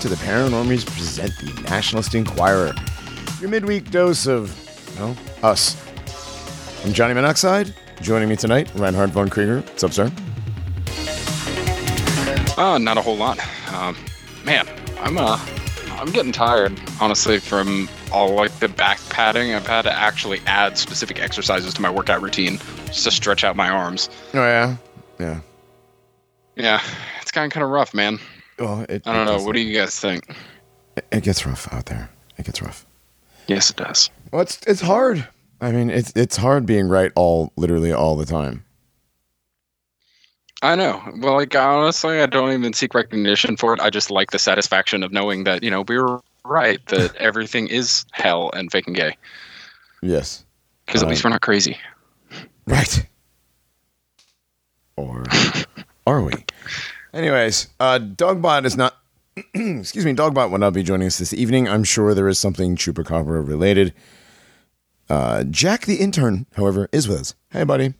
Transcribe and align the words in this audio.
to 0.00 0.08
the 0.08 0.16
Paranormies 0.16 0.86
present 0.86 1.30
the 1.36 1.60
Nationalist 1.68 2.14
Inquirer, 2.14 2.72
your 3.38 3.50
midweek 3.50 3.90
dose 3.90 4.26
of, 4.26 4.50
well, 4.98 5.14
us. 5.42 5.76
I'm 6.86 6.94
Johnny 6.94 7.12
Monoxide. 7.12 7.74
Joining 8.00 8.26
me 8.30 8.36
tonight, 8.36 8.70
Reinhardt 8.74 9.10
von 9.10 9.28
Krieger. 9.28 9.60
What's 9.60 9.84
up, 9.84 9.92
sir? 9.92 10.10
Uh, 12.56 12.78
not 12.78 12.96
a 12.96 13.02
whole 13.02 13.16
lot. 13.18 13.38
Um, 13.74 13.94
man, 14.42 14.66
I'm 15.00 15.18
uh, 15.18 15.38
I'm 15.90 16.10
getting 16.12 16.32
tired, 16.32 16.80
honestly, 16.98 17.38
from 17.38 17.86
all 18.10 18.34
like 18.34 18.58
the 18.58 18.68
back 18.68 18.98
padding. 19.10 19.52
I've 19.52 19.66
had 19.66 19.82
to 19.82 19.92
actually 19.92 20.40
add 20.46 20.78
specific 20.78 21.20
exercises 21.20 21.74
to 21.74 21.82
my 21.82 21.90
workout 21.90 22.22
routine 22.22 22.56
just 22.86 23.04
to 23.04 23.10
stretch 23.10 23.44
out 23.44 23.54
my 23.54 23.68
arms. 23.68 24.08
Oh 24.32 24.38
yeah, 24.38 24.76
yeah. 25.18 25.40
Yeah, 26.56 26.82
it's 27.20 27.30
gotten 27.30 27.50
kind 27.50 27.64
of 27.64 27.68
rough, 27.68 27.92
man. 27.92 28.18
Well, 28.60 28.84
it, 28.88 29.02
I 29.06 29.14
don't 29.14 29.26
know. 29.26 29.42
What 29.44 29.54
do 29.56 29.60
you 29.60 29.76
guys 29.76 29.98
think? 29.98 30.28
It, 30.96 31.06
it 31.10 31.22
gets 31.24 31.44
rough 31.46 31.72
out 31.72 31.86
there. 31.86 32.10
It 32.36 32.44
gets 32.44 32.60
rough. 32.62 32.86
Yes, 33.48 33.70
it 33.70 33.76
does. 33.76 34.10
Well, 34.30 34.42
it's 34.42 34.60
it's 34.66 34.82
hard. 34.82 35.26
I 35.60 35.72
mean, 35.72 35.90
it's 35.90 36.12
it's 36.14 36.36
hard 36.36 36.66
being 36.66 36.88
right 36.88 37.10
all 37.16 37.52
literally 37.56 37.92
all 37.92 38.16
the 38.16 38.26
time. 38.26 38.64
I 40.62 40.74
know. 40.76 41.02
Well, 41.18 41.34
like 41.36 41.54
honestly, 41.56 42.20
I 42.20 42.26
don't 42.26 42.52
even 42.52 42.74
seek 42.74 42.92
recognition 42.94 43.56
for 43.56 43.72
it. 43.72 43.80
I 43.80 43.88
just 43.88 44.10
like 44.10 44.30
the 44.30 44.38
satisfaction 44.38 45.02
of 45.02 45.10
knowing 45.10 45.44
that 45.44 45.62
you 45.62 45.70
know 45.70 45.82
we 45.88 45.98
were 45.98 46.20
right 46.44 46.84
that 46.88 47.16
everything 47.16 47.66
is 47.68 48.04
hell 48.12 48.50
and 48.54 48.70
fake 48.70 48.86
and 48.86 48.96
gay 48.96 49.16
Yes. 50.02 50.44
because 50.86 51.02
at 51.02 51.08
least 51.08 51.24
uh, 51.24 51.28
we're 51.28 51.32
not 51.32 51.40
crazy. 51.40 51.78
Right. 52.66 53.06
Or 54.96 55.24
are 56.06 56.22
we? 56.22 56.32
Anyways, 57.12 57.68
uh, 57.80 57.98
Dogbot 57.98 58.64
is 58.64 58.76
not. 58.76 58.96
excuse 59.54 60.04
me, 60.04 60.14
Dogbot 60.14 60.50
will 60.50 60.58
not 60.58 60.72
be 60.72 60.82
joining 60.82 61.06
us 61.06 61.18
this 61.18 61.32
evening. 61.32 61.68
I'm 61.68 61.84
sure 61.84 62.14
there 62.14 62.28
is 62.28 62.38
something 62.38 62.76
Chupacabra 62.76 63.46
related. 63.46 63.94
Uh, 65.08 65.44
Jack 65.44 65.86
the 65.86 65.96
intern, 65.96 66.46
however, 66.56 66.88
is 66.92 67.08
with 67.08 67.20
us. 67.20 67.34
Hey, 67.50 67.64
buddy. 67.64 67.94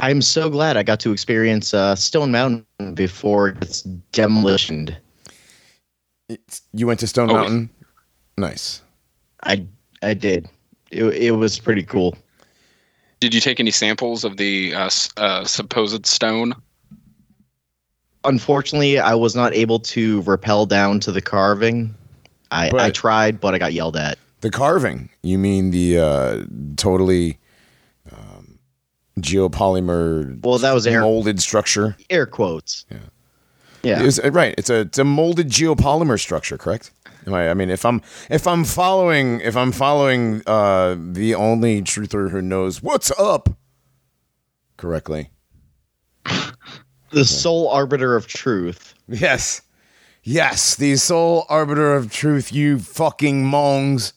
I'm 0.00 0.22
so 0.22 0.48
glad 0.48 0.76
I 0.76 0.82
got 0.82 0.98
to 1.00 1.12
experience 1.12 1.74
uh, 1.74 1.94
Stone 1.94 2.32
Mountain 2.32 2.66
before 2.94 3.50
it's 3.60 3.82
demolished. 4.12 4.72
It's, 6.28 6.62
you 6.72 6.86
went 6.86 7.00
to 7.00 7.06
Stone 7.06 7.30
Oh, 7.30 7.34
Mountain. 7.34 7.70
Nice. 8.38 8.82
I 9.44 9.66
I 10.02 10.14
did. 10.14 10.48
It, 10.90 11.04
it 11.04 11.30
was 11.32 11.58
pretty 11.58 11.82
cool. 11.82 12.16
Did 13.20 13.34
you 13.34 13.40
take 13.40 13.60
any 13.60 13.70
samples 13.70 14.24
of 14.24 14.38
the 14.38 14.74
uh, 14.74 14.90
uh, 15.18 15.44
supposed 15.44 16.06
stone? 16.06 16.54
Unfortunately, 18.24 18.98
I 18.98 19.14
was 19.14 19.34
not 19.34 19.54
able 19.54 19.78
to 19.80 20.20
rappel 20.22 20.66
down 20.66 21.00
to 21.00 21.12
the 21.12 21.20
carving. 21.20 21.94
I, 22.50 22.70
I 22.76 22.90
tried, 22.90 23.40
but 23.40 23.54
I 23.54 23.58
got 23.58 23.72
yelled 23.72 23.96
at. 23.96 24.18
The 24.40 24.50
carving. 24.50 25.10
You 25.22 25.38
mean 25.38 25.70
the 25.70 25.98
uh, 25.98 26.44
totally 26.76 27.38
um, 28.10 28.58
geopolymer 29.20 30.42
Well, 30.42 30.58
that 30.58 30.72
was 30.72 30.86
air 30.86 31.00
molded 31.00 31.40
structure? 31.40 31.96
air 32.08 32.26
quotes. 32.26 32.86
Yeah. 32.90 32.98
Yeah. 33.82 34.02
Is 34.02 34.20
uh, 34.20 34.30
right. 34.30 34.54
It's 34.58 34.68
a 34.68 34.80
it's 34.80 34.98
a 34.98 35.04
molded 35.04 35.48
geopolymer 35.48 36.20
structure, 36.20 36.58
correct? 36.58 36.90
Am 37.26 37.34
I, 37.34 37.50
I 37.50 37.54
mean, 37.54 37.70
if 37.70 37.84
I'm 37.84 38.02
if 38.28 38.46
I'm 38.46 38.64
following 38.64 39.40
if 39.40 39.56
I'm 39.56 39.72
following 39.72 40.42
uh, 40.46 40.96
the 40.98 41.34
only 41.34 41.82
truther 41.82 42.30
who 42.30 42.42
knows 42.42 42.82
what's 42.82 43.10
up 43.18 43.50
correctly. 44.76 45.30
The 47.10 47.24
sole 47.24 47.68
arbiter 47.68 48.16
of 48.16 48.26
truth. 48.26 48.94
Yes, 49.08 49.62
yes, 50.22 50.76
the 50.76 50.96
sole 50.96 51.46
arbiter 51.48 51.94
of 51.94 52.12
truth. 52.12 52.52
You 52.52 52.78
fucking 52.78 53.44
mongs, 53.44 54.12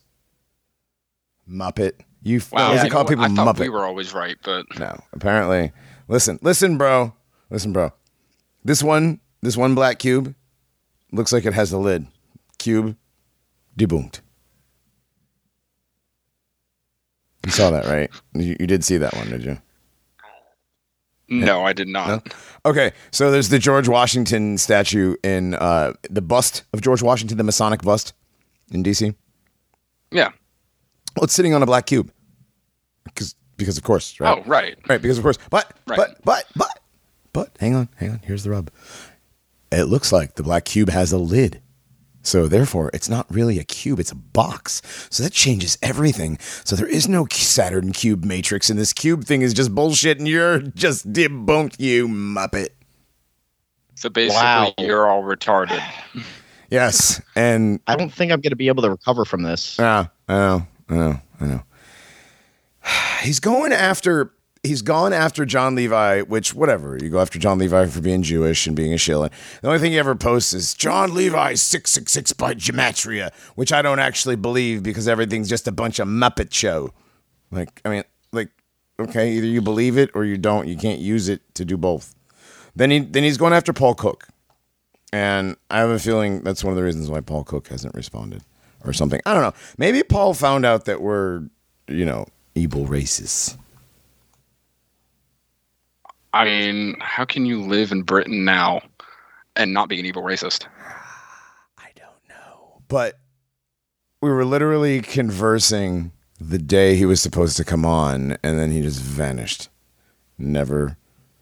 muppet. 1.49 1.93
You 2.21 2.39
Wow, 2.51 2.69
wow, 2.69 2.71
you 2.73 2.77
they 2.77 2.83
know 2.83 2.89
call 2.89 3.05
people 3.05 3.25
I 3.25 3.27
thought 3.29 3.55
muppet. 3.55 3.59
we 3.61 3.69
were 3.69 3.85
always 3.85 4.13
right, 4.13 4.37
but 4.43 4.65
No, 4.79 4.97
apparently. 5.11 5.71
Listen, 6.07 6.39
listen, 6.41 6.77
bro. 6.77 7.13
Listen, 7.49 7.73
bro. 7.73 7.91
This 8.63 8.81
one, 8.81 9.19
this 9.41 9.57
one 9.57 9.75
black 9.75 9.99
cube 9.99 10.33
looks 11.11 11.33
like 11.33 11.45
it 11.45 11.53
has 11.53 11.71
a 11.73 11.77
lid. 11.77 12.07
Cube 12.59 12.95
debunked. 13.77 14.21
You 17.45 17.51
saw 17.51 17.71
that, 17.71 17.85
right? 17.85 18.09
You, 18.33 18.55
you 18.59 18.67
did 18.67 18.83
see 18.85 18.97
that 18.97 19.13
one, 19.15 19.29
did 19.29 19.43
you? 19.43 19.57
No, 21.39 21.63
I 21.65 21.73
did 21.73 21.87
not. 21.87 22.33
Okay, 22.65 22.91
so 23.11 23.29
there's 23.31 23.49
the 23.49 23.59
George 23.59 23.87
Washington 23.87 24.57
statue 24.57 25.15
in 25.23 25.53
uh, 25.55 25.93
the 26.09 26.21
bust 26.21 26.63
of 26.73 26.81
George 26.81 27.01
Washington, 27.01 27.37
the 27.37 27.43
Masonic 27.43 27.81
bust 27.81 28.13
in 28.71 28.83
DC. 28.83 29.13
Yeah. 30.11 30.29
Well, 31.15 31.23
it's 31.25 31.33
sitting 31.33 31.53
on 31.53 31.61
a 31.61 31.65
black 31.65 31.85
cube 31.87 32.11
because 33.03 33.35
because 33.57 33.77
of 33.77 33.83
course, 33.83 34.19
right? 34.19 34.37
Oh, 34.37 34.43
right. 34.49 34.77
Right, 34.87 35.01
because 35.01 35.17
of 35.17 35.23
course. 35.23 35.37
But 35.49 35.73
Right. 35.87 35.97
but 35.97 36.17
but 36.23 36.45
but 36.55 36.79
but 37.33 37.51
hang 37.59 37.75
on, 37.75 37.89
hang 37.97 38.11
on. 38.11 38.19
Here's 38.23 38.43
the 38.43 38.49
rub. 38.51 38.69
It 39.71 39.85
looks 39.85 40.11
like 40.11 40.35
the 40.35 40.43
black 40.43 40.65
cube 40.65 40.89
has 40.89 41.11
a 41.11 41.17
lid. 41.17 41.61
So 42.23 42.47
therefore, 42.47 42.89
it's 42.93 43.09
not 43.09 43.25
really 43.29 43.59
a 43.59 43.63
cube, 43.63 43.99
it's 43.99 44.11
a 44.11 44.15
box. 44.15 44.81
So 45.09 45.23
that 45.23 45.33
changes 45.33 45.77
everything. 45.81 46.39
So 46.63 46.75
there 46.75 46.87
is 46.87 47.07
no 47.07 47.27
Saturn 47.29 47.91
cube 47.91 48.23
matrix 48.25 48.69
and 48.69 48.79
this 48.79 48.93
cube 48.93 49.25
thing 49.25 49.41
is 49.41 49.53
just 49.53 49.75
bullshit 49.75 50.17
and 50.19 50.27
you're 50.27 50.59
just 50.59 51.11
debunked, 51.11 51.79
you 51.79 52.07
muppet. 52.07 52.69
So 53.95 54.09
basically, 54.09 54.41
Wow. 54.41 54.73
you're 54.77 55.07
all 55.09 55.23
retarded. 55.23 55.81
Yes. 56.69 57.21
And 57.35 57.79
I 57.85 57.95
don't 57.95 58.11
think 58.11 58.31
I'm 58.31 58.41
going 58.41 58.49
to 58.49 58.55
be 58.55 58.67
able 58.67 58.81
to 58.81 58.89
recover 58.89 59.25
from 59.25 59.43
this. 59.43 59.77
Yeah, 59.77 60.07
I 60.27 60.33
know, 60.33 60.67
I 60.89 60.93
know, 60.95 61.21
I 61.39 61.45
know. 61.45 61.63
He's 63.21 63.39
going 63.39 63.71
after. 63.71 64.33
He's 64.63 64.81
gone 64.81 65.11
after 65.11 65.45
Jon 65.45 65.75
Levi, 65.75 66.21
which 66.21 66.53
whatever 66.53 66.97
you 66.97 67.09
go 67.09 67.19
after 67.19 67.37
Jon 67.37 67.57
Levi 67.57 67.85
for 67.87 67.99
being 67.99 68.23
Jewish 68.23 68.65
and 68.65 68.75
being 68.75 68.93
a 68.93 68.97
shilling. 68.97 69.29
The 69.61 69.67
only 69.67 69.79
thing 69.79 69.91
he 69.91 69.99
ever 69.99 70.15
posts 70.15 70.53
is 70.53 70.73
Jon 70.73 71.13
Levi 71.13 71.55
six 71.55 71.91
six 71.91 72.13
six 72.13 72.31
by 72.31 72.53
gematria, 72.53 73.33
which 73.55 73.73
I 73.73 73.81
don't 73.81 73.99
actually 73.99 74.37
believe 74.37 74.81
because 74.81 75.07
everything's 75.07 75.49
just 75.49 75.67
a 75.67 75.71
bunch 75.73 75.99
of 75.99 76.07
Muppet 76.07 76.53
show. 76.53 76.93
Like 77.51 77.81
I 77.83 77.89
mean, 77.89 78.03
like 78.31 78.49
okay, 78.99 79.33
either 79.33 79.47
you 79.47 79.61
believe 79.61 79.97
it 79.97 80.11
or 80.13 80.23
you 80.23 80.37
don't. 80.37 80.67
You 80.67 80.77
can't 80.77 80.99
use 80.99 81.27
it 81.27 81.41
to 81.55 81.65
do 81.65 81.75
both. 81.75 82.15
Then 82.73 82.89
he 82.89 82.99
then 82.99 83.23
he's 83.23 83.37
going 83.37 83.51
after 83.51 83.73
Paul 83.73 83.95
Cook, 83.95 84.27
and 85.11 85.57
I 85.69 85.79
have 85.79 85.89
a 85.89 85.99
feeling 85.99 86.41
that's 86.41 86.63
one 86.63 86.71
of 86.71 86.77
the 86.77 86.83
reasons 86.83 87.09
why 87.09 87.19
Paul 87.19 87.43
Cook 87.43 87.67
hasn't 87.67 87.95
responded 87.95 88.43
or 88.85 88.93
something. 88.93 89.19
I 89.25 89.33
don't 89.33 89.43
know. 89.43 89.53
Maybe 89.77 90.03
Paul 90.03 90.33
found 90.33 90.65
out 90.65 90.85
that 90.85 91.01
we're, 91.01 91.43
you 91.87 92.05
know, 92.05 92.27
evil 92.55 92.85
racists. 92.85 93.57
I 96.33 96.45
mean, 96.45 96.95
how 96.99 97.25
can 97.25 97.45
you 97.45 97.61
live 97.61 97.91
in 97.91 98.01
Britain 98.01 98.43
now 98.43 98.81
and 99.55 99.73
not 99.73 99.87
be 99.89 99.99
an 99.99 100.05
evil 100.05 100.23
racist? 100.23 100.65
I 101.77 101.89
don't 101.95 102.09
know. 102.29 102.81
But 102.87 103.19
we 104.21 104.29
were 104.31 104.45
literally 104.45 105.01
conversing 105.01 106.11
the 106.39 106.57
day 106.57 106.95
he 106.95 107.05
was 107.05 107.21
supposed 107.21 107.55
to 107.57 107.63
come 107.63 107.85
on, 107.85 108.37
and 108.43 108.57
then 108.59 108.71
he 108.71 108.81
just 108.81 108.99
vanished. 108.99 109.69
Never 110.37 110.97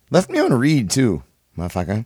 left 0.09 0.29
me 0.29 0.39
on 0.39 0.53
read 0.53 0.89
too, 0.89 1.23
motherfucker. 1.57 2.05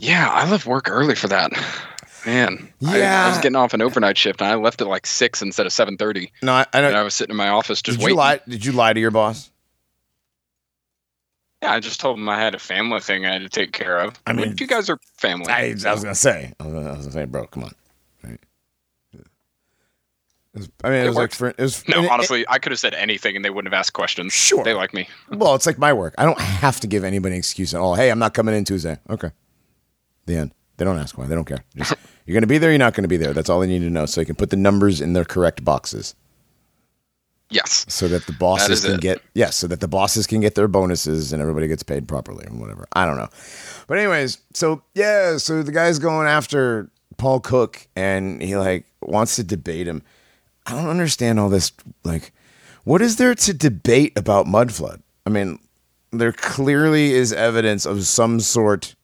Yeah, 0.00 0.28
I 0.30 0.48
left 0.50 0.66
work 0.66 0.90
early 0.90 1.14
for 1.14 1.28
that. 1.28 1.50
Man, 2.26 2.72
I- 2.84 3.02
I, 3.02 3.28
was 3.28 3.38
getting 3.38 3.56
off 3.56 3.72
an 3.72 3.80
overnight 3.80 4.18
shift, 4.18 4.40
and 4.40 4.50
I 4.50 4.56
left 4.56 4.80
at 4.80 4.88
like 4.88 5.06
six 5.06 5.40
instead 5.42 5.64
of 5.64 5.72
seven 5.72 5.96
thirty. 5.96 6.32
No, 6.42 6.52
I, 6.52 6.66
I 6.72 6.80
And 6.80 6.96
I 6.96 7.02
was 7.02 7.14
sitting 7.14 7.30
in 7.30 7.36
my 7.36 7.48
office 7.48 7.80
just 7.80 7.98
Did 7.98 8.04
waiting. 8.04 8.16
you 8.16 8.18
lie? 8.18 8.40
Did 8.48 8.64
you 8.64 8.72
lie 8.72 8.92
to 8.92 9.00
your 9.00 9.12
boss? 9.12 9.50
Yeah, 11.66 11.72
I 11.72 11.80
just 11.80 11.98
told 12.00 12.16
him 12.18 12.28
I 12.28 12.38
had 12.38 12.54
a 12.54 12.60
family 12.60 13.00
thing 13.00 13.26
I 13.26 13.32
had 13.32 13.42
to 13.42 13.48
take 13.48 13.72
care 13.72 13.98
of. 13.98 14.14
I 14.26 14.32
mean- 14.32 14.54
you 14.58 14.66
guys 14.68 14.88
are 14.88 14.98
family. 15.16 15.50
I, 15.52 15.74
I 15.84 15.92
was 15.92 16.02
gonna 16.04 16.14
say. 16.14 16.52
I 16.60 16.64
was 16.64 16.72
gonna, 16.72 16.86
I 16.88 16.96
was 16.96 17.06
gonna 17.06 17.12
say, 17.12 17.24
bro, 17.24 17.46
come 17.48 17.64
on. 17.64 17.72
Right. 18.22 18.38
It 19.12 19.26
was- 20.54 20.70
I 20.84 20.90
mean, 20.90 20.98
it, 21.00 21.04
It 21.04 21.06
was 21.08 21.16
like 21.16 21.22
worked. 21.24 21.34
for 21.34 21.48
it 21.48 21.58
was. 21.58 21.86
no, 21.88 21.96
and 21.96 22.04
it- 22.06 22.10
honestly, 22.12 22.44
I 22.48 22.58
could 22.60 22.70
have 22.72 22.78
said 22.78 22.94
anything 22.94 23.34
and 23.36 23.44
they 23.44 23.50
wouldn't 23.50 23.72
have 23.74 23.78
asked 23.78 23.92
questions. 23.94 24.32
Sure. 24.32 24.62
They 24.62 24.74
like 24.74 24.94
me. 24.94 25.08
Well, 25.30 25.54
it's 25.56 25.66
like 25.66 25.78
my 25.78 25.92
work. 25.92 26.14
I 26.18 26.24
don't 26.24 26.40
have 26.40 26.78
to 26.80 26.86
give 26.86 27.02
anybody 27.02 27.34
an 27.34 27.38
excuse 27.40 27.74
at 27.74 27.80
all. 27.80 27.94
Hey, 27.96 28.10
I'm 28.10 28.18
not 28.20 28.32
coming 28.32 28.54
in 28.54 28.64
Tuesday. 28.64 28.98
Okay. 29.10 29.30
The 30.26 30.36
end. 30.36 30.52
They 30.76 30.84
don't 30.84 30.98
ask 30.98 31.18
why. 31.18 31.26
They 31.26 31.34
don't 31.34 31.46
care. 31.46 31.64
Just, 31.74 31.94
you're 32.26 32.34
going 32.34 32.42
to 32.42 32.46
be 32.46 32.58
there. 32.58 32.70
You're 32.70 32.78
not 32.78 32.94
going 32.94 33.02
to 33.04 33.08
be 33.08 33.16
there. 33.16 33.32
That's 33.32 33.48
all 33.50 33.58
they 33.60 33.66
need 33.66 33.80
to 33.80 33.90
know. 33.90 34.06
So 34.06 34.20
you 34.20 34.26
can 34.26 34.36
put 34.36 34.50
the 34.50 34.56
numbers 34.56 35.00
in 35.00 35.14
their 35.14 35.24
correct 35.24 35.64
boxes, 35.64 36.14
Yes. 37.48 37.86
so 37.88 38.08
that 38.08 38.26
the 38.26 38.32
bosses 38.32 38.80
is 38.80 38.84
can 38.84 38.94
it. 38.94 39.00
get 39.00 39.22
yes, 39.34 39.54
so 39.54 39.68
that 39.68 39.80
the 39.80 39.86
bosses 39.88 40.26
can 40.26 40.40
get 40.40 40.56
their 40.56 40.66
bonuses 40.66 41.32
and 41.32 41.40
everybody 41.40 41.68
gets 41.68 41.82
paid 41.84 42.08
properly 42.08 42.44
or 42.46 42.52
whatever. 42.56 42.86
I 42.92 43.06
don't 43.06 43.16
know. 43.16 43.28
But 43.86 43.98
anyways, 43.98 44.38
so 44.52 44.82
yeah, 44.94 45.36
so 45.36 45.62
the 45.62 45.70
guy's 45.72 46.00
going 46.00 46.26
after 46.26 46.90
Paul 47.18 47.38
Cook 47.40 47.86
and 47.94 48.42
he 48.42 48.56
like 48.56 48.84
wants 49.00 49.36
to 49.36 49.44
debate 49.44 49.86
him. 49.86 50.02
I 50.66 50.72
don't 50.72 50.88
understand 50.88 51.38
all 51.38 51.48
this. 51.48 51.70
Like, 52.02 52.32
what 52.82 53.00
is 53.00 53.16
there 53.16 53.34
to 53.36 53.54
debate 53.54 54.18
about 54.18 54.46
Mudflood? 54.46 55.00
I 55.24 55.30
mean, 55.30 55.60
there 56.10 56.32
clearly 56.32 57.12
is 57.12 57.32
evidence 57.32 57.86
of 57.86 58.04
some 58.06 58.40
sort 58.40 58.95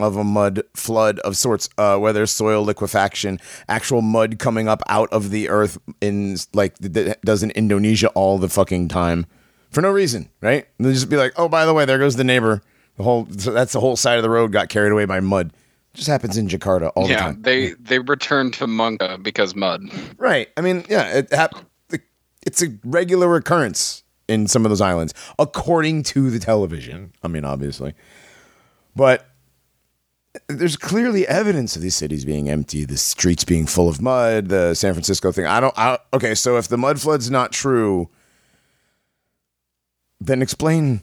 of 0.00 0.16
a 0.16 0.24
mud 0.24 0.62
flood 0.74 1.18
of 1.20 1.36
sorts, 1.36 1.68
uh, 1.78 1.96
whether 1.98 2.26
soil 2.26 2.64
liquefaction, 2.64 3.38
actual 3.68 4.02
mud 4.02 4.38
coming 4.38 4.68
up 4.68 4.82
out 4.88 5.08
of 5.12 5.30
the 5.30 5.48
earth 5.48 5.78
in 6.00 6.36
like 6.52 6.76
that 6.78 7.20
does 7.22 7.42
in 7.42 7.50
Indonesia 7.52 8.08
all 8.08 8.38
the 8.38 8.48
fucking 8.48 8.88
time 8.88 9.26
for 9.70 9.80
no 9.80 9.90
reason, 9.90 10.28
right? 10.40 10.66
And 10.78 10.86
they 10.86 10.92
just 10.92 11.10
be 11.10 11.16
like, 11.16 11.32
oh, 11.36 11.48
by 11.48 11.66
the 11.66 11.74
way, 11.74 11.84
there 11.84 11.98
goes 11.98 12.16
the 12.16 12.24
neighbor. 12.24 12.62
The 12.96 13.02
whole 13.02 13.26
so 13.36 13.52
that's 13.52 13.72
the 13.72 13.80
whole 13.80 13.96
side 13.96 14.16
of 14.18 14.22
the 14.22 14.30
road 14.30 14.52
got 14.52 14.68
carried 14.68 14.92
away 14.92 15.04
by 15.04 15.20
mud. 15.20 15.52
just 15.94 16.08
happens 16.08 16.36
in 16.36 16.48
Jakarta 16.48 16.92
all 16.94 17.08
the 17.08 17.14
time. 17.14 17.34
yeah, 17.34 17.42
they 17.42 17.70
they 17.80 17.98
returned 17.98 18.54
to 18.54 18.66
Munga 18.66 19.22
because 19.22 19.54
mud. 19.56 19.82
Right. 20.16 20.48
I 20.56 20.60
mean, 20.60 20.84
yeah, 20.88 21.18
it 21.18 21.32
hap- 21.32 21.54
it's 22.46 22.62
a 22.62 22.68
regular 22.84 23.34
occurrence 23.36 24.02
in 24.28 24.46
some 24.46 24.64
of 24.64 24.70
those 24.70 24.80
islands, 24.80 25.12
according 25.38 26.02
to 26.04 26.30
the 26.30 26.38
television. 26.38 27.12
I 27.22 27.28
mean, 27.28 27.44
obviously. 27.44 27.94
But 28.94 29.26
there's 30.48 30.76
clearly 30.76 31.26
evidence 31.28 31.76
of 31.76 31.82
these 31.82 31.94
cities 31.94 32.24
being 32.24 32.48
empty, 32.48 32.84
the 32.84 32.96
streets 32.96 33.44
being 33.44 33.66
full 33.66 33.88
of 33.88 34.00
mud, 34.00 34.48
the 34.48 34.74
San 34.74 34.92
Francisco 34.92 35.30
thing. 35.32 35.46
I 35.46 35.60
don't, 35.60 35.74
I, 35.78 35.98
okay, 36.12 36.34
so 36.34 36.56
if 36.56 36.68
the 36.68 36.76
mud 36.76 37.00
flood's 37.00 37.30
not 37.30 37.52
true, 37.52 38.08
then 40.20 40.42
explain, 40.42 41.02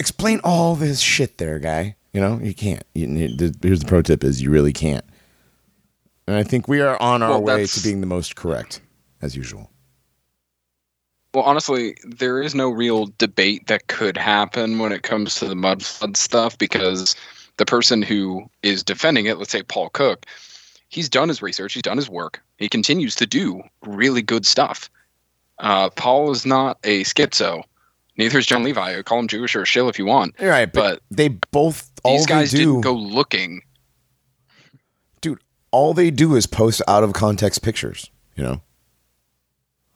explain 0.00 0.40
all 0.44 0.74
this 0.76 1.00
shit 1.00 1.38
there, 1.38 1.58
guy. 1.58 1.96
You 2.12 2.20
know, 2.20 2.38
you 2.42 2.54
can't. 2.54 2.82
You, 2.94 3.08
you- 3.08 3.52
here's 3.62 3.80
the 3.80 3.86
pro 3.86 4.00
tip 4.02 4.24
is 4.24 4.40
you 4.40 4.50
really 4.50 4.72
can't. 4.72 5.04
And 6.26 6.34
I 6.36 6.42
think 6.42 6.66
we 6.66 6.80
are 6.80 7.00
on 7.00 7.22
our 7.22 7.30
Well, 7.32 7.42
way 7.42 7.66
to 7.66 7.82
being 7.82 8.00
the 8.00 8.06
most 8.06 8.34
correct, 8.34 8.80
as 9.22 9.36
usual. 9.36 9.70
Well, 11.34 11.44
honestly, 11.44 11.96
there 12.04 12.40
is 12.42 12.54
no 12.54 12.70
real 12.70 13.10
debate 13.18 13.66
that 13.66 13.88
could 13.88 14.16
happen 14.16 14.78
when 14.78 14.90
it 14.90 15.02
comes 15.02 15.34
to 15.36 15.46
the 15.46 15.54
mud 15.54 15.84
flood 15.84 16.16
stuff 16.16 16.56
because 16.56 17.14
the 17.56 17.66
person 17.66 18.02
who 18.02 18.48
is 18.62 18.82
defending 18.82 19.26
it, 19.26 19.38
let's 19.38 19.50
say 19.52 19.62
Paul 19.62 19.88
Cook, 19.90 20.26
he's 20.88 21.08
done 21.08 21.28
his 21.28 21.42
research, 21.42 21.74
he's 21.74 21.82
done 21.82 21.96
his 21.96 22.08
work, 22.08 22.42
he 22.58 22.68
continues 22.68 23.14
to 23.16 23.26
do 23.26 23.62
really 23.82 24.22
good 24.22 24.46
stuff. 24.46 24.90
Uh, 25.58 25.88
Paul 25.90 26.30
is 26.32 26.44
not 26.44 26.78
a 26.84 27.02
schizo. 27.04 27.62
Neither 28.18 28.38
is 28.38 28.46
Jon 28.46 28.62
Levi. 28.62 29.02
Call 29.02 29.18
him 29.20 29.28
Jewish 29.28 29.54
or 29.54 29.62
a 29.62 29.66
shill 29.66 29.88
if 29.88 29.98
you 29.98 30.06
want. 30.06 30.34
Right, 30.40 30.70
but, 30.72 31.00
But 31.08 31.16
they 31.16 31.28
both 31.28 31.90
all 32.02 32.16
These 32.16 32.26
guys 32.26 32.50
do, 32.50 32.58
didn't 32.58 32.80
go 32.82 32.92
looking. 32.94 33.62
dude. 35.20 35.40
All 35.70 35.92
they 35.94 36.10
do 36.10 36.34
is 36.36 36.46
post 36.46 36.80
out 36.88 37.02
of 37.04 37.12
context 37.12 37.62
pictures. 37.62 38.10
You 38.36 38.44
know, 38.44 38.60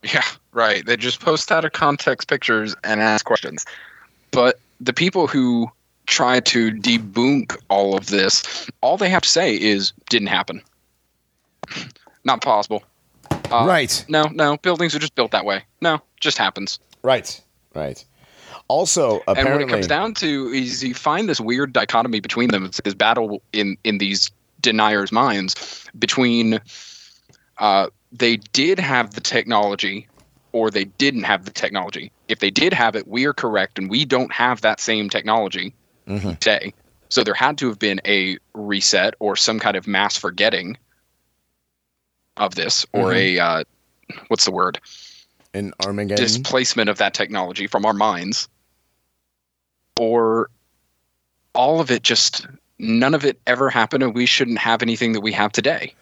Yeah, 0.02 0.24
right. 0.52 0.84
They 0.84 0.96
just 0.96 1.20
post 1.20 1.52
out 1.52 1.64
of 1.64 1.72
context 1.72 2.28
pictures 2.28 2.74
and 2.84 3.00
ask 3.00 3.24
questions. 3.24 3.64
But 4.30 4.58
the 4.80 4.92
people 4.92 5.26
who 5.26 5.70
try 6.10 6.40
to 6.40 6.72
debunk 6.72 7.56
all 7.70 7.96
of 7.96 8.06
this, 8.08 8.68
all 8.82 8.96
they 8.98 9.08
have 9.08 9.22
to 9.22 9.28
say 9.28 9.54
is 9.54 9.92
didn't 10.10 10.28
happen. 10.28 10.60
Not 12.24 12.42
possible. 12.42 12.82
Uh, 13.50 13.64
right, 13.66 14.04
No, 14.08 14.24
no, 14.24 14.58
buildings 14.58 14.94
are 14.94 14.98
just 14.98 15.14
built 15.14 15.30
that 15.30 15.44
way. 15.44 15.64
No, 15.80 16.02
just 16.20 16.36
happens. 16.36 16.78
right, 17.02 17.40
right. 17.74 18.04
Also, 18.68 19.14
And 19.26 19.38
apparently, 19.38 19.64
when 19.64 19.68
it 19.68 19.72
comes 19.72 19.86
down 19.88 20.14
to 20.14 20.48
is 20.48 20.84
you 20.84 20.94
find 20.94 21.28
this 21.28 21.40
weird 21.40 21.72
dichotomy 21.72 22.20
between 22.20 22.50
them. 22.50 22.64
It's 22.64 22.80
this 22.84 22.94
battle 22.94 23.42
in 23.52 23.76
in 23.82 23.98
these 23.98 24.30
deniers' 24.60 25.10
minds 25.10 25.88
between 25.98 26.60
uh, 27.58 27.88
they 28.12 28.36
did 28.36 28.78
have 28.78 29.14
the 29.14 29.20
technology 29.20 30.06
or 30.52 30.70
they 30.70 30.84
didn't 30.84 31.24
have 31.24 31.46
the 31.46 31.50
technology. 31.50 32.12
If 32.28 32.38
they 32.38 32.50
did 32.50 32.72
have 32.72 32.94
it, 32.94 33.08
we 33.08 33.24
are 33.24 33.32
correct, 33.32 33.76
and 33.78 33.90
we 33.90 34.04
don't 34.04 34.32
have 34.32 34.60
that 34.60 34.78
same 34.78 35.08
technology 35.08 35.74
Mhm. 36.10 36.38
today. 36.38 36.74
So 37.08 37.24
there 37.24 37.34
had 37.34 37.58
to 37.58 37.68
have 37.68 37.78
been 37.78 38.00
a 38.04 38.38
reset 38.54 39.14
or 39.18 39.36
some 39.36 39.58
kind 39.58 39.76
of 39.76 39.86
mass 39.86 40.16
forgetting 40.16 40.76
of 42.36 42.54
this, 42.54 42.86
or 42.92 43.12
a 43.12 43.38
uh, 43.38 43.64
what's 44.28 44.44
the 44.44 44.52
word? 44.52 44.80
An 45.52 45.72
Armageddon, 45.84 46.24
displacement 46.24 46.88
of 46.88 46.98
that 46.98 47.12
technology 47.14 47.66
from 47.66 47.84
our 47.84 47.92
minds 47.92 48.48
or 49.98 50.48
all 51.54 51.80
of 51.80 51.90
it 51.90 52.02
just 52.04 52.46
none 52.78 53.14
of 53.14 53.24
it 53.24 53.40
ever 53.48 53.68
happened 53.68 54.04
and 54.04 54.14
we 54.14 54.26
shouldn't 54.26 54.58
have 54.58 54.80
anything 54.80 55.12
that 55.12 55.20
we 55.20 55.32
have 55.32 55.50
today 55.50 55.92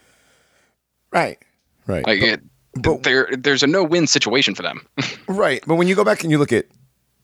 right, 1.11 1.39
right, 1.87 2.07
like 2.07 2.21
but, 2.21 2.29
it, 2.29 2.41
but- 2.75 3.03
there 3.03 3.29
there's 3.39 3.63
a 3.63 3.67
no-win 3.67 4.07
situation 4.07 4.55
for 4.55 4.63
them 4.63 4.87
right. 5.27 5.65
But 5.67 5.77
when 5.77 5.89
you 5.89 5.95
go 5.95 6.05
back 6.05 6.23
and 6.23 6.31
you 6.31 6.37
look 6.37 6.53
at 6.53 6.67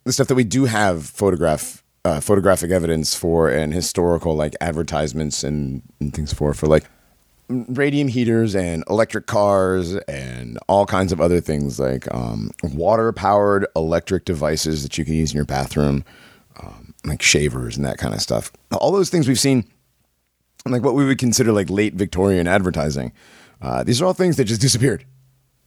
the 0.05 0.13
stuff 0.13 0.29
that 0.29 0.35
we 0.35 0.45
do 0.45 0.65
have 0.65 1.05
photograph. 1.05 1.84
Uh, 2.07 2.21
photographic 2.21 2.71
evidence 2.71 3.15
for 3.15 3.49
and 3.49 3.73
historical 3.73 4.37
like 4.37 4.55
advertisements 4.61 5.43
and, 5.43 5.81
and 6.01 6.13
things 6.13 6.35
for 6.35 6.53
for 6.53 6.67
like 6.67 6.85
radium 7.49 8.09
heaters 8.09 8.55
and 8.55 8.85
electric 8.89 9.27
cars 9.27 9.95
and 10.09 10.59
all 10.69 10.87
kinds 10.87 11.13
of 11.13 11.21
other 11.21 11.41
things 11.41 11.79
like 11.79 12.13
um, 12.15 12.51
water 12.63 13.13
powered 13.13 13.67
electric 13.77 14.25
devices 14.25 14.83
that 14.83 14.97
you 14.97 15.05
can 15.05 15.15
use 15.15 15.33
in 15.33 15.37
your 15.37 15.45
bathroom, 15.45 16.05
um, 16.61 16.95
like 17.05 17.23
shavers 17.23 17.77
and 17.77 17.85
that 17.85 17.99
kind 17.99 18.15
of 18.15 18.21
stuff. 18.21 18.51
All 18.73 18.93
those 18.93 19.11
things 19.11 19.29
we've 19.29 19.39
seen, 19.39 19.69
like 20.67 20.83
what 20.83 20.95
we 20.95 21.05
would 21.05 21.19
consider 21.19 21.53
like 21.53 21.69
late 21.69 21.95
Victorian 21.95 22.47
advertising. 22.47 23.13
Uh, 23.61 23.83
these 23.83 24.01
are 24.01 24.07
all 24.07 24.15
things 24.15 24.37
that 24.37 24.45
just 24.45 24.61
disappeared. 24.61 25.05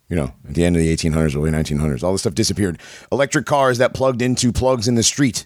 You 0.09 0.15
know, 0.15 0.33
at 0.47 0.55
the 0.55 0.63
end 0.63 0.75
of 0.75 0.81
the 0.81 0.95
1800s, 0.95 1.35
early 1.35 1.51
1900s, 1.51 2.01
all 2.01 2.13
this 2.13 2.21
stuff 2.21 2.33
disappeared. 2.33 2.79
Electric 3.11 3.45
cars 3.45 3.77
that 3.79 3.93
plugged 3.93 4.21
into 4.21 4.53
plugs 4.53 4.87
in 4.87 4.95
the 4.95 5.03
street. 5.03 5.45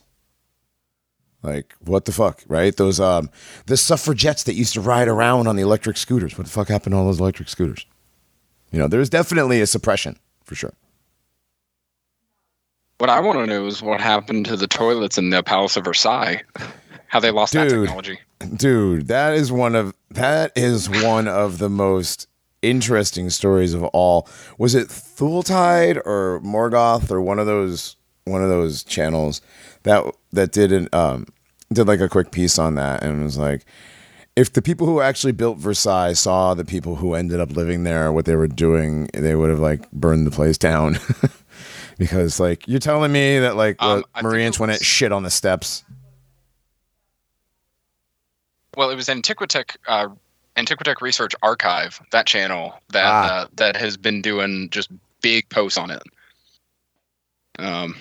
Like 1.44 1.74
what 1.80 2.06
the 2.06 2.12
fuck, 2.12 2.44
right? 2.48 2.75
Those 2.75 3.00
um 3.00 3.30
the 3.65 3.77
suffragettes 3.77 4.44
that 4.44 4.54
used 4.54 4.74
to 4.74 4.82
ride 4.82 5.08
around 5.08 5.48
on 5.48 5.56
the 5.56 5.63
electric 5.63 5.98
scooters. 5.98 6.38
What 6.38 6.46
the 6.46 6.54
fuck 6.54 6.68
happened 6.68 6.94
to 6.94 6.98
all 6.98 7.06
those 7.06 7.20
electric 7.20 7.50
scooters? 7.50 7.86
You 8.72 8.80
know, 8.80 8.88
there's 8.88 9.10
definitely 9.10 9.60
a 9.62 9.68
suppression 9.68 10.18
for 10.44 10.56
sure. 10.56 10.74
what 13.00 13.10
i 13.10 13.20
want 13.20 13.39
to 13.39 13.48
know 13.48 13.65
is 13.65 13.82
what 13.82 14.00
happened 14.01 14.46
to 14.46 14.56
the 14.56 14.68
toilets 14.68 15.18
in 15.18 15.30
the 15.32 15.42
palace 15.42 15.75
of 15.77 15.84
versailles 15.86 16.42
how 17.08 17.20
they 17.20 17.32
lost 17.32 17.54
that 17.54 17.70
Dude. 17.70 17.88
technology 17.88 18.20
Dude, 18.56 19.08
that 19.08 19.34
is 19.36 19.51
one 19.51 19.75
of 19.75 19.94
that 20.10 20.51
is 20.56 20.89
one 20.89 21.27
of 21.27 21.60
the 21.60 21.70
most 21.70 22.27
interesting 22.62 23.30
stories 23.30 23.74
of 23.74 23.84
all. 23.84 24.27
Was 24.58 24.74
it 24.75 24.88
Thultide 24.89 25.98
or 26.06 26.42
Morgoth 26.44 27.12
or 27.12 27.22
one 27.22 27.38
of 27.39 27.46
those 27.46 27.96
one 28.25 28.44
of 28.44 28.50
those 28.50 28.84
channels 28.84 29.42
that 29.84 30.04
that 30.32 30.51
did 30.51 30.72
an 30.72 30.89
um 30.94 31.27
did 31.74 31.88
like 31.88 32.00
a 32.01 32.10
quick 32.10 32.32
piece 32.32 32.60
on 32.60 32.75
that 32.75 33.04
and 33.04 33.24
was 33.24 33.38
like 33.38 33.66
if 34.36 34.54
the 34.54 34.62
people 34.62 34.88
who 34.88 35.01
actually 35.01 35.34
built 35.34 35.58
Versailles 35.58 36.13
saw 36.13 36.54
the 36.54 36.63
people 36.66 36.96
who 36.96 37.13
ended 37.16 37.40
up 37.40 37.51
living 37.51 37.84
there 37.84 38.12
what 38.13 38.24
they 38.25 38.36
were 38.36 38.48
doing, 38.48 39.10
they 39.13 39.36
would 39.36 39.50
have 39.50 39.60
like 39.60 39.92
burned 39.92 40.25
the 40.25 40.32
place 40.32 40.58
down. 40.58 40.98
because 41.98 42.40
like 42.40 42.66
you're 42.68 42.80
telling 42.80 43.12
me 43.12 43.40
that 43.40 43.56
like 43.58 43.75
Um, 43.82 44.04
Marie 44.24 44.44
Antoinette 44.46 44.80
was- 44.80 44.86
shit 44.88 45.12
on 45.12 45.24
the 45.24 45.30
steps. 45.30 45.84
well 48.78 48.90
it 48.90 48.96
was 48.96 49.08
antiquitech 49.08 49.75
uh, 49.88 50.08
antiquitech 50.56 51.01
research 51.01 51.34
archive 51.44 52.00
that 52.12 52.25
channel 52.25 52.74
that 52.90 53.06
Ah. 53.06 53.42
uh, 53.44 53.48
that 53.56 53.75
has 53.75 53.98
been 53.98 54.22
doing 54.22 54.70
just 54.70 54.90
big 55.22 55.48
posts 55.50 55.78
on 55.78 55.92
it 55.92 56.01
um 57.60 57.96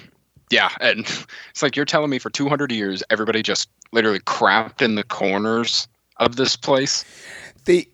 yeah 0.50 0.70
and 0.80 1.00
it's 1.50 1.62
like 1.62 1.76
you're 1.76 1.84
telling 1.84 2.10
me 2.10 2.18
for 2.18 2.30
200 2.30 2.70
years 2.70 3.02
everybody 3.10 3.42
just 3.42 3.68
literally 3.92 4.20
crapped 4.20 4.82
in 4.82 4.94
the 4.94 5.04
corners 5.04 5.88
of 6.18 6.36
this 6.36 6.56
place 6.56 7.04
they 7.64 7.86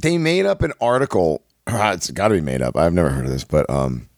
they 0.00 0.18
made 0.18 0.46
up 0.46 0.62
an 0.62 0.72
article. 0.80 1.42
It's 1.66 2.10
got 2.10 2.28
to 2.28 2.34
be 2.34 2.40
made 2.40 2.62
up. 2.62 2.76
I've 2.76 2.92
never 2.92 3.10
heard 3.10 3.26
of 3.26 3.30
this, 3.30 3.44
but 3.44 3.68
um, 3.70 4.08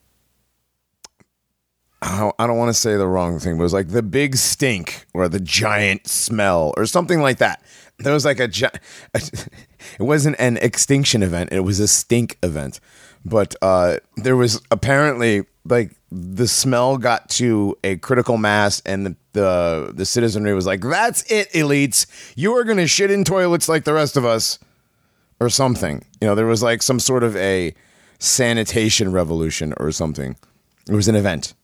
I 2.01 2.19
don't, 2.19 2.35
I 2.39 2.47
don't 2.47 2.57
want 2.57 2.71
to 2.71 2.81
say 2.81 2.97
the 2.97 3.07
wrong 3.07 3.39
thing, 3.39 3.57
but 3.57 3.63
it 3.63 3.65
was 3.65 3.73
like 3.73 3.89
the 3.89 4.03
big 4.03 4.37
stink 4.37 5.07
or 5.13 5.29
the 5.29 5.41
giant 5.41 6.07
smell 6.07 6.73
or 6.77 6.87
something 6.87 7.21
like 7.21 7.39
that. 7.39 7.63
There 7.99 8.13
was 8.13 8.25
like 8.25 8.41
a, 8.41 8.45
it 9.15 9.49
wasn't 9.99 10.37
an 10.39 10.57
extinction 10.59 11.23
event; 11.23 11.53
it 11.53 11.61
was 11.61 11.79
a 11.79 11.89
stink 11.89 12.39
event. 12.43 12.81
But 13.25 13.55
uh, 13.61 13.99
there 14.17 14.37
was 14.37 14.61
apparently 14.71 15.45
like 15.65 15.93
the 16.15 16.47
smell 16.47 16.99
got 16.99 17.29
to 17.31 17.77
a 17.83 17.97
critical 17.97 18.37
mass, 18.37 18.83
and 18.85 19.07
the 19.07 19.17
the, 19.33 19.93
the 19.95 20.05
citizenry 20.05 20.53
was 20.53 20.67
like, 20.67 20.83
"That's 20.83 21.23
it, 21.31 21.51
elites! 21.53 22.07
You 22.37 22.55
are 22.57 22.65
going 22.65 22.77
to 22.77 22.87
shit 22.87 23.11
in 23.11 23.25
toilets 23.25 23.69
like 23.69 23.85
the 23.85 23.95
rest 23.95 24.17
of 24.17 24.25
us." 24.25 24.59
or 25.43 25.51
something. 25.51 26.05
You 26.21 26.29
know, 26.29 26.35
there 26.37 26.47
was 26.47 26.63
like 26.63 26.83
some 26.83 27.01
sort 27.01 27.25
of 27.25 27.37
a 27.37 27.75
sanitation 28.21 29.11
revolution 29.11 29.75
or 29.79 29.91
something. 29.91 30.37
It 30.89 30.95
was 30.95 31.09
an 31.09 31.17
event. 31.17 31.55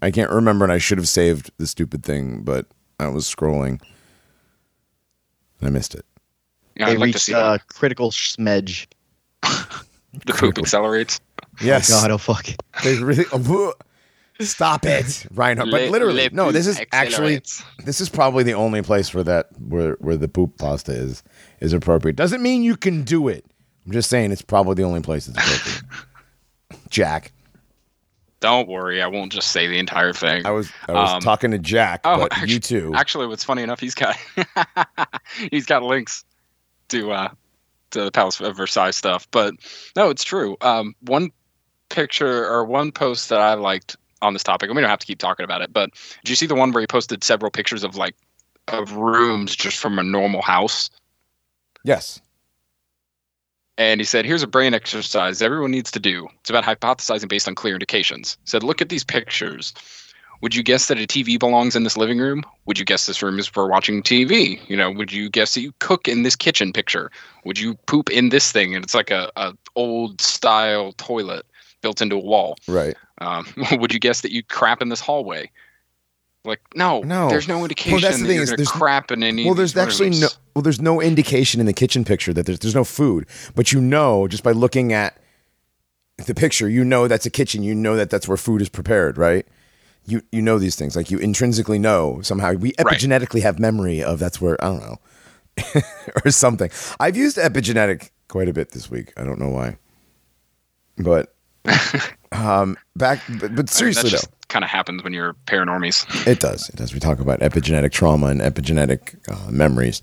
I 0.00 0.10
can't 0.10 0.30
remember, 0.30 0.64
and 0.64 0.72
I 0.72 0.78
should 0.78 0.96
have 0.96 1.08
saved 1.08 1.50
the 1.58 1.66
stupid 1.66 2.02
thing, 2.02 2.40
but 2.42 2.66
I 2.98 3.08
was 3.08 3.26
scrolling. 3.26 3.82
I 5.60 5.68
missed 5.68 5.94
it. 5.94 6.06
yeah, 6.76 6.86
they 6.86 6.92
i'd 6.92 6.98
like 6.98 7.08
to 7.08 7.14
reached 7.16 7.20
see 7.20 7.34
uh, 7.34 7.58
critical 7.68 8.10
smedge. 8.10 8.86
the 9.42 10.32
poop 10.34 10.58
accelerates 10.58 11.20
Yes, 11.60 11.90
God, 11.90 12.10
oh 12.10 12.18
fuck. 12.18 12.46
they 12.82 12.96
really. 12.96 13.24
Stop 14.40 14.84
it, 14.86 15.26
Reinhardt. 15.34 15.70
But 15.70 15.90
literally, 15.90 16.24
le 16.24 16.30
no. 16.32 16.52
This 16.52 16.66
poop 16.68 16.80
is 16.80 16.86
actually 16.92 17.42
this 17.84 18.00
is 18.00 18.08
probably 18.08 18.44
the 18.44 18.54
only 18.54 18.82
place 18.82 19.12
where 19.12 19.24
that 19.24 19.48
where 19.60 19.94
where 20.00 20.16
the 20.16 20.28
poop 20.28 20.56
pasta 20.58 20.92
is 20.92 21.22
is 21.60 21.72
appropriate. 21.72 22.14
Doesn't 22.16 22.42
mean 22.42 22.62
you 22.62 22.76
can 22.76 23.02
do 23.02 23.28
it. 23.28 23.44
I'm 23.84 23.92
just 23.92 24.08
saying 24.10 24.30
it's 24.32 24.42
probably 24.42 24.74
the 24.74 24.84
only 24.84 25.00
place 25.00 25.26
it's 25.28 25.36
appropriate. 25.38 25.82
Jack, 26.90 27.32
Don't 28.40 28.68
worry, 28.68 29.02
I 29.02 29.06
won't 29.08 29.32
just 29.32 29.48
say 29.52 29.66
the 29.66 29.78
entire 29.78 30.12
thing. 30.12 30.46
I 30.46 30.50
was 30.50 30.70
I 30.88 30.92
was 30.92 31.10
Um, 31.14 31.20
talking 31.20 31.50
to 31.50 31.58
Jack, 31.58 32.02
oh, 32.04 32.18
but 32.18 32.32
actu- 32.32 32.52
you 32.52 32.60
too. 32.60 32.92
Actually, 32.94 33.26
what's 33.26 33.44
funny 33.44 33.62
enough, 33.62 33.80
he's 33.80 33.94
got 33.94 34.16
he's 35.50 35.66
got 35.66 35.82
links 35.82 36.24
to 36.88 37.10
uh 37.10 37.28
to 37.90 38.04
the 38.04 38.10
Palace 38.10 38.40
of 38.40 38.56
Versailles 38.56 38.90
stuff. 38.92 39.26
But 39.30 39.54
no, 39.96 40.10
it's 40.10 40.22
true. 40.24 40.56
Um, 40.60 40.94
one 41.00 41.30
picture 41.88 42.46
or 42.48 42.64
one 42.64 42.92
post 42.92 43.30
that 43.30 43.40
I 43.40 43.54
liked 43.54 43.96
on 44.22 44.32
this 44.32 44.42
topic, 44.42 44.68
and 44.68 44.76
we 44.76 44.82
don't 44.82 44.90
have 44.90 44.98
to 44.98 45.06
keep 45.06 45.18
talking 45.18 45.44
about 45.44 45.62
it. 45.62 45.72
But 45.72 45.90
did 46.24 46.30
you 46.30 46.36
see 46.36 46.46
the 46.46 46.54
one 46.54 46.72
where 46.72 46.80
he 46.80 46.86
posted 46.86 47.22
several 47.24 47.50
pictures 47.50 47.84
of 47.84 47.96
like 47.96 48.14
of 48.68 48.92
rooms 48.92 49.56
just 49.56 49.78
from 49.78 49.98
a 49.98 50.02
normal 50.02 50.42
house? 50.42 50.90
yes. 51.84 52.20
And 53.78 54.00
he 54.00 54.04
said, 54.04 54.26
Here's 54.26 54.42
a 54.42 54.48
brain 54.48 54.74
exercise 54.74 55.40
everyone 55.40 55.70
needs 55.70 55.92
to 55.92 56.00
do. 56.00 56.28
It's 56.40 56.50
about 56.50 56.64
hypothesizing 56.64 57.28
based 57.28 57.46
on 57.46 57.54
clear 57.54 57.74
indications. 57.74 58.36
He 58.42 58.50
said, 58.50 58.64
Look 58.64 58.82
at 58.82 58.88
these 58.88 59.04
pictures. 59.04 59.72
Would 60.40 60.54
you 60.54 60.62
guess 60.62 60.86
that 60.86 60.98
a 60.98 61.06
TV 61.06 61.38
belongs 61.38 61.74
in 61.74 61.82
this 61.82 61.96
living 61.96 62.18
room? 62.18 62.44
Would 62.66 62.78
you 62.78 62.84
guess 62.84 63.06
this 63.06 63.22
room 63.22 63.38
is 63.38 63.46
for 63.46 63.68
watching 63.68 64.02
TV? 64.02 64.60
You 64.68 64.76
know, 64.76 64.90
would 64.90 65.12
you 65.12 65.28
guess 65.30 65.54
that 65.54 65.62
you 65.62 65.72
cook 65.80 66.06
in 66.06 66.22
this 66.22 66.36
kitchen 66.36 66.72
picture? 66.72 67.10
Would 67.44 67.58
you 67.58 67.74
poop 67.86 68.10
in 68.10 68.28
this 68.28 68.52
thing? 68.52 68.74
And 68.74 68.84
it's 68.84 68.94
like 68.94 69.10
a, 69.10 69.32
a 69.34 69.54
old 69.74 70.20
style 70.20 70.92
toilet 70.92 71.44
built 71.80 72.00
into 72.00 72.16
a 72.16 72.20
wall. 72.20 72.56
Right. 72.68 72.96
Um, 73.20 73.46
would 73.72 73.92
you 73.92 74.00
guess 74.00 74.20
that 74.22 74.32
you 74.32 74.42
crap 74.42 74.80
in 74.82 74.88
this 74.88 75.00
hallway? 75.00 75.50
Like, 76.44 76.60
no, 76.74 77.00
No. 77.00 77.28
there's 77.28 77.48
no 77.48 77.62
indication 77.62 77.92
well, 77.92 78.00
that's 78.00 78.16
the 78.18 78.22
that 78.22 78.28
thing 78.28 78.40
is 78.40 78.48
there's- 78.50 78.68
crap 78.70 79.10
in 79.10 79.22
any 79.22 79.44
Well, 79.44 79.54
there's 79.54 79.76
actually 79.76 80.10
no 80.10 80.28
well, 80.54 80.62
there's 80.62 80.80
no 80.80 81.00
indication 81.00 81.60
in 81.60 81.66
the 81.66 81.72
kitchen 81.72 82.04
picture 82.04 82.32
that 82.32 82.46
there's 82.46 82.58
there's 82.60 82.74
no 82.74 82.84
food, 82.84 83.26
but 83.54 83.72
you 83.72 83.80
know 83.80 84.26
just 84.28 84.42
by 84.42 84.52
looking 84.52 84.92
at 84.92 85.18
the 86.26 86.34
picture, 86.34 86.68
you 86.68 86.84
know 86.84 87.06
that's 87.06 87.26
a 87.26 87.30
kitchen. 87.30 87.62
You 87.62 87.74
know 87.74 87.96
that 87.96 88.08
that's 88.10 88.26
where 88.26 88.36
food 88.36 88.62
is 88.62 88.68
prepared, 88.68 89.18
right? 89.18 89.46
You 90.06 90.22
you 90.32 90.40
know 90.40 90.58
these 90.58 90.74
things 90.76 90.96
like 90.96 91.10
you 91.10 91.18
intrinsically 91.18 91.78
know 91.78 92.20
somehow. 92.22 92.52
We 92.54 92.72
Right. 92.82 92.96
epigenetically 92.96 93.42
have 93.42 93.58
memory 93.58 94.02
of 94.02 94.18
that's 94.18 94.40
where 94.40 94.56
I 94.64 94.68
don't 94.68 94.80
know 94.80 94.96
or 96.24 96.30
something. 96.30 96.70
I've 96.98 97.16
used 97.16 97.36
epigenetic 97.36 98.10
quite 98.28 98.48
a 98.48 98.52
bit 98.52 98.70
this 98.70 98.90
week. 98.90 99.12
I 99.16 99.24
don't 99.24 99.38
know 99.40 99.50
why, 99.50 99.76
but 100.96 101.34
um, 102.32 102.76
back 102.96 103.20
but, 103.28 103.40
but 103.40 103.50
I 103.50 103.54
mean, 103.54 103.66
seriously 103.68 104.02
that 104.02 104.08
though. 104.10 104.16
just 104.18 104.48
kind 104.48 104.64
of 104.64 104.70
happens 104.70 105.02
when 105.04 105.12
you're 105.12 105.34
paranormies. 105.46 106.04
It 106.26 106.40
does. 106.40 106.68
It 106.68 106.76
does. 106.76 106.92
We 106.94 107.00
talk 107.00 107.20
about 107.20 107.40
epigenetic 107.40 107.92
trauma 107.92 108.26
and 108.26 108.40
epigenetic 108.40 109.16
uh, 109.30 109.50
memories, 109.50 110.02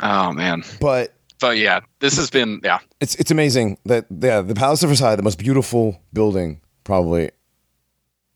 Oh 0.00 0.32
man. 0.32 0.62
but 0.80 1.14
But 1.40 1.58
yeah, 1.58 1.80
this 2.00 2.16
has 2.16 2.30
been 2.30 2.60
yeah. 2.64 2.78
it's 3.00 3.14
it's 3.16 3.30
amazing 3.30 3.78
that 3.86 4.06
yeah, 4.10 4.40
the 4.40 4.54
Palace 4.54 4.82
of 4.82 4.88
Versailles, 4.90 5.16
the 5.16 5.22
most 5.22 5.38
beautiful 5.38 6.00
building 6.12 6.60
probably 6.84 7.30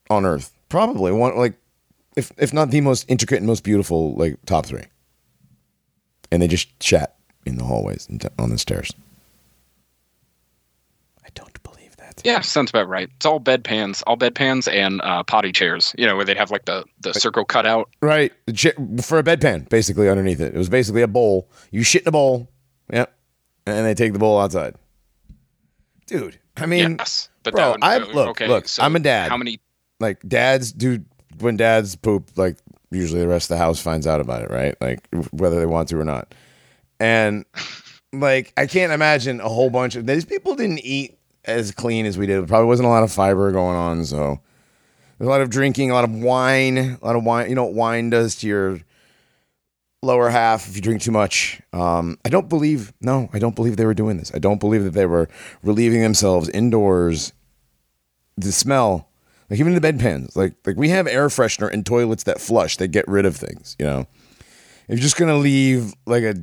on 0.08 0.24
earth, 0.26 0.52
probably 0.68 1.12
one 1.12 1.36
like 1.36 1.54
if 2.16 2.32
if 2.38 2.52
not 2.52 2.70
the 2.70 2.80
most 2.80 3.04
intricate 3.08 3.38
and 3.38 3.46
most 3.46 3.62
beautiful, 3.64 4.14
like 4.16 4.36
top 4.46 4.66
three. 4.66 4.84
And 6.32 6.40
they 6.42 6.48
just 6.48 6.78
chat 6.80 7.16
in 7.46 7.56
the 7.56 7.64
hallways 7.64 8.06
and 8.08 8.20
t- 8.20 8.28
on 8.38 8.50
the 8.50 8.58
stairs. 8.58 8.92
I 11.24 11.28
don't 11.34 11.46
believe 11.46 11.54
that. 11.54 11.59
Yeah, 12.24 12.40
sounds 12.40 12.70
about 12.70 12.88
right. 12.88 13.08
It's 13.16 13.26
all 13.26 13.40
bedpans, 13.40 14.02
all 14.06 14.16
bedpans 14.16 14.72
and 14.72 15.00
uh, 15.02 15.22
potty 15.22 15.52
chairs. 15.52 15.94
You 15.98 16.06
know, 16.06 16.16
where 16.16 16.24
they'd 16.24 16.36
have 16.36 16.50
like 16.50 16.64
the 16.66 16.84
the 17.00 17.12
circle 17.14 17.44
cut 17.44 17.66
out. 17.66 17.88
Right, 18.02 18.32
for 19.02 19.18
a 19.18 19.22
bedpan, 19.22 19.68
basically 19.68 20.08
underneath 20.08 20.40
it. 20.40 20.54
It 20.54 20.58
was 20.58 20.68
basically 20.68 21.02
a 21.02 21.08
bowl. 21.08 21.48
You 21.70 21.82
shit 21.82 22.02
in 22.02 22.08
a 22.08 22.12
bowl, 22.12 22.50
yep, 22.92 23.12
and 23.66 23.86
they 23.86 23.94
take 23.94 24.12
the 24.12 24.18
bowl 24.18 24.38
outside. 24.40 24.74
Dude, 26.06 26.38
I 26.56 26.66
mean, 26.66 26.96
yes, 26.98 27.28
but 27.42 27.54
bro, 27.54 27.76
I- 27.82 27.96
uh, 27.96 28.06
look, 28.06 28.28
okay, 28.30 28.48
look, 28.48 28.66
so 28.68 28.82
I'm 28.82 28.96
a 28.96 29.00
dad. 29.00 29.30
How 29.30 29.36
many? 29.36 29.60
like 30.00 30.18
dads 30.26 30.72
do 30.72 31.04
when 31.40 31.58
dads 31.58 31.94
poop 31.94 32.30
like 32.36 32.56
usually 32.90 33.20
the 33.20 33.28
rest 33.28 33.50
of 33.50 33.56
the 33.58 33.62
house 33.62 33.78
finds 33.80 34.06
out 34.06 34.18
about 34.18 34.40
it 34.42 34.50
right 34.50 34.74
like 34.80 35.06
whether 35.30 35.60
they 35.60 35.66
want 35.66 35.90
to 35.90 36.00
or 36.00 36.06
not 36.06 36.34
and 36.98 37.44
like 38.14 38.50
i 38.56 38.66
can't 38.66 38.92
imagine 38.92 39.40
a 39.40 39.48
whole 39.48 39.68
bunch 39.68 39.96
of 39.96 40.06
these 40.06 40.24
people 40.24 40.54
didn't 40.56 40.78
eat 40.78 41.18
as 41.50 41.72
clean 41.72 42.06
as 42.06 42.16
we 42.16 42.26
did. 42.26 42.46
Probably 42.48 42.66
wasn't 42.66 42.86
a 42.86 42.90
lot 42.90 43.02
of 43.02 43.12
fiber 43.12 43.50
going 43.52 43.76
on 43.76 44.04
so. 44.04 44.40
There's 45.18 45.28
a 45.28 45.30
lot 45.30 45.42
of 45.42 45.50
drinking 45.50 45.90
a 45.90 45.94
lot 45.94 46.04
of 46.04 46.14
wine 46.14 46.78
a 46.78 46.98
lot 47.04 47.14
of 47.14 47.24
wine 47.24 47.50
you 47.50 47.54
know 47.54 47.64
what 47.64 47.74
wine 47.74 48.08
does 48.08 48.36
to 48.36 48.46
your 48.46 48.80
lower 50.02 50.30
half 50.30 50.66
if 50.66 50.76
you 50.76 50.80
drink 50.80 51.02
too 51.02 51.10
much. 51.10 51.60
Um, 51.74 52.18
i 52.24 52.30
don't 52.30 52.48
believe 52.48 52.92
no 53.02 53.28
i 53.34 53.38
don't 53.38 53.54
believe 53.54 53.76
they 53.76 53.84
were 53.84 53.94
doing 53.94 54.16
this. 54.16 54.32
I 54.34 54.38
don't 54.38 54.60
believe 54.60 54.84
that 54.84 54.94
they 54.94 55.06
were 55.06 55.28
relieving 55.62 56.00
themselves 56.00 56.48
indoors. 56.48 57.32
The 58.36 58.52
smell 58.52 59.08
like 59.50 59.60
even 59.60 59.74
the 59.74 59.80
bedpans 59.80 60.34
like 60.36 60.54
like 60.64 60.76
we 60.76 60.88
have 60.88 61.06
air 61.06 61.28
freshener 61.28 61.70
in 61.70 61.84
toilets 61.84 62.22
that 62.22 62.40
flush 62.40 62.78
they 62.78 62.88
get 62.88 63.06
rid 63.06 63.26
of 63.26 63.36
things 63.36 63.76
you 63.78 63.84
know? 63.84 64.06
If 64.88 64.98
you're 64.98 65.02
just 65.02 65.18
gonna 65.18 65.36
leave 65.36 65.92
like 66.06 66.22
a 66.22 66.34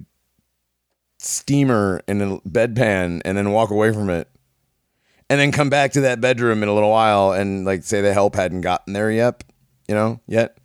steamer 1.20 2.02
in 2.08 2.22
a 2.22 2.38
bedpan 2.42 3.22
and 3.26 3.38
then 3.38 3.52
walk 3.52 3.72
away 3.72 3.92
from 3.92 4.10
it 4.12 4.30
and 5.30 5.40
then 5.40 5.52
come 5.52 5.70
back 5.70 5.92
to 5.94 6.02
that 6.02 6.22
bedroom 6.22 6.64
in 6.64 6.70
a 6.70 6.74
little 6.74 6.90
while 6.92 7.32
and 7.34 7.66
like 7.66 7.84
say 7.84 8.02
the 8.02 8.14
help 8.14 8.36
hadn't 8.36 8.62
gotten 8.62 8.94
there 8.94 9.12
yet 9.12 9.44
you 9.88 9.96
know 9.96 10.20
yet 10.28 10.58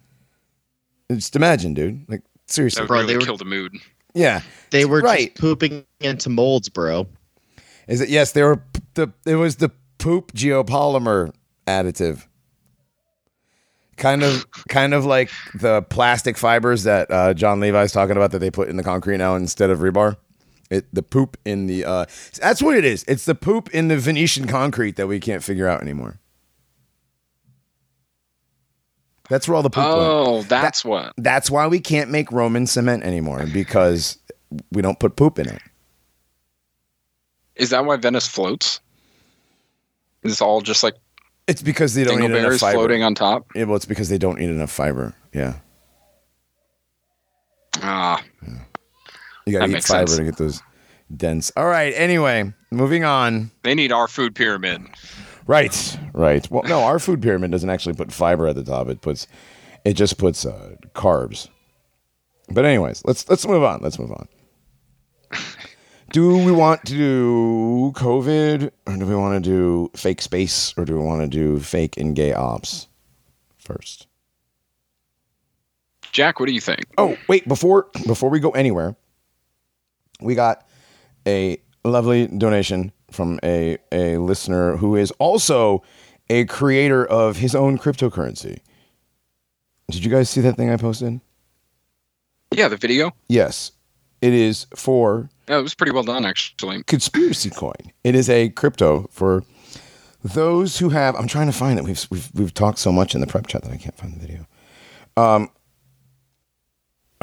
just 1.11 1.37
imagine 1.37 1.75
dude 1.75 2.05
like 2.09 2.23
That 2.23 2.51
seriously 2.53 2.83
would 2.83 2.89
Bro, 2.89 3.01
really 3.01 3.13
they 3.15 3.19
were- 3.19 3.25
kill 3.27 3.37
the 3.37 3.45
mood. 3.45 3.75
yeah 4.15 4.41
They 4.71 4.85
were 4.85 5.01
Right. 5.01 5.31
just 5.35 5.41
pooping 5.41 5.85
into 6.01 6.31
molds, 6.31 6.69
bro. 6.69 7.07
Is 7.89 8.01
it 8.01 8.09
yes? 8.09 8.33
They 8.33 8.43
were 8.43 8.63
the 8.95 9.13
it 9.27 9.35
was 9.37 9.57
the 9.57 9.71
poop 9.99 10.33
geopolymer 10.33 11.33
additive. 11.67 12.27
Kind 13.97 14.23
of, 14.23 14.47
kind 14.69 14.95
of 14.95 15.05
like 15.05 15.31
the 15.55 15.83
plastic 15.83 16.39
fibers 16.39 16.85
that 16.85 17.11
uh, 17.11 17.35
Jon 17.35 17.61
Levi's 17.61 17.93
talking 17.93 18.17
about 18.17 18.31
that 18.33 18.39
they 18.39 18.51
put 18.51 18.69
in 18.69 18.77
the 18.77 18.83
concrete 18.83 19.19
now 19.19 19.35
instead 19.37 19.69
of 19.71 19.81
rebar. 19.81 20.17
It 20.73 20.87
the 20.93 21.03
poop 21.03 21.37
in 21.45 21.67
the 21.67 21.85
uh, 21.85 22.07
that's 22.41 22.63
what 22.63 22.77
it 22.77 22.85
is. 22.85 23.05
It's 23.07 23.27
the 23.27 23.35
poop 23.35 23.69
in 23.75 23.89
the 23.89 23.99
Venetian 23.99 24.47
concrete 24.47 24.97
that 24.97 25.07
we 25.07 25.21
can't 25.21 25.43
figure 25.45 25.69
out 25.69 25.83
anymore. 25.83 26.19
That's 29.29 29.47
where 29.47 29.55
all 29.57 29.63
the 29.63 29.71
poop 29.71 29.85
went. 29.85 29.97
Oh, 29.99 30.43
that's 30.45 30.83
what. 30.85 31.13
That's 31.19 31.51
why 31.51 31.67
we 31.67 31.79
can't 31.79 32.11
make 32.11 32.33
Roman 32.33 32.67
cement 32.67 33.03
anymore 33.05 33.45
because 33.53 34.19
we 34.73 34.81
don't 34.81 34.99
put 34.99 35.15
poop 35.17 35.39
in 35.39 35.49
it. 35.49 35.61
Is 37.57 37.71
that 37.71 37.85
why 37.85 37.97
Venice 37.97 38.27
floats? 38.27 38.81
Is 40.23 40.41
all 40.41 40.63
just 40.63 40.83
like 40.83 40.95
It's 41.47 41.63
because 41.63 41.93
they 41.95 42.05
don't 42.05 42.23
eat 42.23 42.31
enough 42.31 42.59
fiber. 42.61 42.79
floating 42.79 43.03
on 43.03 43.15
top? 43.15 43.47
Yeah, 43.55 43.65
well, 43.65 43.77
it's 43.77 43.85
because 43.85 44.09
they 44.09 44.19
don't 44.19 44.41
eat 44.41 44.49
enough 44.49 44.71
fiber. 44.71 45.15
Yeah, 45.35 45.55
Ah, 47.83 48.23
you 49.47 49.53
gotta 49.59 49.71
That 49.73 49.79
eat 49.79 49.85
fiber 49.85 50.07
sense. 50.07 50.19
to 50.19 50.25
get 50.25 50.37
those 50.37 50.63
dense. 51.17 51.53
All 51.57 51.67
right. 51.67 51.93
Anyway, 51.97 52.53
moving 52.71 53.05
on. 53.05 53.51
they 53.63 53.75
need 53.75 53.93
our 53.93 54.09
food 54.09 54.35
pyramid. 54.35 54.83
Right. 55.47 55.99
Right. 56.13 56.49
Well, 56.51 56.63
no, 56.65 56.81
our 56.83 56.99
food 56.99 57.21
pyramid 57.21 57.51
doesn't 57.51 57.69
actually 57.71 57.95
put 57.95 58.13
fiber 58.13 58.47
at 58.47 58.55
the 58.55 58.63
top. 58.65 58.89
It 58.89 59.01
puts, 59.01 59.27
it 59.85 59.95
just 59.95 60.17
puts 60.19 60.47
uh, 60.47 60.77
carbs. 60.95 61.49
But 62.49 62.65
anyways, 62.65 63.03
let's 63.05 63.29
let's 63.29 63.47
move 63.47 63.63
on. 63.63 63.81
Let's 63.83 63.99
move 63.99 64.13
on. 64.13 64.29
Do 66.13 66.37
we 66.45 66.53
want 66.53 66.85
to 66.87 66.93
do 66.93 67.93
COVID 67.95 68.71
or 68.87 68.97
do 68.99 69.07
we 69.07 69.15
want 69.17 69.43
to 69.43 69.51
do 69.51 69.91
fake 69.97 70.21
space 70.21 70.75
or 70.77 70.85
do 70.85 70.99
we 70.99 71.03
want 71.03 71.23
to 71.23 71.27
do 71.27 71.59
fake 71.59 71.97
and 71.97 72.15
gay 72.15 72.35
ops 72.35 72.87
first? 73.57 74.09
Jack, 76.13 76.39
what 76.39 76.47
do 76.49 76.53
you 76.53 76.61
think? 76.61 76.85
Oh, 76.99 77.17
wait, 77.29 77.49
before 77.49 77.89
before 78.07 78.29
we 78.29 78.41
go 78.41 78.51
anywhere, 78.51 78.95
we 80.23 80.35
got 80.35 80.67
a 81.27 81.59
lovely 81.85 82.27
donation 82.29 82.93
from 83.11 83.39
a 83.43 83.79
a 83.91 84.17
listener 84.19 84.77
who 84.77 84.97
is 84.97 85.11
also 85.13 85.83
a 86.31 86.45
creator 86.47 87.05
of 87.05 87.37
his 87.37 87.55
own 87.55 87.79
cryptocurrency. 87.79 88.59
Did 89.91 90.05
you 90.05 90.11
guys 90.11 90.31
see 90.31 90.41
that 90.43 90.57
thing 90.57 90.71
I 90.71 90.77
posted? 90.77 91.21
Yeah, 92.55 92.69
the 92.69 92.77
video. 92.77 93.13
Yes. 93.29 93.73
It 94.21 94.33
is 94.33 94.67
for 94.77 95.29
Yeah, 95.49 95.59
it 95.59 95.63
was 95.63 95.75
pretty 95.75 95.93
well 95.93 96.05
done 96.05 96.25
actually. 96.25 96.83
conspiracy 96.85 97.51
coin. 97.51 97.93
It 98.05 98.15
is 98.15 98.31
a 98.31 98.51
crypto 98.51 99.09
for 99.11 99.43
those 100.23 100.79
who 100.79 100.91
have. 100.91 101.17
I'm 101.17 101.27
trying 101.27 101.49
to 101.49 101.53
find 101.53 101.79
it. 101.79 101.85
We've 101.85 102.07
we've 102.11 102.31
we've 102.35 102.55
talked 102.55 102.79
so 102.79 102.93
much 102.93 103.15
in 103.15 103.21
the 103.21 103.27
prep 103.27 103.49
chat 103.49 103.63
that 103.65 103.73
I 103.73 103.77
can't 103.77 103.97
find 103.97 104.15
the 104.15 104.21
video. 104.21 104.47
Um. 105.17 105.51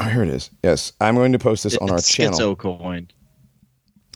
Oh, 0.00 0.08
here 0.08 0.22
it 0.22 0.30
is. 0.30 0.50
Yes, 0.64 0.92
I'm 1.00 1.14
going 1.14 1.32
to 1.32 1.38
post 1.38 1.64
this 1.64 1.76
on 1.76 1.90
our 1.90 1.98
It's 1.98 2.10
channel. 2.10 2.38
Schizo 2.38 2.58
coin. 2.58 3.08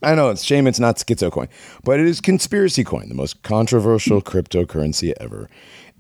I 0.03 0.15
know 0.15 0.31
it's 0.31 0.43
shame 0.43 0.67
it's 0.67 0.81
not 0.81 0.97
schizo 0.97 1.31
coin, 1.31 1.49
but 1.83 2.01
it 2.01 2.07
is 2.07 2.21
conspiracy 2.21 2.85
coin, 2.85 3.09
the 3.09 3.15
most 3.15 3.43
controversial 3.43 4.21
cryptocurrency 4.23 5.13
ever. 5.21 5.49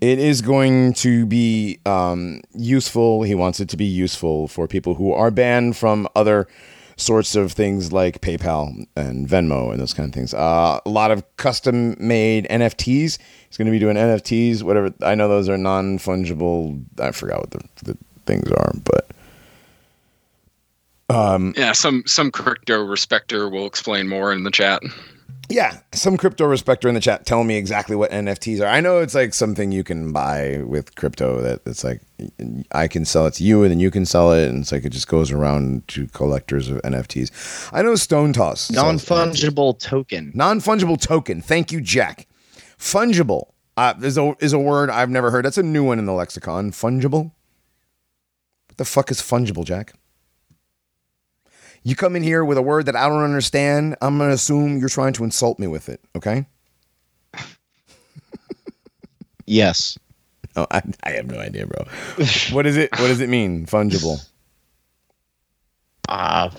It 0.00 0.18
is 0.18 0.42
going 0.42 0.94
to 0.94 1.26
be 1.26 1.80
um, 1.86 2.40
useful. 2.52 3.22
He 3.22 3.34
wants 3.34 3.60
it 3.60 3.68
to 3.70 3.76
be 3.76 3.84
useful 3.84 4.48
for 4.48 4.66
people 4.66 4.94
who 4.94 5.12
are 5.12 5.30
banned 5.30 5.76
from 5.76 6.08
other 6.16 6.48
sorts 6.96 7.34
of 7.34 7.52
things 7.52 7.92
like 7.92 8.20
PayPal 8.20 8.86
and 8.96 9.28
Venmo 9.28 9.70
and 9.70 9.80
those 9.80 9.94
kind 9.94 10.08
of 10.08 10.14
things. 10.14 10.34
Uh, 10.34 10.80
a 10.84 10.90
lot 10.90 11.10
of 11.10 11.24
custom 11.36 11.96
made 11.98 12.46
NFTs. 12.48 13.18
He's 13.18 13.56
going 13.56 13.66
to 13.66 13.72
be 13.72 13.78
doing 13.78 13.96
NFTs, 13.96 14.62
whatever. 14.62 14.92
I 15.02 15.14
know 15.14 15.28
those 15.28 15.48
are 15.48 15.58
non 15.58 15.98
fungible. 15.98 16.84
I 16.98 17.10
forgot 17.12 17.40
what 17.40 17.50
the, 17.50 17.60
the 17.84 17.98
things 18.26 18.50
are, 18.50 18.72
but 18.84 19.10
Yeah, 21.10 21.72
some 21.72 22.02
some 22.06 22.30
crypto 22.30 22.82
respecter 22.82 23.48
will 23.48 23.66
explain 23.66 24.08
more 24.08 24.32
in 24.32 24.44
the 24.44 24.50
chat. 24.50 24.82
yeah, 25.50 25.78
some 25.92 26.16
crypto 26.16 26.46
respecter 26.46 26.88
in 26.88 26.94
the 26.94 27.00
chat 27.00 27.26
telling 27.26 27.46
me 27.46 27.56
exactly 27.56 27.94
what 27.94 28.10
NFTs 28.10 28.60
are. 28.60 28.66
I 28.66 28.80
know 28.80 29.00
it's 29.00 29.14
like 29.14 29.34
something 29.34 29.70
you 29.72 29.84
can 29.84 30.12
buy 30.12 30.62
with 30.64 30.94
crypto 30.94 31.42
that 31.42 31.60
it's 31.66 31.84
like 31.84 32.00
I 32.72 32.88
can 32.88 33.04
sell 33.04 33.26
it 33.26 33.34
to 33.34 33.44
you 33.44 33.62
and 33.62 33.70
then 33.70 33.80
you 33.80 33.90
can 33.90 34.06
sell 34.06 34.32
it, 34.32 34.48
and 34.48 34.62
it's 34.62 34.72
like 34.72 34.84
it 34.84 34.90
just 34.90 35.08
goes 35.08 35.30
around 35.30 35.86
to 35.88 36.06
collectors 36.08 36.70
of 36.70 36.80
NFTs. 36.82 37.68
I 37.72 37.82
know 37.82 37.94
Stone 37.94 38.32
Toss 38.32 38.70
Non 38.70 38.96
fungible 38.96 39.78
token. 39.78 40.32
Non 40.34 40.60
fungible 40.60 41.00
token. 41.00 41.42
Thank 41.42 41.70
you, 41.72 41.80
Jack. 41.80 42.26
Fungible 42.78 43.52
uh, 43.76 43.94
is 44.02 44.16
a 44.16 44.34
is 44.40 44.52
a 44.52 44.58
word 44.58 44.88
I've 44.90 45.10
never 45.10 45.30
heard. 45.30 45.44
That's 45.44 45.58
a 45.58 45.62
new 45.62 45.84
one 45.84 45.98
in 45.98 46.06
the 46.06 46.12
lexicon. 46.12 46.70
Fungible. 46.70 47.32
What 48.68 48.78
the 48.78 48.84
fuck 48.84 49.10
is 49.10 49.20
fungible, 49.20 49.64
Jack? 49.64 49.92
You 51.86 51.94
come 51.94 52.16
in 52.16 52.22
here 52.22 52.44
with 52.44 52.56
a 52.58 52.62
word 52.62 52.86
that 52.86 52.96
I 52.96 53.08
don't 53.08 53.22
understand. 53.22 53.96
I'm 54.00 54.16
gonna 54.18 54.32
assume 54.32 54.78
you're 54.78 54.88
trying 54.88 55.12
to 55.14 55.24
insult 55.24 55.58
me 55.58 55.66
with 55.66 55.88
it. 55.88 56.00
Okay? 56.16 56.46
Yes. 59.46 59.98
Oh, 60.56 60.68
I, 60.70 60.82
I 61.02 61.10
have 61.10 61.26
no 61.26 61.40
idea, 61.40 61.66
bro. 61.66 61.84
what 62.52 62.64
is 62.64 62.76
it? 62.76 62.92
What 62.92 63.08
does 63.08 63.20
it 63.20 63.28
mean? 63.28 63.66
Fungible. 63.66 64.24
Uh, 66.08 66.50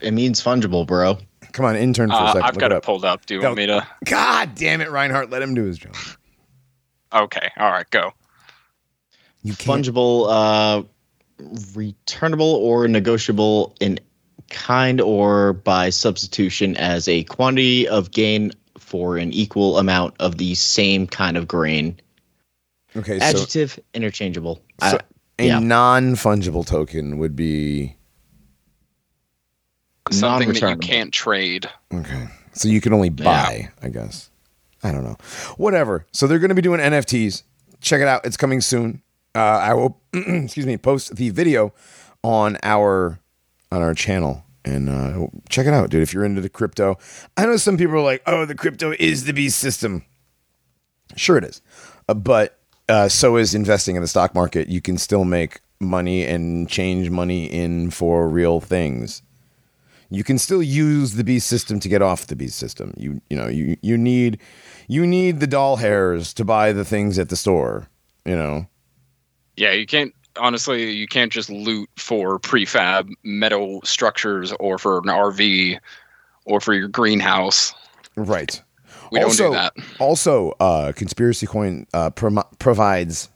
it 0.00 0.10
means 0.10 0.42
fungible, 0.42 0.84
bro. 0.84 1.18
Come 1.52 1.64
on, 1.64 1.76
intern 1.76 2.08
for 2.10 2.16
a 2.16 2.18
Uh, 2.18 2.26
second. 2.32 2.42
I've 2.42 2.54
Look 2.54 2.60
got 2.60 2.72
it 2.72 2.74
it 2.74 2.78
up. 2.78 2.82
pulled 2.82 3.04
up. 3.04 3.26
Do 3.26 3.34
you 3.34 3.40
Go. 3.40 3.46
want 3.50 3.58
me 3.58 3.66
to? 3.66 3.86
God 4.06 4.56
damn 4.56 4.80
it, 4.80 4.90
Reinhardt. 4.90 5.30
Let 5.30 5.40
him 5.40 5.54
do 5.54 5.62
his 5.62 5.78
job. 5.78 5.94
Okay, 7.14 7.48
all 7.58 7.70
right, 7.70 7.88
go. 7.90 8.10
You 9.44 9.54
can't. 9.54 9.84
Fungible, 9.84 10.26
uh, 10.28 10.82
returnable 11.76 12.56
or 12.56 12.88
negotiable 12.88 13.76
in 13.78 14.00
kind 14.50 15.00
or 15.00 15.52
by 15.54 15.90
substitution 15.90 16.76
as 16.76 17.08
a 17.08 17.24
quantity 17.24 17.86
of 17.88 18.10
gain 18.10 18.52
for 18.78 19.16
an 19.18 19.32
equal 19.32 19.78
amount 19.78 20.14
of 20.18 20.38
the 20.38 20.54
same 20.54 21.06
kind 21.06 21.36
of 21.36 21.46
grain. 21.46 21.98
Okay, 22.96 23.18
so 23.18 23.24
Adjective, 23.26 23.78
interchangeable. 23.94 24.60
So 24.80 24.96
Uh, 24.96 24.98
a 25.38 25.46
yeah. 25.46 25.58
non 25.58 26.14
fungible 26.14 26.66
token 26.66 27.18
would 27.18 27.36
be 27.36 27.94
Something 30.10 30.52
that 30.54 30.70
you 30.70 30.76
can't 30.78 31.12
trade. 31.12 31.68
okay. 31.92 32.28
So 32.54 32.66
you 32.68 32.80
can 32.80 32.92
only 32.94 33.10
buy, 33.10 33.68
I 33.82 33.88
guess. 33.88 34.30
I 34.82 34.90
don't 34.90 35.04
know. 35.04 35.16
Whatever. 35.58 36.06
So 36.12 36.26
they're 36.26 36.38
going 36.38 36.48
to 36.48 36.54
be 36.54 36.62
doing 36.62 36.80
NFTs. 36.80 37.42
Check 37.80 38.00
it 38.00 38.08
out. 38.08 38.24
It's 38.24 38.36
coming 38.36 38.60
soon. 38.60 39.02
Uh, 39.34 39.38
I 39.38 39.74
will, 39.74 40.00
excuse 40.12 40.66
me, 40.66 40.76
post 40.78 41.14
the 41.16 41.28
video 41.30 41.72
on 42.24 42.56
our 42.62 43.20
on 43.70 43.82
our 43.82 43.92
channel 43.94 44.44
and 44.68 44.88
uh, 44.88 45.26
check 45.48 45.66
it 45.66 45.72
out, 45.72 45.90
dude. 45.90 46.02
If 46.02 46.12
you're 46.12 46.24
into 46.24 46.40
the 46.40 46.48
crypto, 46.48 46.98
I 47.36 47.46
know 47.46 47.56
some 47.56 47.76
people 47.76 47.94
are 47.94 48.02
like, 48.02 48.22
"Oh, 48.26 48.44
the 48.44 48.54
crypto 48.54 48.94
is 48.98 49.24
the 49.24 49.32
beast 49.32 49.58
system." 49.58 50.04
Sure, 51.16 51.38
it 51.38 51.44
is, 51.44 51.62
uh, 52.08 52.14
but 52.14 52.58
uh, 52.88 53.08
so 53.08 53.36
is 53.36 53.54
investing 53.54 53.96
in 53.96 54.02
the 54.02 54.08
stock 54.08 54.34
market. 54.34 54.68
You 54.68 54.80
can 54.80 54.98
still 54.98 55.24
make 55.24 55.60
money 55.80 56.24
and 56.24 56.68
change 56.68 57.10
money 57.10 57.46
in 57.46 57.90
for 57.90 58.28
real 58.28 58.60
things. 58.60 59.22
You 60.10 60.24
can 60.24 60.38
still 60.38 60.62
use 60.62 61.14
the 61.14 61.24
beast 61.24 61.46
system 61.46 61.80
to 61.80 61.88
get 61.88 62.02
off 62.02 62.26
the 62.26 62.36
beast 62.36 62.58
system. 62.58 62.92
You 62.96 63.20
you 63.30 63.36
know 63.36 63.46
you 63.46 63.76
you 63.82 63.96
need 63.96 64.38
you 64.86 65.06
need 65.06 65.40
the 65.40 65.46
doll 65.46 65.76
hairs 65.76 66.34
to 66.34 66.44
buy 66.44 66.72
the 66.72 66.84
things 66.84 67.18
at 67.18 67.30
the 67.30 67.36
store. 67.36 67.88
You 68.24 68.36
know. 68.36 68.66
Yeah, 69.56 69.72
you 69.72 69.86
can't. 69.86 70.14
Honestly, 70.38 70.92
you 70.92 71.06
can't 71.06 71.32
just 71.32 71.50
loot 71.50 71.88
for 71.96 72.38
prefab 72.38 73.10
metal 73.22 73.80
structures 73.84 74.52
or 74.60 74.78
for 74.78 74.98
an 74.98 75.04
RV 75.04 75.78
or 76.44 76.60
for 76.60 76.74
your 76.74 76.88
greenhouse. 76.88 77.74
Right. 78.16 78.60
We 79.10 79.20
also, 79.20 79.44
don't 79.44 79.52
do 79.52 79.82
that. 79.82 79.98
Also, 79.98 80.50
uh, 80.60 80.92
conspiracy 80.92 81.46
coin 81.46 81.86
uh, 81.94 82.10
prom- 82.10 82.44
provides 82.58 83.28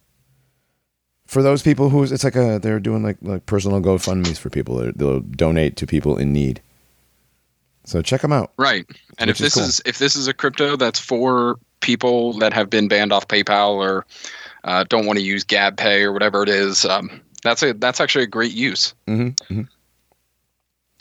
for 1.27 1.41
those 1.41 1.63
people 1.63 1.89
who 1.89 2.03
it's 2.03 2.23
like 2.23 2.35
a 2.35 2.59
they're 2.59 2.79
doing 2.79 3.03
like 3.03 3.17
like 3.21 3.45
personal 3.45 3.81
GoFundmes 3.81 4.37
for 4.37 4.49
people. 4.49 4.75
They're, 4.75 4.91
they'll 4.91 5.19
donate 5.19 5.77
to 5.77 5.87
people 5.87 6.17
in 6.17 6.31
need. 6.31 6.61
So 7.85 8.01
check 8.01 8.21
them 8.21 8.31
out. 8.31 8.53
Right. 8.57 8.85
And 9.17 9.29
if 9.29 9.37
is 9.37 9.41
this 9.41 9.53
cool. 9.55 9.63
is 9.63 9.81
if 9.85 9.97
this 9.97 10.15
is 10.15 10.27
a 10.27 10.33
crypto 10.33 10.75
that's 10.75 10.99
for 10.99 11.57
people 11.81 12.33
that 12.33 12.53
have 12.53 12.69
been 12.69 12.87
banned 12.87 13.11
off 13.11 13.27
PayPal 13.27 13.73
or 13.73 14.05
uh, 14.63 14.83
don't 14.87 15.05
want 15.05 15.19
to 15.19 15.25
use 15.25 15.43
Gab 15.43 15.77
Pay 15.77 16.03
or 16.03 16.11
whatever 16.11 16.43
it 16.43 16.49
is, 16.49 16.85
um, 16.85 17.21
that's 17.43 17.63
a 17.63 17.73
that's 17.73 17.99
actually 17.99 18.23
a 18.23 18.27
great 18.27 18.53
use. 18.53 18.93
Mm-hmm. 19.07 19.61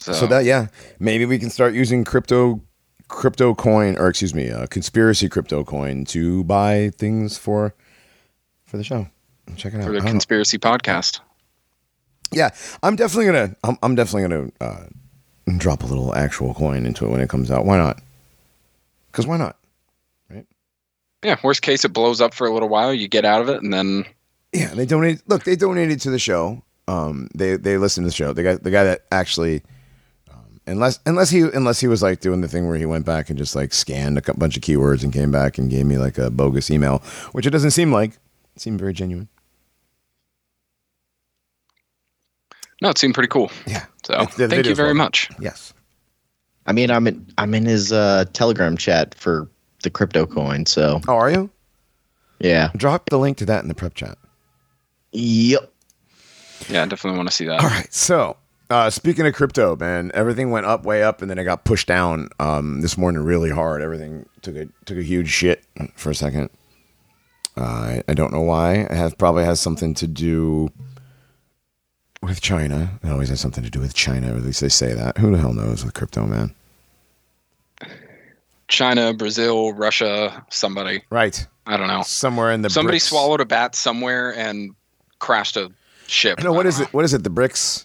So, 0.01 0.13
So 0.13 0.27
that 0.27 0.45
yeah, 0.45 0.67
maybe 0.99 1.27
we 1.27 1.39
can 1.39 1.51
start 1.51 1.75
using 1.75 2.05
crypto 2.05 2.61
crypto 3.09 3.55
coin 3.55 3.97
or 3.99 4.09
excuse 4.09 4.35
me, 4.35 4.51
uh, 4.51 4.67
conspiracy 4.67 5.29
crypto 5.29 5.63
coin 5.65 6.05
to 6.07 6.45
buy 6.45 6.91
things 6.97 7.39
for 7.39 7.75
for 8.65 8.77
the 8.77 8.85
show. 8.85 9.07
Check 9.57 9.75
it 9.75 9.81
out. 9.81 9.85
for 9.85 9.93
the 9.93 9.99
don't 9.99 10.07
know. 10.07 10.11
conspiracy 10.13 10.59
podcast. 10.59 11.21
Yeah, 12.33 12.51
I'm 12.83 12.97
definitely 12.97 13.27
gonna. 13.27 13.57
I'm, 13.63 13.79
I'm 13.83 13.95
definitely 13.95 14.23
gonna 14.29 14.51
uh, 14.61 14.87
drop 15.59 15.83
a 15.83 15.87
little 15.87 16.15
actual 16.15 16.55
coin 16.55 16.87
into 16.87 17.05
it 17.05 17.11
when 17.11 17.21
it 17.21 17.29
comes 17.29 17.51
out. 17.51 17.67
Why 17.67 17.77
not? 17.77 18.01
Because 19.11 19.27
why 19.27 19.37
not? 19.37 19.57
Yeah. 21.23 21.37
Worst 21.43 21.63
case, 21.63 21.85
it 21.85 21.93
blows 21.93 22.21
up 22.21 22.35
for 22.35 22.47
a 22.47 22.53
little 22.53 22.69
while. 22.69 22.93
You 22.93 23.09
get 23.09 23.25
out 23.25 23.41
of 23.43 23.49
it, 23.49 23.63
and 23.63 23.73
then 23.73 24.05
Yeah, 24.53 24.75
they 24.75 24.87
donate. 24.87 25.23
Look, 25.29 25.45
they 25.45 25.57
donated 25.57 26.01
to 26.03 26.11
the 26.11 26.19
show. 26.19 26.63
Um, 26.89 27.29
they 27.35 27.57
they 27.57 27.79
listened 27.79 28.05
to 28.05 28.09
the 28.09 28.15
show. 28.15 28.33
The 28.33 28.43
guy, 28.43 28.55
the 28.57 28.71
guy 28.71 28.85
that 28.85 29.05
actually, 29.13 29.63
um, 30.33 30.61
unless 30.67 30.99
unless 31.07 31.31
he 31.31 31.41
unless 31.43 31.79
he 31.81 31.87
was 31.87 32.03
like 32.03 32.21
doing 32.21 32.41
the 32.41 32.49
thing 32.49 32.67
where 32.67 32.77
he 32.77 32.87
went 32.87 33.07
back 33.07 33.31
and 33.31 33.39
just 33.39 33.55
like 33.55 33.73
scanned 33.73 34.19
a 34.19 34.35
bunch 34.35 34.57
of 34.57 34.63
keywords 34.63 35.05
and 35.05 35.13
came 35.13 35.31
back 35.31 35.59
and 35.59 35.71
gave 35.71 35.87
me 35.87 35.97
like 35.97 36.19
a 36.19 36.29
bogus 36.31 36.71
email, 36.71 36.99
which 37.33 37.47
it 37.47 37.51
doesn't 37.51 37.71
seem 37.71 37.93
like. 37.93 38.11
It 38.57 38.61
seemed 38.61 38.81
very 38.81 38.93
genuine. 38.93 39.29
no, 42.83 42.91
it 42.91 42.99
seemed 42.99 43.15
pretty 43.15 43.29
cool. 43.29 43.51
Yeah. 43.67 43.85
So 44.05 44.15
It's- 44.15 44.35
the 44.37 44.49
thank 44.49 44.67
you 44.67 44.75
very 44.75 44.89
well 44.89 44.97
much. 45.05 45.31
Yes. 45.39 45.73
I 46.67 46.73
mean, 46.73 46.91
I'm 46.91 47.07
in, 47.07 47.27
I'm 47.39 47.55
in 47.55 47.65
his 47.65 47.93
uh, 47.93 48.25
Telegram 48.33 48.77
chat 48.77 49.15
for 49.15 49.49
the 49.83 49.91
crypto 49.91 50.27
coin. 50.27 50.67
So 50.67 51.01
Oh, 51.09 51.15
are 51.17 51.31
you? 51.31 51.51
yeah. 52.41 52.71
Drop 52.77 53.09
the 53.11 53.19
link 53.19 53.37
to 53.39 53.47
that 53.47 53.63
in 53.63 53.69
the 53.69 53.75
prep 53.75 53.95
chat. 53.95 54.19
Yep. 55.13 55.71
Yeah, 56.69 56.83
I 56.83 56.87
definitely 56.87 57.19
want 57.19 57.29
to 57.29 57.35
see 57.35 57.45
that. 57.47 57.61
All 57.61 57.69
right. 57.69 57.93
So, 57.93 58.37
uh, 58.71 58.89
speaking 58.89 59.27
of 59.27 59.35
crypto, 59.35 59.77
man, 59.77 60.11
everything 60.15 60.51
went 60.51 60.65
up, 60.67 60.85
way 60.85 61.03
up, 61.03 61.21
and 61.21 61.31
then 61.31 61.39
it 61.39 61.45
got 61.45 61.65
pushed 61.65 61.87
down 61.89 62.29
um, 62.41 62.81
this 62.81 62.97
morning 62.97 63.23
really 63.23 63.51
hard. 63.51 63.83
Everything 63.83 64.27
took 64.43 64.57
a 64.57 64.67
took 64.87 64.97
a 64.99 65.03
huge 65.03 65.29
shit 65.29 65.65
for 65.97 66.11
a 66.11 66.15
second. 66.15 66.51
Uh, 67.57 67.61
I, 67.63 68.03
I 68.09 68.15
don't 68.15 68.33
know 68.33 68.41
why. 68.41 68.75
It 68.75 68.91
has 68.93 69.13
probably 69.15 69.45
has 69.45 69.61
something 69.61 69.93
to 69.95 70.07
do 70.07 70.71
with 72.23 72.41
China. 72.41 72.99
It 73.03 73.11
always 73.11 73.29
has 73.29 73.41
something 73.41 73.63
to 73.65 73.71
do 73.71 73.81
with 73.81 73.93
China, 73.95 74.33
or 74.33 74.37
at 74.37 74.43
least 74.45 74.61
they 74.63 74.69
say 74.71 74.95
that. 74.95 75.19
Who 75.19 75.33
the 75.33 75.39
hell 75.39 75.53
knows 75.53 75.85
with 75.85 75.93
crypto, 75.95 76.27
man? 76.27 76.55
China, 78.73 79.13
Brazil, 79.13 79.73
Russia, 79.75 80.45
somebody. 80.51 81.03
Right. 81.11 81.47
I 81.67 81.77
don't 81.77 81.89
know. 81.89 82.03
Somewhere 82.03 82.51
in 82.53 82.63
the 82.63 82.71
Somebody 82.71 82.99
BRICS- 82.99 83.03
swallowed 83.09 83.41
a 83.41 83.45
bat 83.45 83.75
somewhere 83.77 84.35
and 84.35 84.75
crashed 85.21 85.57
a 85.57 85.71
ship. 86.07 86.43
No, 86.43 86.53
what 86.53 86.67
I 86.67 86.81
it? 86.81 86.93
What 86.93 87.05
is 87.05 87.13
it? 87.15 87.23
The 87.23 87.31
BRICS, 87.31 87.85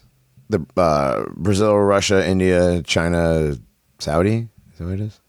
the 0.50 0.66
uh, 0.78 1.26
Brazil, 1.36 1.76
Russia, 1.78 2.26
India, 2.28 2.82
China, 2.84 3.56
Saudi. 4.00 4.48
Is 4.72 4.78
that 4.80 4.86
what 4.86 4.94
it 4.94 5.02
is? 5.02 5.20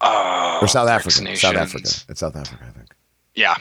Uh, 0.00 0.58
Or 0.60 0.68
South 0.68 0.88
Africa? 0.88 1.36
South. 1.36 1.54
Africa. 1.56 1.88
It's 2.08 2.20
South 2.20 2.36
Africa, 2.36 2.64
I 2.68 2.70
think. 2.76 2.94
Yeah. 3.34 3.54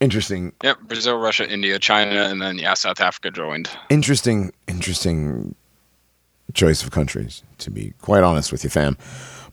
Interesting, 0.00 0.52
Yep. 0.62 0.82
Brazil, 0.82 1.18
Russia, 1.18 1.48
India, 1.50 1.76
China, 1.80 2.22
and 2.30 2.40
then 2.40 2.56
yeah, 2.56 2.74
South 2.74 3.00
Africa 3.00 3.32
joined. 3.32 3.68
interesting, 3.90 4.52
interesting 4.68 5.56
choice 6.54 6.82
of 6.82 6.90
countries. 6.90 7.42
To 7.58 7.70
be 7.70 7.94
quite 8.00 8.22
honest 8.22 8.52
with 8.52 8.64
you, 8.64 8.70
fam. 8.70 8.96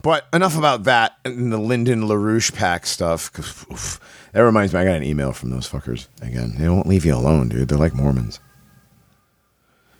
But 0.01 0.27
enough 0.33 0.57
about 0.57 0.83
that 0.83 1.17
and 1.25 1.51
the 1.51 1.57
Lyndon 1.57 2.03
LaRouche 2.03 2.53
PAC 2.53 2.85
stuff. 2.85 3.31
oof, 3.71 3.99
that 4.33 4.41
reminds 4.41 4.73
me, 4.73 4.79
I 4.79 4.85
got 4.85 4.97
an 4.97 5.03
email 5.03 5.31
from 5.33 5.49
those 5.49 5.67
fuckers 5.67 6.07
again. 6.21 6.55
They 6.59 6.69
won't 6.69 6.85
leave 6.87 7.05
you 7.05 7.15
alone, 7.15 7.49
dude. 7.49 7.69
They're 7.69 7.77
like 7.77 7.95
Mormons. 7.95 8.39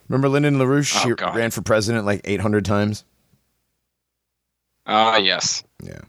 Remember 0.08 0.28
Lyndon 0.28 0.58
LaRouche? 0.58 0.94
Oh, 0.96 1.08
she 1.08 1.14
God. 1.14 1.34
ran 1.34 1.50
for 1.50 1.62
president 1.62 2.06
like 2.06 2.20
800 2.24 2.64
times. 2.64 3.04
Ah, 4.86 5.16
yes. 5.16 5.64
Yeah. 5.82 6.02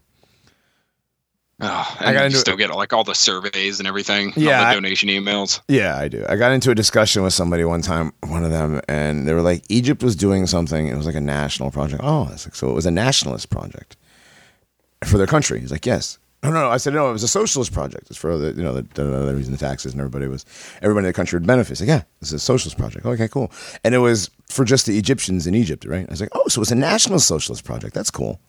Oh, 1.59 1.97
I 1.99 2.13
got 2.13 2.25
into- 2.25 2.37
still 2.37 2.55
get 2.55 2.69
like 2.75 2.93
all 2.93 3.03
the 3.03 3.15
surveys 3.15 3.79
and 3.79 3.87
everything. 3.87 4.27
all 4.37 4.43
Yeah, 4.43 4.69
the 4.69 4.75
donation 4.75 5.09
emails. 5.09 5.59
Yeah, 5.67 5.97
I 5.97 6.07
do. 6.07 6.23
I 6.29 6.35
got 6.35 6.51
into 6.51 6.69
a 6.69 6.75
discussion 6.75 7.23
with 7.23 7.33
somebody 7.33 7.63
one 7.65 7.81
time, 7.81 8.13
one 8.27 8.43
of 8.43 8.51
them, 8.51 8.79
and 8.87 9.27
they 9.27 9.33
were 9.33 9.41
like, 9.41 9.63
Egypt 9.69 10.03
was 10.03 10.15
doing 10.15 10.45
something. 10.45 10.87
It 10.87 10.95
was 10.95 11.07
like 11.07 11.15
a 11.15 11.21
national 11.21 11.71
project. 11.71 12.01
Oh, 12.03 12.23
like, 12.29 12.53
so 12.55 12.69
it 12.69 12.73
was 12.73 12.85
a 12.85 12.91
nationalist 12.91 13.49
project 13.49 13.97
for 15.03 15.17
their 15.17 15.25
country. 15.27 15.59
He's 15.59 15.71
like, 15.71 15.85
yes. 15.85 16.19
No, 16.43 16.51
no, 16.51 16.61
no. 16.61 16.69
I 16.69 16.77
said, 16.77 16.93
no, 16.93 17.09
it 17.09 17.13
was 17.13 17.23
a 17.23 17.27
socialist 17.27 17.73
project. 17.73 18.11
It's 18.11 18.19
for 18.19 18.37
the, 18.37 18.53
you 18.53 18.61
know, 18.61 18.73
the, 18.73 18.83
the, 18.93 19.03
the 19.03 19.35
reason 19.35 19.51
the 19.51 19.57
taxes 19.57 19.93
and 19.93 19.99
everybody 19.99 20.27
was, 20.27 20.45
everybody 20.83 21.05
in 21.05 21.09
the 21.09 21.13
country 21.13 21.39
would 21.39 21.47
benefit. 21.47 21.79
Like, 21.79 21.89
yeah, 21.89 22.03
this 22.19 22.29
is 22.29 22.33
a 22.33 22.39
socialist 22.39 22.77
project. 22.77 23.03
Okay, 23.07 23.27
cool. 23.27 23.51
And 23.83 23.95
it 23.95 23.97
was 23.97 24.29
for 24.47 24.63
just 24.63 24.85
the 24.85 24.99
Egyptians 24.99 25.47
in 25.47 25.55
Egypt, 25.55 25.85
right? 25.85 26.05
I 26.07 26.11
was 26.11 26.21
like, 26.21 26.29
oh, 26.33 26.47
so 26.49 26.61
it's 26.61 26.69
a 26.69 26.75
national 26.75 27.17
socialist 27.19 27.63
project. 27.65 27.95
That's 27.95 28.11
cool. 28.11 28.39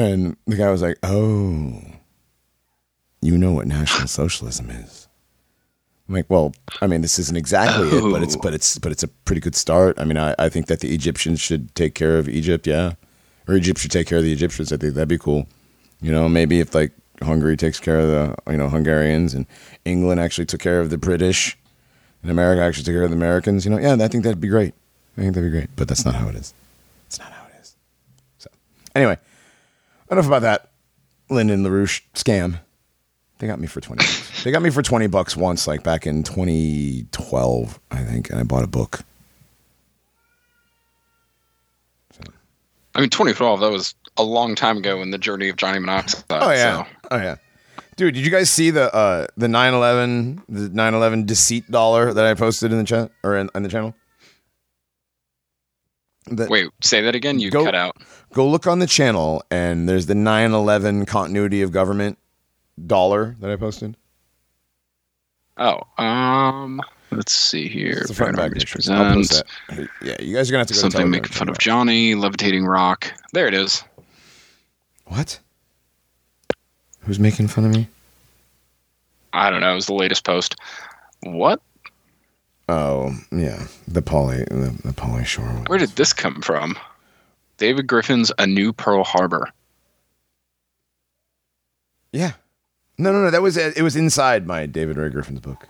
And 0.00 0.36
the 0.46 0.56
guy 0.56 0.70
was 0.70 0.80
like, 0.80 0.96
oh, 1.02 1.82
you 3.20 3.36
know 3.36 3.52
what 3.52 3.66
National 3.66 4.08
Socialism 4.08 4.70
is. 4.70 5.08
I'm 6.08 6.14
like, 6.14 6.30
well, 6.30 6.54
I 6.80 6.86
mean, 6.86 7.02
this 7.02 7.18
isn't 7.18 7.36
exactly 7.36 7.88
it, 7.88 8.10
but 8.10 8.22
it's 8.22 8.34
Oh. 8.34 8.40
but 8.42 8.54
it's 8.54 8.78
but 8.78 8.90
it's 8.92 9.02
a 9.02 9.08
pretty 9.08 9.40
good 9.40 9.54
start. 9.54 9.98
I 10.00 10.04
mean, 10.04 10.16
I, 10.16 10.34
I 10.38 10.48
think 10.48 10.66
that 10.66 10.80
the 10.80 10.92
Egyptians 10.94 11.40
should 11.40 11.74
take 11.74 11.94
care 11.94 12.18
of 12.18 12.28
Egypt, 12.28 12.66
yeah, 12.66 12.94
or 13.46 13.54
Egypt 13.54 13.78
should 13.78 13.90
take 13.90 14.06
care 14.06 14.18
of 14.18 14.24
the 14.24 14.32
Egyptians. 14.32 14.72
I 14.72 14.76
think 14.78 14.94
that'd 14.94 15.08
be 15.08 15.18
cool. 15.18 15.46
You 16.00 16.10
know, 16.10 16.28
maybe 16.28 16.60
if 16.60 16.74
like 16.74 16.92
Hungary 17.22 17.56
takes 17.56 17.78
care 17.78 18.00
of 18.00 18.08
the 18.08 18.50
you 18.50 18.56
know 18.56 18.68
Hungarians 18.70 19.34
and 19.34 19.46
England 19.84 20.18
actually 20.18 20.46
took 20.46 20.60
care 20.60 20.80
of 20.80 20.88
the 20.90 20.98
British 20.98 21.56
and 22.22 22.30
America 22.30 22.62
actually 22.62 22.84
took 22.84 22.94
care 22.94 23.04
of 23.04 23.10
the 23.10 23.16
Americans. 23.16 23.64
You 23.66 23.70
know, 23.70 23.78
yeah, 23.78 23.94
I 24.02 24.08
think 24.08 24.24
that'd 24.24 24.40
be 24.40 24.48
great. 24.48 24.74
I 25.16 25.20
think 25.20 25.34
that'd 25.34 25.52
be 25.52 25.56
great, 25.56 25.68
but 25.76 25.86
that's 25.88 26.04
not 26.06 26.14
how 26.14 26.28
it 26.28 26.34
is. 26.36 26.54
It's 27.06 27.18
not 27.18 27.30
how 27.30 27.44
it 27.46 27.60
is. 27.60 27.76
So, 28.38 28.48
anyway, 28.96 29.18
enough 30.10 30.26
about 30.26 30.42
that 30.42 30.70
Lyndon 31.28 31.62
LaRouche 31.64 32.02
scam. 32.14 32.60
They 33.38 33.46
got 33.46 33.58
me 33.58 33.66
for 33.66 33.80
20 33.80 33.98
bucks. 33.98 34.26
They 34.44 34.52
got 34.52 34.62
me 34.62 34.70
for 34.70 34.80
20 34.80 35.06
bucks 35.08 35.36
once, 35.36 35.66
like 35.66 35.82
back 35.82 36.06
in 36.06 36.22
2012, 36.22 37.80
I 37.90 37.98
think, 38.04 38.30
and 38.30 38.40
I 38.40 38.42
bought 38.42 38.64
a 38.64 38.66
book. 38.66 39.00
I 42.94 43.00
mean, 43.00 43.10
2012. 43.10 43.60
That 43.60 43.70
was 43.70 43.94
a 44.16 44.22
long 44.22 44.54
time 44.54 44.78
ago 44.78 45.02
in 45.02 45.10
the 45.10 45.18
journey 45.18 45.50
of 45.50 45.56
Johnny 45.56 45.78
Monoxide. 45.78 46.24
Oh, 46.30 46.50
yeah. 46.50 46.84
So. 46.84 46.90
Oh, 47.10 47.16
yeah. 47.18 47.36
Dude, 47.96 48.14
did 48.14 48.24
you 48.24 48.30
guys 48.30 48.48
see 48.48 48.70
the 48.70 48.92
uh, 48.94 49.26
the 49.36 49.46
911 49.46 50.42
the 50.48 50.68
911 50.70 51.26
deceit 51.26 51.70
dollar 51.70 52.14
that 52.14 52.24
I 52.24 52.32
posted 52.32 52.72
in 52.72 52.78
the 52.78 52.84
chat 52.84 53.10
or 53.22 53.36
in, 53.36 53.50
in 53.54 53.62
the 53.62 53.68
channel? 53.68 53.94
The- 56.30 56.46
Wait, 56.48 56.70
say 56.80 57.00
that 57.02 57.14
again. 57.14 57.38
You 57.40 57.50
Go- 57.50 57.64
cut 57.64 57.74
out. 57.74 57.96
go 58.32 58.48
look 58.48 58.66
on 58.66 58.78
the 58.78 58.86
channel 58.86 59.42
and 59.50 59.88
there's 59.88 60.06
the 60.06 60.14
911 60.14 61.04
continuity 61.06 61.60
of 61.62 61.72
government 61.72 62.18
dollar 62.86 63.36
that 63.40 63.50
I 63.50 63.56
posted. 63.56 63.96
Oh, 65.58 65.80
um, 66.02 66.80
let's 67.10 67.32
see 67.32 67.68
here. 67.68 67.98
It's 68.02 68.12
front 68.14 68.36
back 68.36 68.52
Armies. 68.52 68.88
I'll 68.88 69.14
post 69.14 69.30
presents 69.30 69.42
that. 69.68 69.88
Yeah, 70.02 70.16
you 70.20 70.34
guys 70.34 70.48
are 70.48 70.52
gonna 70.52 70.60
have 70.60 70.68
to 70.68 70.74
go 70.74 70.76
to 70.76 70.80
something 70.80 70.90
Telegram 70.98 71.10
making 71.10 71.32
fun 71.32 71.48
of 71.48 71.58
Johnny, 71.58 72.14
levitating 72.14 72.64
rock. 72.64 73.12
There 73.32 73.46
it 73.46 73.54
is. 73.54 73.82
What? 75.06 75.38
Who's 77.00 77.18
making 77.18 77.48
fun 77.48 77.64
of 77.66 77.72
me? 77.72 77.88
I 79.32 79.50
don't 79.50 79.60
know. 79.60 79.72
It 79.72 79.74
was 79.74 79.86
the 79.86 79.94
latest 79.94 80.24
post. 80.24 80.54
What? 81.24 81.60
Oh, 82.72 83.12
yeah, 83.32 83.66
the 83.88 84.00
Polly, 84.02 84.44
the, 84.44 84.78
the 84.84 84.92
Polly 84.92 85.24
Shore. 85.24 85.44
One. 85.46 85.64
Where 85.64 85.78
did 85.78 85.90
this 85.90 86.12
come 86.12 86.40
from? 86.40 86.78
David 87.56 87.86
Griffin's 87.88 88.30
A 88.38 88.46
New 88.46 88.72
Pearl 88.72 89.02
Harbor. 89.02 89.48
Yeah. 92.12 92.32
No, 92.98 93.12
no, 93.12 93.22
no. 93.24 93.30
That 93.30 93.42
was 93.42 93.56
it. 93.56 93.80
Was 93.82 93.96
inside 93.96 94.46
my 94.46 94.66
David 94.66 94.96
Ray 94.96 95.08
Griffin's 95.08 95.40
book. 95.40 95.66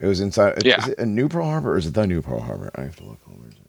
It 0.00 0.06
was 0.06 0.20
inside. 0.20 0.64
Yeah. 0.64 0.78
Is 0.80 0.88
it 0.88 0.98
a 0.98 1.06
new 1.06 1.28
Pearl 1.28 1.44
Harbor 1.46 1.72
or 1.74 1.78
is 1.78 1.86
it 1.86 1.94
the 1.94 2.06
new 2.06 2.22
Pearl 2.22 2.40
Harbor? 2.40 2.70
I 2.74 2.82
have 2.82 2.96
to 2.96 3.04
look. 3.04 3.18
Where 3.26 3.48
is 3.48 3.54
it? 3.54 3.60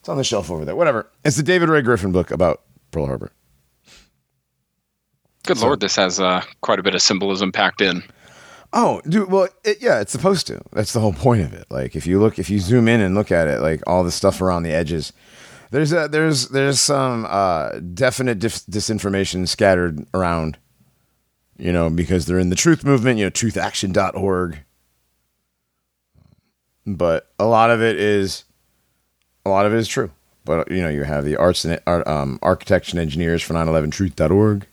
It's 0.00 0.08
on 0.08 0.16
the 0.16 0.24
shelf 0.24 0.50
over 0.50 0.64
there. 0.64 0.76
Whatever. 0.76 1.10
It's 1.24 1.36
the 1.36 1.42
David 1.42 1.68
Ray 1.68 1.82
Griffin 1.82 2.12
book 2.12 2.30
about 2.30 2.62
Pearl 2.90 3.06
Harbor. 3.06 3.32
Good 5.46 5.58
So- 5.58 5.66
lord, 5.66 5.80
this 5.80 5.96
has 5.96 6.20
uh, 6.20 6.42
quite 6.62 6.78
a 6.78 6.82
bit 6.82 6.94
of 6.94 7.02
symbolism 7.02 7.52
packed 7.52 7.80
in. 7.80 8.02
Oh, 8.76 9.00
dude. 9.08 9.30
Well, 9.30 9.48
it, 9.62 9.80
yeah, 9.80 10.00
it's 10.00 10.10
supposed 10.10 10.48
to. 10.48 10.60
That's 10.72 10.92
the 10.92 10.98
whole 10.98 11.12
point 11.12 11.42
of 11.42 11.54
it. 11.54 11.66
Like, 11.70 11.94
if 11.94 12.08
you 12.08 12.20
look, 12.20 12.40
if 12.40 12.50
you 12.50 12.58
zoom 12.58 12.88
in 12.88 13.00
and 13.00 13.14
look 13.14 13.30
at 13.30 13.46
it, 13.46 13.60
like 13.60 13.80
all 13.86 14.02
the 14.02 14.10
stuff 14.10 14.42
around 14.42 14.64
the 14.64 14.72
edges, 14.72 15.12
there's 15.70 15.92
a 15.92 16.08
there's 16.08 16.48
there's 16.48 16.80
some 16.80 17.24
uh, 17.30 17.78
definite 17.78 18.40
dis- 18.40 18.66
disinformation 18.66 19.46
scattered 19.46 20.04
around. 20.12 20.58
You 21.56 21.72
know, 21.72 21.88
because 21.88 22.26
they're 22.26 22.40
in 22.40 22.50
the 22.50 22.56
truth 22.56 22.84
movement. 22.84 23.18
You 23.18 23.26
know, 23.26 23.30
truthaction.org. 23.30 24.58
But 26.84 27.30
a 27.38 27.46
lot 27.46 27.70
of 27.70 27.80
it 27.80 27.96
is, 27.96 28.44
a 29.46 29.50
lot 29.50 29.64
of 29.66 29.72
it 29.72 29.78
is 29.78 29.86
true. 29.86 30.10
But 30.44 30.68
you 30.72 30.82
know, 30.82 30.88
you 30.88 31.04
have 31.04 31.24
the 31.24 31.36
arts 31.36 31.64
and 31.64 31.80
um, 31.86 32.40
architects 32.42 32.90
and 32.90 32.98
engineers 32.98 33.40
for 33.40 33.54
911truth.org 33.54 34.66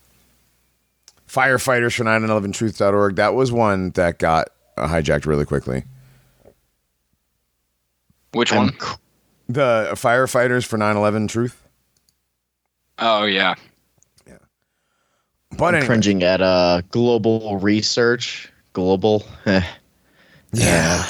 firefighters 1.32 1.96
for 1.96 2.04
911truth.org. 2.04 3.16
That 3.16 3.34
was 3.34 3.50
one 3.50 3.90
that 3.92 4.18
got 4.18 4.48
uh, 4.76 4.86
hijacked 4.86 5.24
really 5.26 5.44
quickly. 5.46 5.84
Which 8.32 8.52
one? 8.52 8.70
cr- 8.72 8.96
The 9.48 9.90
firefighters 9.92 10.64
for 10.66 10.76
911 10.76 11.28
Truth. 11.28 11.58
Oh 12.98 13.24
yeah. 13.24 13.54
Yeah. 14.26 14.38
But 15.56 15.66
I'm 15.66 15.74
anyway, 15.76 15.86
cringing 15.86 16.22
at 16.22 16.40
uh, 16.40 16.82
global 16.90 17.58
research. 17.58 18.50
Global. 18.74 19.24
Eh. 19.46 19.62
yeah, 20.52 21.04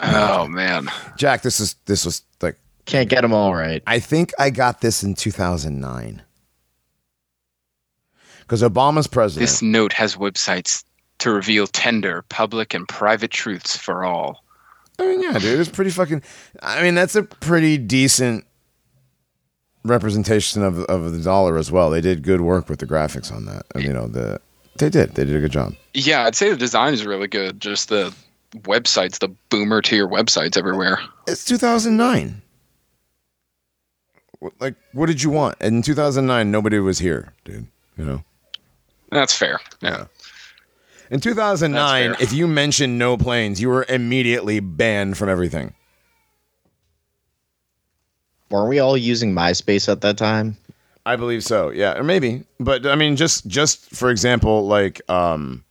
Oh 0.00 0.46
man. 0.46 0.88
Jack, 1.16 1.42
this 1.42 1.58
is 1.60 1.74
this 1.86 2.04
was 2.04 2.22
like 2.40 2.56
Can't 2.86 3.08
get 3.08 3.22
them 3.22 3.32
all 3.32 3.54
right. 3.54 3.82
I 3.86 3.98
think 3.98 4.32
I 4.38 4.50
got 4.50 4.80
this 4.80 5.02
in 5.02 5.14
2009 5.14 6.22
because 8.48 8.62
Obama's 8.62 9.06
president. 9.06 9.46
This 9.46 9.60
note 9.60 9.92
has 9.92 10.16
websites 10.16 10.82
to 11.18 11.30
reveal 11.30 11.66
tender, 11.66 12.24
public, 12.30 12.72
and 12.72 12.88
private 12.88 13.30
truths 13.30 13.76
for 13.76 14.04
all. 14.04 14.42
I 14.98 15.06
mean, 15.06 15.22
yeah, 15.22 15.38
dude, 15.38 15.60
it's 15.60 15.68
pretty 15.68 15.90
fucking. 15.90 16.22
I 16.62 16.82
mean, 16.82 16.94
that's 16.94 17.14
a 17.14 17.22
pretty 17.22 17.76
decent 17.76 18.46
representation 19.84 20.62
of 20.62 20.78
of 20.84 21.12
the 21.12 21.22
dollar 21.22 21.58
as 21.58 21.70
well. 21.70 21.90
They 21.90 22.00
did 22.00 22.22
good 22.22 22.40
work 22.40 22.68
with 22.70 22.78
the 22.78 22.86
graphics 22.86 23.30
on 23.30 23.44
that. 23.44 23.66
You 23.76 23.92
know, 23.92 24.08
the 24.08 24.40
they 24.78 24.88
did 24.88 25.14
they 25.14 25.24
did 25.24 25.36
a 25.36 25.40
good 25.40 25.52
job. 25.52 25.74
Yeah, 25.92 26.24
I'd 26.24 26.34
say 26.34 26.50
the 26.50 26.56
design 26.56 26.94
is 26.94 27.04
really 27.04 27.28
good. 27.28 27.60
Just 27.60 27.90
the 27.90 28.14
websites, 28.62 29.18
the 29.18 29.28
boomer 29.50 29.82
tier 29.82 30.08
websites 30.08 30.56
everywhere. 30.56 30.98
It's 31.26 31.44
2009. 31.44 32.40
Like, 34.58 34.76
what 34.92 35.06
did 35.06 35.22
you 35.22 35.30
want? 35.30 35.60
In 35.60 35.82
2009, 35.82 36.50
nobody 36.50 36.78
was 36.78 37.00
here, 37.00 37.34
dude. 37.44 37.66
You 37.96 38.04
know. 38.04 38.24
That's 39.10 39.36
fair. 39.36 39.58
Yeah. 39.80 40.06
In 41.10 41.20
2009, 41.20 42.16
if 42.20 42.32
you 42.32 42.46
mentioned 42.46 42.98
no 42.98 43.16
planes, 43.16 43.60
you 43.60 43.68
were 43.68 43.86
immediately 43.88 44.60
banned 44.60 45.16
from 45.16 45.28
everything. 45.28 45.74
Weren't 48.50 48.68
we 48.68 48.78
all 48.78 48.96
using 48.96 49.34
MySpace 49.34 49.90
at 49.90 50.00
that 50.02 50.18
time? 50.18 50.56
I 51.06 51.16
believe 51.16 51.42
so. 51.42 51.70
Yeah, 51.70 51.98
or 51.98 52.02
maybe. 52.02 52.44
But 52.60 52.86
I 52.86 52.94
mean, 52.94 53.16
just 53.16 53.46
just 53.46 53.90
for 53.94 54.10
example, 54.10 54.66
like 54.66 55.00
um, 55.10 55.64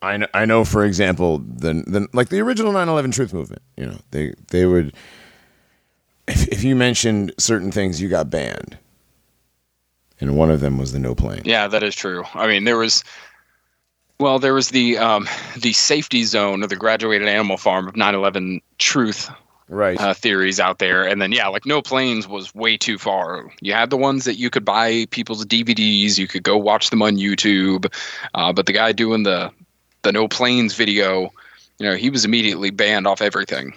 I 0.00 0.16
know, 0.16 0.26
I 0.34 0.44
know 0.44 0.64
for 0.64 0.84
example 0.84 1.38
the 1.38 1.74
the 1.86 2.08
like 2.12 2.28
the 2.28 2.40
original 2.40 2.72
9/11 2.72 3.12
Truth 3.12 3.32
Movement. 3.32 3.62
You 3.76 3.86
know, 3.86 3.98
they 4.12 4.34
they 4.50 4.66
would 4.66 4.94
if 6.28 6.46
if 6.48 6.64
you 6.64 6.76
mentioned 6.76 7.32
certain 7.38 7.72
things, 7.72 8.00
you 8.00 8.08
got 8.08 8.30
banned, 8.30 8.78
and 10.22 10.36
one 10.36 10.50
of 10.50 10.60
them 10.60 10.78
was 10.78 10.92
the 10.92 10.98
no 11.00 11.14
plane. 11.14 11.42
Yeah, 11.44 11.66
that 11.68 11.82
is 11.82 11.94
true. 11.96 12.24
I 12.34 12.46
mean, 12.46 12.62
there 12.64 12.78
was, 12.78 13.02
well, 14.20 14.38
there 14.38 14.54
was 14.54 14.68
the 14.70 14.96
um, 14.96 15.28
the 15.58 15.72
safety 15.72 16.22
zone 16.24 16.62
of 16.62 16.70
the 16.70 16.76
graduated 16.76 17.26
animal 17.28 17.56
farm 17.56 17.88
of 17.88 17.94
9/11 17.94 18.62
truth 18.78 19.28
Right. 19.68 19.98
uh, 19.98 20.12
theories 20.14 20.60
out 20.60 20.78
there, 20.78 21.02
and 21.04 21.20
then 21.20 21.32
yeah, 21.32 21.48
like 21.48 21.66
no 21.66 21.82
planes 21.82 22.28
was 22.28 22.54
way 22.54 22.76
too 22.76 22.98
far. 22.98 23.50
You 23.60 23.72
had 23.72 23.90
the 23.90 23.96
ones 23.96 24.24
that 24.24 24.34
you 24.36 24.48
could 24.48 24.64
buy 24.64 25.06
people's 25.10 25.44
DVDs, 25.44 26.18
you 26.18 26.28
could 26.28 26.42
go 26.42 26.56
watch 26.56 26.90
them 26.90 27.02
on 27.02 27.16
YouTube, 27.16 27.92
uh, 28.34 28.52
but 28.52 28.66
the 28.66 28.72
guy 28.72 28.92
doing 28.92 29.24
the 29.24 29.50
the 30.02 30.12
no 30.12 30.28
planes 30.28 30.74
video, 30.74 31.32
you 31.78 31.86
know, 31.88 31.94
he 31.96 32.10
was 32.10 32.24
immediately 32.24 32.70
banned 32.70 33.06
off 33.06 33.22
everything. 33.22 33.72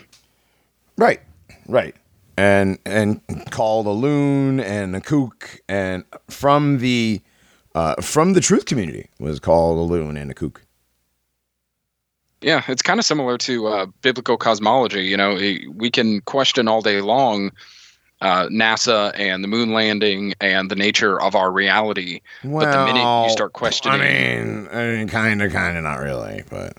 Right, 0.97 1.21
right, 1.67 1.95
and 2.37 2.77
and 2.85 3.21
called 3.51 3.87
a 3.87 3.91
loon 3.91 4.59
and 4.59 4.95
a 4.95 5.01
kook, 5.01 5.61
and 5.67 6.03
from 6.29 6.79
the 6.79 7.21
uh, 7.73 7.95
from 8.01 8.33
the 8.33 8.41
truth 8.41 8.65
community 8.65 9.09
was 9.19 9.39
called 9.39 9.77
a 9.77 9.81
loon 9.81 10.17
and 10.17 10.31
a 10.31 10.33
kook. 10.33 10.61
Yeah, 12.41 12.61
it's 12.67 12.81
kind 12.81 12.99
of 12.99 13.05
similar 13.05 13.37
to 13.39 13.67
uh, 13.67 13.85
biblical 14.01 14.37
cosmology. 14.37 15.05
You 15.05 15.17
know, 15.17 15.33
we 15.73 15.89
can 15.89 16.21
question 16.21 16.67
all 16.67 16.81
day 16.81 17.01
long 17.01 17.51
uh, 18.21 18.47
NASA 18.47 19.11
and 19.17 19.43
the 19.43 19.47
moon 19.47 19.73
landing 19.73 20.33
and 20.39 20.69
the 20.69 20.75
nature 20.75 21.21
of 21.21 21.35
our 21.35 21.51
reality. 21.51 22.21
Well, 22.43 22.65
but 22.65 22.71
the 22.71 22.85
minute 22.93 23.23
you 23.25 23.29
start 23.31 23.53
questioning, 23.53 24.01
I 24.01 24.05
mean, 24.05 24.67
I 24.71 24.85
mean, 24.87 25.07
kind 25.07 25.41
of, 25.41 25.51
kind 25.51 25.77
of, 25.77 25.83
not 25.83 25.99
really, 25.99 26.43
but 26.49 26.77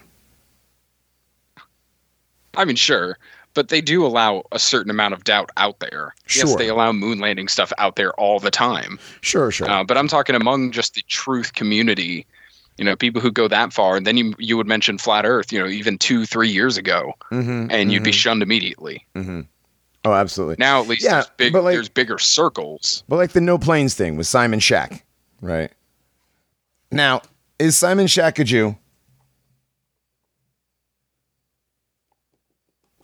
I 2.54 2.64
mean, 2.64 2.76
sure, 2.76 3.18
but 3.56 3.70
they 3.70 3.80
do 3.80 4.06
allow 4.06 4.44
a 4.52 4.58
certain 4.60 4.90
amount 4.90 5.14
of 5.14 5.24
doubt 5.24 5.50
out 5.56 5.80
there. 5.80 6.14
Sure. 6.26 6.46
Yes, 6.46 6.54
they 6.56 6.68
allow 6.68 6.92
moon 6.92 7.18
landing 7.18 7.48
stuff 7.48 7.72
out 7.78 7.96
there 7.96 8.12
all 8.20 8.38
the 8.38 8.52
time. 8.52 9.00
sure, 9.22 9.50
sure. 9.50 9.68
Uh, 9.68 9.82
but 9.82 9.98
I'm 9.98 10.06
talking 10.06 10.36
among 10.36 10.70
just 10.70 10.94
the 10.94 11.02
truth 11.08 11.54
community. 11.54 12.24
You 12.78 12.84
know, 12.84 12.94
people 12.94 13.20
who 13.22 13.32
go 13.32 13.48
that 13.48 13.72
far, 13.72 13.96
and 13.96 14.06
then 14.06 14.16
you 14.16 14.34
you 14.38 14.56
would 14.56 14.66
mention 14.68 14.98
flat 14.98 15.24
Earth. 15.26 15.50
You 15.50 15.58
know, 15.60 15.66
even 15.66 15.98
two, 15.98 16.26
three 16.26 16.50
years 16.50 16.76
ago, 16.76 17.14
mm-hmm, 17.32 17.66
and 17.70 17.90
you'd 17.90 18.04
be 18.04 18.12
shunned 18.12 18.42
immediately. 18.42 19.04
hmm 19.16 19.40
Oh, 20.04 20.12
absolutely. 20.12 20.54
Now 20.60 20.80
at 20.82 20.86
least 20.86 21.02
Yeah, 21.02 21.14
there's 21.14 21.30
big, 21.36 21.52
but, 21.52 21.64
like- 21.64 21.74
there's 21.74 21.88
bigger 21.88 22.18
circles. 22.18 23.02
But 23.08 23.16
like 23.16 23.32
the 23.32 23.40
no 23.40 23.58
planes 23.58 23.94
thing 23.94 24.16
with 24.16 24.28
Simon 24.28 24.60
Shack, 24.60 25.04
right? 25.40 25.72
Now, 26.92 27.22
is 27.58 27.76
Simon 27.76 28.06
Shack 28.06 28.38
a 28.38 28.44
Jew? 28.44 28.76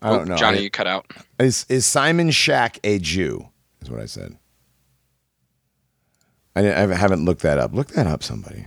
I 0.03 0.11
Oh, 0.11 0.17
don't 0.19 0.29
know. 0.29 0.37
Johnny, 0.37 0.59
I- 0.59 0.61
you 0.63 0.71
cut 0.71 0.87
out. 0.87 1.07
Is 1.39 1.65
is 1.69 1.87
Simon 1.87 2.31
Shack 2.31 2.79
a 2.85 2.99
Jew? 2.99 3.49
Is 3.81 3.91
what 3.91 4.01
I 4.01 4.07
said. 4.07 4.37
I, 6.55 6.63
didn't- 6.63 6.91
I 6.93 6.95
haven't 6.97 7.25
looked 7.25 7.43
that 7.43 7.59
up. 7.59 7.73
Look 7.73 7.89
that 7.93 8.07
up, 8.07 8.23
somebody. 8.23 8.67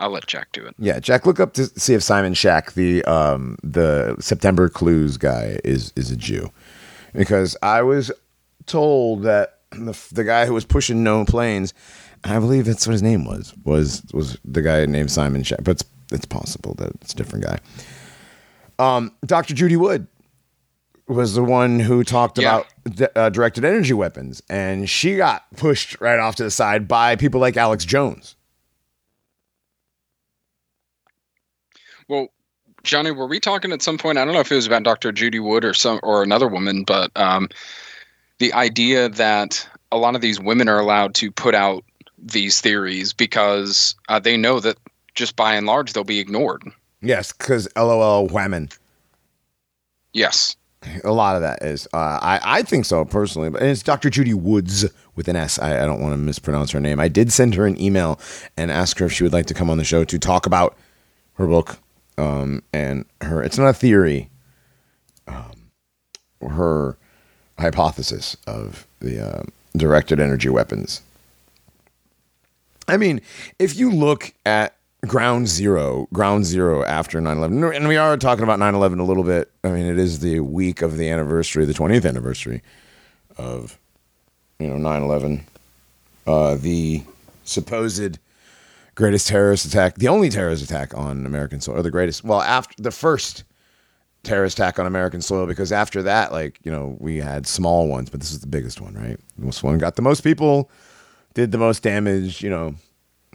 I'll 0.00 0.10
let 0.10 0.26
Jack 0.28 0.52
do 0.52 0.64
it. 0.64 0.74
Yeah, 0.78 1.00
Jack, 1.00 1.26
look 1.26 1.40
up 1.40 1.54
to 1.54 1.66
see 1.78 1.92
if 1.94 2.02
Simon 2.04 2.34
Shack, 2.34 2.72
the 2.74 3.02
um, 3.04 3.56
the 3.64 4.16
September 4.20 4.68
Clues 4.68 5.16
guy, 5.16 5.58
is 5.64 5.92
is 5.96 6.10
a 6.12 6.16
Jew, 6.16 6.50
because 7.14 7.56
I 7.62 7.82
was 7.82 8.12
told 8.66 9.24
that 9.24 9.58
the 9.72 9.98
the 10.12 10.22
guy 10.22 10.46
who 10.46 10.54
was 10.54 10.64
pushing 10.64 11.02
no 11.02 11.24
planes, 11.24 11.74
I 12.22 12.38
believe 12.38 12.64
that's 12.66 12.86
what 12.86 12.92
his 12.92 13.02
name 13.02 13.24
was, 13.24 13.52
was 13.64 14.02
was 14.12 14.38
the 14.44 14.62
guy 14.62 14.86
named 14.86 15.10
Simon 15.10 15.42
Shack, 15.42 15.60
but 15.64 15.82
it's 16.12 16.24
possible 16.26 16.74
that 16.74 16.90
it's 17.02 17.12
a 17.12 17.16
different 17.16 17.44
guy. 17.44 17.58
Um, 18.78 19.12
Dr. 19.26 19.54
Judy 19.54 19.76
Wood 19.76 20.06
was 21.08 21.34
the 21.34 21.42
one 21.42 21.80
who 21.80 22.04
talked 22.04 22.38
Yeah. 22.38 22.58
about 22.58 22.66
d- 22.96 23.06
uh, 23.16 23.28
directed 23.30 23.64
energy 23.64 23.94
weapons, 23.94 24.42
and 24.48 24.88
she 24.88 25.16
got 25.16 25.44
pushed 25.56 26.00
right 26.00 26.18
off 26.18 26.36
to 26.36 26.44
the 26.44 26.50
side 26.50 26.86
by 26.86 27.16
people 27.16 27.40
like 27.40 27.56
Alex 27.56 27.84
Jones. 27.84 28.36
Well, 32.08 32.28
Johnny, 32.84 33.10
were 33.10 33.26
we 33.26 33.40
talking 33.40 33.72
at 33.72 33.82
some 33.82 33.98
point? 33.98 34.18
I 34.18 34.24
don't 34.24 34.34
know 34.34 34.40
if 34.40 34.50
it 34.52 34.56
was 34.56 34.66
about 34.66 34.82
Dr. 34.82 35.12
Judy 35.12 35.40
Wood 35.40 35.64
or 35.64 35.74
some 35.74 36.00
or 36.02 36.22
another 36.22 36.48
woman, 36.48 36.84
but 36.84 37.10
um, 37.16 37.48
the 38.38 38.52
idea 38.52 39.08
that 39.10 39.68
a 39.92 39.96
lot 39.98 40.14
of 40.14 40.20
these 40.20 40.40
women 40.40 40.68
are 40.68 40.78
allowed 40.78 41.14
to 41.16 41.30
put 41.30 41.54
out 41.54 41.84
these 42.18 42.60
theories 42.60 43.12
because 43.12 43.94
uh, 44.08 44.18
they 44.18 44.36
know 44.36 44.60
that 44.60 44.76
just 45.18 45.36
by 45.36 45.54
and 45.54 45.66
large 45.66 45.92
they'll 45.92 46.04
be 46.04 46.20
ignored. 46.20 46.62
Yes, 47.02 47.32
because 47.32 47.68
LOL 47.76 48.28
whammon. 48.28 48.72
Yes. 50.12 50.56
A 51.04 51.12
lot 51.12 51.34
of 51.34 51.42
that 51.42 51.62
is. 51.62 51.86
Uh, 51.92 52.18
I 52.22 52.40
I 52.42 52.62
think 52.62 52.84
so 52.84 53.04
personally, 53.04 53.50
but 53.50 53.60
and 53.60 53.70
it's 53.70 53.82
Dr. 53.82 54.10
Judy 54.10 54.32
Woods 54.32 54.86
with 55.16 55.26
an 55.26 55.34
S. 55.34 55.58
I, 55.58 55.82
I 55.82 55.86
don't 55.86 56.00
want 56.00 56.12
to 56.14 56.18
mispronounce 56.18 56.70
her 56.70 56.80
name. 56.80 57.00
I 57.00 57.08
did 57.08 57.32
send 57.32 57.56
her 57.56 57.66
an 57.66 57.80
email 57.80 58.20
and 58.56 58.70
ask 58.70 58.98
her 58.98 59.06
if 59.06 59.12
she 59.12 59.24
would 59.24 59.32
like 59.32 59.46
to 59.46 59.54
come 59.54 59.70
on 59.70 59.78
the 59.78 59.84
show 59.84 60.04
to 60.04 60.18
talk 60.18 60.46
about 60.46 60.76
her 61.34 61.48
book 61.48 61.78
um, 62.16 62.62
and 62.72 63.04
her. 63.20 63.42
It's 63.42 63.58
not 63.58 63.68
a 63.68 63.72
theory. 63.72 64.30
Um, 65.26 65.70
her 66.48 66.96
hypothesis 67.58 68.36
of 68.46 68.86
the 69.00 69.20
uh, 69.20 69.42
directed 69.76 70.20
energy 70.20 70.48
weapons. 70.48 71.02
I 72.86 72.96
mean, 72.96 73.20
if 73.58 73.76
you 73.76 73.90
look 73.90 74.32
at 74.46 74.77
ground 75.06 75.48
zero, 75.48 76.08
ground 76.12 76.44
zero 76.44 76.84
after 76.84 77.20
9 77.20 77.36
11, 77.36 77.64
and 77.74 77.88
we 77.88 77.96
are 77.96 78.16
talking 78.16 78.42
about 78.44 78.58
9 78.58 78.74
11 78.74 78.98
a 78.98 79.04
little 79.04 79.24
bit. 79.24 79.50
I 79.62 79.68
mean, 79.68 79.86
it 79.86 79.98
is 79.98 80.20
the 80.20 80.40
week 80.40 80.82
of 80.82 80.96
the 80.96 81.08
anniversary, 81.08 81.64
the 81.64 81.72
20th 81.72 82.06
anniversary 82.06 82.62
of, 83.36 83.78
you 84.58 84.66
know, 84.66 84.76
9 84.76 85.02
11. 85.02 85.44
Uh, 86.26 86.56
the 86.56 87.02
supposed 87.44 88.18
greatest 88.94 89.28
terrorist 89.28 89.64
attack, 89.64 89.94
the 89.94 90.08
only 90.08 90.28
terrorist 90.28 90.62
attack 90.62 90.92
on 90.96 91.24
American 91.24 91.60
soil, 91.60 91.76
or 91.76 91.82
the 91.82 91.90
greatest, 91.90 92.24
well, 92.24 92.42
after 92.42 92.74
the 92.82 92.90
first 92.90 93.44
terrorist 94.24 94.58
attack 94.58 94.78
on 94.78 94.86
American 94.86 95.22
soil, 95.22 95.46
because 95.46 95.70
after 95.70 96.02
that, 96.02 96.32
like, 96.32 96.58
you 96.64 96.72
know, 96.72 96.96
we 96.98 97.18
had 97.18 97.46
small 97.46 97.86
ones, 97.86 98.10
but 98.10 98.18
this 98.18 98.32
is 98.32 98.40
the 98.40 98.46
biggest 98.48 98.80
one, 98.80 98.94
right? 98.94 99.18
This 99.38 99.62
one 99.62 99.78
got 99.78 99.94
the 99.94 100.02
most 100.02 100.22
people, 100.22 100.68
did 101.34 101.52
the 101.52 101.58
most 101.58 101.84
damage, 101.84 102.42
you 102.42 102.50
know, 102.50 102.74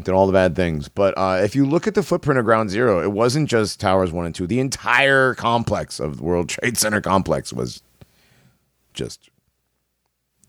did 0.01 0.09
all 0.13 0.25
the 0.25 0.33
bad 0.33 0.55
things. 0.55 0.89
But 0.89 1.13
uh, 1.17 1.39
if 1.43 1.55
you 1.55 1.65
look 1.65 1.87
at 1.87 1.93
the 1.93 2.03
footprint 2.03 2.39
of 2.39 2.45
Ground 2.45 2.69
Zero, 2.69 3.01
it 3.01 3.11
wasn't 3.11 3.49
just 3.49 3.79
Towers 3.79 4.11
One 4.11 4.25
and 4.25 4.33
Two. 4.33 4.47
The 4.47 4.59
entire 4.59 5.35
complex 5.35 5.99
of 5.99 6.17
the 6.17 6.23
World 6.23 6.49
Trade 6.49 6.77
Center 6.77 7.01
complex 7.01 7.53
was 7.53 7.83
just 8.93 9.29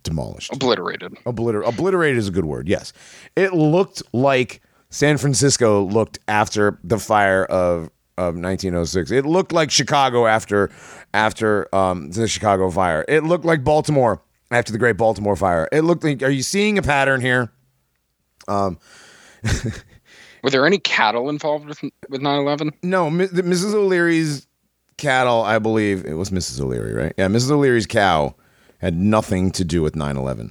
demolished. 0.03 0.53
Obliterated. 0.53 1.15
Obliter- 1.27 1.67
obliterated 1.67 2.19
is 2.19 2.29
a 2.29 2.31
good 2.31 2.45
word. 2.45 2.69
Yes, 2.69 2.93
it 3.37 3.53
looked 3.53 4.03
like 4.13 4.61
San 4.91 5.19
Francisco 5.19 5.83
looked 5.83 6.19
after 6.29 6.79
the 6.85 6.99
fire 6.99 7.45
of 7.45 7.91
of 8.17 8.37
1906. 8.37 9.11
It 9.11 9.27
looked 9.27 9.53
like 9.53 9.71
Chicago 9.71 10.27
after 10.27 10.71
after 11.13 11.75
um, 11.75 12.11
the 12.13 12.29
Chicago 12.29 12.71
fire. 12.71 13.05
It 13.09 13.25
looked 13.25 13.45
like 13.45 13.65
Baltimore 13.65 14.23
after 14.51 14.73
the 14.73 14.79
Great 14.79 14.97
Baltimore 14.97 15.37
fire. 15.37 15.69
It 15.73 15.83
looked 15.83 16.05
like. 16.05 16.23
Are 16.23 16.31
you 16.31 16.43
seeing 16.43 16.79
a 16.79 16.83
pattern 16.83 17.21
here? 17.21 17.51
Were 20.43 20.51
there 20.51 20.67
any 20.67 20.79
cattle 20.79 21.29
involved 21.31 21.67
with 21.67 21.81
with 22.09 22.21
9/11? 22.21 22.71
No, 22.83 23.11
Mi- 23.11 23.27
the- 23.27 23.43
Mrs. 23.43 23.75
O'Leary's 23.75 24.47
cattle, 24.99 25.43
I 25.43 25.59
believe 25.59 26.05
it 26.05 26.15
was 26.15 26.31
Mrs. 26.31 26.61
O'Leary, 26.61 26.93
right? 26.93 27.13
Yeah, 27.17 27.29
Mrs. 27.29 27.51
O'Leary's 27.51 27.87
cow 27.87 28.35
had 28.79 28.95
nothing 28.97 29.51
to 29.53 29.65
do 29.65 29.83
with 29.83 29.95
9/11. 29.95 30.51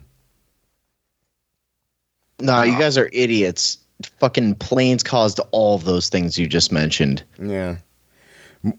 No, 2.40 2.64
you 2.64 2.78
guys 2.78 2.98
are 2.98 3.10
idiots. 3.14 3.78
Fucking 4.20 4.56
planes 4.56 5.04
caused 5.04 5.40
all 5.52 5.76
of 5.76 5.86
those 5.86 6.10
things 6.10 6.38
you 6.38 6.48
just 6.48 6.72
mentioned. 6.72 7.24
Yeah. 7.42 7.78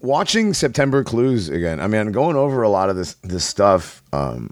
Watching 0.01 0.53
September 0.53 1.03
Clues 1.03 1.47
again. 1.49 1.79
I 1.79 1.87
mean, 1.87 2.01
I'm 2.01 2.11
going 2.11 2.35
over 2.35 2.61
a 2.61 2.69
lot 2.69 2.89
of 2.89 2.95
this 2.95 3.15
this 3.23 3.45
stuff. 3.45 4.03
Um, 4.13 4.51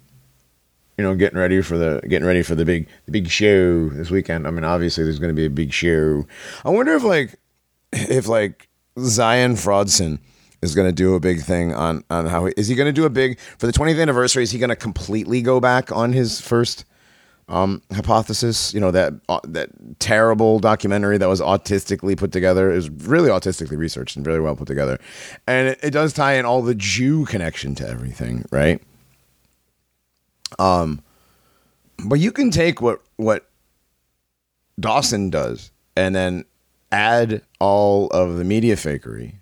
you 0.98 1.04
know, 1.04 1.16
getting 1.16 1.40
ready 1.40 1.62
for 1.62 1.78
the 1.78 2.02
getting 2.08 2.28
ready 2.28 2.44
for 2.44 2.56
the 2.56 2.66
big 2.66 2.88
the 3.06 3.12
big 3.12 3.30
show 3.30 3.90
this 3.90 4.12
weekend. 4.12 4.48
I 4.48 4.52
mean, 4.52 4.64
obviously 4.64 5.04
there's 5.04 5.20
going 5.20 5.34
to 5.34 5.40
be 5.40 5.46
a 5.46 5.50
big 5.50 5.74
show. 5.74 6.26
I 6.64 6.70
wonder 6.70 6.94
if 6.94 7.04
like 7.04 7.40
if 7.92 8.28
like 8.28 8.70
Zion 9.00 9.54
Fraudson 9.54 10.20
is 10.62 10.76
going 10.76 10.88
to 10.88 10.94
do 10.94 11.16
a 11.16 11.20
big 11.20 11.42
thing 11.42 11.74
on 11.74 12.04
on 12.10 12.28
how 12.28 12.46
he, 12.46 12.54
is 12.58 12.68
he 12.68 12.76
going 12.76 12.88
to 12.88 12.94
do 12.94 13.06
a 13.06 13.10
big 13.10 13.40
for 13.58 13.66
the 13.66 13.74
20th 13.74 14.02
anniversary? 14.02 14.44
Is 14.44 14.52
he 14.52 14.60
going 14.60 14.70
to 14.70 14.76
completely 14.76 15.42
go 15.42 15.60
back 15.60 15.92
on 15.92 16.14
his 16.14 16.40
first 16.40 16.86
um, 17.50 17.82
hypothesis? 17.92 18.72
You 18.74 18.80
know 18.80 18.92
that 18.92 19.14
uh, 19.30 19.40
that 19.46 19.70
terrible 20.00 20.60
documentary 20.60 21.18
that 21.18 21.28
was 21.28 21.42
autistically 21.42 22.16
put 22.16 22.32
together 22.32 22.72
is 22.72 22.90
really 22.90 23.30
autistically 23.30 23.78
researched 23.78 24.16
and 24.16 24.26
really 24.28 24.40
well 24.40 24.56
put 24.56 24.68
together, 24.68 25.00
and 25.48 25.70
it, 25.70 25.80
it 25.82 25.92
does 25.92 26.14
tie 26.14 26.34
in 26.34 26.46
all 26.46 26.62
the 26.62 26.76
Jew 26.76 27.26
connection 27.26 27.74
to 27.76 27.88
everything, 27.88 28.46
right? 28.52 28.80
Um, 30.60 31.02
but 32.06 32.20
you 32.20 32.32
can 32.32 32.52
take 32.52 32.82
what 32.82 33.02
what 33.18 33.48
Dawson 34.80 35.30
does 35.30 35.72
and 35.96 36.16
then 36.16 36.46
add 36.92 37.42
all 37.60 38.08
of 38.08 38.38
the 38.38 38.44
media 38.44 38.76
fakery. 38.76 39.34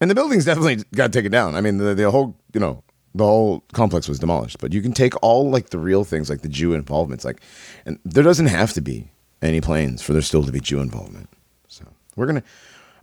And 0.00 0.10
the 0.10 0.14
buildings 0.14 0.44
definitely 0.44 0.84
got 0.94 1.12
taken 1.12 1.32
down. 1.32 1.54
I 1.54 1.60
mean, 1.62 1.78
the, 1.78 1.94
the 1.94 2.10
whole, 2.10 2.36
you 2.52 2.60
know, 2.60 2.82
the 3.14 3.24
whole 3.24 3.64
complex 3.72 4.08
was 4.08 4.18
demolished. 4.18 4.58
But 4.58 4.72
you 4.72 4.82
can 4.82 4.92
take 4.92 5.14
all 5.22 5.50
like 5.50 5.70
the 5.70 5.78
real 5.78 6.04
things, 6.04 6.28
like 6.28 6.42
the 6.42 6.48
Jew 6.48 6.74
involvements, 6.74 7.24
like, 7.24 7.40
and 7.86 7.98
there 8.04 8.22
doesn't 8.22 8.46
have 8.46 8.74
to 8.74 8.82
be 8.82 9.10
any 9.40 9.60
planes 9.60 10.02
for 10.02 10.12
there 10.12 10.22
still 10.22 10.44
to 10.44 10.52
be 10.52 10.60
Jew 10.60 10.80
involvement. 10.80 11.28
So 11.68 11.84
we're 12.14 12.26
gonna. 12.26 12.42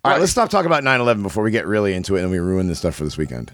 All 0.06 0.12
right, 0.12 0.20
let's 0.20 0.34
stop 0.34 0.50
talking 0.50 0.66
about 0.66 0.84
9-11 0.84 1.24
before 1.24 1.46
we 1.46 1.52
get 1.52 1.66
really 1.66 1.94
into 1.94 2.18
it 2.18 2.24
and 2.24 2.30
we 2.30 2.38
ruin 2.38 2.68
this 2.68 2.80
stuff 2.80 2.96
for 2.96 3.06
this 3.06 3.18
weekend. 3.18 3.54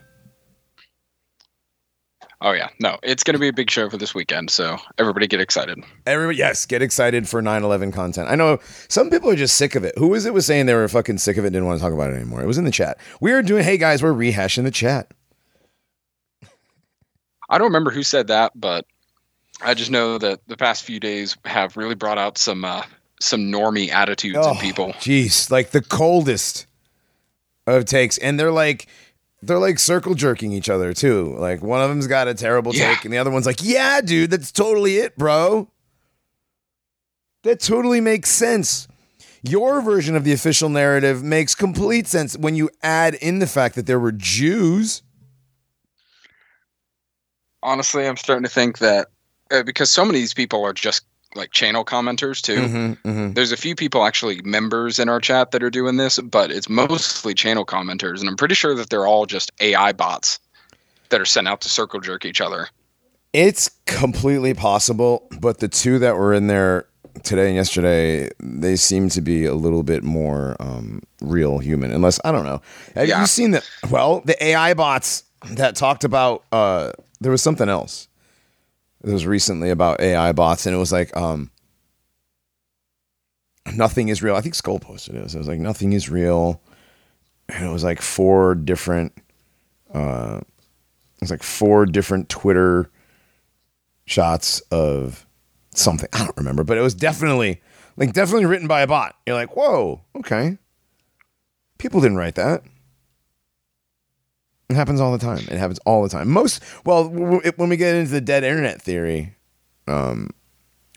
Oh 2.41 2.52
yeah, 2.52 2.69
no, 2.80 2.97
it's 3.04 3.23
going 3.23 3.34
to 3.34 3.39
be 3.39 3.49
a 3.49 3.54
big 3.54 3.69
show 3.69 3.89
for 3.89 3.97
this 3.97 4.15
weekend, 4.15 4.49
so 4.49 4.78
everybody 4.97 5.28
get 5.28 5.41
excited. 5.41 5.84
Everybody, 6.06 6.38
yes, 6.38 6.65
get 6.65 6.82
excited 6.82 7.28
for 7.28 7.41
9/11 7.41 7.91
content. 7.91 8.30
I 8.30 8.36
know 8.36 8.60
some 8.88 9.10
people 9.10 9.30
are 9.30 9.36
just 9.36 9.58
sick 9.58 9.75
of 9.75 9.84
it. 9.84 9.97
Who 9.97 10.08
was 10.08 10.25
it 10.25 10.34
was 10.34 10.45
saying 10.45 10.65
they 10.65 10.73
were 10.73 10.88
fucking 10.88 11.17
sick 11.17 11.36
of 11.36 11.43
it, 11.43 11.47
and 11.47 11.54
didn't 11.54 11.67
want 11.67 11.80
to 11.80 11.84
talk 11.84 11.93
about 11.93 12.12
it 12.12 12.15
anymore? 12.15 12.41
It 12.41 12.47
was 12.47 12.58
in 12.58 12.63
the 12.63 12.71
chat. 12.71 12.97
We 13.19 13.34
are 13.34 13.41
doing. 13.41 13.63
Hey 13.63 13.78
guys, 13.78 14.02
we're 14.02 14.13
rehashing 14.13 14.63
the 14.63 14.71
chat. 14.71 15.12
I 17.49 17.58
don't 17.58 17.67
remember 17.67 17.91
who 17.91 18.04
said 18.04 18.28
that, 18.28 18.54
but 18.56 18.86
I 19.62 19.73
just 19.73 19.91
know 19.91 20.17
that 20.17 20.39
the 20.47 20.56
past 20.56 20.84
few 20.84 20.99
days 20.99 21.36
have 21.43 21.75
really 21.75 21.95
brought 21.95 22.17
out 22.17 22.38
some 22.38 22.63
uh, 22.63 22.84
some 23.19 23.52
normie 23.52 23.89
attitudes 23.89 24.38
in 24.38 24.56
people. 24.56 24.93
Jeez, 24.93 25.52
like 25.52 25.71
the 25.71 25.82
coldest 25.82 26.67
of 27.67 27.84
takes, 27.86 28.17
and 28.17 28.39
they're 28.39 28.52
like, 28.52 28.88
they're 29.41 29.60
like 29.60 29.80
circle 29.80 30.15
jerking 30.15 30.52
each 30.52 30.69
other 30.69 30.93
too. 30.93 31.36
Like 31.38 31.62
one 31.62 31.82
of 31.82 31.89
them's 31.89 32.08
got 32.08 32.28
a 32.28 32.34
terrible 32.34 32.73
Yeah. 32.75 32.93
take, 32.95 33.06
and 33.06 33.13
the 33.13 33.17
other 33.17 33.32
one's 33.32 33.45
like, 33.45 33.62
"Yeah, 33.63 34.02
dude, 34.02 34.32
that's 34.32 34.52
totally 34.52 34.97
it, 34.97 35.17
bro. 35.17 35.69
That 37.43 37.60
totally 37.60 38.02
makes 38.02 38.30
sense." 38.30 38.88
Your 39.41 39.82
version 39.82 40.17
of 40.17 40.25
the 40.25 40.34
official 40.34 40.67
narrative 40.67 41.23
makes 41.23 41.56
complete 41.56 42.08
sense 42.08 42.38
when 42.38 42.56
you 42.56 42.69
add 42.84 43.13
in 43.15 43.39
the 43.39 43.47
fact 43.47 43.75
that 43.75 43.86
there 43.86 43.99
were 43.99 44.12
Jews. 44.12 45.02
Honestly, 47.63 48.06
I'm 48.06 48.17
starting 48.17 48.43
to 48.43 48.49
think 48.49 48.80
that 48.80 49.08
uh, 49.52 49.63
because 49.63 49.89
so 49.89 50.04
many 50.06 50.17
of 50.19 50.21
these 50.21 50.34
people 50.34 50.63
are 50.63 50.73
just 50.73 51.06
like 51.35 51.51
channel 51.51 51.85
commenters 51.85 52.41
too. 52.41 52.95
Mm-hmm, 53.03 53.33
There's 53.33 53.51
a 53.51 53.57
few 53.57 53.75
people 53.75 54.03
actually 54.05 54.41
members 54.41 54.97
in 54.99 55.09
our 55.09 55.19
chat 55.19 55.51
that 55.51 55.61
are 55.63 55.69
doing 55.69 55.97
this, 55.97 56.19
but 56.19 56.51
it's 56.51 56.69
mostly 56.69 57.33
channel 57.33 57.65
commenters, 57.65 58.19
and 58.19 58.29
I'm 58.29 58.35
pretty 58.37 58.55
sure 58.55 58.75
that 58.75 58.89
they're 58.89 59.05
all 59.07 59.25
just 59.25 59.51
AI 59.59 59.91
bots 59.91 60.39
that 61.09 61.21
are 61.21 61.25
sent 61.25 61.47
out 61.47 61.61
to 61.61 61.69
circle 61.69 61.99
jerk 61.99 62.25
each 62.25 62.41
other. 62.41 62.67
It's 63.31 63.69
completely 63.85 64.53
possible, 64.55 65.27
but 65.39 65.59
the 65.59 65.67
two 65.67 65.99
that 65.99 66.17
were 66.17 66.33
in 66.33 66.47
there 66.47 66.87
today 67.23 67.47
and 67.47 67.55
yesterday, 67.55 68.29
they 68.39 68.75
seem 68.75 69.09
to 69.09 69.21
be 69.21 69.45
a 69.45 69.53
little 69.53 69.83
bit 69.83 70.03
more 70.03 70.55
um, 70.59 71.03
real 71.21 71.59
human. 71.59 71.91
Unless 71.91 72.19
I 72.25 72.31
don't 72.31 72.45
know. 72.45 72.61
Have 72.95 73.07
Yeah. 73.07 73.21
you 73.21 73.27
seen 73.27 73.51
the 73.51 73.63
well 73.91 74.21
the 74.21 74.41
AI 74.43 74.73
bots 74.73 75.23
that 75.51 75.75
talked 75.75 76.03
about? 76.03 76.43
Uh, 76.51 76.91
there 77.21 77.31
was 77.31 77.41
something 77.43 77.69
else. 77.69 78.07
It 79.03 79.12
was 79.12 79.25
recently 79.25 79.69
about 79.69 80.01
AI 80.01 80.31
bots, 80.33 80.65
and 80.65 80.75
it 80.75 80.79
was 80.79 80.91
like 80.91 81.15
um, 81.15 81.51
nothing 83.73 84.09
is 84.09 84.21
real. 84.21 84.35
I 84.35 84.41
think 84.41 84.55
Skull 84.55 84.79
posted 84.79 85.15
it. 85.15 85.33
It 85.33 85.38
was 85.38 85.47
like 85.47 85.59
nothing 85.59 85.93
is 85.93 86.09
real, 86.09 86.62
and 87.47 87.65
it 87.65 87.71
was 87.71 87.83
like 87.83 88.01
four 88.01 88.55
different. 88.55 89.13
Uh, 89.93 90.41
it 90.41 91.21
was 91.21 91.31
like 91.31 91.43
four 91.43 91.85
different 91.85 92.29
Twitter 92.29 92.91
shots 94.05 94.59
of 94.71 95.25
something. 95.73 96.09
I 96.13 96.25
don't 96.25 96.38
remember, 96.38 96.63
but 96.63 96.77
it 96.77 96.81
was 96.81 96.93
definitely 96.95 97.62
like 97.97 98.13
definitely 98.13 98.45
written 98.45 98.67
by 98.67 98.81
a 98.81 98.88
bot. 98.88 99.15
You're 99.25 99.35
like, 99.35 99.55
whoa, 99.55 100.01
okay. 100.15 100.57
People 101.77 102.01
didn't 102.01 102.17
write 102.17 102.35
that. 102.35 102.63
It 104.69 104.75
happens 104.75 105.01
all 105.01 105.12
the 105.12 105.17
time. 105.17 105.39
It 105.39 105.58
happens 105.58 105.79
all 105.79 106.03
the 106.03 106.10
time. 106.10 106.29
Most 106.29 106.63
well, 106.86 107.05
w- 107.05 107.25
w- 107.25 107.51
when 107.55 107.69
we 107.69 107.77
get 107.77 107.95
into 107.95 108.12
the 108.12 108.21
dead 108.21 108.43
internet 108.43 108.82
theory, 108.82 109.36
um, 109.88 110.29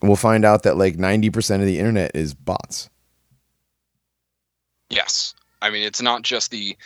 we'll 0.02 0.16
find 0.16 0.44
out 0.44 0.62
that 0.64 0.76
like 0.76 0.98
ninety 0.98 1.30
percent 1.30 1.62
of 1.62 1.66
the 1.66 1.78
internet 1.78 2.10
is 2.14 2.34
bots. 2.34 2.90
Yes. 4.90 5.34
I 5.62 5.70
mean, 5.70 5.84
it's 5.84 6.02
not 6.02 6.22
just 6.22 6.50
the 6.50 6.76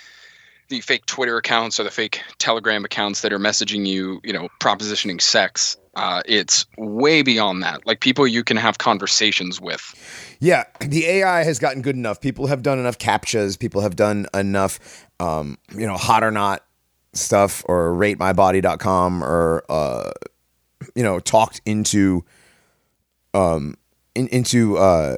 the 0.69 0.81
fake 0.81 1.07
Twitter 1.07 1.37
accounts 1.37 1.79
or 1.79 1.85
the 1.85 1.91
fake 1.91 2.23
Telegram 2.39 2.85
accounts 2.85 3.21
that 3.23 3.33
are 3.33 3.39
messaging 3.39 3.87
you, 3.87 4.21
you 4.25 4.33
know, 4.33 4.49
propositioning 4.61 5.21
sex. 5.21 5.77
Uh, 5.95 6.23
it's 6.27 6.67
way 6.77 7.23
beyond 7.23 7.63
that. 7.63 7.87
Like 7.87 8.01
people 8.01 8.27
you 8.27 8.45
can 8.45 8.57
have 8.57 8.79
conversations 8.79 9.61
with. 9.61 9.95
Yeah, 10.41 10.65
the 10.81 11.07
AI 11.07 11.43
has 11.43 11.59
gotten 11.59 11.83
good 11.83 11.97
enough. 11.97 12.21
People 12.21 12.49
have 12.49 12.63
done 12.63 12.79
enough 12.79 12.99
captchas. 12.99 13.59
People 13.59 13.81
have 13.81 13.97
done 13.97 14.27
enough, 14.35 15.07
um, 15.21 15.57
you 15.75 15.87
know, 15.87 15.97
hot 15.97 16.23
or 16.23 16.31
not 16.31 16.66
stuff 17.17 17.65
or 17.67 17.93
ratemybody.com 17.93 19.23
or, 19.25 19.65
uh, 19.69 20.11
you 20.95 21.03
know, 21.03 21.19
talked 21.19 21.61
into, 21.65 22.25
um, 23.35 23.77
in, 24.15 24.29
into, 24.29 24.77
uh, 24.79 25.17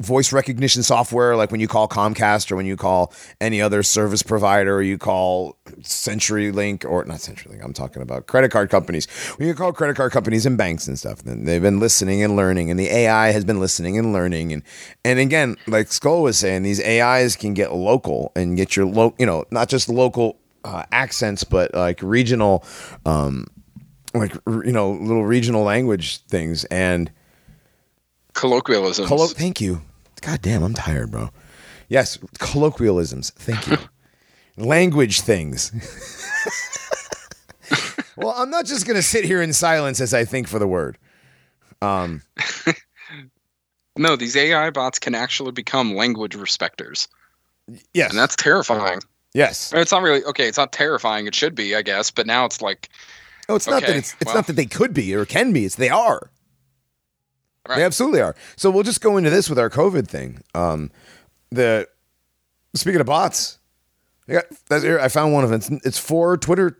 voice 0.00 0.30
recognition 0.32 0.82
software 0.82 1.36
like 1.36 1.50
when 1.50 1.60
you 1.60 1.68
call 1.68 1.88
Comcast 1.88 2.52
or 2.52 2.56
when 2.56 2.66
you 2.66 2.76
call 2.76 3.12
any 3.40 3.62
other 3.62 3.82
service 3.82 4.22
provider 4.22 4.76
or 4.76 4.82
you 4.82 4.98
call 4.98 5.56
CenturyLink 5.80 6.84
or 6.84 7.04
not 7.06 7.18
CenturyLink 7.18 7.64
I'm 7.64 7.72
talking 7.72 8.02
about 8.02 8.26
credit 8.26 8.50
card 8.50 8.68
companies. 8.68 9.06
When 9.36 9.48
you 9.48 9.54
call 9.54 9.72
credit 9.72 9.96
card 9.96 10.12
companies 10.12 10.44
and 10.44 10.58
banks 10.58 10.86
and 10.86 10.98
stuff 10.98 11.22
then 11.22 11.44
they've 11.44 11.62
been 11.62 11.80
listening 11.80 12.22
and 12.22 12.36
learning 12.36 12.70
and 12.70 12.78
the 12.78 12.88
AI 12.88 13.30
has 13.30 13.44
been 13.44 13.58
listening 13.58 13.96
and 13.96 14.12
learning 14.12 14.52
and 14.52 14.62
and 15.02 15.18
again 15.18 15.56
like 15.66 15.90
Skull 15.90 16.22
was 16.22 16.36
saying 16.36 16.62
these 16.62 16.80
AIs 16.80 17.34
can 17.34 17.54
get 17.54 17.72
local 17.72 18.32
and 18.36 18.56
get 18.56 18.76
your 18.76 18.84
lo- 18.84 19.14
you 19.18 19.24
know 19.24 19.46
not 19.50 19.70
just 19.70 19.88
local 19.88 20.38
uh, 20.66 20.84
accents 20.92 21.44
but 21.44 21.72
like 21.74 22.00
regional 22.02 22.64
um 23.06 23.46
like 24.14 24.34
you 24.46 24.72
know 24.72 24.90
little 24.92 25.24
regional 25.24 25.62
language 25.62 26.18
things 26.24 26.64
and 26.64 27.10
Colloquialisms. 28.36 29.08
Collo- 29.08 29.26
thank 29.28 29.62
you. 29.62 29.80
God 30.20 30.42
damn, 30.42 30.62
I'm 30.62 30.74
tired, 30.74 31.10
bro. 31.10 31.30
Yes, 31.88 32.18
colloquialisms. 32.38 33.30
Thank 33.30 33.66
you. 33.66 33.78
Language 34.62 35.22
things. 35.22 35.72
well, 38.16 38.34
I'm 38.36 38.50
not 38.50 38.66
just 38.66 38.86
going 38.86 38.96
to 38.96 39.02
sit 39.02 39.24
here 39.24 39.40
in 39.40 39.52
silence 39.52 40.00
as 40.00 40.12
I 40.12 40.24
think 40.24 40.48
for 40.48 40.58
the 40.58 40.66
word. 40.66 40.98
Um, 41.80 42.22
no, 43.98 44.16
these 44.16 44.36
AI 44.36 44.70
bots 44.70 44.98
can 44.98 45.14
actually 45.14 45.52
become 45.52 45.94
language 45.94 46.34
respecters. 46.36 47.08
yes. 47.94 48.10
And 48.10 48.18
that's 48.18 48.36
terrifying. 48.36 49.00
Yes. 49.36 49.72
It's 49.74 49.92
not 49.92 50.02
really 50.02 50.24
okay, 50.24 50.48
it's 50.48 50.58
not 50.58 50.72
terrifying. 50.72 51.26
It 51.26 51.34
should 51.34 51.54
be, 51.54 51.74
I 51.76 51.82
guess, 51.82 52.10
but 52.10 52.26
now 52.26 52.44
it's 52.44 52.60
like 52.60 52.88
Oh, 53.48 53.54
it's 53.54 53.68
not 53.68 53.82
that 53.82 53.96
it's 53.96 54.14
it's 54.20 54.26
well. 54.26 54.34
not 54.34 54.46
that 54.48 54.54
they 54.54 54.66
could 54.66 54.92
be 54.92 55.14
or 55.14 55.24
can 55.24 55.52
be. 55.52 55.64
It's 55.64 55.76
they 55.76 55.88
are. 55.88 56.30
Right. 57.68 57.76
They 57.76 57.84
absolutely 57.84 58.20
are. 58.20 58.34
So 58.56 58.70
we'll 58.70 58.82
just 58.82 59.00
go 59.00 59.16
into 59.16 59.30
this 59.30 59.48
with 59.48 59.58
our 59.58 59.70
COVID 59.70 60.08
thing. 60.08 60.40
Um, 60.54 60.90
the 61.50 61.88
speaking 62.74 63.00
of 63.00 63.06
bots, 63.06 63.58
I 64.28 64.32
got. 64.34 64.44
I 64.70 65.08
found 65.08 65.32
one 65.32 65.44
of 65.44 65.50
them. 65.50 65.58
It's, 65.60 65.86
it's 65.86 65.98
for 65.98 66.36
Twitter. 66.36 66.78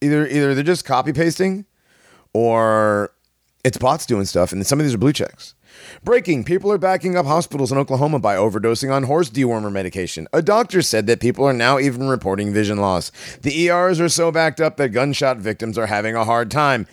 Either 0.00 0.26
either 0.26 0.54
they're 0.54 0.64
just 0.64 0.84
copy 0.84 1.12
pasting, 1.12 1.64
or 2.34 3.12
it's 3.64 3.78
bots 3.78 4.04
doing 4.06 4.24
stuff, 4.26 4.52
and 4.52 4.66
some 4.66 4.78
of 4.80 4.84
these 4.84 4.94
are 4.94 4.98
blue 4.98 5.12
checks. 5.12 5.54
Breaking: 6.02 6.44
People 6.44 6.70
are 6.72 6.78
backing 6.78 7.16
up 7.16 7.26
hospitals 7.26 7.72
in 7.72 7.78
Oklahoma 7.78 8.18
by 8.18 8.36
overdosing 8.36 8.92
on 8.92 9.04
horse 9.04 9.30
dewormer 9.30 9.72
medication. 9.72 10.28
A 10.32 10.42
doctor 10.42 10.82
said 10.82 11.06
that 11.06 11.20
people 11.20 11.44
are 11.44 11.52
now 11.52 11.78
even 11.78 12.08
reporting 12.08 12.52
vision 12.52 12.78
loss. 12.78 13.10
The 13.42 13.68
ERs 13.68 14.00
are 14.00 14.08
so 14.08 14.30
backed 14.30 14.60
up 14.60 14.76
that 14.76 14.90
gunshot 14.90 15.38
victims 15.38 15.78
are 15.78 15.86
having 15.86 16.14
a 16.14 16.24
hard 16.24 16.50
time. 16.50 16.86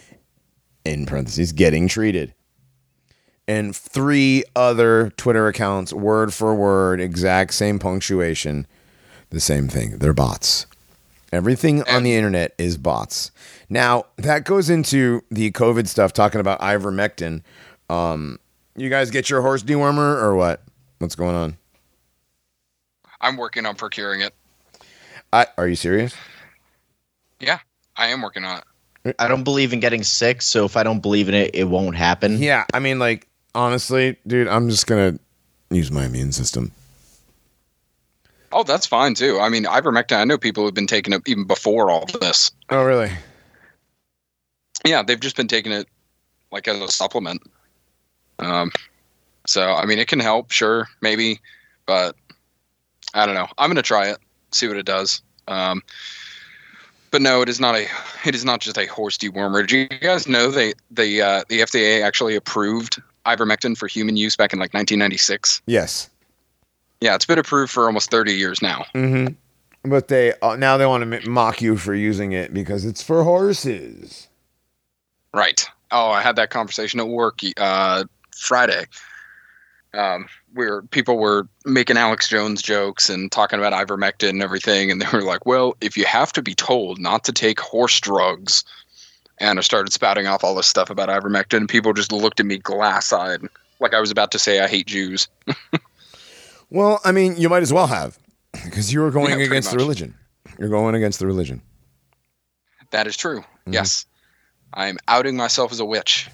In 0.83 1.05
parentheses, 1.05 1.51
getting 1.51 1.87
treated 1.87 2.33
and 3.51 3.75
three 3.75 4.45
other 4.55 5.11
Twitter 5.17 5.47
accounts, 5.47 5.91
word 5.91 6.33
for 6.33 6.55
word, 6.55 7.01
exact 7.01 7.53
same 7.53 7.79
punctuation, 7.79 8.65
the 9.29 9.41
same 9.41 9.67
thing. 9.67 9.97
They're 9.97 10.13
bots. 10.13 10.67
Everything 11.33 11.83
on 11.83 12.03
the 12.03 12.15
internet 12.15 12.53
is 12.57 12.77
bots. 12.77 13.31
Now, 13.69 14.05
that 14.17 14.45
goes 14.45 14.69
into 14.69 15.23
the 15.29 15.51
COVID 15.51 15.87
stuff, 15.87 16.13
talking 16.13 16.39
about 16.39 16.61
ivermectin. 16.61 17.41
Um, 17.89 18.39
you 18.81 18.89
guys 18.89 19.11
get 19.11 19.29
your 19.29 19.41
horse 19.41 19.61
dewormer 19.61 20.21
or 20.21 20.35
what? 20.35 20.61
What's 20.97 21.15
going 21.15 21.35
on? 21.35 21.57
I'm 23.21 23.37
working 23.37 23.65
on 23.65 23.75
procuring 23.75 24.21
it. 24.21 24.33
I, 25.31 25.45
are 25.57 25.67
you 25.67 25.75
serious? 25.75 26.15
Yeah, 27.39 27.59
I 27.95 28.07
am 28.07 28.21
working 28.21 28.43
on 28.43 28.61
it. 29.05 29.15
I 29.19 29.27
don't 29.27 29.43
believe 29.43 29.71
in 29.71 29.79
getting 29.79 30.03
sick, 30.03 30.41
so 30.41 30.65
if 30.65 30.75
I 30.75 30.83
don't 30.83 30.99
believe 30.99 31.29
in 31.29 31.35
it, 31.35 31.51
it 31.53 31.65
won't 31.65 31.95
happen. 31.95 32.39
Yeah, 32.39 32.65
I 32.73 32.79
mean, 32.79 32.99
like, 32.99 33.27
honestly, 33.53 34.17
dude, 34.25 34.47
I'm 34.47 34.69
just 34.69 34.87
going 34.87 35.17
to 35.17 35.75
use 35.75 35.91
my 35.91 36.05
immune 36.05 36.31
system. 36.31 36.71
Oh, 38.51 38.63
that's 38.63 38.85
fine 38.85 39.13
too. 39.13 39.39
I 39.39 39.49
mean, 39.49 39.63
ivermectin. 39.63 40.17
I 40.17 40.25
know 40.25 40.37
people 40.37 40.63
who've 40.63 40.73
been 40.73 40.87
taking 40.87 41.13
it 41.13 41.21
even 41.27 41.45
before 41.45 41.89
all 41.89 42.05
this. 42.19 42.51
Oh, 42.69 42.83
really? 42.83 43.11
Yeah, 44.85 45.03
they've 45.03 45.19
just 45.19 45.37
been 45.37 45.47
taking 45.47 45.71
it 45.71 45.87
like 46.51 46.67
as 46.67 46.81
a 46.81 46.87
supplement. 46.89 47.41
Um, 48.41 48.71
so 49.45 49.73
I 49.73 49.85
mean, 49.85 49.99
it 49.99 50.07
can 50.07 50.19
help, 50.19 50.51
sure, 50.51 50.87
maybe, 51.01 51.39
but 51.85 52.15
I 53.13 53.25
don't 53.25 53.35
know. 53.35 53.47
I'm 53.57 53.69
gonna 53.69 53.81
try 53.81 54.09
it, 54.09 54.17
see 54.51 54.67
what 54.67 54.77
it 54.77 54.85
does. 54.85 55.21
Um, 55.47 55.81
but 57.11 57.21
no, 57.21 57.41
it 57.41 57.49
is 57.49 57.59
not 57.59 57.75
a. 57.75 57.87
It 58.25 58.35
is 58.35 58.45
not 58.45 58.61
just 58.61 58.77
a 58.77 58.85
horse 58.85 59.17
dewormer. 59.17 59.67
Do 59.67 59.79
you 59.79 59.87
guys 59.87 60.27
know 60.27 60.49
they 60.49 60.73
the 60.89 61.21
uh, 61.21 61.43
the 61.49 61.59
FDA 61.59 62.03
actually 62.03 62.35
approved 62.35 63.01
ivermectin 63.25 63.77
for 63.77 63.87
human 63.87 64.15
use 64.15 64.35
back 64.35 64.53
in 64.53 64.59
like 64.59 64.73
1996? 64.73 65.61
Yes. 65.65 66.09
Yeah, 67.01 67.15
it's 67.15 67.25
been 67.25 67.39
approved 67.39 67.71
for 67.71 67.85
almost 67.87 68.11
30 68.11 68.33
years 68.33 68.61
now. 68.61 68.85
Mm-hmm. 68.93 69.89
But 69.89 70.07
they 70.07 70.33
uh, 70.41 70.55
now 70.55 70.77
they 70.77 70.85
want 70.85 71.11
to 71.11 71.29
mock 71.29 71.61
you 71.61 71.75
for 71.75 71.93
using 71.93 72.31
it 72.31 72.53
because 72.53 72.85
it's 72.85 73.01
for 73.01 73.23
horses. 73.23 74.27
Right. 75.33 75.67
Oh, 75.91 76.11
I 76.11 76.21
had 76.21 76.35
that 76.37 76.49
conversation 76.49 76.99
at 76.99 77.07
work 77.07 77.39
uh, 77.57 78.05
Friday. 78.35 78.85
Um, 79.93 80.27
where 80.53 80.83
people 80.83 81.17
were 81.17 81.49
making 81.65 81.97
Alex 81.97 82.29
Jones 82.29 82.61
jokes 82.61 83.09
and 83.09 83.29
talking 83.29 83.59
about 83.59 83.73
ivermectin 83.73 84.29
and 84.29 84.41
everything, 84.41 84.89
and 84.89 85.01
they 85.01 85.07
were 85.11 85.21
like, 85.21 85.45
"Well, 85.45 85.75
if 85.81 85.97
you 85.97 86.05
have 86.05 86.31
to 86.33 86.41
be 86.41 86.55
told 86.55 86.97
not 86.97 87.25
to 87.25 87.33
take 87.33 87.59
horse 87.59 87.99
drugs," 87.99 88.63
and 89.37 89.59
I 89.59 89.61
started 89.61 89.91
spouting 89.91 90.27
off 90.27 90.45
all 90.45 90.55
this 90.55 90.67
stuff 90.67 90.89
about 90.89 91.09
ivermectin, 91.09 91.57
and 91.57 91.67
people 91.69 91.91
just 91.91 92.13
looked 92.13 92.39
at 92.39 92.45
me 92.45 92.57
glass-eyed, 92.57 93.41
like 93.81 93.93
I 93.93 93.99
was 93.99 94.11
about 94.11 94.31
to 94.31 94.39
say 94.39 94.61
I 94.61 94.67
hate 94.67 94.87
Jews. 94.87 95.27
Well, 96.71 97.01
I 97.03 97.11
mean, 97.11 97.35
you 97.35 97.49
might 97.49 97.63
as 97.63 97.73
well 97.73 97.87
have 97.87 98.17
because 98.53 98.93
you 98.93 99.01
were 99.01 99.11
going 99.11 99.37
Yeah, 99.37 99.45
against 99.45 99.71
the 99.71 99.77
religion. 99.77 100.15
You're 100.57 100.69
going 100.69 100.95
against 100.95 101.19
the 101.19 101.27
religion. 101.27 101.61
That 102.91 103.07
is 103.07 103.17
true. 103.17 103.41
Mm-hmm. 103.41 103.73
Yes. 103.73 104.05
I'm 104.73 104.97
outing 105.09 105.35
myself 105.35 105.73
as 105.73 105.81
a 105.81 105.85
witch. 105.85 106.29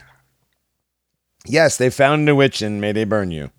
Yes, 1.47 1.77
they 1.77 1.89
found 1.89 2.27
a 2.29 2.35
witch 2.35 2.61
and 2.61 2.79
may 2.81 2.91
they 2.91 3.03
burn 3.03 3.31
you. 3.31 3.49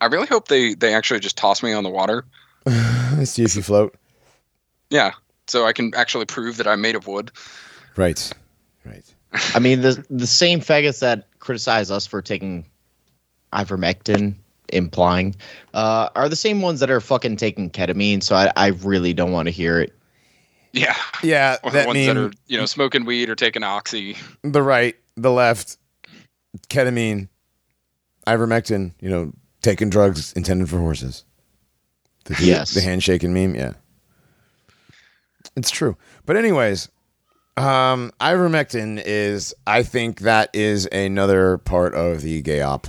I 0.00 0.06
really 0.06 0.26
hope 0.26 0.48
they 0.48 0.74
they 0.74 0.94
actually 0.94 1.20
just 1.20 1.36
toss 1.36 1.62
me 1.62 1.72
on 1.72 1.84
the 1.84 1.90
water. 1.90 2.24
Let's 2.66 3.30
see 3.32 3.44
if 3.44 3.54
you 3.56 3.62
float. 3.62 3.94
Yeah. 4.90 5.12
So 5.46 5.66
I 5.66 5.72
can 5.72 5.92
actually 5.94 6.26
prove 6.26 6.56
that 6.56 6.66
I'm 6.66 6.80
made 6.80 6.94
of 6.94 7.06
wood. 7.06 7.30
Right. 7.96 8.32
Right. 8.84 9.04
I 9.54 9.58
mean, 9.58 9.80
the 9.80 10.04
the 10.10 10.26
same 10.26 10.60
faggots 10.60 11.00
that 11.00 11.28
criticize 11.38 11.90
us 11.90 12.06
for 12.06 12.20
taking 12.20 12.66
ivermectin, 13.52 14.34
implying, 14.72 15.34
uh, 15.74 16.08
are 16.14 16.28
the 16.28 16.36
same 16.36 16.62
ones 16.62 16.80
that 16.80 16.90
are 16.90 17.00
fucking 17.00 17.36
taking 17.36 17.70
ketamine. 17.70 18.22
So 18.22 18.34
I, 18.34 18.50
I 18.56 18.68
really 18.68 19.12
don't 19.12 19.32
want 19.32 19.46
to 19.46 19.50
hear 19.52 19.80
it. 19.80 19.94
Yeah. 20.72 20.96
Yeah, 21.22 21.58
Or 21.62 21.70
that 21.70 21.82
the 21.82 21.86
ones 21.86 21.94
mean 21.96 22.06
that 22.08 22.16
are, 22.16 22.32
you 22.46 22.56
know, 22.58 22.64
smoking 22.66 23.04
weed 23.04 23.28
or 23.28 23.34
taking 23.34 23.62
oxy. 23.62 24.16
the 24.42 24.62
right, 24.62 24.96
the 25.16 25.30
left, 25.30 25.76
ketamine, 26.68 27.28
ivermectin, 28.26 28.92
you 29.00 29.10
know, 29.10 29.32
taking 29.62 29.90
drugs 29.90 30.32
intended 30.34 30.68
for 30.68 30.78
horses. 30.78 31.24
The, 32.24 32.36
Yes. 32.40 32.74
The 32.74 32.82
handshaking 32.82 33.32
meme, 33.32 33.54
yeah. 33.54 33.72
It's 35.56 35.70
true. 35.70 35.96
But 36.24 36.36
anyways, 36.36 36.88
um, 37.56 38.12
ivermectin 38.20 39.02
is 39.04 39.54
I 39.66 39.82
think 39.82 40.20
that 40.20 40.50
is 40.52 40.86
another 40.86 41.58
part 41.58 41.94
of 41.94 42.22
the 42.22 42.40
gay 42.42 42.62
op. 42.62 42.86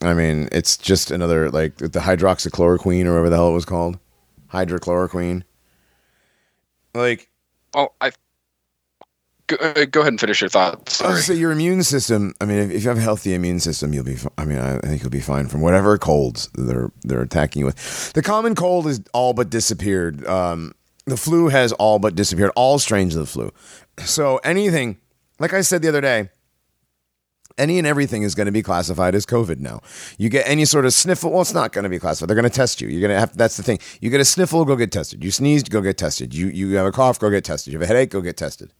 I 0.00 0.14
mean, 0.14 0.48
it's 0.52 0.76
just 0.76 1.10
another 1.10 1.50
like 1.50 1.76
the 1.76 1.88
hydroxychloroquine 1.88 3.06
or 3.06 3.12
whatever 3.12 3.30
the 3.30 3.36
hell 3.36 3.48
it 3.50 3.54
was 3.54 3.64
called. 3.64 3.98
Hydrochloroquine. 4.52 5.42
Like 6.94 7.30
oh, 7.74 7.88
I 8.00 8.12
go, 9.56 9.64
uh, 9.64 9.84
go 9.86 10.00
ahead 10.00 10.12
and 10.12 10.20
finish 10.20 10.40
your 10.40 10.50
thoughts. 10.50 10.96
Sorry. 10.96 11.20
gonna 11.26 11.38
your 11.38 11.52
immune 11.52 11.82
system. 11.82 12.34
I 12.40 12.44
mean, 12.44 12.58
if, 12.58 12.70
if 12.70 12.82
you 12.82 12.88
have 12.88 12.98
a 12.98 13.02
healthy 13.02 13.34
immune 13.34 13.60
system, 13.60 13.92
you'll 13.92 14.04
be. 14.04 14.16
I 14.38 14.44
mean, 14.44 14.58
I, 14.58 14.76
I 14.76 14.80
think 14.80 15.02
you'll 15.02 15.10
be 15.10 15.20
fine 15.20 15.48
from 15.48 15.60
whatever 15.60 15.96
colds 15.98 16.48
they're 16.54 16.90
they're 17.02 17.22
attacking 17.22 17.60
you 17.60 17.66
with. 17.66 18.12
The 18.12 18.22
common 18.22 18.54
cold 18.54 18.86
is 18.86 19.00
all 19.12 19.32
but 19.32 19.50
disappeared. 19.50 20.26
Um, 20.26 20.72
the 21.06 21.16
flu 21.16 21.48
has 21.48 21.72
all 21.72 21.98
but 21.98 22.14
disappeared. 22.14 22.52
All 22.56 22.78
strains 22.78 23.14
of 23.14 23.20
the 23.20 23.26
flu. 23.26 23.52
So 24.04 24.38
anything, 24.38 24.98
like 25.38 25.52
I 25.52 25.60
said 25.62 25.82
the 25.82 25.88
other 25.88 26.00
day, 26.00 26.30
any 27.58 27.78
and 27.78 27.86
everything 27.86 28.22
is 28.22 28.34
going 28.34 28.46
to 28.46 28.52
be 28.52 28.62
classified 28.62 29.14
as 29.14 29.26
COVID 29.26 29.58
now. 29.58 29.80
You 30.18 30.28
get 30.28 30.48
any 30.48 30.64
sort 30.64 30.86
of 30.86 30.92
sniffle. 30.92 31.30
Well, 31.30 31.42
it's 31.42 31.54
not 31.54 31.72
going 31.72 31.84
to 31.84 31.90
be 31.90 31.98
classified. 31.98 32.28
They're 32.28 32.36
going 32.36 32.48
to 32.48 32.54
test 32.54 32.80
you. 32.80 32.88
You're 32.88 33.00
going 33.00 33.14
to 33.14 33.20
have. 33.20 33.36
That's 33.36 33.56
the 33.56 33.62
thing. 33.62 33.78
You 34.00 34.10
get 34.10 34.20
a 34.20 34.24
sniffle, 34.24 34.64
go 34.64 34.76
get 34.76 34.92
tested. 34.92 35.22
You 35.22 35.30
sneezed, 35.30 35.70
go 35.70 35.80
get 35.80 35.98
tested. 35.98 36.34
You 36.34 36.48
you 36.48 36.76
have 36.76 36.86
a 36.86 36.92
cough, 36.92 37.18
go 37.18 37.30
get 37.30 37.44
tested. 37.44 37.72
You 37.72 37.78
have 37.78 37.84
a 37.84 37.92
headache, 37.92 38.10
go 38.10 38.20
get 38.20 38.36
tested. 38.36 38.72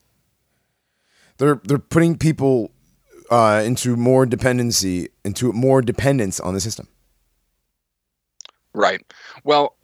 They're 1.43 1.61
they're 1.65 1.79
putting 1.79 2.17
people 2.17 2.71
uh, 3.29 3.65
into 3.67 3.97
more 3.97 4.27
dependency, 4.27 5.09
into 5.25 5.53
more 5.53 5.83
dependence 5.83 6.39
on 6.39 6.55
the 6.55 6.61
system. 6.61 6.87
Right. 8.75 9.01
Well, 9.43 9.75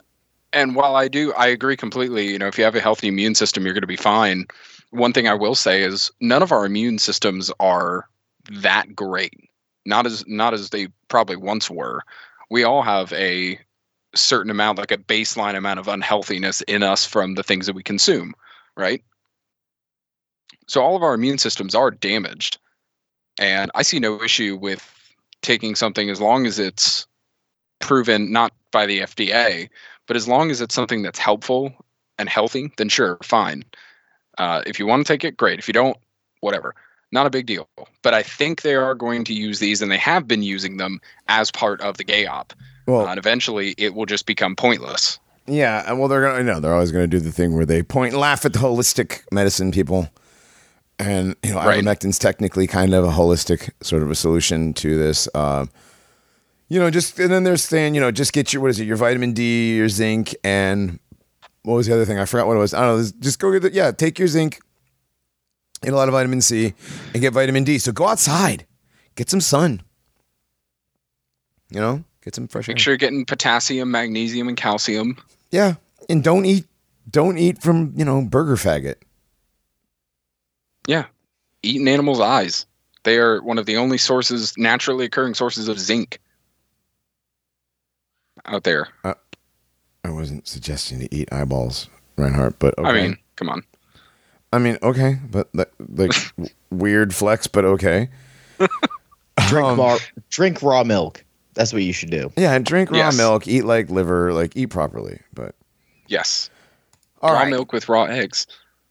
and 0.52 0.76
while 0.76 0.94
I 0.94 1.08
do, 1.08 1.32
I 1.32 1.48
agree 1.48 1.76
completely. 1.76 2.30
You 2.30 2.38
know, 2.38 2.46
if 2.46 2.58
you 2.58 2.62
have 2.62 2.76
a 2.76 2.80
healthy 2.80 3.08
immune 3.08 3.34
system, 3.34 3.64
you're 3.64 3.74
going 3.74 3.80
to 3.80 3.88
be 3.88 3.96
fine. 3.96 4.46
One 4.90 5.12
thing 5.12 5.26
I 5.26 5.34
will 5.34 5.56
say 5.56 5.82
is 5.82 6.12
none 6.20 6.44
of 6.44 6.52
our 6.52 6.64
immune 6.64 7.00
systems 7.00 7.50
are 7.58 8.08
that 8.52 8.94
great. 8.94 9.34
Not 9.84 10.06
as 10.06 10.24
not 10.28 10.54
as 10.54 10.70
they 10.70 10.86
probably 11.08 11.34
once 11.34 11.68
were. 11.68 12.02
We 12.50 12.62
all 12.62 12.82
have 12.82 13.12
a 13.14 13.58
certain 14.14 14.52
amount, 14.52 14.78
like 14.78 14.92
a 14.92 14.98
baseline 14.98 15.56
amount 15.56 15.80
of 15.80 15.88
unhealthiness 15.88 16.60
in 16.68 16.84
us 16.84 17.04
from 17.04 17.34
the 17.34 17.42
things 17.42 17.66
that 17.66 17.74
we 17.74 17.82
consume, 17.82 18.34
right? 18.76 19.02
So 20.68 20.82
all 20.82 20.96
of 20.96 21.02
our 21.02 21.14
immune 21.14 21.38
systems 21.38 21.74
are 21.74 21.90
damaged. 21.90 22.58
And 23.40 23.70
I 23.74 23.82
see 23.82 23.98
no 24.00 24.22
issue 24.22 24.56
with 24.56 24.84
taking 25.42 25.74
something 25.74 26.10
as 26.10 26.20
long 26.20 26.46
as 26.46 26.58
it's 26.58 27.06
proven 27.80 28.32
not 28.32 28.52
by 28.72 28.86
the 28.86 29.00
FDA, 29.00 29.68
but 30.06 30.16
as 30.16 30.26
long 30.28 30.50
as 30.50 30.60
it's 30.60 30.74
something 30.74 31.02
that's 31.02 31.18
helpful 31.18 31.72
and 32.18 32.28
healthy, 32.28 32.70
then 32.76 32.88
sure, 32.88 33.18
fine. 33.22 33.64
Uh, 34.38 34.62
if 34.66 34.78
you 34.78 34.86
want 34.86 35.06
to 35.06 35.12
take 35.12 35.24
it, 35.24 35.36
great. 35.36 35.58
If 35.58 35.68
you 35.68 35.72
don't, 35.74 35.96
whatever. 36.40 36.74
Not 37.12 37.26
a 37.26 37.30
big 37.30 37.46
deal. 37.46 37.68
But 38.02 38.12
I 38.14 38.22
think 38.22 38.62
they 38.62 38.74
are 38.74 38.94
going 38.94 39.24
to 39.24 39.32
use 39.32 39.60
these, 39.60 39.80
and 39.80 39.90
they 39.90 39.96
have 39.96 40.28
been 40.28 40.42
using 40.42 40.76
them 40.76 41.00
as 41.28 41.50
part 41.50 41.80
of 41.80 41.96
the 41.96 42.04
gay 42.04 42.26
op. 42.26 42.52
Well, 42.86 43.06
Uh, 43.06 43.10
and 43.10 43.18
eventually, 43.18 43.74
it 43.78 43.94
will 43.94 44.06
just 44.06 44.26
become 44.26 44.54
pointless. 44.56 45.18
yeah, 45.46 45.84
and 45.86 45.98
well, 45.98 46.08
they're 46.08 46.20
gonna. 46.22 46.42
No, 46.44 46.60
they're 46.60 46.74
always 46.74 46.90
gonna 46.92 47.06
do 47.06 47.20
the 47.20 47.32
thing 47.32 47.54
where 47.54 47.64
they 47.64 47.82
point 47.82 48.12
and 48.12 48.20
laugh 48.20 48.44
at 48.44 48.52
the 48.52 48.58
holistic 48.58 49.22
medicine 49.32 49.70
people, 49.72 50.08
and 50.98 51.36
you 51.44 51.50
know, 51.52 51.56
Right. 51.58 51.82
ivermectin's 51.82 52.18
technically 52.18 52.66
kind 52.66 52.94
of 52.94 53.04
a 53.04 53.10
holistic 53.10 53.70
sort 53.82 54.02
of 54.02 54.10
a 54.10 54.14
solution 54.14 54.72
to 54.74 54.98
this. 54.98 55.28
Um, 55.34 55.70
you 56.68 56.78
know, 56.78 56.90
just 56.90 57.18
and 57.18 57.30
then 57.30 57.44
they're 57.44 57.56
saying, 57.56 57.94
you 57.94 58.00
know, 58.00 58.10
just 58.10 58.32
get 58.32 58.52
your 58.52 58.60
what 58.62 58.70
is 58.70 58.80
it, 58.80 58.84
your 58.86 58.96
vitamin 58.96 59.32
D, 59.32 59.76
your 59.76 59.88
zinc, 59.88 60.34
and 60.44 60.98
what 61.62 61.74
was 61.74 61.86
the 61.86 61.94
other 61.94 62.04
thing? 62.04 62.18
I 62.18 62.24
forgot 62.24 62.46
what 62.46 62.56
it 62.56 62.60
was. 62.60 62.74
I 62.74 62.80
don't 62.86 62.98
know. 63.02 63.10
Just 63.20 63.38
go 63.38 63.52
get 63.52 63.62
the 63.62 63.72
yeah, 63.72 63.90
take 63.90 64.18
your 64.18 64.28
zinc, 64.28 64.60
get 65.82 65.92
a 65.92 65.96
lot 65.96 66.08
of 66.08 66.12
vitamin 66.12 66.40
C, 66.42 66.74
and 67.14 67.20
get 67.22 67.32
vitamin 67.32 67.64
D. 67.64 67.78
So 67.78 67.92
go 67.92 68.06
outside, 68.06 68.66
get 69.16 69.30
some 69.30 69.40
sun. 69.40 69.82
You 71.70 71.80
know, 71.80 72.04
get 72.22 72.34
some 72.34 72.48
fresh 72.48 72.68
air. 72.68 72.74
Make 72.74 72.80
sure 72.80 72.92
you're 72.92 72.98
getting 72.98 73.24
potassium, 73.26 73.90
magnesium, 73.90 74.48
and 74.48 74.56
calcium. 74.56 75.16
Yeah, 75.50 75.74
and 76.08 76.22
don't 76.24 76.44
eat 76.44 76.66
don't 77.10 77.38
eat 77.38 77.62
from 77.62 77.92
you 77.96 78.04
know 78.04 78.22
burger 78.22 78.56
faggot. 78.56 78.96
Yeah. 80.88 81.04
eating 81.62 81.86
animal's 81.86 82.18
eyes. 82.20 82.66
They 83.04 83.18
are 83.18 83.40
one 83.42 83.58
of 83.58 83.66
the 83.66 83.76
only 83.76 83.98
sources, 83.98 84.54
naturally 84.58 85.04
occurring 85.04 85.34
sources 85.34 85.68
of 85.68 85.78
zinc 85.78 86.18
out 88.44 88.64
there. 88.64 88.88
I 89.04 89.14
wasn't 90.10 90.48
suggesting 90.48 91.00
to 91.00 91.14
eat 91.14 91.32
eyeballs, 91.32 91.88
Reinhardt, 92.16 92.58
but 92.58 92.76
okay. 92.78 92.88
I 92.88 92.92
mean, 92.92 93.18
come 93.36 93.48
on. 93.50 93.62
I 94.52 94.58
mean, 94.58 94.78
okay, 94.82 95.18
but 95.30 95.48
like, 95.54 95.70
like 95.78 96.12
weird 96.70 97.14
flex, 97.14 97.46
but 97.46 97.64
okay. 97.64 98.08
Drink 99.48 99.66
Um, 99.66 99.78
raw, 99.78 99.98
drink 100.30 100.62
raw 100.62 100.82
milk. 100.84 101.24
That's 101.54 101.72
what 101.72 101.82
you 101.82 101.92
should 101.92 102.10
do. 102.10 102.32
Yeah, 102.36 102.54
and 102.54 102.64
drink 102.64 102.90
raw 102.90 102.98
Yes. 102.98 103.16
milk, 103.16 103.46
eat 103.46 103.62
like 103.64 103.90
liver, 103.90 104.32
like 104.32 104.56
eat 104.56 104.66
properly. 104.66 105.20
But 105.34 105.54
Yes. 106.06 106.50
all 107.20 107.32
raw 107.32 107.40
right, 107.40 107.50
milk 107.50 107.72
with 107.72 107.88
raw 107.88 108.04
eggs. 108.04 108.46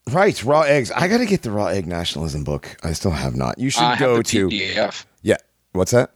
Right, 0.10 0.44
raw 0.44 0.62
eggs. 0.62 0.92
I 0.92 1.08
got 1.08 1.18
to 1.20 1.26
get 1.26 1.42
the 1.44 1.52
raw 1.52 1.68
egg 1.68 1.88
nationalism 1.88 2.44
book. 2.44 2.78
I 2.84 2.94
still 2.94 3.12
have 3.12 3.36
not. 3.36 3.58
You 3.60 3.70
should 3.70 3.84
I 3.84 3.96
have 3.96 4.00
go 4.00 4.18
the 4.18 4.24
to 4.24 4.48
PDF. 4.50 5.06
yeah. 5.22 5.38
What's 5.74 5.92
that? 5.92 6.12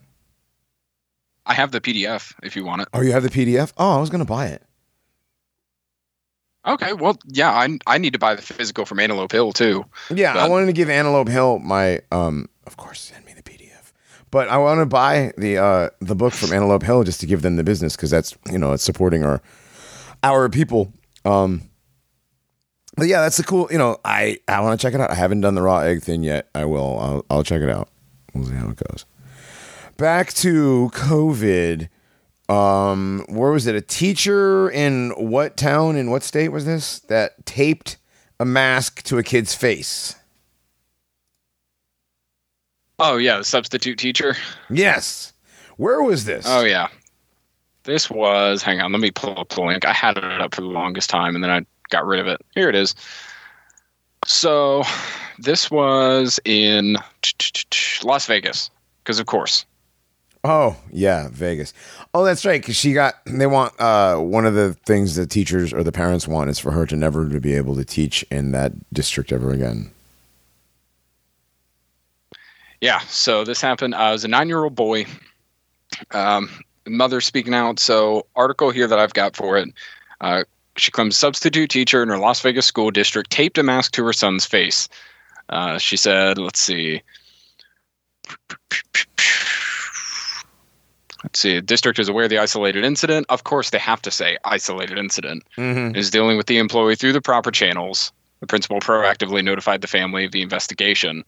I 1.46 1.54
have 1.54 1.72
the 1.72 1.82
PDF 1.82 2.34
if 2.44 2.56
you 2.56 2.64
want 2.66 2.84
it. 2.84 2.88
Oh, 2.94 3.02
you 3.02 3.12
have 3.12 3.24
the 3.24 3.30
PDF? 3.30 3.74
Oh, 3.78 3.98
I 3.98 4.00
was 4.00 4.10
gonna 4.10 4.26
buy 4.26 4.48
it. 4.48 4.64
Okay, 6.66 6.94
well, 6.94 7.18
yeah, 7.26 7.52
I 7.52 7.80
I 7.88 7.98
need 7.98 8.14
to 8.14 8.20
buy 8.20 8.36
the 8.36 8.42
physical 8.42 8.86
from 8.86 9.00
Antelope 9.00 9.32
Hill 9.32 9.52
too. 9.52 9.84
Yeah, 10.14 10.36
I 10.38 10.48
wanted 10.48 10.68
to 10.68 10.74
give 10.74 10.90
Antelope 10.90 11.28
Hill 11.28 11.60
my 11.60 12.02
um 12.12 12.48
of 12.68 12.78
course 12.78 13.02
send 13.02 13.26
me 13.26 13.34
the 13.34 13.42
PDF. 13.42 13.92
But 14.30 14.48
I 14.48 14.58
want 14.58 14.80
to 14.80 14.86
buy 14.86 15.34
the 15.38 15.58
uh 15.58 15.90
the 16.00 16.16
book 16.16 16.34
from 16.34 16.54
Antelope 16.54 16.84
Hill 16.84 17.04
just 17.04 17.20
to 17.22 17.26
give 17.26 17.42
them 17.42 17.56
the 17.56 17.64
business 17.64 17.96
cuz 17.98 18.12
that's, 18.12 18.36
you 18.52 18.60
know, 18.60 18.74
it's 18.74 18.84
supporting 18.84 19.24
our 19.26 19.42
our 20.22 20.48
people. 20.50 20.94
Um 21.26 21.64
but 22.96 23.08
yeah, 23.08 23.22
that's 23.22 23.38
the 23.38 23.44
cool, 23.44 23.68
you 23.72 23.78
know, 23.78 23.98
I 24.04 24.40
I 24.48 24.60
want 24.62 24.80
to 24.80 24.86
check 24.86 24.94
it 24.94 25.02
out. 25.02 25.12
I 25.12 25.16
haven't 25.16 25.42
done 25.42 25.56
the 25.56 25.62
raw 25.62 25.80
egg 25.80 26.04
thing 26.04 26.24
yet. 26.24 26.50
I 26.54 26.66
will. 26.66 27.00
I'll 27.00 27.26
I'll 27.30 27.44
check 27.44 27.62
it 27.62 27.70
out. 27.70 27.90
We'll 28.34 28.46
see 28.46 28.54
how 28.54 28.70
it 28.70 28.82
goes. 28.90 29.06
Back 29.98 30.34
to 30.36 30.90
COVID. 30.94 31.90
Um, 32.50 33.26
where 33.30 33.52
was 33.52 33.66
it? 33.68 33.76
A 33.76 33.82
teacher 33.82 34.70
in 34.70 35.12
what 35.12 35.56
town 35.56 35.96
in 35.96 36.12
what 36.12 36.24
state 36.24 36.50
was 36.50 36.66
this 36.66 37.00
that 37.02 37.46
taped 37.46 37.98
a 38.40 38.46
mask 38.46 39.04
to 39.04 39.18
a 39.18 39.24
kid's 39.24 39.54
face? 39.54 40.16
Oh 43.00 43.18
yeah, 43.18 43.38
the 43.38 43.44
substitute 43.44 43.98
teacher. 43.98 44.36
Yes. 44.70 45.34
Where 45.78 46.04
was 46.04 46.26
this? 46.26 46.46
Oh 46.48 46.64
yeah, 46.64 46.90
this 47.84 48.10
was. 48.10 48.62
Hang 48.62 48.82
on, 48.82 48.92
let 48.92 49.02
me 49.02 49.12
pull 49.12 49.40
up 49.40 49.50
the 49.50 49.62
link. 49.62 49.86
I 49.86 49.94
had 49.94 50.18
it 50.18 50.24
up 50.24 50.54
for 50.54 50.62
the 50.62 50.68
longest 50.68 51.10
time, 51.10 51.36
and 51.36 51.44
then 51.44 51.52
I 51.52 51.66
got 51.92 52.08
rid 52.08 52.20
of 52.20 52.28
it. 52.28 52.42
Here 52.56 52.68
it 52.68 52.76
is. 52.76 52.96
So, 54.26 54.84
this 55.40 55.70
was 55.70 56.40
in 56.46 56.98
Las 58.04 58.26
Vegas, 58.26 58.70
because 59.04 59.20
of 59.20 59.26
course. 59.26 59.66
Oh, 60.44 60.76
yeah, 60.92 61.30
Vegas. 61.32 61.74
Oh, 62.14 62.26
that's 62.26 62.46
right. 62.46 62.62
Because 62.62 62.76
she 62.76 62.94
got. 62.94 63.16
They 63.26 63.46
want. 63.46 63.80
Uh, 63.80 64.18
one 64.18 64.46
of 64.46 64.56
the 64.56 64.74
things 64.86 65.16
the 65.16 65.28
teachers 65.28 65.72
or 65.72 65.84
the 65.84 65.92
parents 65.92 66.28
want 66.28 66.50
is 66.50 66.58
for 66.58 66.72
her 66.72 66.86
to 66.88 66.96
never 66.96 67.30
to 67.30 67.40
be 67.40 67.54
able 67.54 67.76
to 67.76 67.86
teach 67.86 68.24
in 68.32 68.52
that 68.52 68.74
district 68.92 69.32
ever 69.32 69.52
again. 69.52 69.92
Yeah, 72.80 73.00
so 73.02 73.44
this 73.44 73.62
happened. 73.62 73.94
I 73.94 74.12
was 74.12 74.26
a 74.26 74.28
nine-year-old 74.28 74.74
boy. 74.74 75.06
Um, 76.10 76.50
mother 76.88 77.22
speaking 77.22 77.54
out. 77.54 77.78
So, 77.78 78.26
article 78.36 78.72
here 78.72 78.88
that 78.88 78.98
I've 78.98 79.14
got 79.14 79.36
for 79.36 79.58
it. 79.58 79.70
Uh, 80.22 80.44
she 80.78 80.92
claims 80.92 81.18
substitute 81.18 81.70
teacher 81.70 82.02
in 82.04 82.10
her 82.10 82.18
Las 82.18 82.42
Vegas 82.42 82.66
school 82.66 82.92
district 82.92 83.32
taped 83.32 83.58
a 83.58 83.64
mask 83.64 83.92
to 83.94 84.06
her 84.06 84.14
son's 84.14 84.46
face. 84.46 84.88
Uh, 85.50 85.78
she 85.78 85.98
said, 85.98 86.38
let's 86.38 86.62
see. 86.62 87.02
Let's 91.24 91.40
see. 91.40 91.62
District 91.62 92.00
is 92.00 92.10
aware 92.10 92.24
of 92.24 92.30
the 92.30 92.40
isolated 92.40 92.84
incident. 92.84 93.26
Of 93.30 93.44
course, 93.44 93.70
they 93.70 93.78
have 93.78 94.02
to 94.04 94.12
say 94.12 94.38
isolated 94.44 94.98
incident. 94.98 95.44
Mm-hmm. 95.58 95.96
Is 95.96 96.10
dealing 96.10 96.38
with 96.38 96.48
the 96.48 96.58
employee 96.58 96.96
through 96.96 97.14
the 97.14 97.22
proper 97.22 97.52
channels. 97.52 98.12
The 98.40 98.48
principal 98.48 98.80
proactively 98.80 99.44
notified 99.44 99.82
the 99.82 99.88
family 99.88 100.26
of 100.26 100.32
the 100.32 100.42
investigation. 100.42 101.24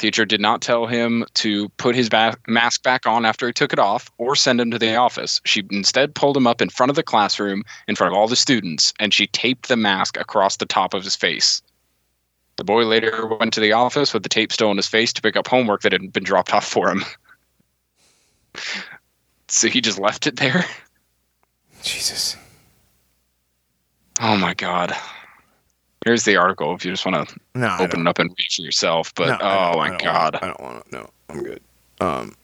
Teacher 0.00 0.24
did 0.24 0.40
not 0.40 0.62
tell 0.62 0.86
him 0.86 1.26
to 1.34 1.68
put 1.76 1.94
his 1.94 2.08
ba- 2.08 2.38
mask 2.48 2.82
back 2.82 3.04
on 3.04 3.26
after 3.26 3.46
he 3.46 3.52
took 3.52 3.74
it 3.74 3.78
off 3.78 4.10
or 4.16 4.34
send 4.34 4.58
him 4.58 4.70
to 4.70 4.78
the 4.78 4.96
office. 4.96 5.42
She 5.44 5.62
instead 5.70 6.14
pulled 6.14 6.38
him 6.38 6.46
up 6.46 6.62
in 6.62 6.70
front 6.70 6.88
of 6.88 6.96
the 6.96 7.02
classroom 7.02 7.64
in 7.86 7.96
front 7.96 8.14
of 8.14 8.18
all 8.18 8.26
the 8.26 8.34
students 8.34 8.94
and 8.98 9.12
she 9.12 9.26
taped 9.26 9.68
the 9.68 9.76
mask 9.76 10.16
across 10.18 10.56
the 10.56 10.64
top 10.64 10.94
of 10.94 11.04
his 11.04 11.16
face. 11.16 11.60
The 12.56 12.64
boy 12.64 12.86
later 12.86 13.26
went 13.26 13.52
to 13.52 13.60
the 13.60 13.72
office 13.72 14.14
with 14.14 14.22
the 14.22 14.30
tape 14.30 14.54
still 14.54 14.70
on 14.70 14.78
his 14.78 14.88
face 14.88 15.12
to 15.12 15.20
pick 15.20 15.36
up 15.36 15.46
homework 15.46 15.82
that 15.82 15.92
had 15.92 16.14
been 16.14 16.24
dropped 16.24 16.54
off 16.54 16.66
for 16.66 16.88
him. 16.88 17.04
so 19.48 19.68
he 19.68 19.82
just 19.82 19.98
left 19.98 20.26
it 20.26 20.36
there. 20.36 20.64
Jesus. 21.82 22.38
Oh 24.18 24.38
my 24.38 24.54
god. 24.54 24.96
Here's 26.04 26.24
the 26.24 26.36
article 26.36 26.74
if 26.74 26.84
you 26.84 26.90
just 26.92 27.04
want 27.04 27.28
to 27.28 27.36
No, 27.54 27.76
open 27.78 28.00
it 28.02 28.08
up 28.08 28.18
and 28.18 28.30
read 28.30 28.48
for 28.54 28.62
yourself. 28.62 29.14
But 29.14 29.26
no, 29.28 29.34
oh 29.34 29.72
don't- 29.72 29.80
I 29.80 29.88
my 29.90 29.98
god. 29.98 30.34
wanna- 30.34 30.38
I 30.42 30.46
don't 30.46 30.60
want 30.60 30.90
to. 30.90 30.96
No, 30.96 31.10
I'm 31.28 31.42
good. 31.42 31.60
Um, 32.00 32.34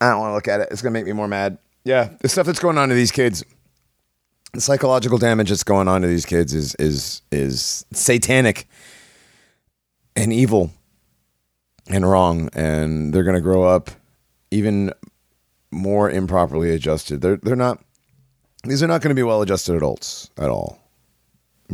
I 0.00 0.10
don't 0.10 0.20
want 0.20 0.30
to 0.30 0.34
look 0.34 0.48
at 0.48 0.60
it. 0.60 0.68
It's 0.70 0.82
gonna 0.82 0.92
make 0.92 1.06
me 1.06 1.12
more 1.12 1.28
mad. 1.28 1.58
Yeah, 1.84 2.10
the 2.20 2.28
stuff 2.28 2.46
that's 2.46 2.58
going 2.60 2.76
on 2.78 2.88
to 2.90 2.94
these 2.94 3.10
kids, 3.10 3.42
the 4.52 4.60
psychological 4.60 5.16
damage 5.18 5.48
that's 5.48 5.64
going 5.64 5.88
on 5.88 6.02
to 6.02 6.08
these 6.08 6.26
kids 6.26 6.52
is 6.54 6.74
is 6.76 7.22
is 7.32 7.86
satanic 7.92 8.68
and 10.14 10.32
evil 10.32 10.70
and 11.88 12.08
wrong, 12.08 12.50
and 12.52 13.14
they're 13.14 13.24
gonna 13.24 13.40
grow 13.40 13.62
up 13.64 13.90
even 14.50 14.92
more 15.70 16.10
improperly 16.10 16.70
adjusted. 16.74 17.22
They're 17.22 17.38
they're 17.38 17.56
not. 17.56 17.82
These 18.64 18.82
are 18.82 18.86
not 18.86 19.00
going 19.02 19.08
to 19.10 19.14
be 19.18 19.24
well 19.24 19.42
adjusted 19.42 19.74
adults 19.74 20.30
at 20.38 20.48
all. 20.48 20.78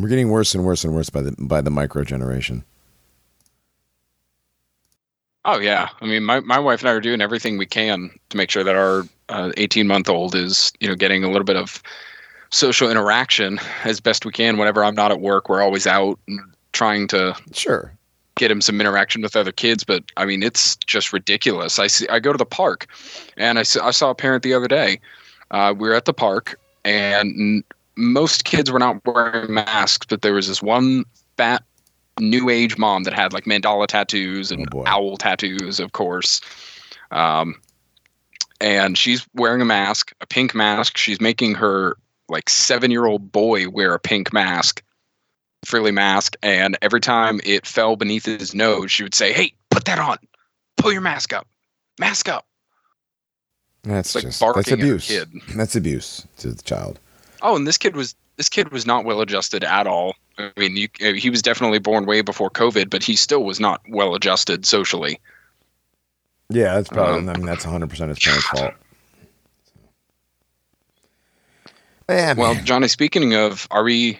We're 0.00 0.08
getting 0.08 0.30
worse 0.30 0.54
and 0.54 0.64
worse 0.64 0.84
and 0.84 0.94
worse 0.94 1.10
by 1.10 1.22
the 1.22 1.34
by 1.38 1.60
the 1.60 1.70
micro 1.70 2.04
generation. 2.04 2.64
Oh 5.44 5.58
yeah, 5.58 5.88
I 6.00 6.06
mean, 6.06 6.24
my, 6.24 6.40
my 6.40 6.58
wife 6.58 6.80
and 6.80 6.88
I 6.88 6.92
are 6.92 7.00
doing 7.00 7.20
everything 7.20 7.56
we 7.56 7.64
can 7.66 8.10
to 8.28 8.36
make 8.36 8.50
sure 8.50 8.62
that 8.64 8.76
our 8.76 9.04
eighteen 9.56 9.86
month 9.86 10.08
old 10.08 10.34
is 10.34 10.72
you 10.80 10.88
know 10.88 10.94
getting 10.94 11.24
a 11.24 11.28
little 11.28 11.44
bit 11.44 11.56
of 11.56 11.82
social 12.50 12.90
interaction 12.90 13.58
as 13.84 14.00
best 14.00 14.24
we 14.24 14.32
can. 14.32 14.56
Whenever 14.58 14.84
I'm 14.84 14.94
not 14.94 15.10
at 15.10 15.20
work, 15.20 15.48
we're 15.48 15.62
always 15.62 15.86
out 15.86 16.18
and 16.28 16.40
trying 16.72 17.08
to 17.08 17.34
Sure. 17.52 17.92
get 18.36 18.50
him 18.50 18.60
some 18.60 18.80
interaction 18.80 19.22
with 19.22 19.36
other 19.36 19.52
kids. 19.52 19.84
But 19.84 20.04
I 20.16 20.26
mean, 20.26 20.42
it's 20.42 20.76
just 20.76 21.12
ridiculous. 21.12 21.78
I 21.78 21.86
see. 21.86 22.06
I 22.08 22.18
go 22.20 22.32
to 22.32 22.38
the 22.38 22.46
park, 22.46 22.86
and 23.36 23.58
I 23.58 23.62
saw 23.62 24.10
a 24.10 24.14
parent 24.14 24.42
the 24.42 24.54
other 24.54 24.68
day. 24.68 25.00
Uh, 25.50 25.74
we 25.76 25.88
were 25.88 25.94
at 25.94 26.04
the 26.04 26.12
park, 26.12 26.60
and 26.84 27.64
most 27.98 28.44
kids 28.44 28.70
were 28.70 28.78
not 28.78 29.04
wearing 29.04 29.52
masks, 29.52 30.06
but 30.08 30.22
there 30.22 30.32
was 30.32 30.48
this 30.48 30.62
one 30.62 31.04
fat 31.36 31.62
new 32.20 32.48
age 32.48 32.78
mom 32.78 33.02
that 33.04 33.12
had 33.14 33.32
like 33.32 33.44
mandala 33.44 33.86
tattoos 33.86 34.50
and 34.50 34.66
Oh, 34.74 34.84
owl 34.86 35.16
tattoos, 35.16 35.78
of 35.80 35.92
course. 35.92 36.40
Um, 37.10 37.60
and 38.60 38.96
she's 38.98 39.26
wearing 39.34 39.60
a 39.60 39.64
mask, 39.64 40.12
a 40.20 40.26
pink 40.26 40.54
mask. 40.54 40.96
She's 40.96 41.20
making 41.20 41.54
her 41.56 41.96
like 42.28 42.48
seven 42.48 42.90
year 42.90 43.06
old 43.06 43.30
boy 43.32 43.68
wear 43.68 43.94
a 43.94 44.00
pink 44.00 44.32
mask, 44.32 44.82
frilly 45.64 45.92
mask. 45.92 46.36
And 46.42 46.76
every 46.82 47.00
time 47.00 47.40
it 47.44 47.66
fell 47.66 47.96
beneath 47.96 48.26
his 48.26 48.54
nose, 48.54 48.90
she 48.90 49.02
would 49.02 49.14
say, 49.14 49.32
Hey, 49.32 49.52
put 49.70 49.84
that 49.86 49.98
on. 49.98 50.18
Pull 50.76 50.92
your 50.92 51.00
mask 51.00 51.32
up. 51.32 51.46
Mask 51.98 52.28
up. 52.28 52.46
That's 53.84 54.08
It's 54.10 54.14
like 54.16 54.24
just 54.24 54.40
barking 54.40 54.62
that's 54.62 54.72
abuse. 54.72 55.08
kid. 55.08 55.32
That's 55.54 55.76
abuse 55.76 56.26
to 56.38 56.50
the 56.52 56.62
child. 56.62 56.98
Oh, 57.42 57.56
and 57.56 57.66
this 57.66 57.78
kid 57.78 57.96
was 57.96 58.14
this 58.36 58.48
kid 58.48 58.70
was 58.70 58.86
not 58.86 59.04
well 59.04 59.20
adjusted 59.20 59.64
at 59.64 59.86
all. 59.86 60.14
I 60.38 60.52
mean, 60.56 60.76
you, 60.76 60.88
uh, 61.02 61.12
he 61.12 61.30
was 61.30 61.42
definitely 61.42 61.78
born 61.78 62.06
way 62.06 62.20
before 62.20 62.50
COVID, 62.50 62.90
but 62.90 63.02
he 63.02 63.16
still 63.16 63.44
was 63.44 63.58
not 63.58 63.80
well 63.88 64.14
adjusted 64.14 64.64
socially. 64.64 65.20
Yeah, 66.48 66.74
that's 66.74 66.88
probably. 66.88 67.18
Um, 67.18 67.28
I 67.28 67.34
mean, 67.34 67.46
that's 67.46 67.64
100 67.64 67.90
percent 67.90 68.10
his 68.10 68.18
parents' 68.18 68.46
fault. 68.46 68.74
Yeah, 72.08 72.34
Well, 72.34 72.54
man. 72.54 72.64
Johnny, 72.64 72.88
speaking 72.88 73.34
of, 73.34 73.68
are 73.70 73.82
we 73.82 74.18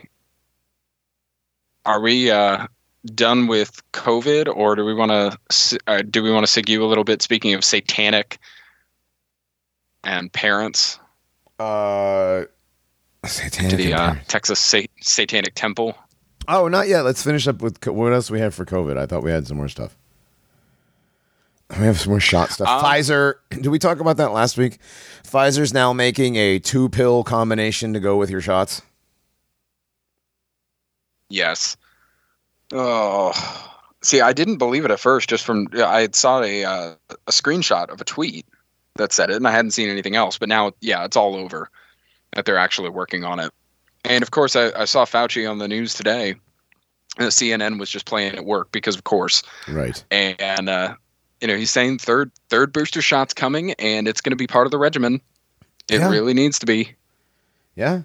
are 1.87 2.01
we 2.01 2.31
uh, 2.31 2.67
done 3.15 3.47
with 3.47 3.81
COVID, 3.93 4.55
or 4.55 4.77
do 4.77 4.85
we 4.85 4.95
want 4.95 5.11
to 5.11 5.79
uh, 5.87 6.03
do 6.03 6.23
we 6.23 6.31
want 6.31 6.45
to 6.45 6.53
sig 6.53 6.69
you 6.69 6.85
a 6.85 6.87
little 6.87 7.05
bit? 7.05 7.23
Speaking 7.23 7.55
of 7.55 7.65
satanic 7.65 8.39
and 10.05 10.33
parents 10.33 10.99
uh, 11.59 12.45
to 13.29 13.77
the 13.77 13.95
uh. 13.95 14.15
Texas 14.29 14.59
sa- 14.59 14.87
Satanic 15.01 15.55
Temple. 15.55 15.97
oh, 16.49 16.69
not 16.69 16.89
yet. 16.89 17.03
Let's 17.03 17.23
finish 17.23 17.47
up 17.47 17.63
with 17.63 17.81
co- 17.81 17.93
what 17.93 18.13
else 18.13 18.31
we 18.31 18.41
have 18.41 18.55
for 18.55 18.65
COVID. 18.65 18.97
I 18.99 19.07
thought 19.07 19.23
we 19.23 19.31
had 19.31 19.47
some 19.47 19.57
more 19.57 19.69
stuff. 19.69 19.97
We 21.79 21.85
have 21.85 22.01
some 22.01 22.11
more 22.11 22.21
shot 22.21 22.51
stuff. 22.51 22.67
Um, 22.69 22.83
Pfizer. 22.83 23.35
Did 23.51 23.67
we 23.69 23.79
talk 23.79 24.01
about 24.01 24.17
that 24.17 24.33
last 24.33 24.57
week? 24.57 24.79
Pfizer's 25.23 25.75
now 25.75 25.93
making 25.93 26.37
a 26.37 26.59
two 26.59 26.89
pill 26.89 27.23
combination 27.25 27.93
to 27.93 28.01
go 28.01 28.17
with 28.17 28.31
your 28.31 28.41
shots. 28.41 28.83
Yes. 31.29 31.77
Oh, 32.73 33.33
see, 34.03 34.21
I 34.21 34.33
didn't 34.33 34.57
believe 34.57 34.85
it 34.85 34.91
at 34.91 35.01
first. 35.01 35.29
Just 35.29 35.45
from 35.45 35.69
I 35.77 36.01
had 36.01 36.15
saw 36.15 36.43
a 36.43 36.65
uh, 36.65 36.95
a 37.11 37.31
screenshot 37.31 37.91
of 37.91 38.01
a 38.01 38.05
tweet 38.05 38.47
that 38.97 39.13
said 39.13 39.31
it, 39.31 39.37
and 39.37 39.47
I 39.47 39.51
hadn't 39.51 39.73
seen 39.73 39.91
anything 39.91 40.17
else. 40.17 40.39
But 40.39 40.49
now, 40.49 40.73
yeah, 40.81 41.05
it's 41.05 41.17
all 41.17 41.37
over 41.37 41.71
that 42.35 42.45
they're 42.45 42.59
actually 42.59 42.91
working 42.91 43.25
on 43.25 43.41
it. 43.41 43.53
And 44.05 44.23
of 44.23 44.31
course, 44.31 44.55
I, 44.57 44.71
I 44.77 44.85
saw 44.85 45.05
Fauci 45.05 45.49
on 45.51 45.59
the 45.59 45.69
news 45.69 45.95
today. 45.95 46.35
And 47.19 47.29
CNN 47.33 47.81
was 47.81 47.91
just 47.91 48.07
playing 48.07 48.37
at 48.37 48.45
work 48.45 48.71
because, 48.71 48.95
of 48.95 49.03
course, 49.03 49.43
Right. 49.67 50.03
and 50.13 50.69
uh, 50.69 50.95
you 51.41 51.49
know 51.49 51.57
he's 51.57 51.71
saying 51.71 51.99
third 51.99 52.31
third 52.49 52.73
booster 52.73 53.03
shot's 53.03 53.35
coming, 53.35 53.73
and 53.73 54.07
it's 54.07 54.21
going 54.21 54.31
to 54.31 54.37
be 54.37 54.47
part 54.47 54.67
of 54.69 54.71
the 54.71 54.79
regimen. 54.79 55.21
It 55.91 55.99
Yeah. 55.99 56.11
really 56.11 56.33
needs 56.33 56.61
to 56.61 56.67
be. 56.67 56.95
Yeah. 57.75 58.03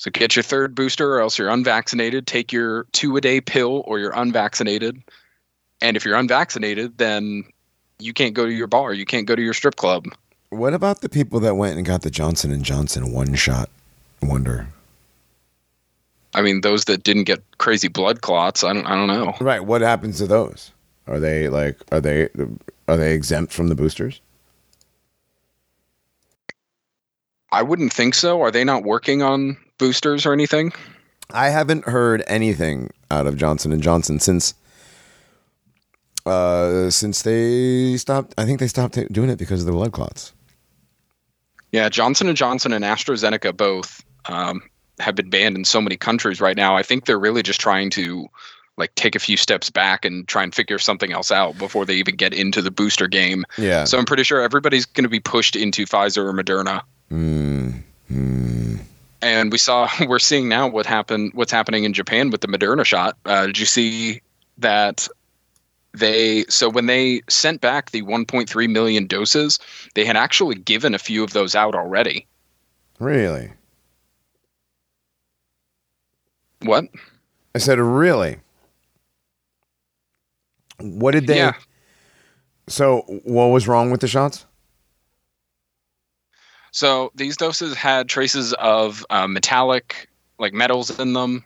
So 0.00 0.10
get 0.10 0.36
your 0.36 0.42
third 0.42 0.74
booster, 0.74 1.14
or 1.14 1.20
else 1.20 1.38
you're 1.38 1.48
unvaccinated. 1.48 2.26
Take 2.26 2.52
your 2.52 2.84
two 2.92 3.16
a 3.16 3.20
day 3.22 3.40
pill, 3.40 3.84
or 3.86 3.98
you're 3.98 4.12
unvaccinated. 4.14 5.00
And 5.80 5.96
if 5.96 6.04
you're 6.04 6.16
unvaccinated, 6.16 6.98
then 6.98 7.44
you 8.00 8.12
can't 8.12 8.34
go 8.34 8.44
to 8.44 8.52
your 8.52 8.66
bar. 8.66 8.92
You 8.92 9.06
can't 9.06 9.26
go 9.26 9.34
to 9.36 9.42
your 9.42 9.54
strip 9.54 9.76
club. 9.76 10.06
What 10.54 10.74
about 10.74 11.00
the 11.00 11.08
people 11.08 11.40
that 11.40 11.56
went 11.56 11.76
and 11.76 11.86
got 11.86 12.02
the 12.02 12.10
Johnson 12.10 12.50
and 12.50 12.64
Johnson 12.64 13.12
one 13.12 13.34
shot 13.34 13.70
wonder? 14.22 14.68
I 16.34 16.42
mean, 16.42 16.62
those 16.62 16.84
that 16.86 17.02
didn't 17.02 17.24
get 17.24 17.42
crazy 17.58 17.88
blood 17.88 18.20
clots, 18.20 18.64
I 18.64 18.72
don't, 18.72 18.86
I 18.86 18.94
don't 18.94 19.08
know. 19.08 19.34
Right. 19.40 19.64
What 19.64 19.82
happens 19.82 20.18
to 20.18 20.26
those? 20.26 20.72
Are 21.06 21.20
they 21.20 21.48
like 21.48 21.78
are 21.92 22.00
they 22.00 22.28
are 22.88 22.96
they 22.96 23.14
exempt 23.14 23.52
from 23.52 23.68
the 23.68 23.74
boosters? 23.74 24.20
I 27.52 27.62
wouldn't 27.62 27.92
think 27.92 28.14
so. 28.14 28.40
Are 28.40 28.50
they 28.50 28.64
not 28.64 28.84
working 28.84 29.22
on 29.22 29.56
boosters 29.78 30.26
or 30.26 30.32
anything? 30.32 30.72
I 31.30 31.50
haven't 31.50 31.84
heard 31.84 32.22
anything 32.26 32.90
out 33.10 33.26
of 33.26 33.36
Johnson 33.36 33.72
and 33.72 33.82
Johnson 33.82 34.18
since 34.18 34.54
uh 36.26 36.90
since 36.90 37.22
they 37.22 37.96
stopped 37.96 38.34
I 38.38 38.44
think 38.46 38.60
they 38.60 38.68
stopped 38.68 38.98
doing 39.12 39.30
it 39.30 39.38
because 39.38 39.60
of 39.60 39.66
the 39.66 39.72
blood 39.72 39.92
clots. 39.92 40.32
Yeah, 41.74 41.88
Johnson 41.88 42.28
and 42.28 42.36
Johnson 42.36 42.72
and 42.72 42.84
AstraZeneca 42.84 43.56
both 43.56 44.04
um, 44.26 44.62
have 45.00 45.16
been 45.16 45.28
banned 45.28 45.56
in 45.56 45.64
so 45.64 45.80
many 45.80 45.96
countries 45.96 46.40
right 46.40 46.56
now. 46.56 46.76
I 46.76 46.84
think 46.84 47.04
they're 47.04 47.18
really 47.18 47.42
just 47.42 47.60
trying 47.60 47.90
to 47.90 48.28
like 48.76 48.94
take 48.94 49.16
a 49.16 49.18
few 49.18 49.36
steps 49.36 49.70
back 49.70 50.04
and 50.04 50.28
try 50.28 50.44
and 50.44 50.54
figure 50.54 50.78
something 50.78 51.10
else 51.10 51.32
out 51.32 51.58
before 51.58 51.84
they 51.84 51.94
even 51.94 52.14
get 52.14 52.32
into 52.32 52.62
the 52.62 52.70
booster 52.70 53.08
game. 53.08 53.44
Yeah. 53.58 53.82
So 53.82 53.98
I'm 53.98 54.04
pretty 54.04 54.22
sure 54.22 54.40
everybody's 54.40 54.86
going 54.86 55.02
to 55.02 55.08
be 55.08 55.18
pushed 55.18 55.56
into 55.56 55.84
Pfizer 55.84 56.18
or 56.18 56.32
Moderna. 56.32 56.82
Mm, 57.10 57.82
mm. 58.08 58.78
And 59.20 59.50
we 59.50 59.58
saw 59.58 59.90
we're 60.06 60.20
seeing 60.20 60.48
now 60.48 60.68
what 60.68 60.86
happened 60.86 61.32
what's 61.34 61.50
happening 61.50 61.82
in 61.82 61.92
Japan 61.92 62.30
with 62.30 62.40
the 62.40 62.46
Moderna 62.46 62.84
shot. 62.84 63.16
Uh, 63.24 63.46
did 63.46 63.58
you 63.58 63.66
see 63.66 64.22
that 64.58 65.08
they 65.94 66.44
so 66.48 66.68
when 66.68 66.86
they 66.86 67.22
sent 67.28 67.60
back 67.60 67.90
the 67.90 68.02
1.3 68.02 68.70
million 68.70 69.06
doses, 69.06 69.58
they 69.94 70.04
had 70.04 70.16
actually 70.16 70.56
given 70.56 70.94
a 70.94 70.98
few 70.98 71.22
of 71.24 71.32
those 71.32 71.54
out 71.54 71.74
already. 71.74 72.26
Really? 72.98 73.52
What? 76.62 76.84
I 77.54 77.58
said 77.58 77.78
really. 77.78 78.38
What 80.80 81.12
did 81.12 81.26
they 81.26 81.36
Yeah. 81.36 81.54
So 82.66 83.02
what 83.24 83.46
was 83.46 83.68
wrong 83.68 83.90
with 83.90 84.00
the 84.00 84.08
shots? 84.08 84.46
So 86.72 87.12
these 87.14 87.36
doses 87.36 87.76
had 87.76 88.08
traces 88.08 88.52
of 88.54 89.06
uh, 89.10 89.28
metallic, 89.28 90.08
like 90.40 90.52
metals 90.52 90.98
in 90.98 91.12
them, 91.12 91.44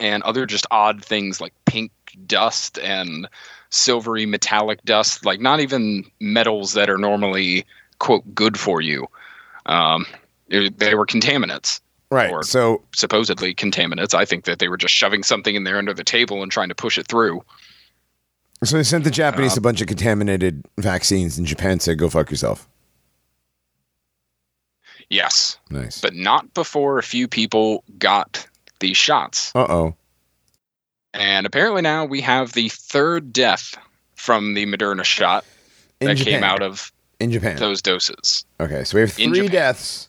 and 0.00 0.22
other 0.22 0.46
just 0.46 0.66
odd 0.70 1.04
things 1.04 1.40
like 1.40 1.52
pink 1.66 1.92
dust 2.26 2.78
and 2.78 3.28
silvery 3.70 4.26
metallic 4.26 4.82
dust, 4.84 5.24
like 5.26 5.40
not 5.40 5.60
even 5.60 6.04
metals 6.20 6.72
that 6.74 6.88
are 6.90 6.98
normally 6.98 7.64
quote 7.98 8.22
good 8.34 8.58
for 8.58 8.80
you. 8.80 9.06
Um, 9.66 10.06
it- 10.48 10.78
they 10.78 10.94
were 10.94 11.06
contaminants, 11.06 11.80
Right. 12.10 12.30
Or- 12.30 12.44
so 12.44 12.82
supposedly 12.94 13.52
contaminants. 13.54 14.14
I 14.14 14.24
think 14.24 14.44
that 14.44 14.58
they 14.60 14.68
were 14.68 14.76
just 14.76 14.94
shoving 14.94 15.22
something 15.24 15.54
in 15.56 15.64
there 15.64 15.76
under 15.78 15.92
the 15.92 16.04
table 16.04 16.42
and 16.42 16.52
trying 16.52 16.68
to 16.68 16.74
push 16.74 16.98
it 16.98 17.08
through. 17.08 17.42
so 18.64 18.76
they 18.76 18.84
sent 18.84 19.04
the 19.04 19.10
Japanese 19.10 19.52
Um, 19.52 19.58
a 19.58 19.60
bunch 19.62 19.80
of 19.80 19.86
contaminated 19.88 20.64
vaccines, 20.78 21.36
and 21.36 21.46
Japan 21.46 21.78
said, 21.80 21.98
"Go 21.98 22.08
fuck 22.08 22.30
yourself." 22.30 22.66
Yes, 25.08 25.58
Nice. 25.70 26.00
but 26.00 26.14
not 26.14 26.52
before 26.54 26.98
a 26.98 27.02
few 27.02 27.28
people 27.28 27.84
got 27.98 28.46
these 28.80 28.96
shots. 28.96 29.52
Uh 29.54 29.66
oh. 29.68 29.96
And 31.16 31.46
apparently 31.46 31.82
now 31.82 32.04
we 32.04 32.20
have 32.20 32.52
the 32.52 32.68
third 32.68 33.32
death 33.32 33.74
from 34.14 34.54
the 34.54 34.66
Moderna 34.66 35.04
shot 35.04 35.44
In 36.00 36.08
that 36.08 36.16
Japan. 36.16 36.34
came 36.34 36.44
out 36.44 36.62
of 36.62 36.92
in 37.20 37.30
Japan. 37.32 37.56
those 37.56 37.80
doses. 37.80 38.44
Okay, 38.60 38.84
so 38.84 38.96
we 38.96 39.00
have 39.00 39.12
three 39.12 39.48
deaths 39.48 40.08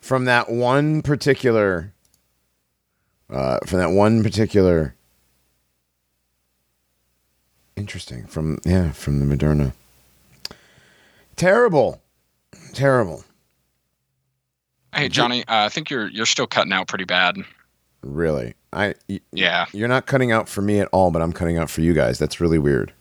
from 0.00 0.24
that 0.26 0.50
one 0.50 1.02
particular 1.02 1.92
uh 3.28 3.58
from 3.66 3.78
that 3.80 3.90
one 3.90 4.22
particular 4.22 4.94
interesting 7.76 8.26
from 8.26 8.58
yeah, 8.64 8.92
from 8.92 9.18
the 9.26 9.36
Moderna. 9.36 9.72
Terrible. 11.36 12.00
Terrible. 12.72 13.24
Hey 14.94 15.08
Johnny, 15.08 15.40
uh, 15.46 15.64
I 15.66 15.68
think 15.68 15.90
you're 15.90 16.08
you're 16.08 16.26
still 16.26 16.46
cutting 16.46 16.72
out 16.72 16.88
pretty 16.88 17.04
bad. 17.04 17.36
Really. 18.02 18.54
I 18.72 18.94
y- 19.08 19.20
Yeah. 19.32 19.66
you're 19.72 19.88
not 19.88 20.06
cutting 20.06 20.30
out 20.32 20.48
for 20.48 20.62
me 20.62 20.78
at 20.80 20.88
all, 20.92 21.10
but 21.10 21.22
I'm 21.22 21.32
cutting 21.32 21.56
out 21.58 21.70
for 21.70 21.80
you 21.80 21.92
guys. 21.92 22.18
That's 22.18 22.40
really 22.40 22.58
weird. 22.58 22.92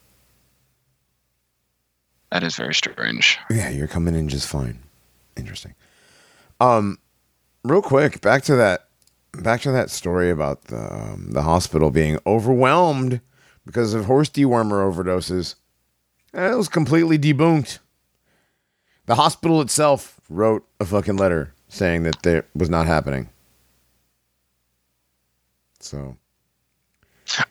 That 2.31 2.43
is 2.43 2.55
very 2.55 2.75
strange. 2.75 3.39
Yeah, 3.49 3.69
you're 3.69 3.87
coming 3.87 4.15
in 4.15 4.29
just 4.29 4.47
fine. 4.47 4.79
Interesting. 5.35 5.73
Um, 6.59 6.99
real 7.63 7.81
quick, 7.81 8.21
back 8.21 8.43
to 8.43 8.55
that, 8.55 8.87
back 9.33 9.61
to 9.61 9.71
that 9.71 9.89
story 9.89 10.29
about 10.29 10.65
the 10.65 10.93
um, 10.93 11.31
the 11.31 11.41
hospital 11.43 11.89
being 11.89 12.19
overwhelmed 12.27 13.21
because 13.65 13.93
of 13.93 14.05
horse 14.05 14.29
dewormer 14.29 14.83
overdoses. 14.91 15.55
That 16.33 16.55
was 16.55 16.69
completely 16.69 17.17
debunked. 17.17 17.79
The 19.07 19.15
hospital 19.15 19.61
itself 19.61 20.19
wrote 20.29 20.67
a 20.79 20.85
fucking 20.85 21.17
letter 21.17 21.53
saying 21.67 22.03
that 22.03 22.21
there 22.21 22.45
was 22.53 22.69
not 22.69 22.85
happening. 22.85 23.29
So 25.79 26.17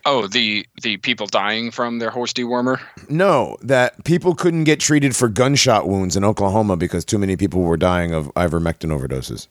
Oh, 0.05 0.27
the 0.27 0.65
the 0.81 0.97
people 0.97 1.25
dying 1.27 1.71
from 1.71 1.99
their 1.99 2.09
horse 2.09 2.33
dewormer. 2.33 2.81
no, 3.07 3.55
that 3.61 4.03
people 4.03 4.35
couldn't 4.35 4.65
get 4.65 4.79
treated 4.79 5.15
for 5.15 5.29
gunshot 5.29 5.87
wounds 5.87 6.17
in 6.17 6.23
Oklahoma 6.25 6.75
because 6.75 7.05
too 7.05 7.17
many 7.17 7.37
people 7.37 7.61
were 7.61 7.77
dying 7.77 8.13
of 8.13 8.27
ivermectin 8.35 8.89
overdoses. 8.91 9.47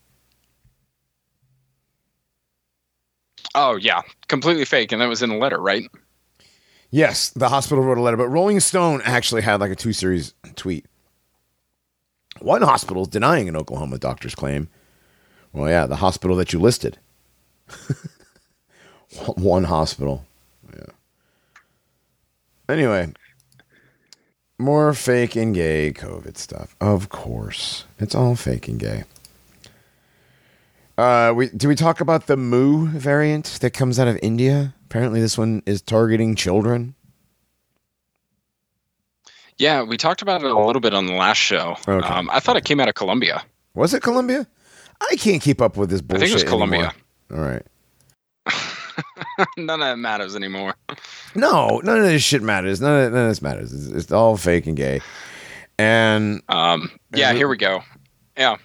Oh 3.55 3.76
yeah, 3.76 4.03
completely 4.29 4.64
fake, 4.64 4.93
and 4.93 5.01
that 5.01 5.07
was 5.09 5.22
in 5.22 5.31
a 5.31 5.39
letter, 5.39 5.59
right? 5.59 5.89
Yes, 6.91 7.31
the 7.31 7.49
hospital 7.49 7.83
wrote 7.85 7.99
a 7.99 8.03
letter, 8.03 8.16
but 8.16 8.29
Rolling 8.29 8.61
Stone 8.61 9.03
actually 9.05 9.43
had 9.43 9.61
like 9.61 9.70
a 9.70 9.76
two 9.76 9.93
series 9.93 10.35
tweet. 10.57 10.87
One 12.41 12.62
hospital 12.62 13.03
is 13.03 13.09
denying 13.09 13.49
an 13.49 13.57
Oklahoma 13.57 13.99
doctor's 13.99 14.35
claim. 14.35 14.68
Well, 15.53 15.68
yeah, 15.68 15.87
the 15.87 15.97
hospital 15.97 16.37
that 16.37 16.53
you 16.53 16.61
listed. 16.61 16.99
One 19.36 19.64
hospital. 19.64 20.24
Yeah. 20.74 20.92
Anyway, 22.68 23.12
more 24.59 24.92
fake 24.92 25.36
and 25.36 25.54
gay 25.54 25.92
COVID 25.92 26.36
stuff. 26.36 26.76
Of 26.80 27.09
course. 27.09 27.84
It's 27.98 28.14
all 28.14 28.36
fake 28.36 28.68
and 28.68 28.78
gay. 28.78 29.04
Uh, 30.98 31.32
we 31.34 31.48
do 31.50 31.68
we 31.68 31.76
talk 31.76 32.00
about 32.00 32.26
the 32.26 32.36
Mu 32.36 32.88
variant 32.88 33.59
that 33.61 33.70
comes 33.70 34.00
out 34.00 34.09
of 34.09 34.18
India? 34.20 34.74
Apparently, 34.86 35.20
this 35.20 35.38
one 35.38 35.62
is 35.64 35.80
targeting 35.80 36.34
children. 36.34 36.94
Yeah, 39.59 39.82
we 39.82 39.96
talked 39.96 40.22
about 40.22 40.42
it 40.42 40.50
a 40.50 40.59
little 40.59 40.80
bit 40.80 40.94
on 40.94 41.06
the 41.06 41.14
last 41.14 41.38
show. 41.38 41.76
Okay. 41.86 42.06
Um, 42.06 42.28
I 42.32 42.40
thought 42.40 42.56
it 42.56 42.64
came 42.64 42.80
out 42.80 42.88
of 42.88 42.94
Colombia. 42.94 43.44
Was 43.74 43.94
it 43.94 44.02
Colombia? 44.02 44.46
I 45.00 45.16
can't 45.16 45.42
keep 45.42 45.61
up 45.61 45.76
with 45.76 45.90
this 45.90 46.00
bullshit. 46.00 46.22
I 46.22 46.26
think 46.26 46.30
it 46.30 46.44
was 46.44 46.50
Colombia. 46.50 46.92
All 47.32 47.38
right. 47.38 47.62
None 49.57 49.80
of 49.80 49.86
that 49.86 49.99
matters 49.99 50.34
anymore. 50.36 50.74
No, 51.34 51.80
none 51.84 51.99
of 51.99 52.05
this 52.05 52.22
shit 52.22 52.42
matters. 52.42 52.80
None 52.80 53.05
of, 53.05 53.12
none 53.12 53.22
of 53.24 53.28
this 53.28 53.42
matters. 53.42 53.72
It's, 53.72 53.86
it's 54.05 54.11
all 54.12 54.36
fake 54.38 54.66
and 54.66 54.76
gay. 54.76 55.01
And 55.78 56.42
Um, 56.49 56.90
yeah, 57.14 57.32
here 57.34 57.46
we 57.49 57.57
go. 57.59 57.82
Yeah, 58.36 58.57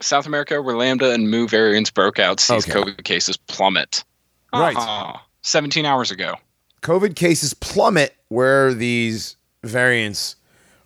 South 0.00 0.24
America, 0.26 0.62
where 0.62 0.76
Lambda 0.76 1.10
and 1.12 1.28
Mu 1.30 1.48
variants 1.48 1.90
broke 1.90 2.18
out, 2.20 2.38
sees 2.40 2.66
Okay. 2.68 2.80
COVID 2.80 3.04
cases 3.04 3.36
plummet. 3.36 4.04
Right. 4.54 4.76
Ah, 4.78 5.26
17 5.42 5.84
hours 5.84 6.10
ago. 6.12 6.36
COVID 6.82 7.16
cases 7.16 7.52
plummet 7.52 8.14
where 8.28 8.72
these 8.72 9.36
variants 9.64 10.36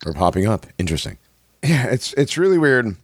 are 0.07 0.13
popping 0.15 0.47
up. 0.49 0.67
Interesting. 0.79 1.19
Yeah, 1.63 1.87
it's 1.89 2.13
it's 2.15 2.39
really 2.39 2.57
weird. 2.57 2.95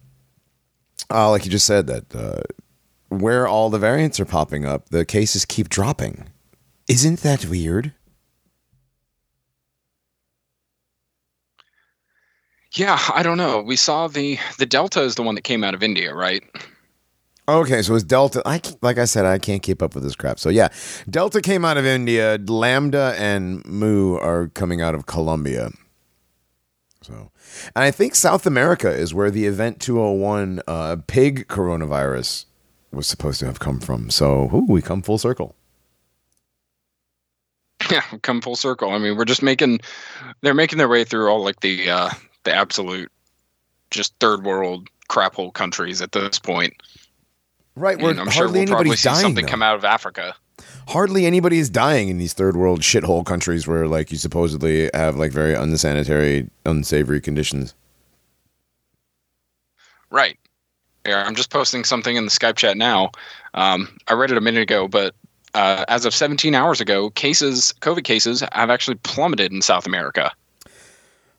Uh, 1.11 1.29
like 1.29 1.43
you 1.45 1.51
just 1.51 1.65
said 1.67 1.87
that 1.87 2.15
uh, 2.15 2.41
where 3.21 3.47
all 3.47 3.69
the 3.69 3.79
variants 3.79 4.19
are 4.19 4.25
popping 4.25 4.65
up, 4.65 4.89
the 4.89 5.05
cases 5.05 5.45
keep 5.45 5.69
dropping. 5.69 6.29
Isn't 6.87 7.21
that 7.21 7.45
weird? 7.45 7.93
Yeah, 12.73 12.99
I 13.13 13.23
don't 13.23 13.37
know. 13.37 13.61
We 13.61 13.77
saw 13.77 14.07
the 14.07 14.37
the 14.57 14.65
Delta 14.65 15.01
is 15.01 15.15
the 15.15 15.23
one 15.23 15.35
that 15.35 15.43
came 15.43 15.63
out 15.63 15.73
of 15.73 15.81
India, 15.81 16.13
right? 16.13 16.43
Okay, 17.47 17.81
so 17.81 17.95
it's 17.95 18.03
Delta. 18.03 18.41
I 18.45 18.59
like 18.81 18.97
I 18.97 19.05
said, 19.05 19.25
I 19.25 19.37
can't 19.37 19.63
keep 19.63 19.81
up 19.81 19.95
with 19.95 20.03
this 20.03 20.15
crap. 20.15 20.39
So 20.39 20.49
yeah, 20.49 20.69
Delta 21.09 21.41
came 21.41 21.63
out 21.63 21.77
of 21.77 21.85
India. 21.85 22.37
Lambda 22.45 23.15
and 23.17 23.65
Mu 23.65 24.15
are 24.17 24.47
coming 24.49 24.81
out 24.81 24.93
of 24.93 25.05
Colombia. 25.05 25.69
So, 27.01 27.31
and 27.75 27.83
I 27.83 27.91
think 27.91 28.15
South 28.15 28.47
America 28.47 28.89
is 28.91 29.13
where 29.13 29.29
the 29.29 29.45
Event 29.45 29.79
201 29.79 30.61
uh, 30.67 30.97
pig 31.05 31.47
coronavirus 31.47 32.45
was 32.95 33.07
supposed 33.07 33.39
to 33.41 33.45
have 33.45 33.59
come 33.59 33.79
from. 33.79 34.09
So, 34.09 34.49
ooh, 34.53 34.65
we 34.67 34.81
come 34.81 35.01
full 35.01 35.17
circle. 35.17 35.55
Yeah, 37.91 38.01
come 38.23 38.41
full 38.41 38.55
circle. 38.55 38.89
I 38.89 38.97
mean, 38.97 39.15
we're 39.15 39.25
just 39.25 39.43
making 39.43 39.79
they're 40.41 40.55
making 40.55 40.79
their 40.79 40.87
way 40.87 41.03
through 41.03 41.29
all 41.29 41.43
like 41.43 41.59
the 41.59 41.87
uh 41.89 42.09
the 42.43 42.55
absolute 42.55 43.11
just 43.91 44.15
third 44.19 44.43
world 44.43 44.87
crap 45.07 45.35
hole 45.35 45.51
countries 45.51 46.01
at 46.01 46.11
this 46.11 46.39
point. 46.39 46.73
Right, 47.75 47.99
where 47.99 48.17
I'm 48.19 48.31
sure 48.31 48.49
we'll 48.49 48.65
probably 48.65 48.95
see 48.95 49.09
dying. 49.09 49.21
something 49.21 49.45
though. 49.45 49.51
come 49.51 49.61
out 49.61 49.75
of 49.75 49.85
Africa. 49.85 50.33
hardly 50.87 51.27
anybody 51.27 51.59
is 51.59 51.69
dying 51.69 52.09
in 52.09 52.17
these 52.17 52.33
third 52.33 52.55
world 52.55 52.81
shithole 52.81 53.23
countries 53.25 53.67
where 53.67 53.87
like 53.87 54.11
you 54.11 54.17
supposedly 54.17 54.89
have 54.95 55.17
like 55.17 55.31
very 55.31 55.53
unsanitary, 55.53 56.49
unsavory 56.65 57.21
conditions. 57.21 57.75
Right. 60.09 60.39
Yeah, 61.05 61.23
I'm 61.23 61.35
just 61.35 61.49
posting 61.51 61.83
something 61.83 62.15
in 62.15 62.25
the 62.25 62.31
Skype 62.31 62.55
chat 62.55 62.77
now. 62.77 63.11
Um, 63.53 63.95
I 64.07 64.13
read 64.13 64.31
it 64.31 64.37
a 64.37 64.41
minute 64.41 64.63
ago, 64.63 64.87
but 64.87 65.13
uh, 65.53 65.85
as 65.87 66.05
of 66.05 66.13
17 66.13 66.53
hours 66.55 66.81
ago, 66.81 67.09
cases, 67.11 67.73
COVID 67.81 68.03
cases, 68.03 68.43
have 68.51 68.69
actually 68.69 68.95
plummeted 68.97 69.51
in 69.51 69.61
South 69.61 69.85
America. 69.85 70.31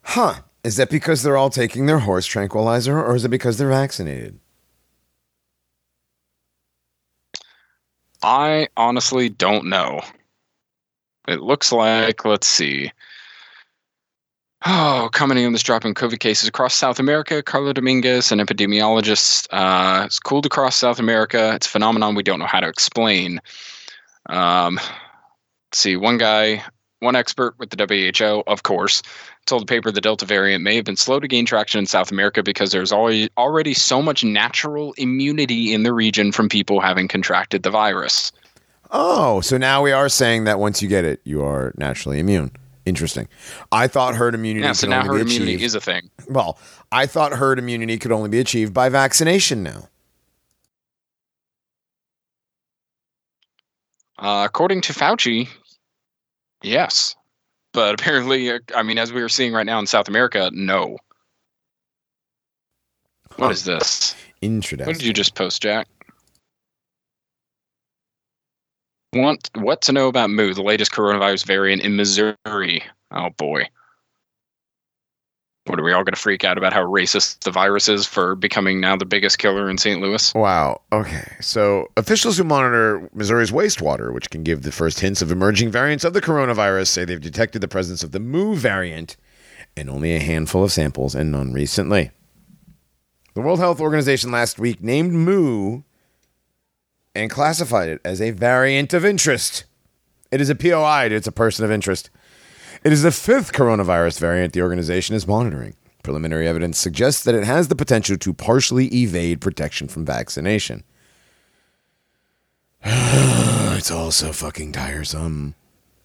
Huh. 0.03 0.35
Is 0.65 0.77
that 0.77 0.91
because 0.91 1.23
they're 1.23 1.37
all 1.37 1.51
taking 1.51 1.87
their 1.87 2.01
horse 2.01 2.27
tranquilizer 2.27 3.01
or 3.01 3.15
is 3.15 3.25
it 3.25 3.29
because 3.29 3.57
they're 3.59 3.69
vaccinated? 3.69 4.41
I 8.23 8.69
honestly 8.77 9.29
don't 9.29 9.67
know. 9.67 10.01
It 11.29 11.41
looks 11.41 11.71
like, 11.71 12.25
let's 12.25 12.47
see. 12.47 12.91
Oh, 14.65 15.11
coming 15.13 15.45
on 15.45 15.53
this 15.53 15.63
drop 15.63 15.85
in 15.85 15.95
COVID 15.95 16.19
cases 16.19 16.49
across 16.49 16.75
South 16.75 16.99
America. 16.99 17.43
Carlo 17.43 17.73
Dominguez, 17.73 18.33
an 18.33 18.39
epidemiologist, 18.39 19.47
uh, 19.51 20.05
it's 20.07 20.19
cooled 20.19 20.47
across 20.47 20.77
South 20.77 20.99
America. 20.99 21.55
It's 21.55 21.67
a 21.67 21.71
phenomenon 21.71 22.15
we 22.15 22.23
don't 22.23 22.39
know 22.39 22.47
how 22.47 22.61
to 22.61 22.69
explain. 22.69 23.41
Um, 24.31 24.81
see, 25.73 25.97
one 25.97 26.17
guy, 26.17 26.65
one 27.01 27.17
expert 27.17 27.55
with 27.59 27.71
the 27.71 28.13
WHO, 28.17 28.43
of 28.47 28.63
course, 28.63 29.03
told 29.45 29.63
the 29.63 29.67
paper 29.67 29.93
the 29.93 30.01
Delta 30.01 30.25
variant 30.25 30.65
may 30.65 30.75
have 30.77 30.87
been 30.87 30.97
slow 30.97 31.21
to 31.21 31.29
gain 31.29 31.45
traction 31.45 31.79
in 31.79 31.87
South 31.87 32.11
America 32.11 32.43
because 32.43 32.73
there's 32.73 32.93
already 32.93 33.75
so 33.75 34.01
much 34.01 34.25
natural 34.25 34.95
immunity 34.95 35.75
in 35.75 35.83
the 35.83 35.93
region 35.93 36.33
from 36.33 36.49
people 36.49 36.81
having 36.81 37.09
contracted 37.09 37.63
the 37.63 37.71
virus. 37.71 38.33
Oh, 38.91 39.41
so 39.43 39.59
now 39.59 39.83
we 39.83 39.93
are 39.93 40.09
saying 40.09 40.45
that 40.45 40.59
once 40.59 40.81
you 40.81 40.89
get 40.89 41.05
it, 41.05 41.21
you 41.25 41.43
are 41.43 41.75
naturally 41.77 42.19
immune. 42.19 42.53
Interesting. 42.87 43.27
I 43.73 43.89
thought 43.89 44.15
herd 44.15 44.35
immunity 44.35 44.65
Yeah, 44.65 44.73
so 44.73 44.87
could 44.87 44.91
now 44.91 45.01
only 45.03 45.19
herd 45.19 45.27
immunity 45.27 45.63
is 45.65 45.75
a 45.75 45.81
thing. 45.81 46.09
well, 46.29 46.57
I 46.93 47.07
thought 47.07 47.33
herd 47.33 47.59
immunity 47.59 47.99
could 47.99 48.13
only 48.13 48.29
be 48.29 48.39
achieved 48.39 48.73
by 48.73 48.89
vaccination 48.89 49.63
now. 49.65 49.89
Uh, 54.19 54.45
according 54.47 54.81
to 54.83 54.93
Fauci, 54.93 55.49
yes. 56.63 57.15
But 57.73 58.01
apparently, 58.01 58.51
uh, 58.51 58.61
I 58.75 58.83
mean, 58.83 58.99
as 58.99 59.13
we 59.13 59.21
are 59.21 59.29
seeing 59.29 59.53
right 59.53 59.67
now 59.67 59.79
in 59.79 59.87
South 59.87 60.09
America, 60.09 60.51
no. 60.55 60.97
What 63.37 63.47
Huh. 63.47 63.51
is 63.51 63.65
this? 63.65 64.15
Interesting. 64.41 64.87
What 64.87 64.97
did 64.97 65.05
you 65.05 65.13
just 65.13 65.35
post, 65.35 65.61
Jack? 65.61 65.87
Want 69.17 69.49
what 69.55 69.81
to 69.83 69.93
know 69.93 70.09
about 70.09 70.29
Mu, 70.29 70.53
the 70.53 70.63
latest 70.63 70.93
coronavirus 70.93 71.47
variant 71.47 71.83
in 71.83 71.97
Missouri? 71.97 72.83
Oh 73.11 73.31
boy. 73.31 73.69
What 75.67 75.81
are 75.81 75.83
we 75.83 75.93
all 75.93 76.05
going 76.05 76.15
to 76.15 76.21
freak 76.21 76.45
out 76.45 76.59
about 76.59 76.73
how 76.73 76.85
racist 76.85 77.41
the 77.41 77.51
virus 77.51 77.89
is 77.89 78.07
for 78.07 78.37
becoming 78.37 78.81
now 78.81 78.95
the 78.95 79.05
biggest 79.05 79.39
killer 79.39 79.69
in 79.69 79.79
St. 79.79 80.01
Louis? 80.01 80.33
Wow. 80.35 80.83
Okay. 80.93 81.25
So, 81.41 81.89
officials 81.97 82.39
who 82.39 82.45
monitor 82.45 83.09
Missouri's 83.15 83.51
wastewater, 83.51 84.13
which 84.15 84.31
can 84.31 84.45
give 84.45 84.63
the 84.63 84.71
first 84.71 85.01
hints 85.01 85.23
of 85.23 85.33
emerging 85.33 85.73
variants 85.73 86.05
of 86.05 86.13
the 86.13 86.21
coronavirus, 86.21 86.89
say 86.89 87.05
they've 87.05 87.21
detected 87.21 87.63
the 87.63 87.69
presence 87.69 88.05
of 88.05 88.13
the 88.13 88.21
Mu 88.21 88.55
variant 88.55 89.17
in 89.77 89.89
only 89.89 90.15
a 90.15 90.21
handful 90.21 90.63
of 90.63 90.71
samples 90.71 91.17
and 91.17 91.33
none 91.33 91.53
recently. 91.53 92.13
The 93.35 93.41
World 93.41 93.59
Health 93.59 93.81
Organization 93.81 94.31
last 94.31 94.61
week 94.61 94.83
named 94.83 95.13
Mu 95.13 95.83
and 97.17 97.31
classified 97.31 97.89
it 97.89 98.01
as 98.05 98.21
a 98.21 98.31
variant 98.31 98.93
of 98.95 99.05
interest. 99.05 99.65
It 100.31 100.41
is 100.41 100.51
a 100.51 100.55
POI, 100.55 101.09
it's 101.11 101.27
a 101.27 101.33
person 101.33 101.65
of 101.65 101.71
interest. 101.71 102.11
It 102.85 102.93
is 102.93 103.03
the 103.03 103.11
fifth 103.11 103.53
coronavirus 103.53 104.21
variant 104.21 104.53
the 104.53 104.63
organization 104.63 105.17
is 105.17 105.27
monitoring. 105.27 105.75
Preliminary 106.03 106.47
evidence 106.47 106.79
suggests 106.79 107.25
that 107.25 107.35
it 107.35 107.45
has 107.45 107.69
the 107.69 107.75
potential 107.75 108.17
to 108.17 108.33
partially 108.33 108.87
evade 108.95 109.41
protection 109.41 109.89
from 109.89 110.05
vaccination. 110.05 110.85
it's 112.85 113.91
all 113.91 114.13
so 114.13 114.33
fucking 114.33 114.73
tiresome. 114.73 115.55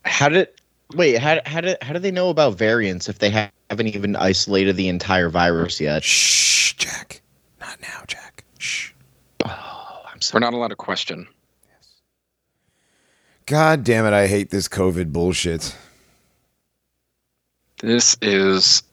How 0.04 0.30
did 0.30 0.50
wait? 0.96 1.20
How 1.20 1.40
how 1.46 1.62
did 1.62 1.78
how 1.84 1.94
do 1.94 2.00
they 2.00 2.10
know 2.10 2.30
about 2.30 2.58
variants 2.58 3.10
if 3.10 3.20
they 3.20 3.30
haven't 3.30 3.88
even 3.88 4.16
isolated 4.16 4.76
the 4.76 4.88
entire 4.88 5.30
virus 5.30 5.80
yet? 5.80 6.04
Shh, 6.04 6.74
Jack. 6.74 7.22
Not 7.60 7.80
now, 7.82 8.02
Jack. 8.08 8.44
Shh. 8.58 8.91
We're 10.34 10.40
not 10.40 10.54
allowed 10.54 10.70
to 10.70 10.76
question. 10.76 11.28
Yes. 11.68 11.88
God 13.46 13.84
damn 13.84 14.06
it, 14.06 14.14
I 14.14 14.28
hate 14.28 14.50
this 14.50 14.68
COVID 14.68 15.12
bullshit. 15.12 15.76
This 17.80 18.16
is 18.22 18.84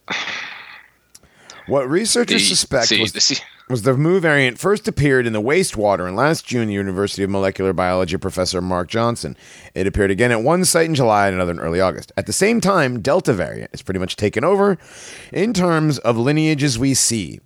What 1.69 1.89
researchers 1.89 2.43
the, 2.43 2.49
suspect 2.49 2.87
see, 2.87 3.01
was, 3.03 3.13
see, 3.13 3.37
was 3.69 3.83
the 3.83 3.95
Mu 3.95 4.21
variant 4.21 4.59
first 4.59 4.89
appeared 4.89 5.27
in 5.27 5.35
the 5.35 5.43
wastewater, 5.43 6.07
and 6.07 6.17
last 6.17 6.47
June, 6.47 6.69
the 6.69 6.73
University 6.73 7.23
of 7.23 7.29
Molecular 7.29 7.75
Biology 7.75 8.17
professor 8.17 8.63
Mark 8.63 8.89
Johnson. 8.89 9.37
It 9.75 9.87
appeared 9.87 10.11
again 10.11 10.33
at 10.33 10.43
one 10.43 10.65
site 10.65 10.87
in 10.87 10.95
July 10.95 11.27
and 11.27 11.35
another 11.35 11.53
in 11.53 11.61
early 11.61 11.79
August. 11.79 12.11
At 12.17 12.25
the 12.25 12.33
same 12.33 12.63
time, 12.63 13.03
Delta 13.03 13.35
variant 13.35 13.71
is 13.75 13.83
pretty 13.83 14.01
much 14.01 14.17
taken 14.17 14.45
over 14.45 14.79
in 15.31 15.53
terms 15.53 15.99
of 15.99 16.17
lineages 16.17 16.79
we 16.79 16.95
see. 16.95 17.41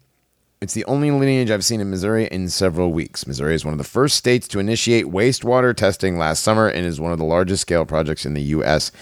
It's 0.62 0.74
the 0.74 0.84
only 0.84 1.10
lineage 1.10 1.50
I've 1.50 1.64
seen 1.64 1.80
in 1.80 1.90
Missouri 1.90 2.26
in 2.26 2.48
several 2.48 2.92
weeks. 2.92 3.26
Missouri 3.26 3.56
is 3.56 3.64
one 3.64 3.74
of 3.74 3.78
the 3.78 3.84
first 3.84 4.16
states 4.16 4.46
to 4.46 4.60
initiate 4.60 5.06
wastewater 5.06 5.76
testing 5.76 6.16
last 6.16 6.40
summer 6.40 6.68
and 6.68 6.86
is 6.86 7.00
one 7.00 7.10
of 7.10 7.18
the 7.18 7.24
largest 7.24 7.62
scale 7.62 7.84
projects 7.84 8.24
in 8.24 8.34
the 8.34 8.42
U.S. 8.42 8.92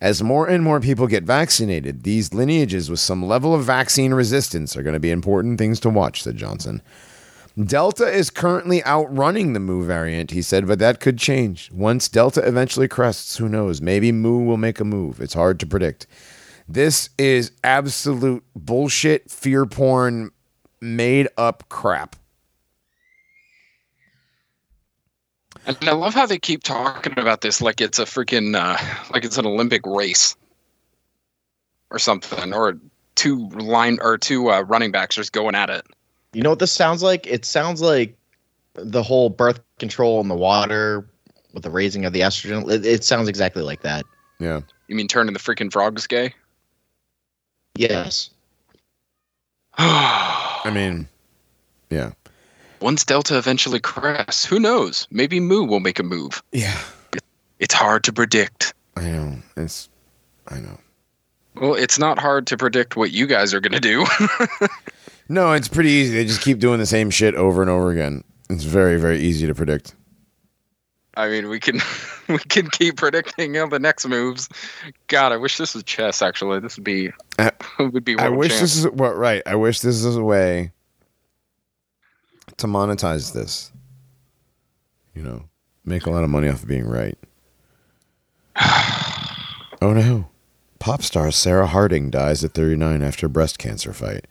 As 0.00 0.22
more 0.22 0.48
and 0.48 0.64
more 0.64 0.80
people 0.80 1.06
get 1.06 1.24
vaccinated, 1.24 2.04
these 2.04 2.32
lineages 2.32 2.88
with 2.88 2.98
some 2.98 3.22
level 3.22 3.54
of 3.54 3.62
vaccine 3.62 4.14
resistance 4.14 4.74
are 4.74 4.82
going 4.82 4.94
to 4.94 5.00
be 5.00 5.10
important 5.10 5.58
things 5.58 5.78
to 5.80 5.90
watch, 5.90 6.22
said 6.22 6.38
Johnson. 6.38 6.80
Delta 7.62 8.06
is 8.06 8.30
currently 8.30 8.82
outrunning 8.86 9.52
the 9.52 9.60
Mu 9.60 9.84
variant, 9.84 10.30
he 10.30 10.40
said, 10.40 10.66
but 10.66 10.78
that 10.78 10.98
could 10.98 11.18
change. 11.18 11.70
Once 11.72 12.08
Delta 12.08 12.40
eventually 12.40 12.88
crests, 12.88 13.36
who 13.36 13.50
knows? 13.50 13.82
Maybe 13.82 14.12
Mu 14.12 14.46
will 14.46 14.56
make 14.56 14.80
a 14.80 14.84
move. 14.84 15.20
It's 15.20 15.34
hard 15.34 15.60
to 15.60 15.66
predict. 15.66 16.06
This 16.66 17.10
is 17.18 17.52
absolute 17.62 18.44
bullshit, 18.56 19.30
fear 19.30 19.66
porn, 19.66 20.30
made 20.82 21.28
up 21.38 21.68
crap. 21.68 22.16
and 25.66 25.76
I 25.82 25.92
love 25.92 26.14
how 26.14 26.26
they 26.26 26.38
keep 26.38 26.62
talking 26.62 27.18
about 27.18 27.40
this 27.40 27.62
like 27.62 27.80
it's 27.80 27.98
a 27.98 28.04
freaking 28.04 28.56
uh, 28.56 28.76
like 29.12 29.24
it's 29.24 29.38
an 29.38 29.46
Olympic 29.46 29.86
race 29.86 30.36
or 31.90 31.98
something, 31.98 32.52
or 32.52 32.78
two 33.14 33.48
line 33.50 33.98
or 34.00 34.18
two 34.18 34.50
uh, 34.50 34.62
running 34.62 34.90
backs 34.90 35.16
just 35.16 35.32
going 35.32 35.54
at 35.54 35.70
it. 35.70 35.86
You 36.32 36.42
know 36.42 36.50
what 36.50 36.58
this 36.58 36.72
sounds 36.72 37.02
like? 37.02 37.26
It 37.26 37.44
sounds 37.44 37.80
like 37.80 38.16
the 38.74 39.02
whole 39.02 39.28
birth 39.28 39.60
control 39.78 40.20
in 40.20 40.28
the 40.28 40.34
water 40.34 41.06
with 41.52 41.62
the 41.62 41.70
raising 41.70 42.06
of 42.06 42.12
the 42.12 42.20
estrogen. 42.20 42.68
It, 42.70 42.86
it 42.86 43.04
sounds 43.04 43.28
exactly 43.28 43.62
like 43.62 43.82
that. 43.82 44.04
Yeah. 44.40 44.62
You 44.88 44.96
mean 44.96 45.08
turning 45.08 45.34
the 45.34 45.38
freaking 45.38 45.70
frogs 45.70 46.06
gay? 46.06 46.34
Yes. 47.76 48.30
I 50.64 50.70
mean, 50.70 51.08
yeah. 51.90 52.12
Once 52.80 53.04
Delta 53.04 53.38
eventually 53.38 53.80
crests, 53.80 54.44
who 54.44 54.58
knows? 54.58 55.06
Maybe 55.10 55.38
Mu 55.40 55.64
will 55.64 55.80
make 55.80 55.98
a 55.98 56.02
move. 56.02 56.42
Yeah. 56.52 56.78
It's 57.58 57.74
hard 57.74 58.02
to 58.04 58.12
predict. 58.12 58.74
I 58.96 59.02
know. 59.02 59.36
It's, 59.56 59.88
I 60.48 60.58
know. 60.58 60.78
Well, 61.54 61.74
it's 61.74 61.98
not 61.98 62.18
hard 62.18 62.46
to 62.48 62.56
predict 62.56 62.96
what 62.96 63.12
you 63.12 63.26
guys 63.26 63.54
are 63.54 63.60
going 63.60 63.72
to 63.72 63.80
do. 63.80 64.04
No, 65.28 65.52
it's 65.52 65.68
pretty 65.68 65.88
easy. 65.88 66.14
They 66.14 66.24
just 66.26 66.42
keep 66.42 66.58
doing 66.58 66.78
the 66.78 66.84
same 66.84 67.08
shit 67.08 67.34
over 67.34 67.62
and 67.62 67.70
over 67.70 67.90
again. 67.90 68.22
It's 68.50 68.64
very, 68.64 68.98
very 69.00 69.18
easy 69.20 69.46
to 69.46 69.54
predict. 69.54 69.94
I 71.14 71.28
mean, 71.28 71.48
we 71.48 71.60
can 71.60 71.80
we 72.28 72.38
can 72.38 72.68
keep 72.70 72.96
predicting 72.96 73.54
you 73.54 73.60
know, 73.60 73.68
the 73.68 73.78
next 73.78 74.06
moves. 74.06 74.48
God, 75.08 75.32
I 75.32 75.36
wish 75.36 75.58
this 75.58 75.74
was 75.74 75.82
chess. 75.84 76.22
Actually, 76.22 76.60
this 76.60 76.76
would 76.76 76.84
be 76.84 77.10
I- 77.38 77.52
would 77.78 78.04
be. 78.04 78.18
I 78.18 78.28
wish 78.28 78.58
this 78.58 78.76
is 78.76 78.88
what 78.88 79.16
right. 79.16 79.42
I 79.46 79.54
wish 79.54 79.80
this 79.80 80.04
is 80.04 80.16
a 80.16 80.22
way 80.22 80.72
to 82.56 82.66
monetize 82.66 83.32
this. 83.32 83.72
You 85.14 85.22
know, 85.22 85.44
make 85.84 86.06
a 86.06 86.10
lot 86.10 86.24
of 86.24 86.30
money 86.30 86.48
off 86.48 86.62
of 86.62 86.68
being 86.68 86.86
right. 86.86 87.18
oh 88.60 89.92
no. 89.92 90.28
Pop 90.78 91.02
star 91.02 91.30
Sarah 91.30 91.68
Harding 91.68 92.10
dies 92.10 92.42
at 92.42 92.54
39 92.54 93.02
after 93.02 93.28
breast 93.28 93.56
cancer 93.58 93.92
fight. 93.92 94.26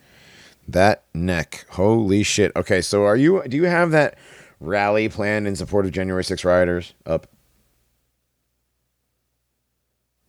That 0.68 1.02
neck. 1.14 1.64
Holy 1.70 2.22
shit. 2.22 2.52
Okay, 2.54 2.82
so 2.82 3.04
are 3.04 3.16
you 3.16 3.42
do 3.48 3.56
you 3.56 3.64
have 3.64 3.90
that 3.92 4.18
rally 4.62 5.08
planned 5.08 5.46
in 5.46 5.56
support 5.56 5.84
of 5.84 5.92
January 5.92 6.24
6 6.24 6.44
rioters 6.44 6.94
up? 7.04 7.26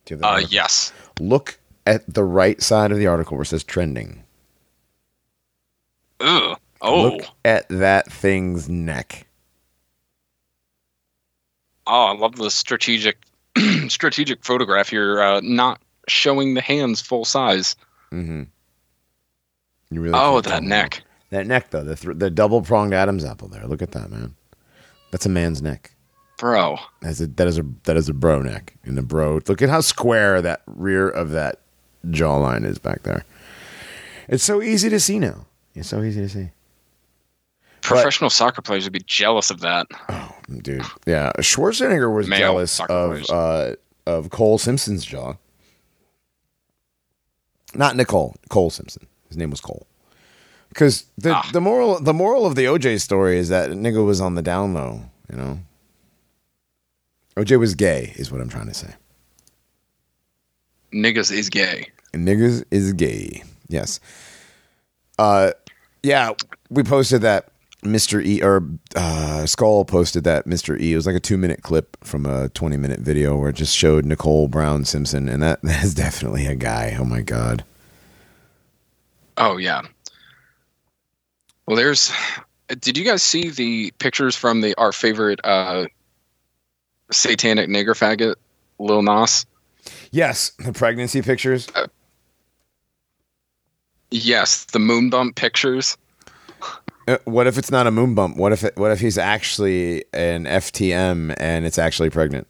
Have 0.10 0.20
that 0.20 0.26
Uh, 0.26 0.30
article? 0.32 0.54
yes. 0.54 0.92
Look 1.20 1.60
at 1.86 2.12
the 2.14 2.24
right 2.24 2.62
side 2.62 2.92
of 2.92 2.98
the 2.98 3.08
article 3.08 3.38
where 3.38 3.44
it 3.44 3.48
says 3.48 3.64
trending. 3.64 4.24
Ugh. 6.20 6.58
Oh. 6.82 7.02
Look 7.04 7.24
at 7.46 7.68
that 7.70 8.12
thing's 8.12 8.68
neck. 8.68 9.28
Oh, 11.88 12.06
I 12.06 12.14
love 12.14 12.36
the 12.36 12.50
strategic 12.52 13.18
strategic 13.88 14.44
photograph 14.44 14.90
here. 14.90 15.22
Uh, 15.22 15.42
not 15.44 15.82
showing 16.08 16.54
the 16.54 16.62
hands 16.62 17.02
full 17.02 17.24
size. 17.26 17.76
Mm-hmm. 18.12 18.44
You 19.92 20.02
really 20.02 20.18
Oh, 20.18 20.42
that 20.42 20.64
neck. 20.64 21.04
That 21.34 21.48
neck 21.48 21.72
though, 21.72 21.84
the 21.84 21.96
th- 21.96 22.18
the 22.18 22.30
double 22.30 22.62
pronged 22.62 22.94
Adam's 22.94 23.26
apple 23.26 23.48
there. 23.48 23.66
Look 23.66 23.82
at 23.82 23.92
that, 23.94 24.12
man. 24.12 24.36
That's 25.10 25.26
a 25.26 25.30
man's 25.30 25.64
neck. 25.64 25.96
Bro. 26.38 26.78
That's 27.02 27.22
a, 27.22 27.26
that 27.26 27.48
is 27.48 27.58
a 27.58 27.66
that 27.86 27.98
is 27.98 28.08
a 28.08 28.14
bro 28.14 28.44
neck. 28.44 28.76
And 28.84 28.96
the 28.96 29.02
bro, 29.02 29.40
look 29.48 29.60
at 29.64 29.70
how 29.70 29.82
square 29.82 30.44
that 30.44 30.62
rear 30.68 31.10
of 31.10 31.32
that 31.32 31.62
jawline 32.06 32.66
is 32.66 32.78
back 32.78 33.02
there. 33.02 33.26
It's 34.28 34.44
so 34.44 34.62
easy 34.62 34.92
to 34.92 35.00
see 35.00 35.18
now. 35.18 35.48
It's 35.74 35.90
so 35.90 36.04
easy 36.04 36.22
to 36.22 36.30
see. 36.30 36.50
Professional 37.82 38.30
soccer 38.30 38.62
players 38.62 38.84
would 38.84 38.94
be 38.94 39.02
jealous 39.08 39.50
of 39.50 39.60
that. 39.62 39.88
Oh, 40.10 40.36
dude. 40.62 40.84
Yeah, 41.08 41.32
Schwarzenegger 41.40 42.14
was 42.16 42.28
Male 42.28 42.40
jealous 42.40 42.80
of 42.80 43.26
uh, 43.32 43.74
of 44.06 44.30
Cole 44.30 44.60
Simpson's 44.60 45.04
jaw. 45.04 45.34
Not 47.74 47.96
Nicole, 47.96 48.36
Cole 48.50 48.70
Simpson. 48.70 49.08
His 49.30 49.36
name 49.36 49.50
was 49.50 49.60
Cole. 49.60 49.88
Because 50.74 51.06
the 51.18 51.36
Ah. 51.36 51.48
the 51.54 51.62
moral 51.62 52.00
the 52.00 52.14
moral 52.14 52.46
of 52.46 52.56
the 52.56 52.66
OJ 52.66 53.00
story 53.00 53.38
is 53.38 53.50
that 53.50 53.70
nigga 53.70 54.04
was 54.04 54.20
on 54.20 54.36
the 54.36 54.42
down 54.42 54.74
low. 54.74 55.04
You 55.32 55.38
know, 55.38 55.60
OJ 57.38 57.58
was 57.60 57.76
gay, 57.76 58.14
is 58.16 58.32
what 58.32 58.42
I'm 58.42 58.50
trying 58.50 58.68
to 58.68 58.74
say. 58.74 58.94
Niggas 60.92 61.32
is 61.32 61.50
gay. 61.50 61.88
And 62.14 62.28
niggas 62.28 62.64
is 62.72 62.94
gay. 62.94 63.44
Yes. 63.68 64.00
Uh, 65.18 65.52
yeah, 66.04 66.32
we 66.70 66.84
posted 66.84 67.22
that 67.22 67.50
Mr. 67.84 68.24
E 68.24 68.42
or 68.42 68.64
uh, 68.96 69.46
Skull 69.46 69.86
posted 69.86 70.24
that 70.24 70.46
Mr. 70.46 70.80
E. 70.80 70.94
It 70.94 70.96
was 70.96 71.06
like 71.08 71.16
a 71.16 71.20
two 71.20 71.38
minute 71.38 71.62
clip 71.64 71.98
from 72.04 72.26
a 72.26 72.50
20 72.50 72.78
minute 72.78 73.00
video 73.00 73.36
where 73.38 73.50
it 73.50 73.56
just 73.56 73.76
showed 73.76 74.06
Nicole 74.06 74.48
Brown 74.48 74.86
Simpson. 74.86 75.28
And 75.30 75.42
that, 75.44 75.62
that 75.64 75.84
is 75.84 75.94
definitely 75.94 76.46
a 76.46 76.56
guy. 76.56 76.96
Oh 77.00 77.06
my 77.06 77.22
God. 77.22 77.64
Oh 79.38 79.58
yeah. 79.58 79.82
Well, 81.66 81.78
there's. 81.78 82.12
Did 82.80 82.98
you 82.98 83.06
guys 83.06 83.22
see 83.22 83.50
the 83.50 83.92
pictures 84.00 84.36
from 84.36 84.62
the 84.62 84.74
our 84.76 84.92
favorite 84.92 85.40
uh, 85.44 85.86
satanic 87.12 87.70
nigger 87.70 87.96
faggot, 87.96 88.36
Lil 88.80 89.02
Nas? 89.02 89.46
Yes. 90.12 90.52
The 90.60 90.74
pregnancy 90.74 91.22
pictures. 91.22 91.68
Yes, 94.12 94.66
the 94.66 94.80
moon 94.80 95.10
bump 95.10 95.36
pictures. 95.36 95.98
Uh, 97.08 97.18
what 97.26 97.48
if 97.48 97.58
it's 97.58 97.72
not 97.72 97.88
a 97.88 97.92
moon 97.92 98.16
bump? 98.16 98.38
What 98.38 98.54
if 98.54 98.64
it, 98.64 98.78
what 98.78 98.92
if 98.92 99.00
he's 99.00 99.18
actually 99.18 100.06
an 100.14 100.46
FTM 100.46 101.34
and 101.38 101.66
it's 101.66 101.80
actually 101.80 102.12
pregnant? 102.12 102.48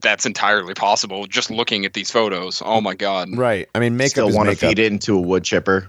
That's 0.00 0.26
entirely 0.26 0.74
possible. 0.74 1.26
Just 1.26 1.50
looking 1.50 1.84
at 1.84 1.92
these 1.92 2.10
photos. 2.10 2.62
Oh 2.64 2.80
my 2.80 2.94
god. 2.94 3.36
Right. 3.36 3.68
I 3.74 3.80
mean, 3.80 3.96
makeup 3.96 4.10
Still 4.10 4.28
is 4.28 4.36
want 4.36 4.50
to 4.50 4.56
feed 4.56 4.78
it 4.78 4.92
into 4.92 5.16
a 5.16 5.20
wood 5.20 5.44
chipper. 5.44 5.88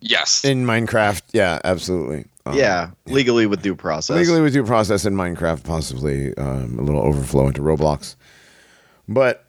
Yes. 0.00 0.44
in 0.44 0.64
Minecraft. 0.64 1.22
Yeah, 1.32 1.58
absolutely. 1.64 2.26
Um, 2.46 2.56
yeah, 2.56 2.90
legally 3.06 3.46
with 3.46 3.62
due 3.62 3.74
process. 3.74 4.16
legally 4.16 4.40
with 4.40 4.52
due 4.52 4.64
process 4.64 5.04
in 5.04 5.14
Minecraft, 5.14 5.64
possibly 5.64 6.36
um, 6.36 6.78
a 6.78 6.82
little 6.82 7.02
overflow 7.02 7.48
into 7.48 7.60
Roblox. 7.60 8.14
But 9.06 9.44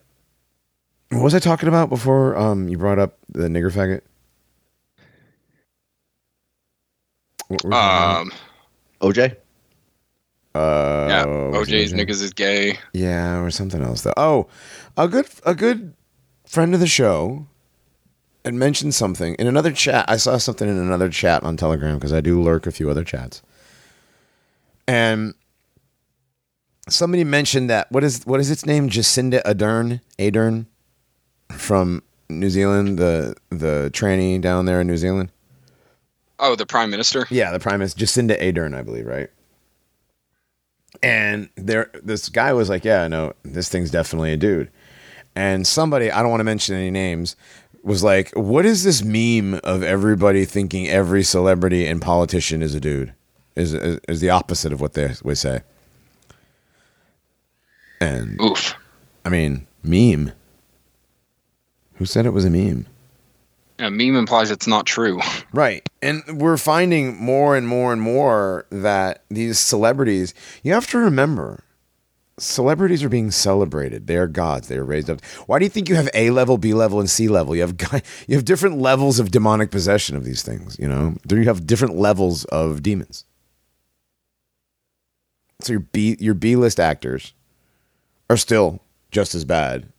what 1.10 1.22
was 1.22 1.34
I 1.34 1.38
talking 1.38 1.68
about 1.68 1.88
before 1.88 2.36
um, 2.36 2.68
you 2.68 2.76
brought 2.76 2.98
up 2.98 3.18
the 3.28 3.48
nigger 3.48 3.72
faggot? 3.72 4.02
What 7.48 7.64
were 7.64 7.74
um. 7.74 8.32
OJ. 9.00 9.36
Uh, 10.54 11.06
Yeah. 11.08 11.24
OJ's 11.26 11.92
niggas 11.92 12.22
is 12.22 12.32
gay. 12.32 12.78
Yeah, 12.92 13.40
or 13.40 13.50
something 13.50 13.82
else 13.82 14.02
though. 14.02 14.14
Oh, 14.16 14.48
a 14.96 15.08
good 15.08 15.26
a 15.44 15.54
good 15.54 15.94
friend 16.46 16.74
of 16.74 16.80
the 16.80 16.86
show 16.86 17.46
had 18.44 18.54
mentioned 18.54 18.94
something 18.94 19.34
in 19.34 19.46
another 19.46 19.70
chat. 19.72 20.04
I 20.08 20.16
saw 20.16 20.38
something 20.38 20.68
in 20.68 20.76
another 20.78 21.08
chat 21.08 21.42
on 21.44 21.56
Telegram 21.56 21.96
because 21.96 22.12
I 22.12 22.20
do 22.20 22.40
lurk 22.42 22.66
a 22.66 22.72
few 22.72 22.90
other 22.90 23.04
chats, 23.04 23.42
and 24.88 25.34
somebody 26.88 27.24
mentioned 27.24 27.70
that 27.70 27.90
what 27.92 28.02
is 28.04 28.24
what 28.24 28.40
is 28.40 28.50
its 28.50 28.66
name? 28.66 28.88
Jacinda 28.88 29.42
Ardern, 29.44 30.00
Ardern 30.18 30.66
from 31.52 32.02
New 32.28 32.50
Zealand, 32.50 32.98
the 32.98 33.34
the 33.50 33.90
tranny 33.92 34.40
down 34.40 34.64
there 34.66 34.80
in 34.80 34.86
New 34.86 34.96
Zealand. 34.96 35.30
Oh, 36.38 36.56
the 36.56 36.66
prime 36.66 36.90
minister. 36.90 37.26
Yeah, 37.30 37.50
the 37.52 37.60
prime 37.60 37.78
minister 37.80 38.02
Jacinda 38.04 38.40
Ardern, 38.40 38.74
I 38.74 38.82
believe, 38.82 39.06
right? 39.06 39.28
And 41.02 41.48
there, 41.56 41.90
this 42.02 42.28
guy 42.28 42.52
was 42.52 42.68
like, 42.68 42.84
"Yeah, 42.84 43.08
no, 43.08 43.32
this 43.42 43.68
thing's 43.68 43.90
definitely 43.90 44.32
a 44.32 44.36
dude." 44.36 44.70
And 45.34 45.66
somebody, 45.66 46.10
I 46.10 46.20
don't 46.20 46.30
want 46.30 46.40
to 46.40 46.44
mention 46.44 46.74
any 46.74 46.90
names, 46.90 47.36
was 47.82 48.02
like, 48.02 48.30
"What 48.32 48.66
is 48.66 48.84
this 48.84 49.02
meme 49.02 49.60
of 49.64 49.82
everybody 49.82 50.44
thinking 50.44 50.88
every 50.88 51.22
celebrity 51.22 51.86
and 51.86 52.02
politician 52.02 52.62
is 52.62 52.74
a 52.74 52.80
dude?" 52.80 53.14
Is 53.56 53.74
is, 53.74 54.00
is 54.08 54.20
the 54.20 54.30
opposite 54.30 54.72
of 54.72 54.80
what 54.80 54.94
they 54.94 55.14
would 55.22 55.38
say. 55.38 55.60
And 58.00 58.40
Oof. 58.40 58.74
I 59.24 59.28
mean, 59.28 59.66
meme. 59.82 60.32
Who 61.94 62.06
said 62.06 62.24
it 62.24 62.30
was 62.30 62.44
a 62.44 62.50
meme? 62.50 62.86
A 63.80 63.90
meme 63.90 64.16
implies 64.16 64.50
it's 64.50 64.66
not 64.66 64.86
true. 64.86 65.20
Right. 65.52 65.88
And 66.00 66.22
we're 66.40 66.56
finding 66.56 67.20
more 67.20 67.56
and 67.56 67.66
more 67.66 67.92
and 67.92 68.00
more 68.00 68.66
that 68.70 69.24
these 69.30 69.58
celebrities, 69.58 70.32
you 70.62 70.72
have 70.72 70.86
to 70.90 70.98
remember, 70.98 71.64
celebrities 72.38 73.02
are 73.02 73.08
being 73.08 73.32
celebrated. 73.32 74.06
They 74.06 74.16
are 74.16 74.28
gods. 74.28 74.68
They 74.68 74.76
are 74.76 74.84
raised 74.84 75.10
up. 75.10 75.24
Why 75.46 75.58
do 75.58 75.64
you 75.64 75.68
think 75.68 75.88
you 75.88 75.96
have 75.96 76.08
A 76.14 76.30
level, 76.30 76.56
B 76.56 76.72
level, 76.72 77.00
and 77.00 77.10
C 77.10 77.26
level? 77.26 77.56
You 77.56 77.62
have 77.62 77.74
you 78.28 78.36
have 78.36 78.44
different 78.44 78.78
levels 78.78 79.18
of 79.18 79.32
demonic 79.32 79.72
possession 79.72 80.16
of 80.16 80.24
these 80.24 80.42
things, 80.44 80.76
you 80.78 80.88
know? 80.88 81.16
You 81.28 81.42
have 81.44 81.66
different 81.66 81.96
levels 81.96 82.44
of 82.44 82.82
demons. 82.84 83.24
So 85.62 85.72
your 85.72 85.80
B 85.80 86.16
your 86.20 86.34
B 86.34 86.54
list 86.54 86.78
actors 86.78 87.34
are 88.28 88.36
still 88.36 88.80
just 89.10 89.34
as 89.34 89.44
bad 89.44 89.92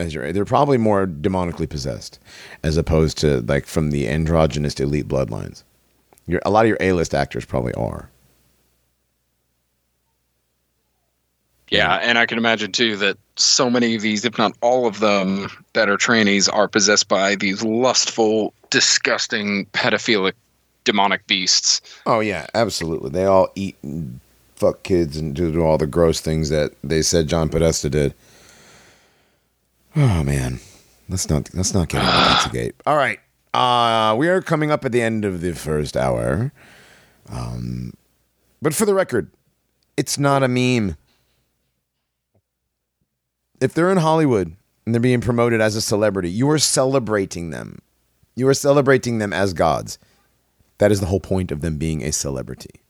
as 0.00 0.14
your 0.14 0.32
they're 0.32 0.44
probably 0.44 0.78
more 0.78 1.06
demonically 1.06 1.68
possessed 1.68 2.18
as 2.62 2.76
opposed 2.76 3.18
to 3.18 3.40
like 3.42 3.66
from 3.66 3.90
the 3.90 4.08
androgynous 4.08 4.78
elite 4.80 5.08
bloodlines. 5.08 5.62
Your, 6.26 6.40
a 6.44 6.50
lot 6.50 6.64
of 6.64 6.68
your 6.68 6.78
A 6.80 6.92
list 6.92 7.14
actors 7.14 7.44
probably 7.44 7.74
are. 7.74 8.10
Yeah, 11.68 11.96
and 12.02 12.18
I 12.18 12.26
can 12.26 12.36
imagine 12.36 12.72
too 12.72 12.96
that 12.96 13.16
so 13.36 13.70
many 13.70 13.94
of 13.94 14.02
these, 14.02 14.24
if 14.24 14.36
not 14.36 14.56
all 14.60 14.86
of 14.86 14.98
them, 14.98 15.48
that 15.72 15.88
are 15.88 15.96
trannies 15.96 16.52
are 16.52 16.66
possessed 16.66 17.08
by 17.08 17.36
these 17.36 17.62
lustful, 17.62 18.52
disgusting, 18.70 19.66
pedophilic, 19.66 20.32
demonic 20.84 21.26
beasts. 21.28 21.80
Oh 22.06 22.18
yeah, 22.18 22.46
absolutely. 22.54 23.10
They 23.10 23.24
all 23.24 23.48
eat 23.54 23.76
and 23.82 24.18
fuck 24.56 24.82
kids 24.82 25.16
and 25.16 25.34
do 25.34 25.62
all 25.62 25.78
the 25.78 25.86
gross 25.86 26.20
things 26.20 26.50
that 26.50 26.72
they 26.82 27.02
said 27.02 27.28
John 27.28 27.48
Podesta 27.48 27.88
did. 27.88 28.14
Oh 29.96 30.22
man, 30.22 30.60
let's 31.08 31.28
not 31.28 31.52
let's 31.54 31.74
not 31.74 31.88
get 31.88 32.02
into 32.02 32.12
Pizzagate. 32.12 32.72
All 32.86 32.96
right, 32.96 33.18
uh, 33.52 34.14
we 34.16 34.28
are 34.28 34.40
coming 34.40 34.70
up 34.70 34.84
at 34.84 34.92
the 34.92 35.02
end 35.02 35.24
of 35.24 35.40
the 35.40 35.52
first 35.52 35.96
hour. 35.96 36.52
Um, 37.28 37.92
but 38.62 38.74
for 38.74 38.84
the 38.84 38.94
record, 38.94 39.30
it's 39.96 40.18
not 40.18 40.42
a 40.42 40.48
meme. 40.48 40.96
If 43.60 43.74
they're 43.74 43.90
in 43.90 43.98
Hollywood 43.98 44.54
and 44.86 44.94
they're 44.94 45.00
being 45.00 45.20
promoted 45.20 45.60
as 45.60 45.76
a 45.76 45.80
celebrity, 45.80 46.30
you 46.30 46.48
are 46.50 46.58
celebrating 46.58 47.50
them. 47.50 47.80
You 48.34 48.48
are 48.48 48.54
celebrating 48.54 49.18
them 49.18 49.32
as 49.32 49.52
gods. 49.52 49.98
That 50.78 50.90
is 50.90 51.00
the 51.00 51.06
whole 51.06 51.20
point 51.20 51.52
of 51.52 51.60
them 51.60 51.76
being 51.76 52.02
a 52.02 52.12
celebrity. 52.12 52.80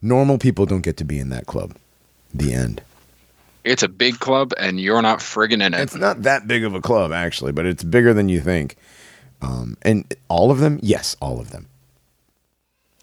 Normal 0.00 0.38
people 0.38 0.66
don't 0.66 0.82
get 0.82 0.96
to 0.98 1.04
be 1.04 1.18
in 1.18 1.30
that 1.30 1.46
club. 1.46 1.76
The 2.32 2.52
end. 2.52 2.82
It's 3.64 3.82
a 3.82 3.88
big 3.88 4.18
club, 4.18 4.52
and 4.58 4.80
you're 4.80 5.02
not 5.02 5.20
friggin' 5.20 5.64
in 5.64 5.74
it. 5.74 5.80
It's 5.80 5.94
not 5.94 6.22
that 6.22 6.48
big 6.48 6.64
of 6.64 6.74
a 6.74 6.80
club, 6.80 7.12
actually, 7.12 7.52
but 7.52 7.64
it's 7.64 7.84
bigger 7.84 8.12
than 8.12 8.28
you 8.28 8.40
think. 8.40 8.76
Um, 9.40 9.76
and 9.82 10.12
all 10.28 10.50
of 10.50 10.58
them? 10.58 10.78
Yes, 10.82 11.16
all 11.20 11.40
of 11.40 11.50
them. 11.50 11.68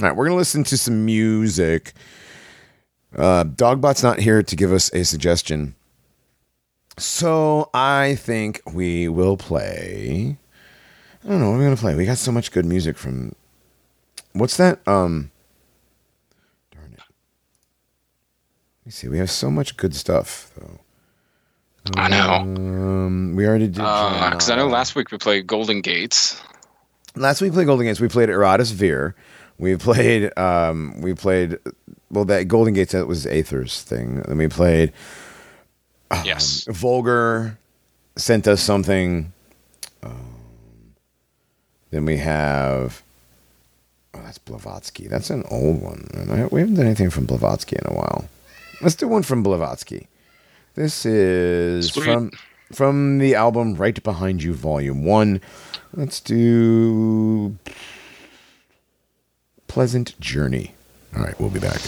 All 0.02 0.08
right, 0.08 0.16
we're 0.16 0.26
going 0.26 0.36
to 0.36 0.40
listen 0.40 0.64
to 0.66 0.78
some 0.78 1.06
music. 1.06 1.94
Uh, 3.16 3.44
Dogbot's 3.44 4.04
not 4.04 4.20
here 4.20 4.44
to 4.44 4.56
give 4.56 4.72
us 4.72 4.94
a 4.94 5.04
suggestion. 5.04 5.76
So 6.98 7.70
I 7.74 8.16
think 8.16 8.62
we 8.72 9.08
will 9.08 9.38
play. 9.38 10.38
I 11.24 11.28
don't 11.28 11.40
know 11.40 11.52
what 11.52 11.58
we're 11.58 11.66
going 11.66 11.76
to 11.76 11.82
play. 11.82 11.96
We 11.96 12.06
got 12.06 12.18
so 12.18 12.32
much 12.32 12.52
good 12.52 12.66
music 12.66 12.98
from. 12.98 13.34
What's 14.34 14.58
that? 14.58 14.86
Um. 14.88 15.32
Darn 16.72 16.94
it. 16.94 17.00
Let 18.79 18.79
me 18.90 18.92
see. 18.92 19.08
We 19.08 19.20
have 19.20 19.30
so 19.30 19.52
much 19.52 19.78
good 19.78 19.96
stuff, 19.96 20.52
though. 20.58 20.80
I 21.96 22.10
know. 22.10 22.34
Um, 22.34 23.36
we 23.36 23.48
already 23.48 23.68
did. 23.68 23.76
Because 23.76 24.50
I 24.50 24.56
know 24.56 24.68
last 24.68 24.96
week 24.96 25.12
we 25.12 25.20
played 25.20 25.46
Golden 25.46 25.82
Gates. 25.82 26.42
last 27.16 27.40
week 27.40 27.52
we 27.52 27.58
played 27.58 27.68
Golden 27.68 27.86
Gates. 27.86 28.00
We 28.00 28.08
played 28.08 28.30
Eratus 28.30 28.74
Veer. 28.74 29.16
We 29.60 29.76
played. 29.76 30.36
Um, 30.38 31.00
we 31.02 31.14
played. 31.14 31.60
Well, 32.10 32.26
that 32.26 32.48
Golden 32.48 32.74
Gates 32.74 32.94
that 32.94 33.08
was 33.08 33.28
Aether's 33.28 33.84
thing. 33.84 34.24
Then 34.28 34.40
we 34.40 34.48
played. 34.48 34.92
yes. 36.26 36.66
Vulgar 36.68 37.60
sent 38.16 38.48
us 38.48 38.62
something. 38.62 39.32
Um, 40.02 40.96
then 41.92 42.06
we 42.06 42.18
have. 42.18 43.04
Oh, 44.16 44.22
that's 44.24 44.40
Blavatsky. 44.40 45.08
That's 45.08 45.30
an 45.30 45.44
old 45.52 45.80
one. 45.84 46.08
And 46.16 46.32
I, 46.32 46.46
we 46.48 46.62
haven't 46.62 46.76
done 46.76 46.88
anything 46.88 47.12
from 47.12 47.26
Blavatsky 47.26 47.76
in 47.76 47.86
a 47.86 47.96
while. 47.96 48.28
Let's 48.82 48.96
do 48.96 49.08
one 49.08 49.24
from 49.24 49.44
Blavatsky. 49.44 50.08
This 50.76 51.06
is 51.06 51.92
Sweet. 51.92 52.04
from 52.04 52.32
from 52.72 53.18
the 53.18 53.36
album 53.36 53.76
Right 53.76 54.02
Behind 54.02 54.42
You, 54.42 54.54
Volume 54.54 55.04
One. 55.04 55.42
Let's 55.94 56.22
do 56.22 57.58
Pleasant 59.68 60.18
Journey. 60.20 60.76
All 61.16 61.24
right, 61.24 61.38
we'll 61.40 61.50
be 61.50 61.60
back. 61.60 61.82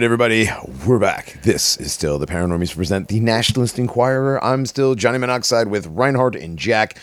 Right, 0.00 0.04
everybody, 0.06 0.48
we're 0.86 0.98
back. 0.98 1.36
This 1.42 1.76
is 1.76 1.92
still 1.92 2.18
the 2.18 2.26
Paranormies 2.26 2.74
present 2.74 3.08
the 3.08 3.20
Nationalist 3.20 3.78
Inquirer. 3.78 4.42
I'm 4.42 4.64
still 4.64 4.94
Johnny 4.94 5.18
Monoxide 5.18 5.68
with 5.68 5.86
Reinhardt 5.88 6.36
and 6.36 6.58
Jack. 6.58 6.96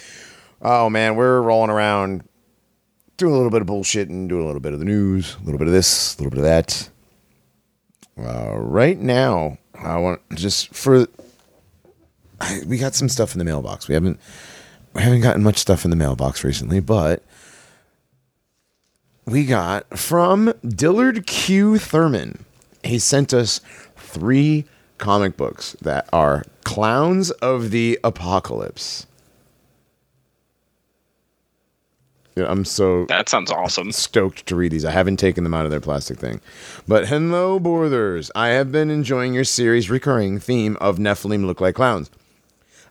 Oh 0.64 0.89
man, 0.89 1.16
we're 1.16 1.39
rolling 1.39 1.70
around, 1.70 2.28
doing 3.18 3.34
a 3.34 3.36
little 3.36 3.52
bit 3.52 3.62
of 3.62 3.68
bullshit 3.68 4.10
and 4.10 4.28
doing 4.28 4.41
a 4.41 4.48
little 4.48 4.62
bit 4.62 4.74
of 4.74 4.80
the 4.80 4.86
news, 4.86 5.36
a 5.36 5.43
little 5.43 5.60
bit 5.60 5.68
of 5.68 5.74
this, 5.74 6.16
a 6.16 6.24
little 6.24 6.32
bit 6.32 6.39
of 6.39 6.45
that. 6.45 6.89
Uh, 8.20 8.58
right 8.58 8.98
now, 8.98 9.60
I 9.76 9.98
want 9.98 10.20
just 10.34 10.74
for 10.74 11.06
I, 12.41 12.62
we 12.66 12.80
got 12.80 12.95
some 12.95 13.10
stuff 13.10 13.36
in 13.36 13.38
the 13.38 13.45
mailbox. 13.45 13.88
We 13.88 13.93
haven't 13.93 14.20
we 14.95 15.04
haven't 15.04 15.22
gotten 15.22 15.43
much 15.43 15.60
stuff 15.60 15.86
in 15.86 15.91
the 15.91 15.98
mailbox 15.98 16.43
recently, 16.43 16.80
but 16.80 17.22
we 19.28 19.45
got 19.45 20.00
from 20.00 20.52
Dillard 20.68 21.28
Q 21.28 21.78
Thurman. 21.78 22.43
He 22.84 23.00
sent 23.00 23.34
us 23.34 23.60
three 23.96 24.66
comic 24.98 25.38
books 25.38 25.76
that 25.82 26.08
are 26.14 26.44
Clowns 26.64 27.32
of 27.32 27.72
the 27.72 28.00
Apocalypse. 28.04 29.06
Yeah, 32.36 32.46
I'm 32.50 32.66
so 32.66 33.06
That 33.08 33.30
sounds 33.30 33.50
awesome. 33.52 33.92
stoked 33.92 34.46
to 34.46 34.56
read 34.56 34.72
these. 34.72 34.86
I 34.86 34.92
haven't 34.92 35.18
taken 35.18 35.44
them 35.44 35.56
out 35.56 35.66
of 35.66 35.72
their 35.72 35.80
plastic 35.80 36.20
thing. 36.20 36.40
But 36.88 37.08
hello, 37.08 37.60
Borders. 37.60 38.30
I 38.36 38.50
have 38.50 38.72
been 38.72 38.92
enjoying 38.92 39.34
your 39.34 39.44
series' 39.44 39.90
recurring 39.90 40.40
theme 40.40 40.78
of 40.80 40.98
Nephilim 41.00 41.46
look 41.48 41.60
like 41.60 41.74
clowns. 41.76 42.12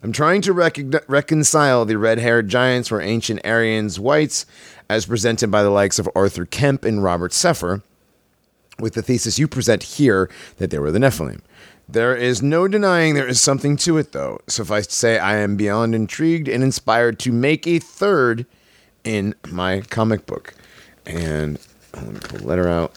I'm 0.02 0.10
trying 0.12 0.42
to 0.42 0.54
recogn- 0.54 1.00
reconcile 1.06 1.84
the 1.84 1.96
red 1.96 2.18
haired 2.18 2.48
giants 2.48 2.90
were 2.90 3.00
ancient 3.00 3.40
Aryans 3.44 4.00
whites, 4.00 4.46
as 4.90 5.06
presented 5.06 5.50
by 5.50 5.62
the 5.62 5.70
likes 5.70 5.98
of 6.00 6.08
Arthur 6.14 6.44
Kemp 6.44 6.84
and 6.84 7.02
Robert 7.02 7.30
Sepehr, 7.32 7.82
with 8.78 8.94
the 8.94 9.02
thesis 9.02 9.38
you 9.38 9.48
present 9.48 9.82
here 9.82 10.30
that 10.58 10.70
they 10.70 10.78
were 10.78 10.90
the 10.90 10.98
Nephilim. 10.98 11.40
There 11.88 12.16
is 12.16 12.42
no 12.42 12.66
denying 12.66 13.14
there 13.14 13.28
is 13.28 13.40
something 13.40 13.76
to 13.78 13.96
it, 13.98 14.12
though. 14.12 14.40
Suffice 14.48 14.88
to 14.88 14.94
say, 14.94 15.18
I 15.18 15.36
am 15.36 15.56
beyond 15.56 15.94
intrigued 15.94 16.48
and 16.48 16.62
inspired 16.62 17.18
to 17.20 17.32
make 17.32 17.66
a 17.66 17.78
third 17.78 18.44
in 19.04 19.34
my 19.48 19.82
comic 19.82 20.26
book. 20.26 20.54
And 21.06 21.58
oh, 21.94 22.00
let 22.00 22.12
me 22.12 22.20
pull 22.20 22.38
the 22.40 22.46
letter 22.46 22.68
out. 22.68 22.92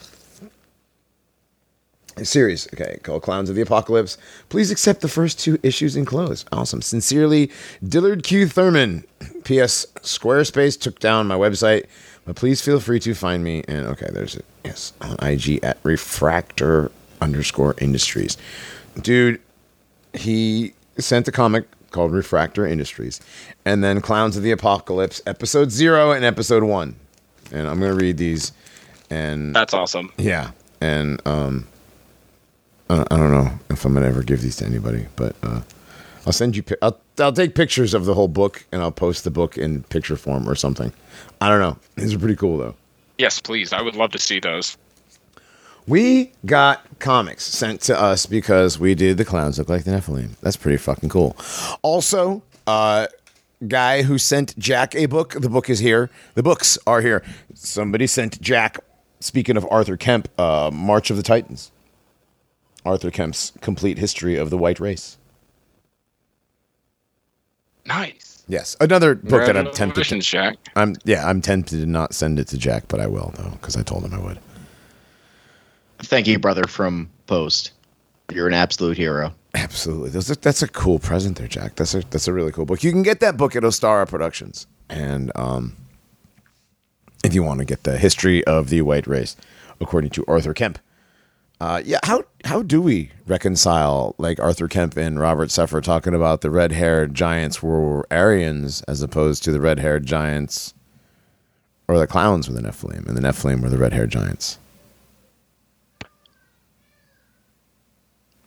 A 2.18 2.26
series, 2.26 2.68
okay, 2.74 3.00
called 3.04 3.22
Clowns 3.22 3.50
of 3.50 3.56
the 3.56 3.62
Apocalypse. 3.62 4.18
Please 4.50 4.72
accept 4.72 5.00
the 5.00 5.08
first 5.08 5.40
two 5.40 5.58
issues 5.64 5.96
enclosed. 5.96 6.50
Awesome. 6.52 6.82
Sincerely, 6.82 7.50
Dillard 7.88 8.24
Q. 8.24 8.48
Thurman. 8.48 9.06
P.S. 9.46 9.86
Squarespace 10.02 10.78
took 10.78 11.00
down 11.00 11.28
my 11.28 11.36
website, 11.36 11.86
please 12.34 12.62
feel 12.62 12.80
free 12.80 13.00
to 13.02 13.14
find 13.14 13.44
me. 13.44 13.64
And 13.68 13.88
okay, 13.88 14.08
there's 14.12 14.36
it. 14.36 14.46
Yes, 14.64 14.94
on 15.02 15.16
IG 15.22 15.64
at 15.64 15.78
refractor 15.84 16.92
underscore 17.22 17.76
industries. 17.80 18.38
Dude, 19.02 19.40
he 20.14 20.74
sent 20.98 21.28
a 21.28 21.32
comic 21.32 21.66
called 21.92 22.12
Refractor 22.12 22.66
Industries, 22.68 23.20
and 23.66 23.84
then 23.84 24.00
Clowns 24.02 24.38
of 24.38 24.44
the 24.44 24.52
Apocalypse, 24.52 25.22
episode 25.26 25.72
zero 25.72 26.12
and 26.12 26.24
episode 26.24 26.64
one. 26.64 26.96
And 27.52 27.68
I'm 27.68 27.80
gonna 27.80 27.96
read 27.96 28.18
these, 28.18 28.52
and 29.10 29.56
That's 29.56 29.74
awesome. 29.74 30.12
yeah, 30.18 30.52
and 30.82 31.20
um, 31.26 31.68
I 32.90 33.02
I 33.10 33.18
don't 33.18 33.32
know 33.32 33.50
if 33.70 33.86
I'm 33.86 33.94
gonna 33.94 34.08
ever 34.08 34.22
give 34.24 34.42
these 34.42 34.58
to 34.58 34.66
anybody, 34.66 35.08
but 35.16 35.36
uh, 35.42 35.62
I'll 36.28 36.34
send 36.34 36.56
you. 36.56 36.64
I'll 36.82 37.00
I'll 37.20 37.34
take 37.34 37.56
pictures 37.56 37.94
of 37.94 38.06
the 38.06 38.14
whole 38.14 38.28
book 38.28 38.66
and 38.72 38.82
I'll 38.82 38.92
post 38.92 39.24
the 39.24 39.32
book 39.32 39.58
in 39.58 39.84
picture 39.84 40.16
form 40.16 40.48
or 40.48 40.56
something. 40.56 40.94
I 41.42 41.50
don't 41.50 41.60
know. 41.60 41.78
These 41.96 42.14
are 42.14 42.20
pretty 42.20 42.36
cool 42.36 42.58
though. 42.58 42.76
Yes, 43.18 43.40
please. 43.40 43.74
I 43.74 43.82
would 43.82 43.96
love 43.96 44.12
to 44.12 44.20
see 44.20 44.40
those. 44.40 44.78
We 45.88 46.32
got 46.46 46.86
comics 47.00 47.44
sent 47.46 47.82
to 47.82 48.00
us 48.00 48.26
because 48.26 48.80
we 48.80 48.94
did 48.94 49.18
the 49.18 49.26
clowns 49.26 49.58
look 49.58 49.70
like 49.70 49.86
the 49.86 49.92
Nephilim. 49.92 50.40
That's 50.42 50.56
pretty 50.56 50.78
fucking 50.78 51.10
cool. 51.10 51.36
Also, 51.82 52.44
uh, 52.68 53.08
guy 53.68 54.04
who 54.04 54.18
sent 54.18 54.58
Jack 54.58 54.96
a 54.96 55.08
book. 55.08 55.34
The 55.34 55.50
book 55.50 55.70
is 55.70 55.80
here. 55.80 56.10
The 56.36 56.44
books 56.44 56.78
are 56.86 57.02
here. 57.02 57.24
Somebody 57.54 58.08
sent 58.08 58.40
Jack. 58.42 58.78
Speaking 59.20 59.58
of 59.58 59.68
Arthur 59.70 59.98
Kemp, 59.98 60.30
uh, 60.40 60.72
March 60.74 61.10
of 61.10 61.18
the 61.18 61.24
Titans. 61.24 61.72
Arthur 62.86 63.12
Kemp's 63.12 63.52
complete 63.60 63.98
history 63.98 64.38
of 64.38 64.50
the 64.50 64.58
white 64.58 64.80
race. 64.80 65.18
Nice. 67.90 68.44
Yes, 68.48 68.76
another 68.80 69.14
book 69.16 69.46
that 69.46 69.56
I'm 69.58 69.66
tempted. 69.66 70.06
Congratulations, 70.06 70.26
To, 70.26 70.32
Jack. 70.32 70.58
I'm 70.76 70.96
yeah, 71.04 71.28
I'm 71.28 71.42
tempted 71.42 71.82
to 71.82 71.86
not 71.86 72.16
send 72.16 72.40
it 72.40 72.48
to 72.48 72.58
Jack, 72.58 72.86
but 72.88 73.00
I 73.00 73.08
will 73.08 73.34
though 73.38 73.50
because 73.52 73.76
I 73.76 73.84
told 73.84 74.06
him 74.06 74.14
I 74.14 74.20
would. 74.20 74.40
Thank 76.00 76.28
you, 76.28 76.40
brother 76.40 76.64
from 76.64 77.10
Post. 77.28 77.72
You're 78.32 78.48
an 78.48 78.54
absolute 78.54 78.98
hero. 78.98 79.34
Absolutely. 79.54 80.12
Those 80.12 80.32
are, 80.32 80.36
that's 80.36 80.62
a 80.62 80.68
cool 80.68 81.00
present 81.00 81.38
there, 81.38 81.48
Jack. 81.48 81.76
That's 81.76 81.94
a 81.94 82.00
that's 82.10 82.28
a 82.28 82.34
really 82.34 82.52
cool 82.52 82.66
book. 82.66 82.84
You 82.84 82.92
can 82.92 83.04
get 83.04 83.20
that 83.20 83.38
book 83.38 83.56
at 83.56 83.64
Ostara 83.64 84.08
Productions. 84.08 84.66
And 84.90 85.32
um 85.36 85.76
if 87.24 87.34
you 87.34 87.44
want 87.44 87.60
to 87.60 87.66
get 87.66 87.84
the 87.84 87.98
history 87.98 88.44
of 88.46 88.70
the 88.70 88.82
white 88.82 89.06
race, 89.06 89.36
according 89.82 90.12
to 90.12 90.26
Arthur 90.28 90.54
Kemp. 90.54 90.80
Uh 91.60 91.82
yeah, 91.84 92.00
how 92.04 92.24
how 92.46 92.62
do 92.62 92.82
we 92.82 93.12
reconcile 93.28 94.16
like 94.18 94.40
Arthur 94.40 94.68
Kemp 94.68 94.96
and 94.96 95.20
Robert 95.20 95.50
Sepehr 95.50 95.84
talking 95.84 96.14
about 96.14 96.42
the 96.42 96.50
red 96.50 96.72
haired 96.72 97.14
giants 97.14 97.62
were 97.62 98.08
Aryans 98.12 98.82
as 98.84 99.02
opposed 99.02 99.44
to 99.44 99.52
the 99.52 99.60
red 99.60 99.80
haired 99.80 100.06
giants 100.06 100.74
or 101.90 101.98
the 102.00 102.08
clowns 102.08 102.48
were 102.48 102.56
the 102.56 102.62
Nephilim 102.62 103.08
and 103.08 103.18
the 103.18 103.22
Nephilim 103.22 103.62
were 103.62 103.70
the 103.70 103.78
red 103.78 103.92
haired 103.94 104.12
giants? 104.12 104.58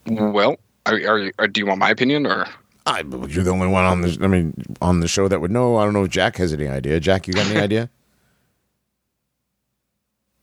Well, 0.06 0.56
are, 0.86 0.94
are, 0.94 1.32
are, 1.38 1.48
do 1.48 1.60
you 1.60 1.66
want 1.66 1.78
my 1.80 1.90
opinion 1.90 2.26
or? 2.26 2.46
I, 2.86 3.00
you're 3.00 3.44
the 3.44 3.50
only 3.50 3.68
one 3.68 3.84
on 3.84 4.00
the. 4.00 4.18
I 4.22 4.26
mean, 4.26 4.54
on 4.80 5.00
the 5.00 5.06
show 5.06 5.28
that 5.28 5.40
would 5.40 5.52
know. 5.52 5.76
I 5.76 5.84
don't 5.84 5.92
know 5.92 6.04
if 6.04 6.10
Jack 6.10 6.36
has 6.38 6.52
any 6.52 6.66
idea. 6.66 6.98
Jack, 6.98 7.28
you 7.28 7.34
got 7.34 7.46
any 7.46 7.60
idea? 7.60 7.88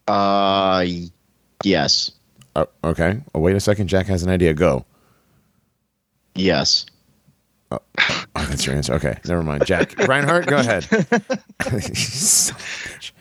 Uh, 0.08 0.86
yes, 1.64 2.12
Oh, 2.84 2.90
okay. 2.90 3.22
Oh, 3.34 3.40
wait 3.40 3.56
a 3.56 3.60
second. 3.60 3.88
Jack 3.88 4.08
has 4.08 4.24
an 4.24 4.30
idea. 4.30 4.54
Go. 4.54 4.86
yes. 6.36 6.86
Oh, 7.72 7.80
that's 8.36 8.66
your 8.66 8.76
answer. 8.76 8.94
Okay, 8.96 9.20
never 9.26 9.44
mind. 9.44 9.64
Jack 9.68 9.96
Reinhardt, 10.08 10.48
go 10.48 10.58
ahead. 10.58 10.84
Son 10.86 11.06
of 11.68 11.74
a 11.74 11.80
bitch. 11.80 13.12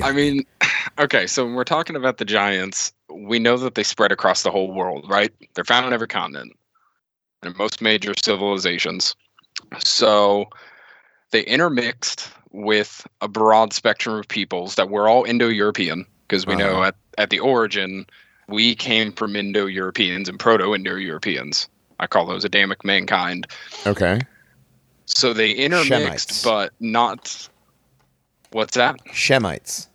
I 0.00 0.12
mean, 0.12 0.44
okay, 0.98 1.26
so 1.26 1.44
when 1.44 1.54
we're 1.54 1.64
talking 1.64 1.94
about 1.96 2.16
the 2.16 2.24
giants, 2.24 2.92
we 3.12 3.38
know 3.38 3.58
that 3.58 3.74
they 3.74 3.82
spread 3.82 4.10
across 4.10 4.42
the 4.44 4.50
whole 4.50 4.72
world, 4.72 5.04
right? 5.10 5.30
They're 5.54 5.64
found 5.64 5.84
on 5.84 5.92
every 5.92 6.08
continent 6.08 6.52
and 7.42 7.52
in 7.52 7.58
most 7.58 7.82
major 7.82 8.14
civilizations. 8.16 9.14
So 9.84 10.46
they 11.30 11.42
intermixed 11.42 12.30
with 12.50 13.06
a 13.20 13.28
broad 13.28 13.72
spectrum 13.74 14.16
of 14.16 14.26
peoples 14.28 14.74
that 14.76 14.88
were 14.88 15.06
all 15.08 15.24
Indo 15.24 15.48
European, 15.48 16.06
because 16.28 16.46
we 16.46 16.56
know 16.56 16.76
Uh-huh. 16.76 16.84
at, 16.88 16.94
at 17.18 17.28
the 17.30 17.40
origin, 17.40 18.06
we 18.52 18.74
came 18.74 19.12
from 19.12 19.34
Indo 19.34 19.66
Europeans 19.66 20.28
and 20.28 20.38
Proto 20.38 20.74
Indo 20.74 20.94
Europeans. 20.96 21.68
I 21.98 22.06
call 22.06 22.26
those 22.26 22.44
Adamic 22.44 22.84
mankind. 22.84 23.46
Okay. 23.86 24.20
So 25.06 25.32
they 25.32 25.50
intermixed, 25.52 26.30
Shemites. 26.30 26.44
but 26.44 26.72
not. 26.80 27.48
What's 28.52 28.76
that? 28.76 28.96
Shemites. 29.06 29.86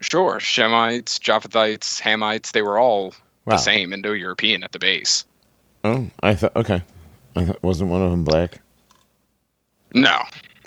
Sure, 0.00 0.38
Shemites, 0.38 1.18
Japhethites, 1.18 2.00
Hamites, 2.00 2.52
they 2.52 2.62
were 2.62 2.78
all 2.78 3.14
Wow. 3.44 3.56
the 3.56 3.58
same 3.58 3.92
Indo-European 3.92 4.62
at 4.62 4.72
the 4.72 4.78
base. 4.78 5.24
Oh, 5.82 6.08
I 6.22 6.34
thought. 6.34 6.54
Okay. 6.54 6.82
I 7.34 7.44
thought, 7.44 7.62
wasn't 7.62 7.90
one 7.90 8.02
of 8.02 8.10
them 8.10 8.22
black? 8.24 8.60
No, 9.94 10.22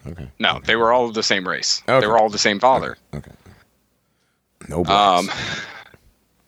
Okay. 0.07 0.27
no, 0.39 0.59
they 0.65 0.75
were 0.75 0.91
all 0.91 1.11
the 1.11 1.23
same 1.23 1.47
race. 1.47 1.81
Okay. 1.87 2.01
They 2.01 2.07
were 2.07 2.17
all 2.17 2.29
the 2.29 2.37
same 2.39 2.59
father. 2.59 2.97
Okay. 3.13 3.31
No 4.67 4.83
blacks. 4.83 5.29
Um, 5.29 5.35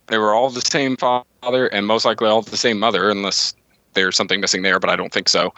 they 0.08 0.18
were 0.18 0.34
all 0.34 0.50
the 0.50 0.62
same 0.62 0.98
father 0.98 1.68
and 1.68 1.88
most 1.88 2.06
likely 2.06 2.28
all 2.28 2.42
the 2.42 2.58
same 2.58 2.80
mother, 2.80 3.10
unless 3.10 3.54
there's 3.94 4.16
something 4.16 4.42
missing 4.42 4.62
there, 4.62 4.80
but 4.80 4.90
I 4.90 4.96
don't 4.96 5.14
think 5.14 5.30
so. 5.30 5.54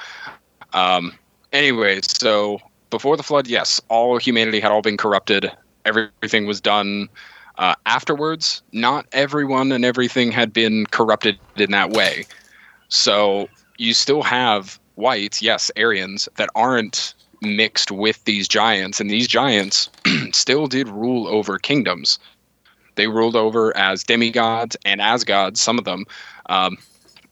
Um, 0.74 1.14
anyways, 1.54 2.06
so 2.18 2.60
before 2.90 3.18
the 3.18 3.24
flood, 3.24 3.48
yes, 3.48 3.82
all 3.90 4.18
humanity 4.18 4.60
had 4.60 4.72
all 4.72 4.82
been 4.82 4.98
corrupted. 4.98 5.52
Everything 5.86 6.46
was 6.46 6.62
done. 6.62 7.10
Uh, 7.58 7.76
afterwards, 7.86 8.62
not 8.74 9.06
everyone 9.14 9.72
and 9.72 9.86
everything 9.86 10.32
had 10.32 10.52
been 10.52 10.86
corrupted 10.88 11.40
in 11.56 11.72
that 11.72 11.92
way. 11.92 12.26
So 12.90 13.48
you 13.78 13.94
still 13.94 14.22
have 14.24 14.80
whites, 14.96 15.42
yes, 15.42 15.72
Aryans, 15.78 16.28
that 16.36 16.50
aren't 16.56 17.14
mixed 17.42 17.92
with 17.92 18.24
these 18.26 18.48
giants, 18.48 19.00
and 19.00 19.10
these 19.10 19.28
giants 19.28 19.90
still 20.32 20.68
did 20.68 20.88
rule 20.90 21.28
over 21.28 21.58
kingdoms. 21.58 22.20
They 22.96 23.08
ruled 23.08 23.36
over 23.36 23.76
as 23.78 24.04
demigods 24.04 24.76
and 24.86 25.02
as 25.02 25.24
gods, 25.24 25.62
some 25.62 25.78
of 25.78 25.86
them. 25.86 26.06
Um, 26.48 26.78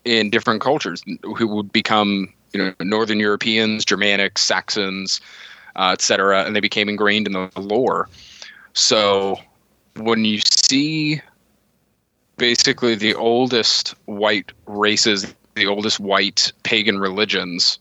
in 0.05 0.29
different 0.29 0.61
cultures 0.61 1.03
who 1.37 1.47
would 1.47 1.71
become 1.71 2.33
you 2.53 2.59
know 2.59 2.73
northern 2.81 3.19
europeans 3.19 3.85
germanics 3.85 4.39
saxons 4.39 5.21
uh, 5.75 5.91
etc 5.93 6.43
and 6.45 6.55
they 6.55 6.59
became 6.59 6.89
ingrained 6.89 7.27
in 7.27 7.33
the 7.33 7.49
lore 7.55 8.09
so 8.73 9.39
when 9.95 10.25
you 10.25 10.39
see 10.45 11.21
basically 12.37 12.95
the 12.95 13.13
oldest 13.15 13.95
white 14.05 14.51
races 14.65 15.33
the 15.55 15.67
oldest 15.67 15.99
white 15.99 16.51
pagan 16.63 16.99
religions 16.99 17.79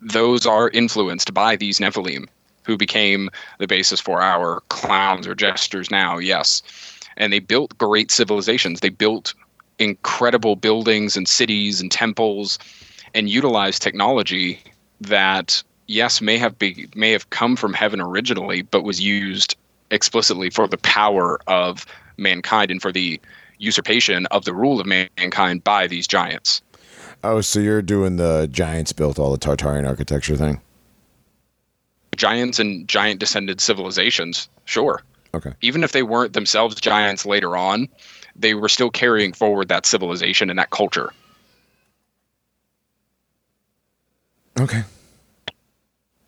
those 0.00 0.46
are 0.46 0.70
influenced 0.70 1.34
by 1.34 1.56
these 1.56 1.78
nephilim 1.78 2.26
who 2.64 2.78
became 2.78 3.28
the 3.58 3.66
basis 3.66 4.00
for 4.00 4.22
our 4.22 4.60
clowns 4.68 5.26
or 5.26 5.34
jesters 5.34 5.90
now 5.90 6.18
yes 6.18 6.62
and 7.16 7.32
they 7.32 7.38
built 7.38 7.76
great 7.78 8.10
civilizations. 8.10 8.80
They 8.80 8.88
built 8.88 9.34
incredible 9.78 10.56
buildings 10.56 11.16
and 11.16 11.28
cities 11.28 11.80
and 11.80 11.90
temples 11.90 12.58
and 13.14 13.28
utilized 13.28 13.82
technology 13.82 14.60
that 15.00 15.62
yes 15.86 16.20
may 16.20 16.38
have 16.38 16.58
be, 16.58 16.88
may 16.94 17.10
have 17.10 17.30
come 17.30 17.56
from 17.56 17.72
heaven 17.72 18.00
originally 18.00 18.62
but 18.62 18.84
was 18.84 19.00
used 19.00 19.56
explicitly 19.90 20.50
for 20.50 20.68
the 20.68 20.78
power 20.78 21.40
of 21.46 21.86
mankind 22.16 22.70
and 22.70 22.80
for 22.80 22.92
the 22.92 23.20
usurpation 23.58 24.26
of 24.26 24.44
the 24.44 24.54
rule 24.54 24.80
of 24.80 24.86
mankind 24.86 25.62
by 25.64 25.86
these 25.86 26.06
giants. 26.06 26.62
Oh, 27.22 27.40
so 27.40 27.58
you're 27.58 27.82
doing 27.82 28.16
the 28.16 28.48
giants 28.50 28.92
built 28.92 29.18
all 29.18 29.32
the 29.32 29.38
Tartarian 29.38 29.86
architecture 29.86 30.36
thing? 30.36 30.60
giants 32.14 32.58
and 32.58 32.86
giant 32.88 33.20
descended 33.20 33.60
civilizations 33.60 34.48
sure 34.64 35.02
Okay. 35.34 35.52
even 35.60 35.82
if 35.84 35.92
they 35.92 36.02
weren't 36.02 36.32
themselves 36.32 36.74
giants 36.80 37.26
later 37.26 37.56
on 37.56 37.88
they 38.36 38.54
were 38.54 38.68
still 38.68 38.90
carrying 38.90 39.32
forward 39.32 39.68
that 39.68 39.84
civilization 39.86 40.48
and 40.50 40.58
that 40.58 40.70
culture 40.70 41.10
Okay. 44.58 44.82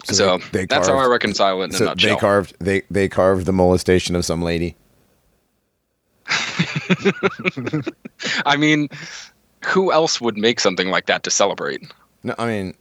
so, 0.04 0.38
they- 0.38 0.44
they 0.60 0.66
that's 0.66 0.88
how 0.88 0.98
I 0.98 1.06
reconcile 1.06 1.62
it 1.62 1.72
So 1.72 1.94
they 1.94 2.16
carved 2.16 2.54
they 2.60 2.82
they 2.90 3.08
carved 3.08 3.46
the 3.46 3.52
molestation 3.52 4.16
of 4.16 4.24
some 4.24 4.42
lady. 4.42 4.74
I 8.44 8.56
mean, 8.56 8.88
who 9.64 9.92
else 9.92 10.20
would 10.20 10.36
make 10.36 10.58
something 10.60 10.90
like 10.90 11.06
that 11.06 11.22
to 11.24 11.30
celebrate? 11.30 11.82
No, 12.24 12.34
I 12.38 12.46
mean, 12.46 12.74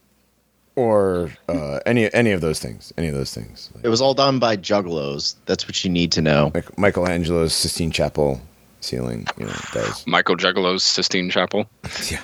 or 0.76 1.30
uh, 1.48 1.80
any 1.86 2.12
any 2.14 2.32
of 2.32 2.40
those 2.40 2.60
things. 2.60 2.92
Any 2.96 3.08
of 3.08 3.14
those 3.14 3.34
things. 3.34 3.70
It 3.82 3.88
was 3.88 4.00
all 4.00 4.14
done 4.14 4.38
by 4.38 4.56
juggalos. 4.56 5.34
That's 5.46 5.66
what 5.66 5.82
you 5.84 5.90
need 5.90 6.12
to 6.12 6.22
know. 6.22 6.52
Like 6.54 6.78
Michelangelo's 6.78 7.54
Sistine 7.54 7.90
Chapel 7.90 8.40
ceiling. 8.80 9.26
You 9.38 9.46
know, 9.46 9.54
those. 9.74 10.06
Michael 10.06 10.36
Juggalo's 10.36 10.84
Sistine 10.84 11.30
Chapel, 11.30 11.68
Yeah. 12.10 12.20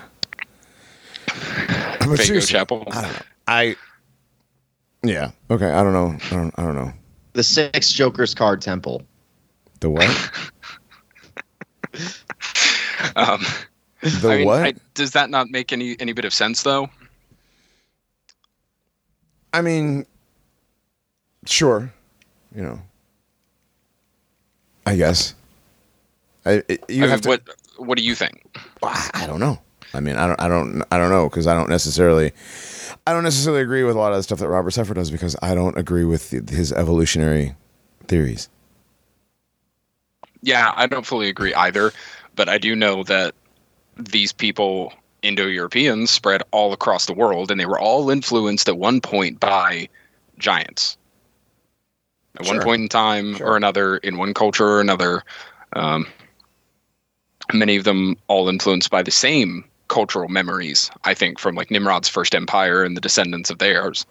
But 2.03 2.19
Fago 2.19 2.47
Chapel. 2.47 2.85
I. 2.91 3.23
I. 3.47 3.77
Yeah. 5.03 5.31
Okay. 5.51 5.71
I 5.71 5.83
don't 5.83 5.93
know. 5.93 6.17
I 6.31 6.35
don't. 6.35 6.59
I 6.59 6.63
don't 6.63 6.75
know. 6.75 6.93
The 7.33 7.43
Six 7.43 7.93
Jokers 7.93 8.35
card 8.35 8.61
temple. 8.61 9.03
The 9.81 9.91
what? 9.91 10.31
Um, 13.17 13.45
The 14.01 14.31
I 14.31 14.37
mean, 14.39 14.47
what? 14.47 14.63
I, 14.65 14.75
does 14.95 15.11
that 15.11 15.29
not 15.29 15.51
make 15.51 15.73
any 15.73 15.97
any 16.01 16.13
bit 16.13 16.25
of 16.25 16.33
sense 16.33 16.63
though? 16.63 16.89
I 19.53 19.61
mean, 19.61 20.07
sure, 21.47 21.93
you 22.55 22.63
know, 22.63 22.81
I 24.87 24.97
guess. 24.97 25.35
I 26.45 26.63
it, 26.69 26.85
you 26.89 27.05
I 27.05 27.09
mean, 27.09 27.21
to. 27.21 27.29
what 27.29 27.43
What 27.77 27.99
do 27.99 28.05
you 28.05 28.15
think? 28.15 28.45
I 28.83 29.11
I 29.15 29.27
don't 29.27 29.41
know. 29.41 29.59
I 29.95 30.01
mean, 30.01 30.17
I 30.17 30.27
don't, 30.27 30.41
I 30.41 30.49
don't, 30.49 30.83
I 30.91 30.99
don't 30.99 31.11
know 31.11 31.29
because 31.29 31.47
I 31.47 31.55
don't 31.55 31.69
necessarily, 31.69 32.33
I 33.07 33.13
don't 33.13 33.25
necessarily 33.25 33.63
agree 33.63 33.85
with 33.85 33.95
a 33.95 33.99
lot 33.99 34.13
of 34.13 34.19
the 34.19 34.23
stuff 34.23 34.39
that 34.39 34.49
Robert 34.49 34.71
Sepehr 34.71 34.95
does 34.95 35.11
because 35.11 35.37
I 35.43 35.55
don't 35.55 35.77
agree 35.77 36.05
with 36.05 36.31
the, 36.31 36.55
his 36.55 36.73
evolutionary 36.73 37.55
theories. 38.07 38.49
Yeah, 40.41 40.73
I 40.75 40.87
don't 40.87 41.07
fully 41.07 41.29
agree 41.29 41.55
either, 41.55 41.93
but 42.35 42.49
I 42.49 42.59
do 42.59 42.75
know 42.75 43.05
that 43.05 43.35
these 43.97 44.33
people, 44.33 44.93
Indo-Europeans, 45.23 46.11
spread 46.11 46.43
all 46.51 46.73
across 46.73 47.07
the 47.07 47.13
world, 47.13 47.51
and 47.51 47.59
they 47.61 47.67
were 47.67 47.79
all 47.79 48.11
influenced 48.11 48.69
at 48.69 48.77
one 48.77 49.01
point 49.01 49.41
by 49.41 49.89
giants. 50.39 50.97
At 52.39 52.47
Sure. 52.47 52.57
one 52.57 52.65
point 52.65 52.83
in 52.83 52.89
time 52.89 53.37
Sure. 53.37 53.49
or 53.49 53.57
another, 53.57 53.99
in 53.99 54.17
one 54.17 54.35
culture 54.35 54.67
or 54.67 54.81
another, 54.81 55.23
um, 55.75 56.07
many 57.53 57.77
of 57.77 57.85
them 57.85 58.17
all 58.29 58.49
influenced 58.49 58.91
by 58.91 59.03
the 59.03 59.11
same 59.11 59.65
cultural 59.89 60.29
memories. 60.29 60.91
I 61.05 61.15
think 61.15 61.39
from 61.39 61.55
like 61.55 61.71
Nimrod's 61.71 62.09
first 62.09 62.35
empire 62.35 62.83
and 62.83 62.97
the 62.97 63.01
descendants 63.01 63.51
of 63.51 63.59
theirs. 63.59 64.07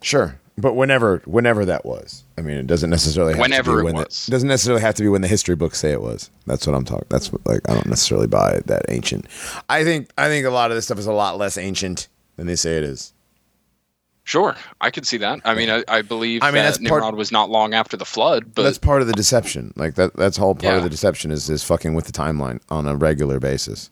Sure, 0.00 0.36
but 0.58 0.74
whenever, 0.74 1.22
whenever 1.24 1.64
that 1.64 1.84
was, 1.84 2.24
I 2.36 2.42
mean, 2.42 2.56
it 2.56 2.66
doesn't 2.66 2.90
necessarily 2.90 3.32
have 3.32 3.40
Whenever 3.40 3.70
to 3.70 3.76
be 3.76 3.80
it 3.80 3.84
when 3.84 3.94
was. 3.94 4.26
The, 4.26 4.32
doesn't 4.32 4.48
necessarily 4.48 4.82
have 4.82 4.94
to 4.96 5.02
be 5.02 5.08
when 5.08 5.22
the 5.22 5.28
history 5.28 5.56
books 5.56 5.78
say 5.78 5.92
it 5.92 6.02
was. 6.02 6.30
That's 6.46 6.66
what 6.66 6.76
I'm 6.76 6.84
talking. 6.84 7.06
That's 7.08 7.32
what, 7.32 7.44
like 7.46 7.60
I 7.68 7.74
don't 7.74 7.86
necessarily 7.86 8.26
buy 8.26 8.60
that 8.66 8.82
ancient. 8.88 9.26
I 9.68 9.84
think 9.84 10.10
I 10.18 10.28
think 10.28 10.46
a 10.46 10.50
lot 10.50 10.70
of 10.70 10.76
this 10.76 10.84
stuff 10.84 10.98
is 10.98 11.06
a 11.06 11.12
lot 11.12 11.38
less 11.38 11.56
ancient 11.56 12.08
than 12.36 12.46
they 12.46 12.56
say 12.56 12.76
it 12.76 12.84
is. 12.84 13.12
Sure, 14.24 14.54
I 14.80 14.90
could 14.90 15.04
see 15.06 15.16
that. 15.16 15.40
I 15.44 15.54
mean, 15.54 15.68
I, 15.68 15.82
I 15.88 16.02
believe 16.02 16.42
I 16.42 16.46
mean, 16.46 16.54
that 16.62 16.62
that's 16.62 16.78
part- 16.78 17.00
Nimrod 17.02 17.16
was 17.16 17.32
not 17.32 17.50
long 17.50 17.74
after 17.74 17.96
the 17.96 18.04
flood, 18.04 18.54
but 18.54 18.62
that's 18.62 18.78
part 18.78 19.02
of 19.02 19.08
the 19.08 19.14
deception. 19.14 19.72
Like 19.74 19.96
that. 19.96 20.14
That's 20.14 20.38
all 20.38 20.54
part 20.54 20.76
of 20.76 20.84
the 20.84 20.90
deception 20.90 21.32
is 21.32 21.50
is 21.50 21.64
fucking 21.64 21.94
with 21.94 22.04
the 22.04 22.12
timeline 22.12 22.60
on 22.68 22.86
a 22.86 22.94
regular 22.94 23.40
basis. 23.40 23.90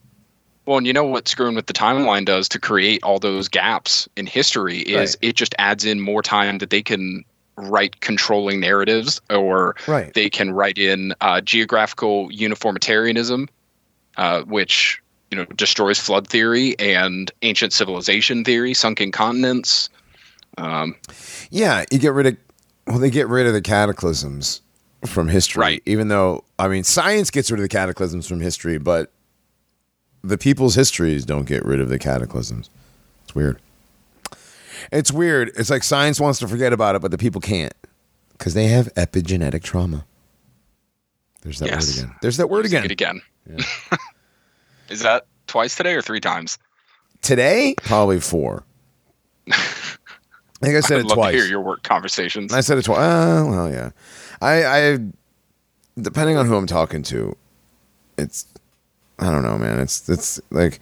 Well, 0.70 0.78
and 0.78 0.86
you 0.86 0.92
know 0.92 1.02
what 1.02 1.26
screwing 1.26 1.56
with 1.56 1.66
the 1.66 1.72
timeline 1.72 2.24
does 2.24 2.48
to 2.50 2.60
create 2.60 3.02
all 3.02 3.18
those 3.18 3.48
gaps 3.48 4.08
in 4.16 4.24
history 4.24 4.78
is 4.82 5.16
Right. 5.20 5.30
it 5.30 5.34
just 5.34 5.52
adds 5.58 5.84
in 5.84 6.00
more 6.00 6.22
time 6.22 6.58
that 6.58 6.70
they 6.70 6.80
can 6.80 7.24
write 7.56 8.00
controlling 8.02 8.60
narratives 8.60 9.20
or 9.30 9.74
Right. 9.88 10.14
they 10.14 10.30
can 10.30 10.52
write 10.52 10.78
in 10.78 11.12
uh, 11.22 11.40
geographical 11.40 12.28
uniformitarianism, 12.30 13.48
uh, 14.16 14.42
which 14.42 15.02
you 15.32 15.36
know 15.38 15.44
destroys 15.56 15.98
flood 15.98 16.28
theory 16.28 16.78
and 16.78 17.32
ancient 17.42 17.72
civilization 17.72 18.44
theory, 18.44 18.72
sunken 18.72 19.10
continents. 19.10 19.88
Um, 20.56 20.94
Yeah, 21.50 21.84
you 21.90 21.98
get 21.98 22.12
rid 22.12 22.28
of. 22.28 22.36
Well, 22.86 23.00
they 23.00 23.10
get 23.10 23.26
rid 23.26 23.48
of 23.48 23.54
the 23.54 23.60
cataclysms 23.60 24.60
from 25.04 25.26
history, 25.26 25.60
Right. 25.62 25.82
Even 25.84 26.06
though 26.06 26.44
I 26.60 26.68
mean, 26.68 26.84
science 26.84 27.32
gets 27.32 27.50
rid 27.50 27.58
of 27.58 27.62
the 27.62 27.68
cataclysms 27.68 28.28
from 28.28 28.38
history, 28.40 28.78
but 28.78 29.10
the 30.22 30.38
people's 30.38 30.74
histories 30.74 31.24
don't 31.24 31.46
get 31.46 31.64
rid 31.64 31.80
of 31.80 31.88
the 31.88 31.98
cataclysms. 31.98 32.70
It's 33.24 33.34
weird. 33.34 33.58
It's 34.92 35.12
weird. 35.12 35.50
It's 35.56 35.70
like 35.70 35.82
science 35.82 36.20
wants 36.20 36.38
to 36.40 36.48
forget 36.48 36.72
about 36.72 36.94
it, 36.96 37.02
but 37.02 37.10
the 37.10 37.18
people 37.18 37.40
can't 37.40 37.74
because 38.32 38.54
they 38.54 38.68
have 38.68 38.92
epigenetic 38.94 39.62
trauma. 39.62 40.04
There's 41.42 41.58
that 41.60 41.68
Yes. 41.68 41.96
word 41.96 42.04
again. 42.04 42.16
There's 42.22 42.36
that 42.38 42.48
word 42.50 42.66
again. 42.66 42.84
Again. 42.90 43.20
is 44.88 45.00
that 45.00 45.26
twice 45.46 45.74
today 45.74 45.94
or 45.94 46.02
three 46.02 46.20
times? 46.20 46.58
Today, 47.22 47.74
probably 47.82 48.20
four. 48.20 48.64
I 49.50 49.56
think 50.62 50.76
I 50.76 50.80
said 50.80 50.98
I'd 50.98 51.04
it 51.04 51.08
love 51.08 51.16
twice. 51.16 51.32
to 51.34 51.38
hear 51.38 51.46
your 51.48 51.60
work 51.62 51.82
conversations. 51.82 52.52
I 52.52 52.60
said 52.60 52.78
it 52.78 52.84
twice. 52.84 52.98
Uh, 52.98 53.44
well, 53.48 53.70
yeah. 53.70 53.90
I, 54.42 54.64
I, 54.64 54.98
depending 56.00 56.36
on 56.36 56.46
who 56.46 56.56
I'm 56.56 56.66
talking 56.66 57.02
to, 57.04 57.36
it's, 58.18 58.46
I 59.20 59.30
don't 59.30 59.42
know, 59.42 59.58
man. 59.58 59.78
It's, 59.80 60.08
it's 60.08 60.40
like 60.50 60.80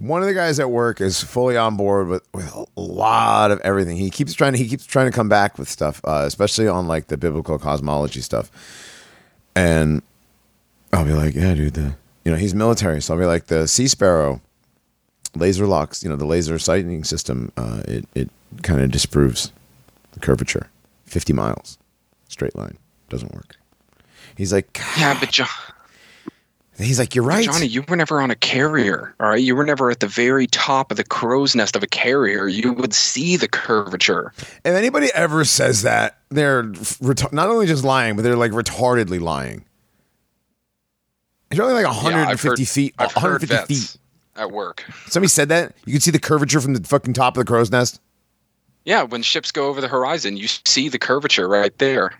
one 0.00 0.20
of 0.20 0.26
the 0.26 0.34
guys 0.34 0.58
at 0.58 0.70
work 0.70 1.00
is 1.00 1.22
fully 1.22 1.56
on 1.56 1.76
board 1.76 2.08
with, 2.08 2.28
with 2.34 2.52
a 2.52 2.80
lot 2.80 3.52
of 3.52 3.60
everything. 3.60 3.96
He 3.96 4.10
keeps 4.10 4.34
trying 4.34 4.52
to, 4.52 4.58
he 4.58 4.68
keeps 4.68 4.84
trying 4.84 5.06
to 5.06 5.14
come 5.14 5.28
back 5.28 5.58
with 5.58 5.68
stuff, 5.68 6.00
uh, 6.04 6.24
especially 6.26 6.66
on 6.66 6.88
like 6.88 7.06
the 7.06 7.16
biblical 7.16 7.56
cosmology 7.58 8.20
stuff. 8.20 8.50
And 9.54 10.02
I'll 10.92 11.04
be 11.04 11.12
like, 11.12 11.34
yeah, 11.34 11.54
dude, 11.54 11.74
the, 11.74 11.94
you 12.24 12.32
know, 12.32 12.36
he's 12.36 12.54
military. 12.54 13.00
So 13.00 13.14
I'll 13.14 13.20
be 13.20 13.26
like, 13.26 13.46
the 13.46 13.68
Sea 13.68 13.86
Sparrow 13.86 14.40
laser 15.36 15.66
locks, 15.66 16.02
you 16.02 16.10
know, 16.10 16.16
the 16.16 16.26
laser 16.26 16.58
sighting 16.58 17.04
system, 17.04 17.52
uh, 17.56 17.82
it, 17.86 18.06
it 18.14 18.30
kind 18.62 18.80
of 18.80 18.90
disproves 18.90 19.52
the 20.12 20.20
curvature. 20.20 20.68
50 21.06 21.32
miles, 21.32 21.78
straight 22.28 22.54
line, 22.56 22.76
doesn't 23.08 23.32
work. 23.32 23.56
He's 24.36 24.52
like, 24.52 24.78
yeah, 24.98 25.18
but 25.18 25.30
John. 25.30 25.48
He's 26.86 26.98
like, 26.98 27.14
you're 27.14 27.24
right. 27.24 27.44
Johnny, 27.44 27.66
you 27.66 27.82
were 27.88 27.96
never 27.96 28.20
on 28.20 28.30
a 28.30 28.34
carrier, 28.36 29.14
all 29.20 29.30
right? 29.30 29.42
You 29.42 29.56
were 29.56 29.64
never 29.64 29.90
at 29.90 30.00
the 30.00 30.06
very 30.06 30.46
top 30.46 30.90
of 30.90 30.96
the 30.96 31.04
crow's 31.04 31.54
nest 31.54 31.74
of 31.76 31.82
a 31.82 31.86
carrier. 31.86 32.46
You 32.46 32.72
would 32.72 32.94
see 32.94 33.36
the 33.36 33.48
curvature. 33.48 34.32
if 34.38 34.66
anybody 34.66 35.08
ever 35.14 35.44
says 35.44 35.82
that, 35.82 36.18
they're 36.30 36.62
ret- 37.00 37.32
not 37.32 37.48
only 37.48 37.66
just 37.66 37.84
lying, 37.84 38.16
but 38.16 38.22
they're 38.22 38.36
like 38.36 38.52
retardedly 38.52 39.20
lying. 39.20 39.64
It's 41.50 41.58
only 41.60 41.74
like 41.74 41.84
Yeah, 41.84 42.02
150 42.02 42.30
I've 42.32 42.40
heard- 42.58 42.68
feet. 42.68 42.94
I've 42.98 43.12
heard 43.12 43.42
150 43.42 43.74
vets 43.74 43.92
feet. 43.92 44.00
at 44.36 44.50
work. 44.52 44.84
Somebody 45.06 45.28
said 45.28 45.48
that. 45.48 45.74
You 45.86 45.92
can 45.92 46.00
see 46.00 46.10
the 46.10 46.18
curvature 46.18 46.60
from 46.60 46.74
the 46.74 46.86
fucking 46.86 47.14
top 47.14 47.36
of 47.36 47.44
the 47.44 47.50
crow's 47.50 47.70
nest. 47.70 48.00
Yeah, 48.84 49.02
when 49.02 49.22
ships 49.22 49.50
go 49.50 49.66
over 49.68 49.80
the 49.80 49.88
horizon, 49.88 50.36
you 50.36 50.46
see 50.46 50.88
the 50.88 50.98
curvature 50.98 51.48
right 51.48 51.76
there. 51.78 52.12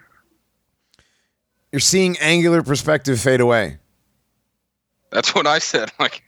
You're 1.73 1.81
seeing 1.81 2.17
angular 2.19 2.63
perspective 2.63 3.21
fade 3.21 3.41
away. 3.41 3.79
That's 5.11 5.35
what 5.35 5.47
I 5.47 5.59
said. 5.59 5.91
Like, 5.99 6.23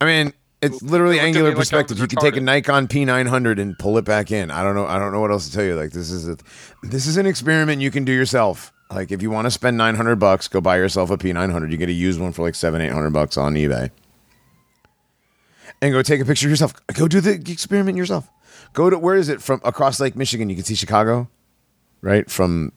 I 0.00 0.04
mean, 0.04 0.32
It's 0.62 0.82
literally 0.82 1.18
It 1.18 1.22
angular 1.22 1.50
me 1.50 1.54
like 1.54 1.58
perspective. 1.60 1.98
you 1.98 2.06
can 2.06 2.18
take 2.20 2.36
a. 2.36 2.40
Nikon 2.40 2.88
P900 2.88 3.60
and 3.60 3.78
pull 3.78 3.98
it 3.98 4.04
back 4.04 4.30
in. 4.30 4.50
I 4.50 4.62
don't 4.62 4.74
know. 4.74 4.86
I 4.86 4.98
don't 4.98 5.12
know 5.12 5.20
what 5.20 5.30
else 5.30 5.48
to 5.48 5.52
tell 5.54 5.64
you. 5.64 5.74
Like 5.74 5.90
this 5.92 6.10
is 6.10 6.28
a, 6.28 6.36
this 6.82 7.06
is 7.06 7.16
an 7.16 7.26
experiment 7.26 7.80
you 7.82 7.90
can 7.90 8.04
do 8.04 8.12
yourself. 8.12 8.72
Like 8.90 9.12
if 9.12 9.22
you 9.22 9.30
want 9.30 9.46
to 9.46 9.50
spend 9.50 9.76
900 9.76 10.16
bucks, 10.16 10.48
go 10.48 10.60
buy 10.60 10.76
yourself 10.76 11.10
a 11.10 11.16
P900. 11.16 11.70
You 11.70 11.76
get 11.76 11.88
a 11.88 11.92
used 11.92 12.20
one 12.20 12.32
for 12.32 12.42
like 12.42 12.54
seven, 12.56 12.80
eight 12.80 12.90
hundred 12.92 13.12
bucks 13.12 13.36
on 13.36 13.54
eBay, 13.54 13.90
and 15.80 15.92
go 15.92 16.02
take 16.02 16.20
a 16.20 16.24
picture 16.24 16.48
yourself. 16.48 16.74
Go 16.94 17.06
do 17.08 17.20
the 17.20 17.34
experiment 17.34 17.96
yourself. 17.96 18.28
Go 18.72 18.90
to 18.90 18.98
where 18.98 19.16
is 19.16 19.28
it 19.28 19.40
from 19.42 19.60
across 19.64 20.00
Lake 20.00 20.16
Michigan? 20.16 20.48
You 20.50 20.56
can 20.56 20.64
see 20.64 20.74
Chicago, 20.74 21.28
right 22.02 22.28
from 22.30 22.72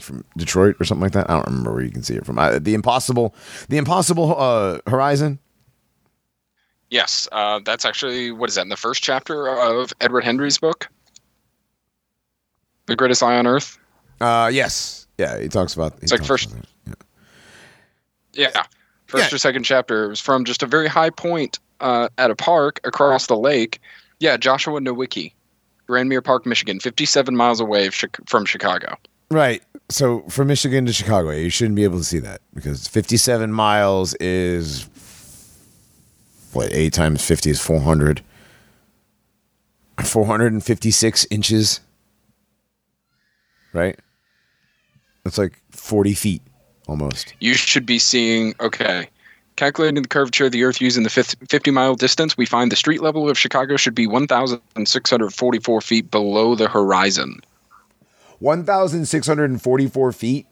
from 0.00 0.24
Detroit 0.36 0.76
or 0.80 0.84
something 0.84 1.02
like 1.02 1.12
that. 1.12 1.28
I 1.30 1.34
don't 1.34 1.46
remember 1.46 1.72
where 1.74 1.82
you 1.84 1.90
can 1.90 2.02
see 2.02 2.14
it 2.14 2.24
from. 2.26 2.38
I, 2.38 2.58
the 2.58 2.74
impossible, 2.74 3.34
the 3.68 3.76
impossible 3.78 4.34
uh, 4.38 4.78
horizon. 4.86 5.38
Yes, 6.90 7.28
uh, 7.32 7.60
that's 7.64 7.84
actually 7.84 8.30
what 8.32 8.48
is 8.48 8.54
that 8.56 8.62
in 8.62 8.68
the 8.70 8.76
first 8.76 9.02
chapter 9.02 9.46
of 9.48 9.92
Edward 10.00 10.24
Hendrie's 10.24 10.58
book, 10.58 10.88
"The 12.86 12.96
Greatest 12.96 13.22
Lie 13.22 13.36
on 13.36 13.46
Earth." 13.46 13.78
Uh, 14.20 14.50
yes, 14.52 15.06
yeah. 15.18 15.38
He 15.38 15.48
talks 15.48 15.74
about. 15.74 15.92
He 15.94 16.04
It's 16.04 16.12
like 16.12 16.24
first- 16.24 16.50
that. 16.84 16.96
Yeah, 18.34 18.62
first 19.06 19.30
Yeah. 19.30 19.34
or 19.34 19.38
second 19.38 19.64
chapter. 19.64 20.04
It 20.04 20.08
was 20.08 20.20
from 20.20 20.44
just 20.44 20.62
a 20.62 20.66
very 20.66 20.88
high 20.88 21.10
point 21.10 21.58
uh, 21.80 22.08
at 22.18 22.30
a 22.30 22.36
park 22.36 22.80
across 22.84 23.26
the 23.26 23.36
lake. 23.36 23.80
Yeah, 24.20 24.36
Joshua 24.36 24.80
Nowicki, 24.80 25.32
Grand 25.86 26.08
Mere 26.08 26.22
Park, 26.22 26.46
Michigan, 26.46 26.78
57 26.80 27.36
miles 27.36 27.60
away 27.60 27.90
from 27.90 28.44
Chicago. 28.44 28.96
Right. 29.30 29.62
So 29.90 30.20
from 30.28 30.48
Michigan 30.48 30.84
to 30.86 30.92
Chicago, 30.92 31.30
you 31.30 31.50
shouldn't 31.50 31.76
be 31.76 31.84
able 31.84 31.98
to 31.98 32.04
see 32.04 32.18
that 32.18 32.42
because 32.54 32.86
57 32.86 33.52
miles 33.52 34.14
is 34.14 34.88
what 36.52 36.72
eight 36.72 36.92
times 36.92 37.24
50 37.24 37.50
is 37.50 37.60
400. 37.60 38.22
456 40.04 41.26
inches. 41.30 41.80
Right. 43.72 43.98
That's 45.24 45.38
like 45.38 45.60
40 45.70 46.14
feet 46.14 46.42
almost. 46.86 47.34
You 47.40 47.54
should 47.54 47.86
be 47.86 47.98
seeing, 47.98 48.54
okay, 48.60 49.08
calculating 49.56 50.02
the 50.02 50.08
curvature 50.08 50.46
of 50.46 50.52
the 50.52 50.64
Earth 50.64 50.80
using 50.80 51.02
the 51.02 51.10
50 51.10 51.70
mile 51.70 51.94
distance, 51.94 52.36
we 52.36 52.46
find 52.46 52.72
the 52.72 52.76
street 52.76 53.02
level 53.02 53.28
of 53.28 53.38
Chicago 53.38 53.76
should 53.76 53.94
be 53.94 54.06
1,644 54.06 55.80
feet 55.80 56.10
below 56.10 56.54
the 56.54 56.68
horizon. 56.68 57.40
1,644 58.40 60.12
feet. 60.12 60.46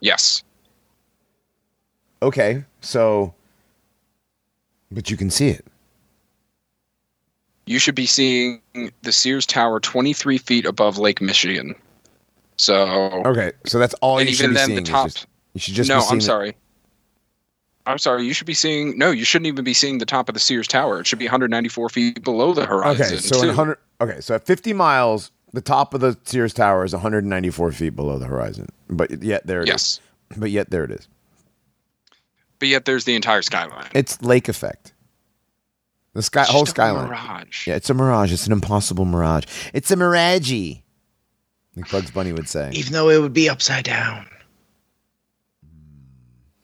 Yes. 0.00 0.42
Okay. 2.22 2.64
So, 2.80 3.34
but 4.90 5.10
you 5.10 5.16
can 5.16 5.30
see 5.30 5.48
it. 5.48 5.64
You 7.66 7.78
should 7.78 7.94
be 7.96 8.06
seeing 8.06 8.60
the 9.02 9.12
Sears 9.12 9.44
Tower 9.44 9.80
23 9.80 10.38
feet 10.38 10.64
above 10.66 10.98
Lake 10.98 11.20
Michigan. 11.20 11.74
So, 12.58 12.74
Okay. 13.26 13.52
So 13.66 13.78
that's 13.78 13.94
all 13.94 14.18
and 14.18 14.28
you 14.28 14.34
should 14.34 14.44
even 14.44 14.52
be 14.54 14.56
then, 14.56 14.66
seeing. 14.68 14.84
the 14.84 14.90
top. 14.90 15.06
just- 15.08 15.26
you 15.54 15.60
should 15.60 15.74
just 15.74 15.88
no, 15.88 16.00
I'm 16.00 16.18
it- 16.18 16.22
sorry. 16.22 16.56
I'm 17.86 17.98
sorry. 17.98 18.24
You 18.24 18.32
should 18.34 18.46
be 18.48 18.54
seeing. 18.54 18.98
No, 18.98 19.10
you 19.12 19.24
shouldn't 19.24 19.46
even 19.46 19.64
be 19.64 19.72
seeing 19.72 19.98
the 19.98 20.06
top 20.06 20.28
of 20.28 20.34
the 20.34 20.40
Sears 20.40 20.66
Tower. 20.66 21.00
It 21.00 21.06
should 21.06 21.20
be 21.20 21.26
194 21.26 21.88
feet 21.88 22.22
below 22.24 22.52
the 22.52 22.66
horizon. 22.66 23.06
Okay, 23.06 23.16
so 23.18 23.38
100 23.46 23.78
Okay, 24.00 24.20
so 24.20 24.34
at 24.34 24.44
50 24.44 24.72
miles, 24.72 25.30
the 25.56 25.62
top 25.62 25.94
of 25.94 26.00
the 26.02 26.16
Sears 26.24 26.52
Tower 26.52 26.84
is 26.84 26.92
194 26.92 27.72
feet 27.72 27.96
below 27.96 28.18
the 28.18 28.26
horizon. 28.26 28.68
But 28.88 29.22
yet 29.22 29.46
there 29.46 29.60
it 29.62 29.64
is. 29.64 29.68
Yes, 29.72 30.00
But 30.36 30.50
yet 30.50 30.70
there 30.70 30.84
it 30.84 30.90
is. 30.90 31.08
but 32.58 32.68
yet 32.68 32.84
there's 32.84 33.04
the 33.04 33.14
entire 33.16 33.40
skyline. 33.42 33.88
It's 33.94 34.20
lake 34.22 34.48
effect. 34.48 34.92
The 36.12 36.22
sky 36.22 36.42
It's 36.42 36.50
whole 36.50 36.62
just 36.64 36.72
a 36.72 36.80
skyline. 36.80 37.08
mirage. 37.08 37.66
Yeah, 37.66 37.74
it's 37.76 37.88
a 37.90 37.94
mirage. 37.94 38.32
It's 38.32 38.46
an 38.46 38.52
impossible 38.52 39.04
mirage. 39.06 39.44
It's 39.74 39.90
a 39.90 39.96
mirage. 39.96 40.52
Like 41.74 41.90
Bugs 41.90 42.10
Bunny 42.10 42.32
would 42.32 42.48
say. 42.48 42.70
Even 42.72 42.92
though 42.92 43.08
it 43.10 43.18
would 43.20 43.32
be 43.34 43.48
upside 43.50 43.84
down. 43.84 44.26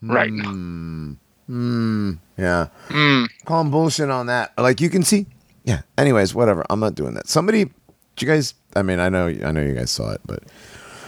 Right. 0.01 0.31
Hmm. 0.31 1.13
Hmm. 1.47 2.13
Yeah. 2.39 2.69
Mm. 2.89 3.29
Calm 3.45 3.71
bullshit 3.71 4.11
on 4.11 4.27
that. 4.27 4.53
Like 4.59 4.81
you 4.81 4.91
can 4.91 5.03
see. 5.03 5.27
Yeah. 5.65 5.83
Anyways, 5.99 6.35
whatever. 6.35 6.65
I'm 6.71 6.81
not 6.81 6.95
doing 6.95 7.15
that. 7.15 7.29
Somebody, 7.29 7.65
did 7.65 7.73
you 8.21 8.27
guys? 8.27 8.55
I 8.75 8.83
mean, 8.83 8.99
I 9.01 9.09
know, 9.09 9.27
I 9.29 9.53
know 9.53 9.61
you 9.63 9.75
guys 9.75 9.91
saw 9.91 10.13
it, 10.13 10.21
but 10.27 10.43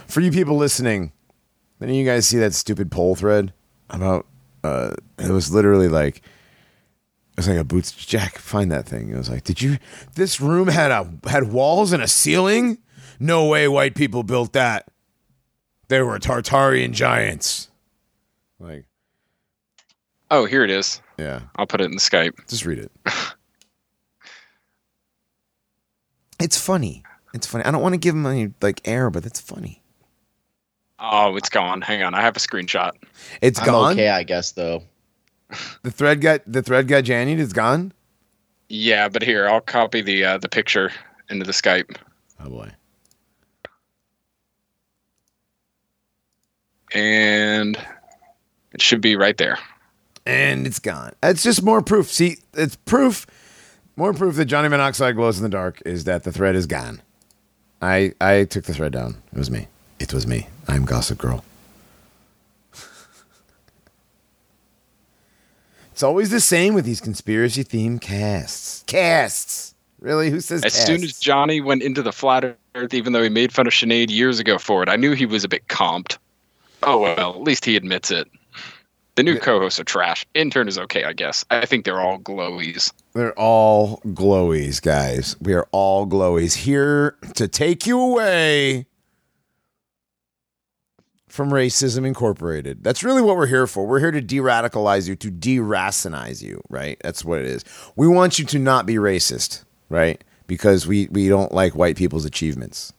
for 0.07 0.21
you 0.21 0.31
people 0.31 0.57
listening, 0.57 1.13
did 1.81 1.95
you 1.95 2.05
guys 2.05 2.27
see 2.27 2.39
that 2.39 2.55
stupid 2.55 2.91
poll 2.91 3.15
thread 3.15 3.53
about? 3.91 4.27
Uh, 4.63 4.95
it 5.19 5.31
was 5.31 5.53
literally 5.53 5.89
like, 5.89 6.19
it 6.19 7.37
was 7.37 7.49
like 7.49 7.59
a 7.59 7.65
boots. 7.65 7.93
Jack, 7.93 8.39
find 8.39 8.71
that 8.73 8.87
thing. 8.87 9.11
It 9.11 9.17
was 9.17 9.29
like, 9.29 9.45
did 9.45 9.61
you? 9.61 9.79
This 10.15 10.41
room 10.41 10.69
had 10.69 10.91
a 10.91 11.11
had 11.29 11.53
walls 11.53 11.93
and 11.93 12.03
a 12.03 12.09
ceiling. 12.09 12.79
No 13.21 13.47
way, 13.47 13.69
white 13.69 13.95
people 13.95 14.23
built 14.23 14.53
that. 14.55 14.87
They 15.89 16.01
were 16.01 16.19
Tartarian 16.19 16.93
giants. 16.93 17.69
Like, 18.59 18.87
Oh, 20.31 20.47
here 20.47 20.65
it 20.65 20.71
is. 20.71 21.03
yeah. 21.19 21.41
I'll 21.57 21.67
put 21.67 21.81
it 21.81 21.85
in 21.85 21.91
the 21.93 21.99
Skype. 21.99 22.33
Just 22.49 22.65
read 22.65 22.79
it. 22.79 22.91
it's 26.41 26.59
funny. 26.59 27.03
It's 27.35 27.47
funny. 27.47 27.65
I 27.65 27.71
don't 27.73 27.83
want 27.83 27.93
to 27.93 27.99
give 27.99 28.15
him 28.15 28.25
any 28.25 28.53
like 28.63 28.81
air, 28.87 29.11
but 29.11 29.27
it's 29.27 29.41
funny. 29.41 29.83
Oh, 30.99 31.37
it's 31.37 31.51
gone. 31.51 31.83
Hang 31.83 32.03
on. 32.03 32.15
I 32.15 32.23
have 32.23 32.37
a 32.37 32.41
screenshot. 32.41 32.93
It's 33.43 33.59
I'm 33.61 33.67
gone. 33.67 33.93
okay, 33.93 34.09
I 34.09 34.23
guess, 34.23 34.53
though. 34.53 34.85
The 35.83 35.91
thread 35.91 36.21
got 36.23 36.41
the 36.47 36.63
thread 36.63 36.89
got 36.89 37.05
jannied. 37.05 37.39
It's 37.41 37.53
gone. 37.53 37.93
Yeah, 38.71 39.09
but 39.09 39.23
here 39.23 39.47
I'll 39.49 39.61
copy 39.61 40.01
the 40.01 40.25
uh, 40.25 40.39
the 40.39 40.49
picture 40.49 40.91
into 41.29 41.45
the 41.45 41.53
Skype, 41.53 41.97
Oh 42.43 42.49
boy. 42.49 42.71
and 46.93 47.77
it 48.73 48.81
should 48.83 49.01
be 49.01 49.17
right 49.17 49.37
there. 49.37 49.59
And 50.27 50.67
it's 50.67 50.79
gone. 50.79 51.13
It's 51.23 51.43
just 51.43 51.63
more 51.63 51.83
proof. 51.83 52.11
See, 52.11 52.39
it's 52.55 52.77
proof. 52.77 53.27
More 53.97 54.13
proof 54.13 54.37
that 54.37 54.47
Johnny 54.47 54.69
Monoxide 54.69 55.15
glows 55.17 55.37
in 55.39 55.43
the 55.43 55.49
dark 55.49 55.83
is 55.85 56.05
that 56.05 56.25
the 56.25 56.33
thread 56.33 56.57
is 56.57 56.67
gone. 56.67 57.03
I 57.83 58.13
I 58.21 58.45
took 58.45 58.65
the 58.65 58.75
thread 58.75 58.93
down. 58.93 59.17
It 59.33 59.39
was 59.39 59.51
me. 59.51 59.69
It 59.99 60.13
was 60.13 60.27
me. 60.27 60.49
I'm 60.69 60.85
Gossip 60.85 61.19
Girl. 61.19 61.45
it's 65.93 66.03
always 66.03 66.31
the 66.31 66.41
same 66.41 66.75
with 66.75 66.85
these 66.85 67.01
conspiracy 67.01 67.65
themed 67.65 68.01
casts. 68.01 68.83
Casts. 68.87 69.75
Really? 70.01 70.31
Who 70.31 70.41
says 70.41 70.63
As 70.65 70.75
casts? 70.75 70.87
soon 70.87 71.03
as 71.05 71.19
Johnny 71.19 71.61
went 71.61 71.83
into 71.83 72.03
the 72.03 72.13
flat 72.13 72.57
Earth, 72.75 72.93
even 72.95 73.13
though 73.13 73.23
he 73.23 73.29
made 73.29 73.53
fun 73.53 73.67
of 73.67 73.73
Sinead 73.73 74.11
years 74.11 74.39
ago 74.41 74.59
for 74.59 74.83
it, 74.83 74.89
I 74.89 74.97
knew 74.97 75.13
he 75.13 75.27
was 75.27 75.45
a 75.45 75.49
bit 75.49 75.67
comped. 75.69 76.19
Oh 76.83 76.99
well, 76.99 77.31
at 77.31 77.41
least 77.43 77.65
he 77.65 77.77
admits 77.77 78.11
it. 78.11 78.29
The 79.15 79.23
new 79.23 79.39
co-hosts 79.39 79.79
are 79.79 79.85
trash. 79.85 80.27
Intern 80.35 80.67
is 80.67 80.77
okay, 80.77 81.05
I 81.05 81.13
guess. 81.13 81.45
I 81.51 81.65
think 81.67 81.85
they're 81.85 82.01
all 82.01 82.19
glowies. 82.19 82.93
They're 83.15 83.39
all 83.39 84.01
glowies, 84.07 84.83
guys. 84.83 85.37
We 85.41 85.55
are 85.55 85.69
all 85.71 86.07
glowies 86.07 86.55
here 86.55 87.17
to 87.37 87.47
take 87.47 87.87
you 87.87 88.01
away 88.01 88.87
from 91.29 91.51
Racism 91.51 92.05
Incorporated. 92.05 92.83
That's 92.83 93.05
really 93.05 93.23
what 93.23 93.37
we're 93.37 93.47
here 93.47 93.69
for. 93.69 93.87
We're 93.87 94.01
here 94.01 94.11
to 94.11 94.21
de 94.21 94.39
radicalize 94.39 95.09
you, 95.09 95.15
to 95.17 95.31
deracinize 95.31 96.43
you, 96.43 96.61
right? 96.69 96.99
That's 97.05 97.25
what 97.25 97.39
it 97.39 97.47
is. 97.47 97.65
We 97.95 98.09
want 98.09 98.41
you 98.41 98.45
to 98.47 98.59
not 98.59 98.85
be 98.85 98.95
racist, 98.95 99.65
right? 99.89 100.23
Because 100.49 100.87
we, 100.87 101.07
we 101.13 101.29
don't 101.29 101.53
like 101.53 101.77
white 101.77 101.97
people's 101.97 102.25
achievements. 102.25 102.93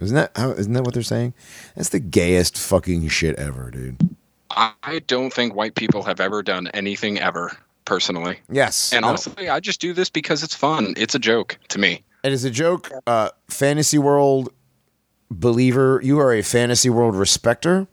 Isn't 0.00 0.16
that 0.16 0.36
how, 0.36 0.50
isn't 0.50 0.72
that 0.72 0.82
what 0.82 0.94
they're 0.94 1.02
saying? 1.02 1.32
That's 1.76 1.90
the 1.90 2.00
gayest 2.00 2.58
fucking 2.58 3.08
shit 3.08 3.36
ever, 3.36 3.70
dude. 3.70 4.16
I 4.50 5.00
don't 5.06 5.32
think 5.32 5.54
white 5.54 5.74
people 5.74 6.02
have 6.02 6.20
ever 6.20 6.42
done 6.42 6.68
anything 6.74 7.18
ever, 7.18 7.56
personally. 7.84 8.38
Yes. 8.50 8.92
And 8.92 9.02
no. 9.02 9.08
honestly, 9.08 9.48
I 9.48 9.60
just 9.60 9.80
do 9.80 9.92
this 9.92 10.10
because 10.10 10.42
it's 10.42 10.54
fun. 10.54 10.94
It's 10.96 11.14
a 11.14 11.18
joke 11.18 11.58
to 11.68 11.78
me. 11.78 12.02
It 12.24 12.32
is 12.32 12.44
a 12.44 12.50
joke. 12.50 12.90
Uh, 13.06 13.30
fantasy 13.48 13.98
world 13.98 14.52
believer. 15.30 16.00
You 16.02 16.18
are 16.20 16.32
a 16.32 16.42
fantasy 16.42 16.90
world 16.90 17.16
respecter. 17.16 17.86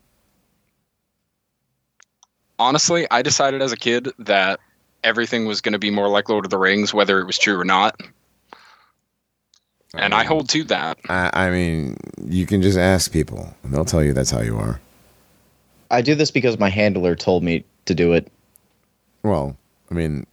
Honestly, 2.57 3.07
I 3.09 3.21
decided 3.21 3.61
as 3.61 3.71
a 3.71 3.77
kid 3.77 4.09
that 4.19 4.59
everything 5.03 5.45
was 5.45 5.61
going 5.61 5.73
to 5.73 5.79
be 5.79 5.89
more 5.89 6.09
like 6.09 6.29
Lord 6.29 6.45
of 6.45 6.51
the 6.51 6.57
Rings, 6.57 6.93
whether 6.93 7.19
it 7.19 7.25
was 7.25 7.37
true 7.37 7.59
or 7.59 7.65
not. 7.65 7.99
And 9.95 10.13
I 10.13 10.23
hold 10.23 10.49
to 10.49 10.63
that. 10.65 10.99
I, 11.09 11.31
I 11.33 11.49
mean, 11.49 11.97
you 12.23 12.45
can 12.45 12.61
just 12.61 12.77
ask 12.77 13.11
people, 13.11 13.55
and 13.63 13.73
they'll 13.73 13.85
tell 13.85 14.03
you 14.03 14.13
that's 14.13 14.29
how 14.29 14.41
you 14.41 14.57
are. 14.57 14.79
I 15.89 16.01
do 16.01 16.13
this 16.13 16.29
because 16.29 16.59
my 16.59 16.69
handler 16.69 17.15
told 17.15 17.43
me 17.43 17.63
to 17.85 17.95
do 17.95 18.13
it. 18.13 18.31
Well, 19.23 19.57
I 19.91 19.93
mean, 19.93 20.25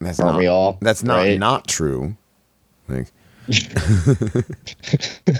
that's 0.00 0.20
Aren't 0.20 0.34
not 0.34 0.38
we 0.38 0.46
all? 0.46 0.78
that's 0.80 1.02
not 1.02 1.16
right? 1.18 1.38
not 1.38 1.66
true. 1.68 2.16
Like, 2.88 3.08
I 3.50 4.42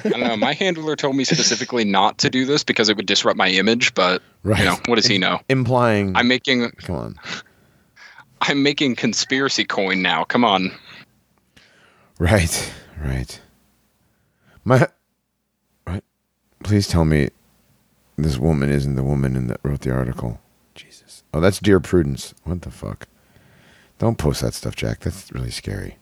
don't 0.04 0.20
know. 0.20 0.36
My 0.36 0.52
handler 0.54 0.96
told 0.96 1.16
me 1.16 1.24
specifically 1.24 1.84
not 1.84 2.18
to 2.18 2.30
do 2.30 2.44
this 2.44 2.64
because 2.64 2.88
it 2.88 2.96
would 2.96 3.06
disrupt 3.06 3.36
my 3.36 3.48
image, 3.48 3.94
but 3.94 4.22
Right. 4.44 4.58
you 4.60 4.64
know, 4.66 4.76
what 4.86 4.96
does 4.96 5.06
he 5.06 5.18
know? 5.18 5.40
Implying. 5.48 6.16
I'm 6.16 6.28
making 6.28 6.70
come 6.72 6.96
on. 6.96 7.20
I'm 8.42 8.62
making 8.62 8.96
conspiracy 8.96 9.64
coin 9.64 10.00
now. 10.02 10.24
Come 10.24 10.44
on. 10.44 10.70
Right. 12.18 12.72
Right. 13.04 13.40
My. 14.64 14.86
right. 15.86 16.02
Please 16.64 16.86
tell 16.88 17.04
me 17.04 17.28
this 18.16 18.38
woman 18.38 18.70
isn't 18.70 18.96
the 18.96 19.02
woman 19.04 19.36
in 19.36 19.46
that 19.48 19.60
wrote 19.62 19.80
the 19.80 19.92
article. 19.92 20.40
Jesus. 20.78 21.22
Oh, 21.34 21.40
that's 21.40 21.58
Dear 21.58 21.80
Prudence. 21.80 22.34
What 22.44 22.62
the 22.62 22.70
fuck? 22.70 23.06
Don't 23.98 24.16
post 24.16 24.40
that 24.42 24.54
stuff, 24.54 24.76
Jack. 24.76 25.00
That's 25.00 25.30
really 25.32 25.50
scary. 25.50 25.96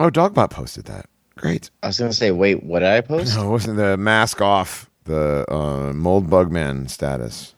Oh, 0.00 0.10
Dogbot 0.10 0.50
posted 0.50 0.84
that. 0.84 1.06
Great. 1.36 1.70
I 1.82 1.88
was 1.88 1.98
gonna 1.98 2.12
say, 2.12 2.30
wait, 2.30 2.62
what 2.62 2.80
did 2.80 2.88
I 2.88 3.00
post? 3.00 3.36
No, 3.36 3.48
it 3.48 3.50
wasn't 3.50 3.76
the 3.76 3.96
mask 3.96 4.40
off 4.40 4.88
the 5.04 5.44
uh, 5.50 5.92
Moldbug 5.92 6.50
Man 6.50 6.88
status. 6.88 7.54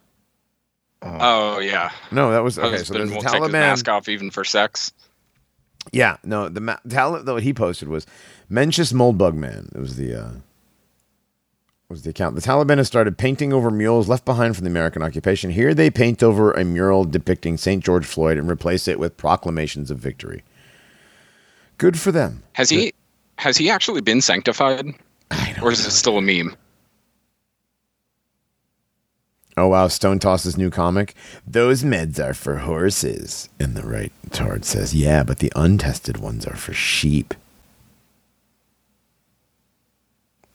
Oh 1.02 1.58
yeah. 1.60 1.90
No, 2.10 2.30
that 2.30 2.42
was 2.42 2.58
okay. 2.58 2.68
So 2.68 2.94
Husband 2.94 3.00
there's 3.00 3.08
the 3.10 3.14
will 3.16 3.22
take 3.22 3.32
his 3.42 3.48
Taliban. 3.50 3.52
mask 3.52 3.88
off 3.88 4.08
even 4.08 4.30
for 4.30 4.44
sex. 4.44 4.92
Yeah, 5.92 6.18
no, 6.24 6.48
the 6.50 6.60
ma- 6.60 6.76
talent 6.88 7.24
though 7.24 7.34
what 7.34 7.42
he 7.42 7.54
posted 7.54 7.88
was 7.88 8.06
Mencius 8.50 8.92
Moldbug 8.92 9.34
Man. 9.34 9.70
It 9.74 9.78
was 9.80 9.96
the 9.96 10.14
uh, 10.14 10.30
was 11.90 12.02
the 12.02 12.10
account. 12.10 12.36
The 12.36 12.40
Taliban 12.40 12.78
has 12.78 12.86
started 12.86 13.18
painting 13.18 13.52
over 13.52 13.70
mules 13.70 14.08
left 14.08 14.24
behind 14.24 14.54
from 14.54 14.64
the 14.64 14.70
American 14.70 15.02
occupation. 15.02 15.50
Here 15.50 15.74
they 15.74 15.90
paint 15.90 16.22
over 16.22 16.52
a 16.52 16.64
mural 16.64 17.04
depicting 17.04 17.56
St. 17.56 17.84
George 17.84 18.06
Floyd 18.06 18.38
and 18.38 18.48
replace 18.48 18.86
it 18.86 18.98
with 18.98 19.16
proclamations 19.16 19.90
of 19.90 19.98
victory. 19.98 20.44
Good 21.78 21.98
for 21.98 22.12
them. 22.12 22.44
Has 22.52 22.70
he 22.70 22.94
has 23.36 23.56
he 23.56 23.68
actually 23.68 24.00
been 24.00 24.20
sanctified? 24.20 24.86
Or 25.62 25.70
is 25.70 25.82
know. 25.82 25.88
it 25.88 25.90
still 25.90 26.18
a 26.18 26.22
meme? 26.22 26.56
Oh 29.56 29.68
wow, 29.68 29.88
Stone 29.88 30.20
Toss's 30.20 30.56
new 30.56 30.70
comic. 30.70 31.14
Those 31.46 31.82
meds 31.82 32.18
are 32.18 32.34
for 32.34 32.58
horses. 32.58 33.48
And 33.58 33.74
the 33.74 33.86
right 33.86 34.12
tard 34.30 34.64
says, 34.64 34.94
Yeah, 34.94 35.22
but 35.22 35.38
the 35.38 35.52
untested 35.56 36.18
ones 36.18 36.46
are 36.46 36.56
for 36.56 36.72
sheep. 36.72 37.34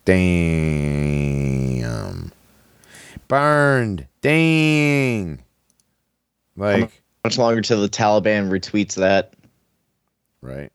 Damn. 0.05 1.81
Burned. 3.27 4.07
Dang. 4.21 5.43
Like, 6.55 6.81
How 6.81 6.89
much 7.25 7.37
longer 7.37 7.61
till 7.61 7.81
the 7.81 7.89
Taliban 7.89 8.49
retweets 8.49 8.95
that? 8.95 9.33
right? 10.41 10.71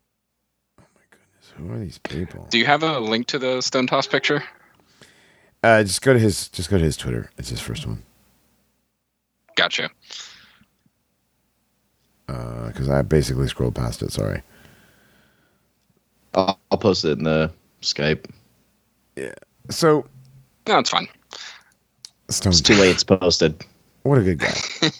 Oh 0.79 0.85
my 0.95 1.01
goodness. 1.11 1.53
Who 1.57 1.73
are 1.73 1.79
these 1.79 1.99
people? 1.99 2.47
Do 2.51 2.59
you 2.59 2.67
have 2.67 2.83
a 2.83 2.99
link 2.99 3.29
to 3.29 3.39
the 3.39 3.61
Stone 3.61 3.87
Toss 3.87 4.07
picture? 4.07 4.43
Uh, 5.63 5.83
just 5.85 6.03
go 6.03 6.13
to 6.13 6.19
his 6.19 6.49
just 6.49 6.69
go 6.71 6.79
to 6.79 6.85
his 6.85 6.97
Twitter. 6.97 7.31
It's 7.39 7.51
his 7.51 7.61
first 7.61 7.87
one. 7.87 8.03
Gotcha. 9.57 9.91
because 12.27 12.89
I 12.89 13.03
basically 13.03 13.47
scrolled 13.49 13.75
past 13.75 14.03
it. 14.03 14.11
Sorry. 14.13 14.43
I'll, 16.35 16.59
I'll 16.71 16.79
post 16.79 17.05
it 17.05 17.19
in 17.19 17.25
the 17.25 17.51
Skype. 17.83 18.25
So 19.71 20.07
No, 20.67 20.79
it's 20.79 20.91
fine. 20.91 21.09
Stone. 22.29 22.53
It's 22.53 22.61
too 22.61 22.75
late. 22.75 22.91
It's 22.91 23.05
posted. 23.05 23.65
What 24.03 24.19
a 24.19 24.23
good 24.23 24.39
guy. 24.39 24.55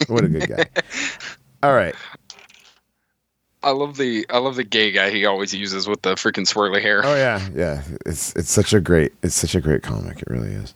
What 0.09 0.25
a 0.25 0.29
good 0.29 0.49
guy. 0.49 0.67
All 1.63 1.75
right. 1.75 1.95
I 3.63 3.71
love 3.71 3.97
the 3.99 4.27
I 4.31 4.39
love 4.39 4.57
the 4.57 4.65
gay 4.65 4.91
guy 4.91 5.11
he 5.11 5.27
always 5.27 5.55
uses 5.55 5.87
with 5.87 6.03
the 6.03 6.15
freaking 6.15 6.47
swirly 6.47 6.81
hair. 6.81 7.03
Oh 7.05 7.15
yeah, 7.15 7.47
yeah. 7.55 7.83
It's 8.07 8.35
it's 8.35 8.51
such 8.51 8.73
a 8.73 8.81
great 8.81 9.13
it's 9.23 9.35
such 9.35 9.55
a 9.55 9.61
great 9.61 9.83
comic. 9.83 10.19
It 10.19 10.29
really 10.29 10.53
is. 10.53 10.75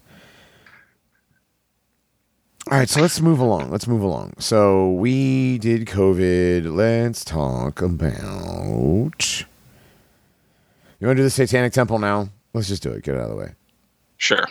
All 2.71 2.79
right, 2.79 2.89
so 2.89 3.01
let's 3.03 3.21
move 3.21 3.41
along. 3.41 3.71
Let's 3.71 3.87
move 3.87 4.03
along. 4.03 4.35
So 4.39 4.93
we 4.93 5.59
did 5.59 5.87
COVID. 5.87 6.75
Let's 6.75 7.23
talk 7.23 7.83
about. 7.83 9.45
You 10.99 11.07
want 11.07 11.17
to 11.17 11.21
do 11.21 11.25
the 11.25 11.31
Satanic 11.31 11.75
Temple 11.75 11.99
now? 11.99 12.31
Let's 12.55 12.69
just 12.69 12.83
do 12.83 12.91
it. 12.93 13.03
Get 13.03 13.17
it 13.17 13.19
out 13.19 13.25
of 13.25 13.31
the 13.31 13.37
way. 13.37 13.55
Sure. 14.17 14.47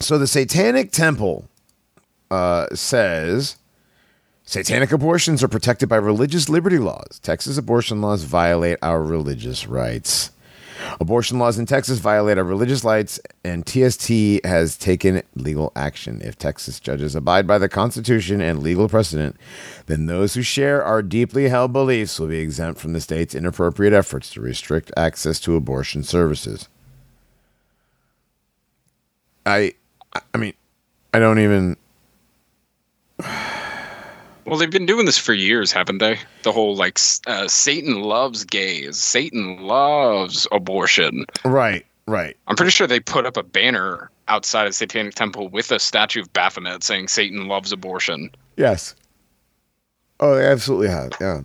So 0.00 0.18
the 0.18 0.26
Satanic 0.26 0.92
Temple 0.92 1.48
uh, 2.30 2.68
says 2.74 3.56
satanic 4.44 4.92
abortions 4.92 5.42
are 5.42 5.48
protected 5.48 5.88
by 5.88 5.96
religious 5.96 6.48
liberty 6.48 6.78
laws. 6.78 7.18
Texas 7.22 7.58
abortion 7.58 8.00
laws 8.00 8.22
violate 8.22 8.78
our 8.82 9.02
religious 9.02 9.66
rights. 9.66 10.30
Abortion 11.00 11.38
laws 11.38 11.58
in 11.58 11.66
Texas 11.66 11.98
violate 11.98 12.38
our 12.38 12.44
religious 12.44 12.84
rights, 12.84 13.20
and 13.44 13.66
TST 13.66 14.44
has 14.44 14.76
taken 14.76 15.22
legal 15.34 15.72
action. 15.76 16.20
If 16.22 16.38
Texas 16.38 16.80
judges 16.80 17.14
abide 17.14 17.46
by 17.46 17.58
the 17.58 17.68
Constitution 17.68 18.40
and 18.40 18.62
legal 18.62 18.88
precedent, 18.88 19.36
then 19.86 20.06
those 20.06 20.34
who 20.34 20.42
share 20.42 20.84
our 20.84 21.02
deeply 21.02 21.48
held 21.48 21.72
beliefs 21.72 22.18
will 22.18 22.28
be 22.28 22.38
exempt 22.38 22.80
from 22.80 22.92
the 22.92 23.00
state's 23.00 23.34
inappropriate 23.34 23.92
efforts 23.92 24.30
to 24.30 24.40
restrict 24.40 24.90
access 24.96 25.40
to 25.40 25.56
abortion 25.56 26.02
services. 26.02 26.68
I, 29.46 29.74
I 30.32 30.38
mean, 30.38 30.54
I 31.12 31.18
don't 31.18 31.38
even. 31.38 31.76
Well, 34.46 34.58
they've 34.58 34.70
been 34.70 34.86
doing 34.86 35.06
this 35.06 35.18
for 35.18 35.32
years, 35.32 35.72
haven't 35.72 35.98
they? 35.98 36.18
The 36.42 36.52
whole 36.52 36.76
like 36.76 36.98
uh, 37.26 37.48
Satan 37.48 38.02
loves 38.02 38.44
gays, 38.44 38.98
Satan 38.98 39.62
loves 39.62 40.46
abortion. 40.52 41.24
Right, 41.44 41.86
right. 42.06 42.36
I'm 42.46 42.56
pretty 42.56 42.70
sure 42.70 42.86
they 42.86 43.00
put 43.00 43.24
up 43.26 43.36
a 43.36 43.42
banner 43.42 44.10
outside 44.28 44.66
of 44.66 44.74
Satanic 44.74 45.14
Temple 45.14 45.48
with 45.48 45.70
a 45.72 45.78
statue 45.78 46.20
of 46.20 46.32
Baphomet 46.32 46.82
saying 46.82 47.08
Satan 47.08 47.48
loves 47.48 47.72
abortion. 47.72 48.30
Yes. 48.56 48.94
Oh, 50.20 50.36
they 50.36 50.46
absolutely 50.46 50.88
have. 50.88 51.12
Yeah. 51.20 51.42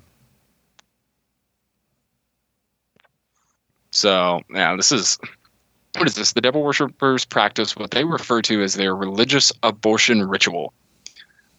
So, 3.91 4.41
yeah, 4.53 4.75
this 4.75 4.91
is 4.91 5.17
what 5.97 6.07
is 6.07 6.15
this? 6.15 6.33
The 6.33 6.41
devil 6.41 6.63
worshippers 6.63 7.25
practice 7.25 7.75
what 7.75 7.91
they 7.91 8.03
refer 8.03 8.41
to 8.43 8.61
as 8.61 8.75
their 8.75 8.95
religious 8.95 9.51
abortion 9.63 10.27
ritual. 10.27 10.73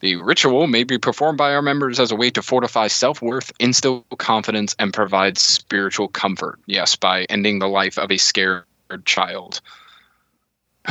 The 0.00 0.16
ritual 0.16 0.66
may 0.66 0.84
be 0.84 0.98
performed 0.98 1.38
by 1.38 1.54
our 1.54 1.62
members 1.62 2.00
as 2.00 2.10
a 2.10 2.16
way 2.16 2.30
to 2.30 2.42
fortify 2.42 2.88
self 2.88 3.20
worth, 3.20 3.52
instill 3.60 4.04
confidence, 4.16 4.74
and 4.78 4.92
provide 4.92 5.36
spiritual 5.38 6.08
comfort. 6.08 6.58
Yes, 6.66 6.96
by 6.96 7.24
ending 7.24 7.58
the 7.58 7.68
life 7.68 7.98
of 7.98 8.10
a 8.10 8.16
scared 8.16 8.64
child. 9.04 9.60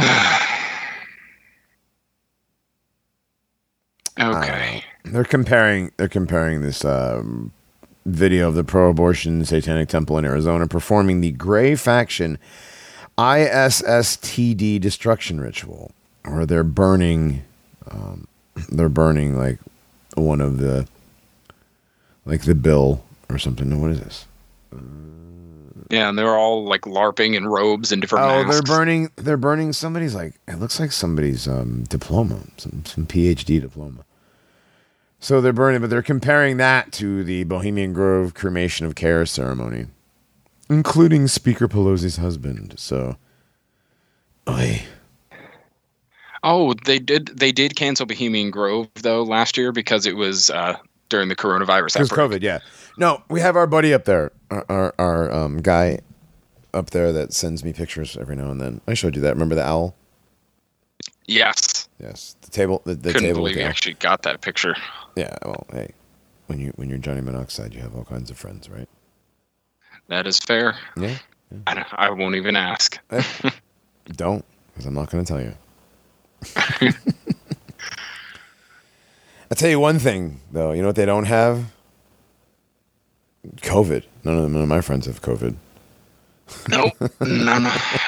okay. 4.20 4.84
They're 5.06 5.24
comparing. 5.24 5.92
They're 5.98 6.08
comparing 6.08 6.62
this 6.62 6.86
um, 6.86 7.52
video 8.06 8.50
of 8.50 8.56
the 8.56 8.64
pro-abortion 8.64 9.44
Satanic 9.44 9.90
Temple 9.90 10.20
in 10.20 10.26
Arizona 10.26 10.68
performing 10.68 11.22
the 11.22 11.32
Gray 11.32 11.76
Faction 11.76 12.38
ISSTD 13.18 14.80
destruction 14.80 15.42
ritual, 15.42 15.92
where 16.26 16.46
they're 16.46 16.64
burning. 16.64 17.44
Um, 17.90 18.28
they're 18.68 18.90
burning 18.90 19.38
like 19.38 19.60
one 20.16 20.42
of 20.42 20.58
the, 20.58 20.88
like 22.26 22.42
the 22.44 22.56
bill 22.56 23.04
or 23.30 23.38
something. 23.38 23.70
No, 23.70 23.78
what 23.78 23.92
is 23.92 24.00
this? 24.02 24.26
Yeah, 25.90 26.10
and 26.10 26.18
they're 26.20 26.36
all 26.38 26.66
like 26.66 26.82
LARPing 26.82 27.36
in 27.36 27.48
robes 27.48 27.92
and 27.92 28.00
different 28.02 28.26
Oh, 28.26 28.44
masks. 28.44 28.56
they're 28.70 28.78
burning. 28.78 29.10
They're 29.16 29.38
burning 29.38 29.74
somebody's 29.74 30.14
like. 30.14 30.36
It 30.48 30.60
looks 30.60 30.80
like 30.80 30.92
somebody's 30.92 31.48
um, 31.48 31.84
diploma, 31.86 32.42
some 32.58 32.84
some 32.86 33.08
PhD 33.08 33.60
diploma. 33.60 34.06
So 35.20 35.42
they're 35.42 35.52
burning, 35.52 35.82
but 35.82 35.90
they're 35.90 36.02
comparing 36.04 36.58
that 36.58 36.92
to 36.94 37.24
the 37.24 37.44
Bohemian 37.44 37.92
Grove 37.92 38.34
cremation 38.36 38.86
of 38.86 38.96
care 38.96 39.26
ceremony, 39.26 39.88
including 40.70 41.28
Speaker 41.28 41.68
Pelosi's 41.68 42.18
husband. 42.18 42.76
So, 42.78 43.18
oy. 44.48 44.84
Oh, 46.44 46.74
they 46.86 47.00
did. 47.00 47.28
They 47.28 47.52
did 47.52 47.76
cancel 47.76 48.06
Bohemian 48.06 48.52
Grove 48.52 48.88
though 48.96 49.24
last 49.24 49.58
year 49.58 49.72
because 49.72 50.06
it 50.06 50.16
was 50.16 50.50
uh, 50.50 50.78
during 51.10 51.30
the 51.30 51.36
coronavirus 51.36 51.94
because 51.94 52.12
outbreak. 52.12 52.42
COVID. 52.42 52.44
Yeah, 52.44 52.60
no, 52.98 53.22
we 53.30 53.42
have 53.42 53.56
our 53.56 53.68
buddy 53.68 53.94
up 53.94 54.06
there, 54.06 54.32
our 54.50 54.66
our, 54.70 54.96
our 54.98 55.32
um, 55.32 55.58
guy 55.62 56.00
up 56.74 56.92
there 56.92 57.12
that 57.12 57.34
sends 57.34 57.64
me 57.64 57.74
pictures 57.74 58.18
every 58.18 58.36
now 58.36 58.52
and 58.52 58.62
then. 58.62 58.82
I 58.88 58.94
showed 58.94 59.16
you 59.16 59.22
that. 59.24 59.34
Remember 59.34 59.56
the 59.56 59.66
owl? 59.66 59.96
Yes, 61.28 61.88
Yes, 62.00 62.36
the 62.42 62.50
table. 62.50 62.82
The, 62.86 62.96
the 62.96 63.12
couldn't 63.12 63.28
table. 63.28 63.42
believe 63.42 63.58
you 63.58 63.62
actually 63.64 63.96
got 63.96 64.24
that 64.24 64.42
picture. 64.42 64.76
Yeah, 65.16 65.38
well, 65.44 65.68
hey, 65.72 65.92
when 66.48 66.60
you 66.60 66.72
when 66.76 66.90
you're 66.90 66.98
Johnny 66.98 67.22
Monoxide, 67.22 67.74
you 67.74 67.82
have 67.82 67.94
all 67.94 68.06
kinds 68.06 68.32
of 68.32 68.38
friends, 68.38 68.70
right? 68.70 68.88
That 70.08 70.26
is 70.26 70.40
fair. 70.40 70.76
Yeah. 70.96 71.18
I, 71.68 71.86
I 71.92 72.10
won't 72.12 72.36
even 72.36 72.56
ask. 72.56 72.98
Don't, 74.16 74.46
because 74.68 74.86
I'm 74.86 74.94
not 74.94 75.10
going 75.12 75.24
to 75.24 75.28
tell 75.28 75.42
you. 75.42 75.54
I'll 79.52 79.56
tell 79.56 79.70
you 79.70 79.80
one 79.80 80.00
thing, 80.00 80.40
though. 80.52 80.72
You 80.74 80.82
know 80.82 80.88
what 80.90 80.96
they 80.96 81.06
don't 81.06 81.26
have? 81.26 81.72
COVID. 83.58 84.04
None 84.24 84.38
of, 84.38 84.52
none 84.52 84.62
of 84.62 84.68
my 84.68 84.82
friends 84.82 85.06
have 85.08 85.22
COVID. 85.22 85.56
Nope. 86.70 86.94
none, 87.22 87.66
of, 87.66 88.00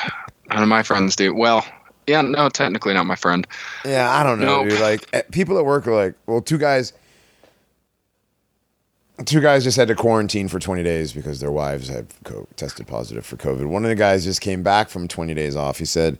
none 0.50 0.64
of 0.64 0.68
my 0.70 0.84
friends 0.84 1.16
do. 1.16 1.34
Well, 1.34 1.66
yeah, 2.08 2.22
no, 2.22 2.50
technically 2.50 2.94
not 2.94 3.06
my 3.06 3.16
friend. 3.16 3.48
Yeah, 3.86 4.12
I 4.12 4.24
don't 4.24 4.40
know, 4.40 4.62
Nope. 4.64 4.70
dude. 4.70 4.82
Like 4.82 5.08
eh, 5.14 5.22
people 5.32 5.58
at 5.58 5.66
work 5.66 5.88
are 5.88 5.96
like, 5.96 6.16
well, 6.28 6.42
two 6.42 6.58
guys, 6.58 6.94
two 9.26 9.40
guys 9.42 9.64
just 9.64 9.78
had 9.78 9.88
to 9.88 9.96
quarantine 9.96 10.48
for 10.48 10.60
20 10.60 10.84
days 10.84 11.14
because 11.14 11.40
their 11.40 11.52
wives 11.52 11.88
had 11.88 12.08
co- 12.24 12.48
tested 12.56 12.88
positive 12.88 13.26
for 13.26 13.38
COVID. 13.38 13.66
One 13.68 13.84
of 13.86 13.90
the 13.90 13.96
guys 13.96 14.24
just 14.26 14.42
came 14.42 14.62
back 14.64 14.90
from 14.90 15.08
20 15.08 15.34
days 15.34 15.56
off. 15.56 15.78
He 15.78 15.86
said 15.86 16.18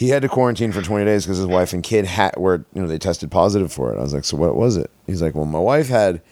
he 0.00 0.08
had 0.08 0.22
to 0.22 0.30
quarantine 0.30 0.72
for 0.72 0.80
20 0.80 1.04
days 1.04 1.26
because 1.26 1.36
his 1.36 1.46
wife 1.46 1.74
and 1.74 1.82
kid 1.82 2.06
had 2.06 2.34
were 2.38 2.64
you 2.72 2.80
know 2.80 2.88
they 2.88 2.96
tested 2.96 3.30
positive 3.30 3.70
for 3.70 3.92
it. 3.92 3.98
I 3.98 4.00
was 4.00 4.14
like, 4.14 4.24
so 4.24 4.34
what 4.34 4.56
was 4.56 4.78
it? 4.78 4.90
He's 5.06 5.20
like, 5.20 5.34
well, 5.34 5.44
my 5.44 5.58
wife 5.58 5.88
had, 5.88 6.22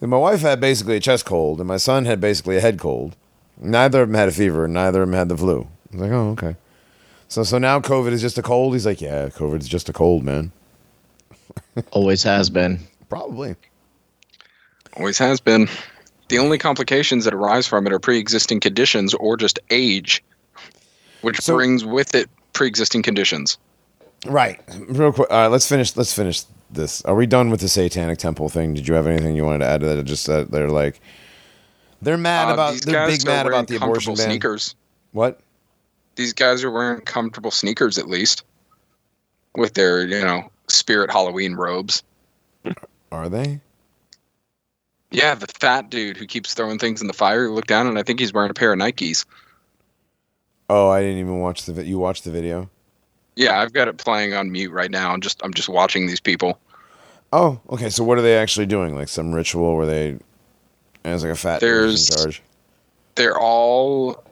my 0.00 0.16
wife 0.16 0.42
had 0.42 0.60
basically 0.60 0.94
a 0.94 1.00
chest 1.00 1.24
cold, 1.24 1.58
and 1.58 1.66
my 1.66 1.76
son 1.76 2.04
had 2.04 2.20
basically 2.20 2.56
a 2.56 2.60
head 2.60 2.78
cold. 2.78 3.16
Neither 3.60 4.02
of 4.02 4.08
them 4.10 4.14
had 4.14 4.28
a 4.28 4.32
fever, 4.32 4.68
neither 4.68 5.02
of 5.02 5.08
them 5.08 5.18
had 5.18 5.28
the 5.28 5.36
flu. 5.36 5.62
I 5.92 5.96
was 5.96 6.00
like, 6.02 6.12
oh, 6.12 6.30
okay. 6.30 6.54
So 7.26 7.42
so 7.42 7.58
now 7.58 7.80
COVID 7.80 8.12
is 8.12 8.20
just 8.20 8.38
a 8.38 8.42
cold. 8.42 8.74
He's 8.74 8.86
like, 8.86 9.00
yeah, 9.00 9.28
COVID 9.28 9.58
is 9.58 9.66
just 9.66 9.88
a 9.88 9.92
cold, 9.92 10.22
man. 10.22 10.52
Always 11.90 12.22
has 12.22 12.48
been. 12.48 12.78
Probably. 13.08 13.56
Always 14.96 15.18
has 15.18 15.40
been. 15.40 15.68
The 16.28 16.38
only 16.38 16.58
complications 16.58 17.24
that 17.24 17.34
arise 17.34 17.66
from 17.66 17.88
it 17.88 17.92
are 17.92 17.98
pre-existing 17.98 18.60
conditions 18.60 19.14
or 19.14 19.36
just 19.36 19.58
age, 19.70 20.22
which 21.22 21.40
So- 21.40 21.56
brings 21.56 21.84
with 21.84 22.14
it 22.14 22.30
pre-existing 22.52 23.02
conditions. 23.02 23.58
Right. 24.26 24.60
Real 24.88 25.12
quick. 25.12 25.30
All 25.30 25.36
right, 25.42 25.46
let's 25.46 25.68
finish. 25.68 25.96
Let's 25.96 26.12
finish 26.12 26.42
this. 26.70 27.02
Are 27.04 27.14
we 27.14 27.26
done 27.26 27.50
with 27.50 27.60
the 27.60 27.68
Satanic 27.68 28.18
Temple 28.18 28.48
thing? 28.48 28.74
Did 28.74 28.86
you 28.86 28.94
have 28.94 29.06
anything 29.06 29.34
you 29.34 29.44
wanted 29.44 29.60
to 29.60 29.66
add 29.66 29.80
to 29.80 29.86
that? 29.86 30.04
Just 30.04 30.26
that 30.26 30.50
they're 30.50 30.68
like, 30.68 31.00
they're 32.02 32.18
mad 32.18 32.50
Uh, 32.50 32.54
about. 32.54 32.74
They're 32.82 33.06
big 33.06 33.24
mad 33.24 33.46
about 33.46 33.68
the 33.68 33.76
abortion 33.76 33.92
comfortable 33.94 34.16
ban. 34.16 34.26
sneakers. 34.26 34.74
What? 35.12 35.40
These 36.16 36.32
guys 36.34 36.62
are 36.64 36.70
wearing 36.70 37.00
comfortable 37.00 37.50
sneakers 37.50 37.96
at 37.96 38.08
least, 38.08 38.44
with 39.56 39.72
their 39.74 40.06
you 40.06 40.20
know 40.20 40.50
spirit 40.68 41.10
Halloween 41.10 41.54
robes. 41.54 42.02
Are 43.10 43.28
they? 43.28 43.60
Yeah, 45.10 45.34
the 45.34 45.46
fat 45.48 45.90
dude 45.90 46.16
who 46.16 46.26
keeps 46.26 46.54
throwing 46.54 46.78
things 46.78 47.00
in 47.00 47.08
the 47.08 47.12
fire. 47.12 47.50
Look 47.50 47.66
down 47.66 47.86
and 47.88 47.98
I 47.98 48.02
think 48.04 48.20
he's 48.20 48.32
wearing 48.32 48.50
a 48.50 48.54
pair 48.54 48.72
of 48.72 48.78
Nikes. 48.78 49.24
Oh, 50.72 50.88
I 50.88 51.00
didn't 51.02 51.18
even 51.18 51.40
watch 51.40 51.64
the. 51.64 51.72
vi- 51.72 51.82
You 51.82 51.98
watched 51.98 52.24
the 52.24 52.30
video? 52.30 52.70
Yeah, 53.36 53.60
I've 53.60 53.72
got 53.72 53.88
it 53.88 53.96
playing 53.96 54.34
on 54.34 54.52
mute 54.52 54.70
right 54.72 54.90
now. 54.90 55.12
I'm 55.12 55.20
just 55.20 55.40
I'm 55.42 55.52
just 55.54 55.68
watching 55.68 56.06
these 56.06 56.20
people. 56.20 56.58
Oh, 57.32 57.60
okay. 57.70 57.90
So 57.90 58.04
what 58.04 58.18
are 58.18 58.22
they 58.22 58.36
actually 58.36 58.66
doing? 58.66 58.94
Like 58.94 59.08
some 59.08 59.32
ritual 59.32 59.76
where 59.76 59.86
they, 59.86 60.18
as 61.04 61.22
like 61.24 61.32
a 61.32 61.36
fat 61.36 61.60
dude 61.60 61.90
who's 61.90 62.10
in 62.10 62.16
charge. 62.16 62.42
They're 63.16 63.38
all 63.38 64.22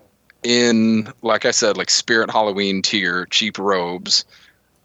in, 0.43 1.13
like 1.23 1.45
I 1.45 1.51
said, 1.51 1.77
like 1.77 1.91
spirit 1.91 2.31
Halloween 2.31 2.83
tier 2.83 3.27
cheap 3.27 3.59
robes 3.59 4.25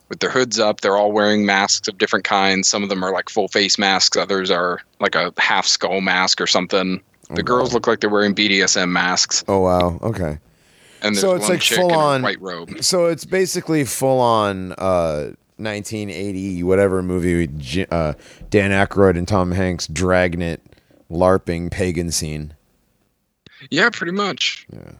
with 0.10 0.20
their 0.20 0.30
hoods 0.30 0.60
up. 0.60 0.82
They're 0.82 0.98
all 0.98 1.12
wearing 1.12 1.46
masks 1.46 1.88
of 1.88 1.98
different 1.98 2.26
kinds. 2.26 2.68
Some 2.68 2.84
of 2.84 2.90
them 2.90 3.04
are 3.04 3.12
like 3.12 3.30
full 3.30 3.48
face 3.48 3.78
masks. 3.78 4.18
Others 4.18 4.50
are 4.52 4.80
like 5.00 5.16
a 5.16 5.34
half 5.38 5.66
skull 5.68 6.02
mask 6.02 6.40
or 6.42 6.48
something. 6.48 7.02
The 7.28 7.34
Okay. 7.34 7.42
girls 7.44 7.74
look 7.74 7.88
like 7.88 8.00
they're 8.00 8.10
wearing 8.10 8.36
BDSM 8.36 8.90
masks. 8.90 9.44
Oh 9.48 9.60
wow. 9.60 10.00
Okay. 10.04 10.38
And 11.04 11.18
So 11.18 11.36
it's 11.36 11.50
like 11.50 11.62
full 11.62 11.94
on 11.94 12.22
white 12.22 12.42
robe. 12.42 12.82
So 12.82 13.06
it's 13.06 13.26
basically 13.26 13.84
full 13.84 14.20
on 14.20 14.72
uh, 14.74 15.34
1980 15.58 16.64
whatever 16.64 17.04
movie 17.04 17.86
uh, 17.92 18.14
Dan 18.50 18.72
Aykroyd 18.72 19.18
and 19.18 19.28
Tom 19.28 19.52
Hanks 19.52 19.88
dragnet 19.88 20.62
LARPing 21.12 21.70
pagan 21.72 22.12
scene. 22.12 22.54
Yeah, 23.70 23.90
pretty 23.92 24.14
much. 24.14 24.66
Yeah. 24.72 24.94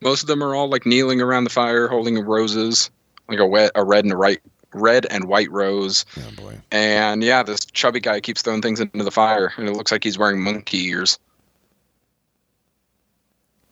Most 0.00 0.22
of 0.22 0.26
them 0.26 0.42
are 0.42 0.54
all 0.54 0.68
like 0.68 0.84
kneeling 0.84 1.20
around 1.20 1.44
the 1.44 1.50
fire, 1.50 1.86
holding 1.86 2.18
roses, 2.24 2.90
like 3.28 3.38
a 3.38 3.46
wet, 3.46 3.70
a 3.74 3.84
red 3.84 4.04
and 4.04 4.12
a 4.12 4.16
right, 4.16 4.40
red 4.74 5.06
and 5.10 5.24
white 5.24 5.50
rose. 5.50 6.04
Oh 6.18 6.30
boy. 6.36 6.58
And 6.72 7.22
yeah, 7.22 7.42
this 7.42 7.64
chubby 7.64 8.00
guy 8.00 8.20
keeps 8.20 8.42
throwing 8.42 8.62
things 8.62 8.80
into 8.80 9.04
the 9.04 9.10
fire, 9.10 9.52
and 9.56 9.68
it 9.68 9.76
looks 9.76 9.92
like 9.92 10.02
he's 10.02 10.18
wearing 10.18 10.42
monkey 10.42 10.86
ears. 10.86 11.18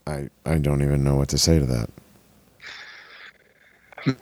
I 0.07 0.29
I 0.47 0.59
don't 0.59 0.83
even 0.83 1.05
know 1.05 1.17
what 1.17 1.29
to 1.31 1.39
say 1.39 1.59
to 1.59 1.67
that. 1.67 1.91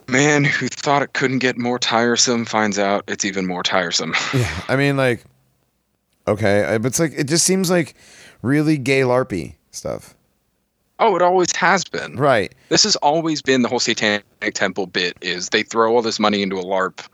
Man 0.07 0.43
who 0.43 0.67
thought 0.67 1.01
it 1.03 1.13
couldn't 1.13 1.39
get 1.39 1.57
more 1.57 1.79
tiresome 1.79 2.43
finds 2.45 2.77
out 2.77 3.05
it's 3.07 3.23
even 3.23 3.45
more 3.45 3.63
tiresome. 3.63 4.13
Yeah. 4.33 4.61
I 4.67 4.75
mean 4.75 4.97
like 4.97 5.23
okay, 6.27 6.77
but 6.81 6.87
it's 6.87 6.99
like 6.99 7.13
it 7.15 7.27
just 7.27 7.45
seems 7.45 7.69
like 7.69 7.95
really 8.41 8.77
gay 8.77 9.01
larpy 9.01 9.55
stuff. 9.71 10.15
oh, 10.99 11.15
it 11.15 11.21
always 11.21 11.55
has 11.55 11.85
been. 11.85 12.17
Right. 12.17 12.53
This 12.67 12.83
has 12.83 12.95
always 12.97 13.41
been 13.41 13.61
the 13.61 13.69
whole 13.69 13.79
Satanic 13.79 14.25
Temple 14.53 14.87
bit. 14.87 15.17
Is 15.21 15.49
they 15.49 15.63
throw 15.63 15.95
all 15.95 16.01
this 16.01 16.19
money 16.19 16.41
into 16.41 16.57
a 16.57 16.63
LARP, 16.63 17.07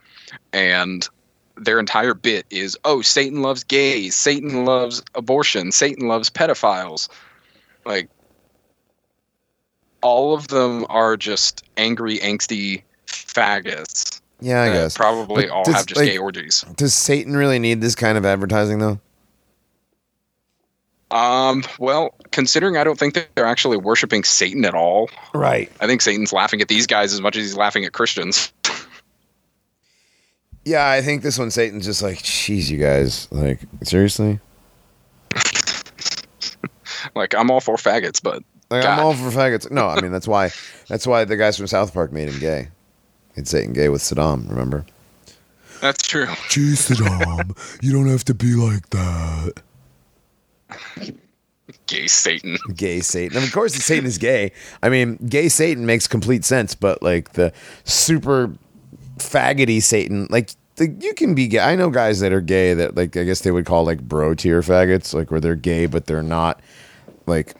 and 0.52 1.08
their 1.56 1.78
entire 1.78 2.14
bit 2.14 2.46
is, 2.50 2.76
oh, 2.84 3.00
Satan 3.00 3.42
loves 3.42 3.64
gays, 3.64 4.14
Satan 4.16 4.64
loves 4.64 5.02
abortion, 5.14 5.72
Satan 5.72 6.08
loves 6.08 6.28
pedophiles. 6.28 7.08
Like, 7.84 8.08
all 10.02 10.34
of 10.34 10.48
them 10.48 10.86
are 10.88 11.16
just 11.16 11.64
angry, 11.76 12.18
angsty 12.18 12.82
faggots. 13.06 14.20
Yeah, 14.40 14.62
I 14.62 14.68
guess. 14.70 14.96
Probably 14.96 15.44
But 15.44 15.50
all 15.50 15.64
does, 15.64 15.74
have 15.74 15.86
just 15.86 16.00
like- 16.00 16.10
gay 16.10 16.18
orgies. 16.18 16.64
Does 16.76 16.94
Satan 16.94 17.36
really 17.36 17.58
need 17.58 17.80
this 17.80 17.94
kind 17.94 18.18
of 18.18 18.24
advertising 18.26 18.78
though? 18.78 19.00
Um, 21.10 21.62
well, 21.78 22.14
considering 22.32 22.76
I 22.76 22.82
don't 22.84 22.98
think 22.98 23.14
that 23.14 23.28
they're 23.36 23.46
actually 23.46 23.76
worshiping 23.76 24.24
Satan 24.24 24.64
at 24.64 24.74
all, 24.74 25.08
Right. 25.32 25.70
I 25.80 25.86
think 25.86 26.02
Satan's 26.02 26.32
laughing 26.32 26.60
at 26.60 26.66
these 26.68 26.86
guys 26.86 27.12
as 27.12 27.20
much 27.20 27.36
as 27.36 27.44
he's 27.44 27.56
laughing 27.56 27.84
at 27.84 27.92
Christians. 27.92 28.52
Yeah, 30.64 30.90
I 30.90 31.00
think 31.00 31.22
this 31.22 31.38
one 31.38 31.52
Satan's 31.52 31.84
just 31.84 32.02
like, 32.02 32.18
jeez, 32.18 32.68
you 32.68 32.76
guys, 32.78 33.28
like 33.30 33.60
seriously. 33.84 34.40
like, 37.14 37.36
I'm 37.36 37.52
all 37.52 37.60
for 37.60 37.76
faggots, 37.76 38.20
but 38.20 38.42
Like 38.70 38.84
I'm 38.84 38.98
all 38.98 39.14
for 39.14 39.30
faggots. 39.30 39.70
No, 39.70 39.86
I 39.86 40.00
mean 40.00 40.12
that's 40.12 40.26
why 40.26 40.50
that's 40.88 41.06
why 41.06 41.24
the 41.24 41.36
guys 41.36 41.56
from 41.56 41.66
South 41.66 41.94
Park 41.94 42.12
made 42.12 42.28
him 42.28 42.40
gay. 42.40 42.68
It's 43.36 43.50
Satan 43.50 43.72
gay 43.72 43.88
with 43.88 44.02
Saddam, 44.02 44.48
remember? 44.48 44.84
that's 45.80 46.02
true. 46.02 46.26
Gee, 46.48 46.72
Saddam, 46.72 47.56
you 47.82 47.92
don't 47.92 48.08
have 48.08 48.24
to 48.24 48.34
be 48.34 48.54
like 48.54 48.88
that. 48.90 49.62
Gay 51.86 52.06
Satan. 52.06 52.56
Gay 52.74 53.00
Satan. 53.00 53.36
And 53.36 53.46
of 53.46 53.52
course, 53.52 53.74
Satan 53.74 54.06
is 54.06 54.18
gay. 54.18 54.52
I 54.82 54.88
mean, 54.88 55.16
gay 55.28 55.48
Satan 55.48 55.86
makes 55.86 56.06
complete 56.08 56.44
sense, 56.44 56.74
but 56.74 57.02
like 57.02 57.34
the 57.34 57.52
super 57.84 58.52
faggoty 59.18 59.82
Satan, 59.82 60.26
like 60.30 60.50
the, 60.76 60.88
you 60.88 61.14
can 61.14 61.34
be 61.34 61.46
gay. 61.46 61.60
I 61.60 61.76
know 61.76 61.90
guys 61.90 62.20
that 62.20 62.32
are 62.32 62.40
gay 62.40 62.74
that 62.74 62.96
like 62.96 63.16
I 63.16 63.24
guess 63.24 63.40
they 63.40 63.50
would 63.50 63.66
call 63.66 63.84
like 63.84 64.00
bro 64.00 64.34
tier 64.34 64.60
faggots, 64.62 65.14
like 65.14 65.30
where 65.30 65.40
they're 65.40 65.54
gay 65.54 65.86
but 65.86 66.06
they're 66.06 66.22
not 66.22 66.60
like 67.26 67.54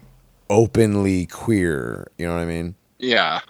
openly 0.51 1.27
queer. 1.27 2.11
You 2.19 2.27
know 2.27 2.35
what 2.35 2.41
I 2.43 2.47
mean? 2.47 2.75
Yeah. 2.99 3.41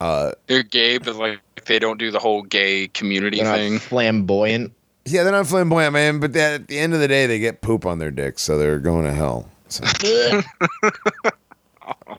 Uh, 0.00 0.32
They're 0.46 0.62
gay, 0.62 0.98
but 0.98 1.16
like 1.16 1.40
they 1.66 1.78
don't 1.78 1.98
do 1.98 2.10
the 2.10 2.18
whole 2.18 2.42
gay 2.42 2.88
community 2.88 3.38
They're 3.38 3.46
not 3.46 3.56
thing. 3.58 3.78
flamboyant. 3.78 4.72
yeah, 5.06 5.22
they're 5.22 5.32
not 5.32 5.46
flamboyant, 5.46 5.92
man. 5.92 6.20
But 6.20 6.32
that, 6.34 6.52
at 6.54 6.68
the 6.68 6.78
end 6.78 6.94
of 6.94 7.00
the 7.00 7.08
day, 7.08 7.26
they 7.26 7.38
get 7.38 7.60
poop 7.62 7.86
on 7.86 7.98
their 7.98 8.10
dicks, 8.10 8.42
so 8.42 8.58
they're 8.58 8.78
going 8.80 9.04
to 9.04 9.12
hell. 9.12 9.48
So, 9.68 9.84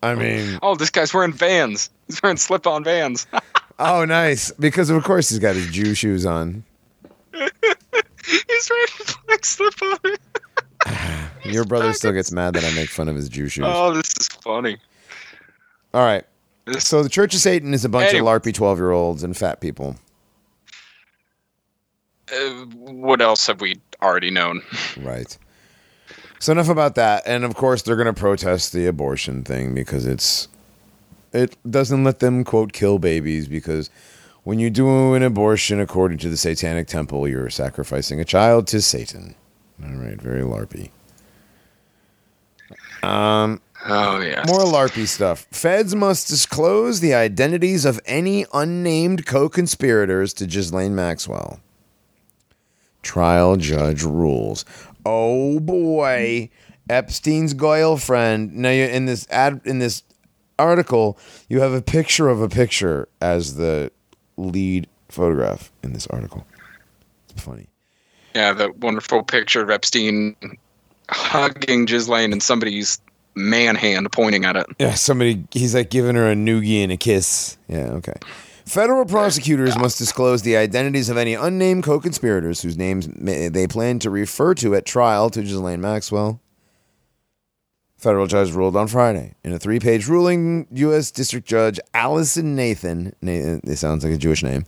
I 0.04 0.16
mean, 0.16 0.60
Oh, 0.62 0.76
this 0.76 0.90
guy's 0.90 1.14
wearing 1.14 1.32
Vans. 1.34 1.90
He's 2.08 2.22
wearing 2.22 2.38
slip-on 2.38 2.84
Vans. 2.84 3.26
oh, 3.80 4.06
nice. 4.06 4.52
Because 4.52 4.90
of 4.90 5.04
course 5.04 5.30
he's 5.30 5.40
got 5.40 5.56
his 5.56 5.68
Jew 5.68 5.94
shoes 5.96 6.26
on. 6.26 6.64
He's 8.28 8.70
wearing 8.70 8.88
black 9.28 9.46
slip-on. 9.46 9.98
Your 11.46 11.64
brother 11.66 11.94
still 11.94 12.12
gets 12.12 12.32
mad 12.32 12.54
that 12.56 12.64
I 12.64 12.74
make 12.76 12.90
fun 12.90 13.08
of 13.08 13.16
his 13.16 13.30
Jew 13.30 13.48
shoes. 13.48 13.66
Oh, 13.68 13.94
this 13.94 14.12
is 14.20 14.28
funny. 14.28 14.78
All 15.94 16.04
right. 16.06 16.26
This- 16.66 16.88
So 16.88 17.04
the 17.04 17.10
Church 17.10 17.34
of 17.36 17.42
Satan 17.42 17.74
is 17.74 17.86
a 17.86 17.90
bunch 17.90 18.10
Anyway. 18.10 18.32
of 18.34 18.42
larpy 18.42 18.54
twelve 18.54 18.78
year 18.80 18.92
olds 18.92 19.24
and 19.24 19.36
fat 19.38 19.62
people. 19.62 19.96
Uh, 22.32 22.66
what 22.74 23.22
else 23.22 23.46
have 23.48 23.62
we 23.62 23.80
already 24.02 24.32
known? 24.32 24.62
Right. 25.02 25.38
So 26.40 26.52
enough 26.52 26.70
about 26.70 26.96
that. 26.96 27.24
And 27.26 27.44
of 27.44 27.56
course 27.56 27.82
they're 27.82 27.96
gonna 27.96 28.14
protest 28.14 28.74
the 28.74 28.86
abortion 28.88 29.44
thing 29.44 29.74
because 29.74 30.06
it's 30.06 30.48
it 31.34 31.56
doesn't 31.70 32.04
let 32.04 32.20
them 32.20 32.44
quote 32.44 32.72
kill 32.74 32.98
babies 33.00 33.48
because 33.48 33.90
when 34.44 34.60
you 34.60 34.70
do 34.70 35.14
an 35.16 35.24
abortion 35.24 35.80
according 35.80 36.18
to 36.20 36.30
the 36.30 36.38
satanic 36.38 36.88
temple, 36.88 37.28
you're 37.28 37.50
sacrificing 37.50 38.20
a 38.20 38.26
child 38.26 38.68
to 38.68 38.82
Satan. 38.82 39.36
All 39.84 39.96
right, 39.96 40.20
very 40.22 40.42
larpy. 40.42 40.92
Um 43.04 43.62
Oh 43.88 44.20
yeah. 44.20 44.44
More 44.48 44.62
LARPy 44.62 45.08
stuff. 45.08 45.46
Feds 45.52 45.94
must 45.94 46.28
disclose 46.28 47.02
the 47.02 47.14
identities 47.14 47.86
of 47.86 48.00
any 48.06 48.46
unnamed 48.52 49.28
co 49.28 49.48
conspirators 49.48 50.34
to 50.36 50.48
Ghislaine 50.48 50.96
Maxwell. 50.96 51.60
Trial 53.04 53.58
judge 53.58 54.02
rules. 54.02 54.66
Oh 55.06 55.60
boy. 55.60 56.50
Epstein's 56.90 57.54
girlfriend. 57.54 58.56
Now 58.56 58.70
you 58.72 58.86
in 58.86 59.06
this 59.06 59.28
ad 59.30 59.62
in 59.66 59.78
this 59.78 60.02
article, 60.58 61.20
you 61.48 61.62
have 61.62 61.74
a 61.74 61.82
picture 61.82 62.28
of 62.28 62.42
a 62.42 62.50
picture 62.50 63.08
as 63.22 63.56
the 63.56 63.92
lead 64.36 64.88
photograph 65.10 65.72
in 65.84 65.94
this 65.94 66.08
article. 66.08 66.48
It's 67.30 67.44
funny. 67.44 67.68
Yeah, 68.36 68.52
that 68.54 68.78
wonderful 68.80 69.24
picture 69.24 69.62
of 69.62 69.70
Epstein 69.70 70.36
hugging 71.10 71.86
Ghislaine 71.86 72.34
and 72.34 72.44
somebody's 72.44 73.00
man 73.34 73.76
hand 73.76 74.12
pointing 74.12 74.44
at 74.44 74.58
it. 74.58 74.66
Yeah, 74.78 74.96
somebody 74.96 75.46
he's 75.52 75.74
like 75.74 75.90
giving 75.90 76.16
her 76.16 76.30
a 76.30 76.36
noogie 76.36 76.84
and 76.84 76.92
a 76.92 76.98
kiss. 76.98 77.58
Yeah, 77.70 77.92
okay. 77.94 78.16
Federal 78.66 79.06
prosecutors 79.06 79.78
must 79.78 79.98
disclose 79.98 80.42
the 80.42 80.58
identities 80.58 81.10
of 81.10 81.18
any 81.18 81.36
unnamed 81.36 81.84
co-conspirators 81.84 82.62
whose 82.62 82.78
names 82.78 83.08
they 83.08 83.68
plan 83.68 84.00
to 84.00 84.10
refer 84.10 84.56
to 84.56 84.76
at 84.76 84.86
trial 84.86 85.30
to 85.30 85.42
Ghislaine 85.42 85.82
Maxwell. 85.82 86.42
Federal 87.96 88.28
judge 88.28 88.52
ruled 88.52 88.76
on 88.76 88.88
Friday. 88.88 89.36
In 89.44 89.54
a 89.54 89.60
three-page 89.60 90.08
ruling, 90.08 90.68
U.S. 90.72 91.12
District 91.12 91.48
Judge 91.48 91.80
Allison 91.94 92.56
Nathan, 92.56 93.16
Nathan 93.22 93.62
it 93.64 93.78
sounds 93.78 94.04
like 94.04 94.14
a 94.14 94.18
Jewish 94.18 94.44
name, 94.44 94.66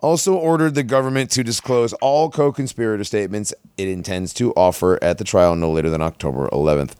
also 0.00 0.34
ordered 0.34 0.74
the 0.74 0.82
government 0.82 1.30
to 1.30 1.44
disclose 1.44 1.92
all 1.94 2.30
co-conspirator 2.30 3.04
statements 3.04 3.54
it 3.76 3.88
intends 3.88 4.34
to 4.34 4.52
offer 4.52 4.98
at 5.02 5.18
the 5.18 5.24
trial 5.24 5.54
no 5.54 5.70
later 5.70 5.90
than 5.90 6.02
October 6.02 6.48
11th. 6.48 6.94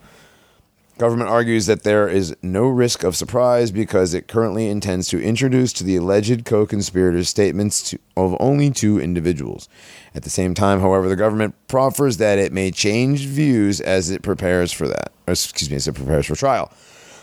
Government 1.01 1.31
argues 1.31 1.65
that 1.65 1.83
there 1.83 2.11
is 2.11 2.37
no 2.43 2.69
risk 2.69 3.05
of 3.05 3.17
surprise 3.17 3.71
because 3.71 4.13
it 4.13 4.29
currently 4.29 4.69
intends 4.69 5.09
to 5.09 5.19
introduce 5.19 5.73
to 5.73 5.83
the 5.83 5.97
alleged 5.97 6.45
co-conspirators 6.45 7.27
statements 7.27 7.81
to, 7.89 7.99
of 8.19 8.37
only 8.39 8.69
two 8.69 9.01
individuals. 9.01 9.67
At 10.15 10.25
the 10.25 10.29
same 10.29 10.53
time, 10.53 10.81
however, 10.81 11.09
the 11.09 11.17
government 11.17 11.55
proffers 11.69 12.19
that 12.19 12.39
it 12.39 12.53
may 12.53 12.71
change 12.71 13.25
views 13.25 13.81
as 13.81 14.11
it 14.11 14.21
prepares 14.21 14.73
for 14.73 14.89
that. 14.89 15.11
Excuse 15.27 15.71
me, 15.71 15.77
as 15.77 15.89
it 15.89 15.95
prepares 15.95 16.27
for 16.27 16.37
trial. 16.37 16.71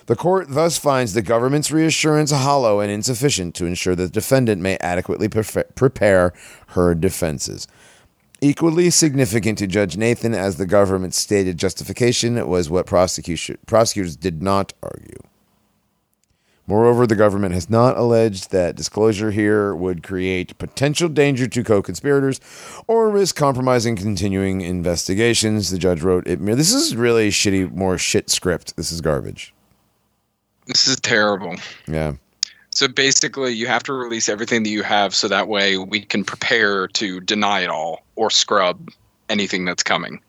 The 0.08 0.16
court 0.16 0.48
thus 0.50 0.78
finds 0.78 1.14
the 1.14 1.22
government's 1.22 1.70
reassurance 1.70 2.32
hollow 2.32 2.80
and 2.80 2.90
insufficient 2.90 3.54
to 3.56 3.66
ensure 3.66 3.94
that 3.94 4.04
the 4.04 4.10
defendant 4.10 4.62
may 4.62 4.78
adequately 4.80 5.28
prefe- 5.28 5.76
prepare 5.76 6.34
her 6.70 6.96
defenses. 6.96 7.68
Equally 8.40 8.90
significant 8.90 9.58
to 9.58 9.68
Judge 9.68 9.98
Nathan 9.98 10.34
as 10.34 10.56
the 10.56 10.66
government's 10.66 11.18
stated 11.18 11.58
justification 11.58 12.48
was 12.48 12.70
what 12.70 12.86
prosecution, 12.86 13.58
prosecutors 13.66 14.16
did 14.16 14.42
not 14.42 14.72
argue. 14.82 15.20
Moreover, 16.68 17.06
the 17.06 17.16
government 17.16 17.54
has 17.54 17.70
not 17.70 17.98
alleged 17.98 18.52
that 18.52 18.76
disclosure 18.76 19.32
here 19.32 19.76
would 19.76 20.04
create 20.04 20.58
potential 20.58 21.10
danger 21.10 21.48
to 21.48 21.64
co 21.64 21.82
conspirators 21.82 22.40
or 22.88 23.10
risk 23.10 23.36
compromising 23.36 23.98
continuing 23.98 24.62
investigations. 24.62 25.70
The 25.70 25.78
judge 25.78 26.02
wrote, 26.02 26.28
it, 26.28 26.46
This 26.46 26.74
is 26.74 26.96
really 26.96 27.30
shitty, 27.30 27.74
more 27.74 27.98
shit 27.98 28.30
script. 28.30 28.76
This 28.78 28.92
is 28.92 29.02
garbage. 29.02 29.54
This 30.68 30.88
is 30.88 30.98
terrible. 30.98 31.56
Yeah. 31.88 32.14
So 32.70 32.88
basically, 32.88 33.54
you 33.54 33.68
have 33.68 33.84
to 33.84 33.94
release 33.94 34.30
everything 34.30 34.64
that 34.64 34.70
you 34.70 34.84
have 34.84 35.16
so 35.16 35.28
that 35.28 35.48
way 35.48 35.78
we 35.78 36.02
can 36.02 36.24
prepare 36.24 36.88
to 36.90 37.20
deny 37.22 37.62
it 37.62 37.70
all 37.70 38.04
or 38.16 38.30
scrub 38.30 38.92
anything 39.30 39.66
that's 39.66 39.84
coming. 39.84 40.22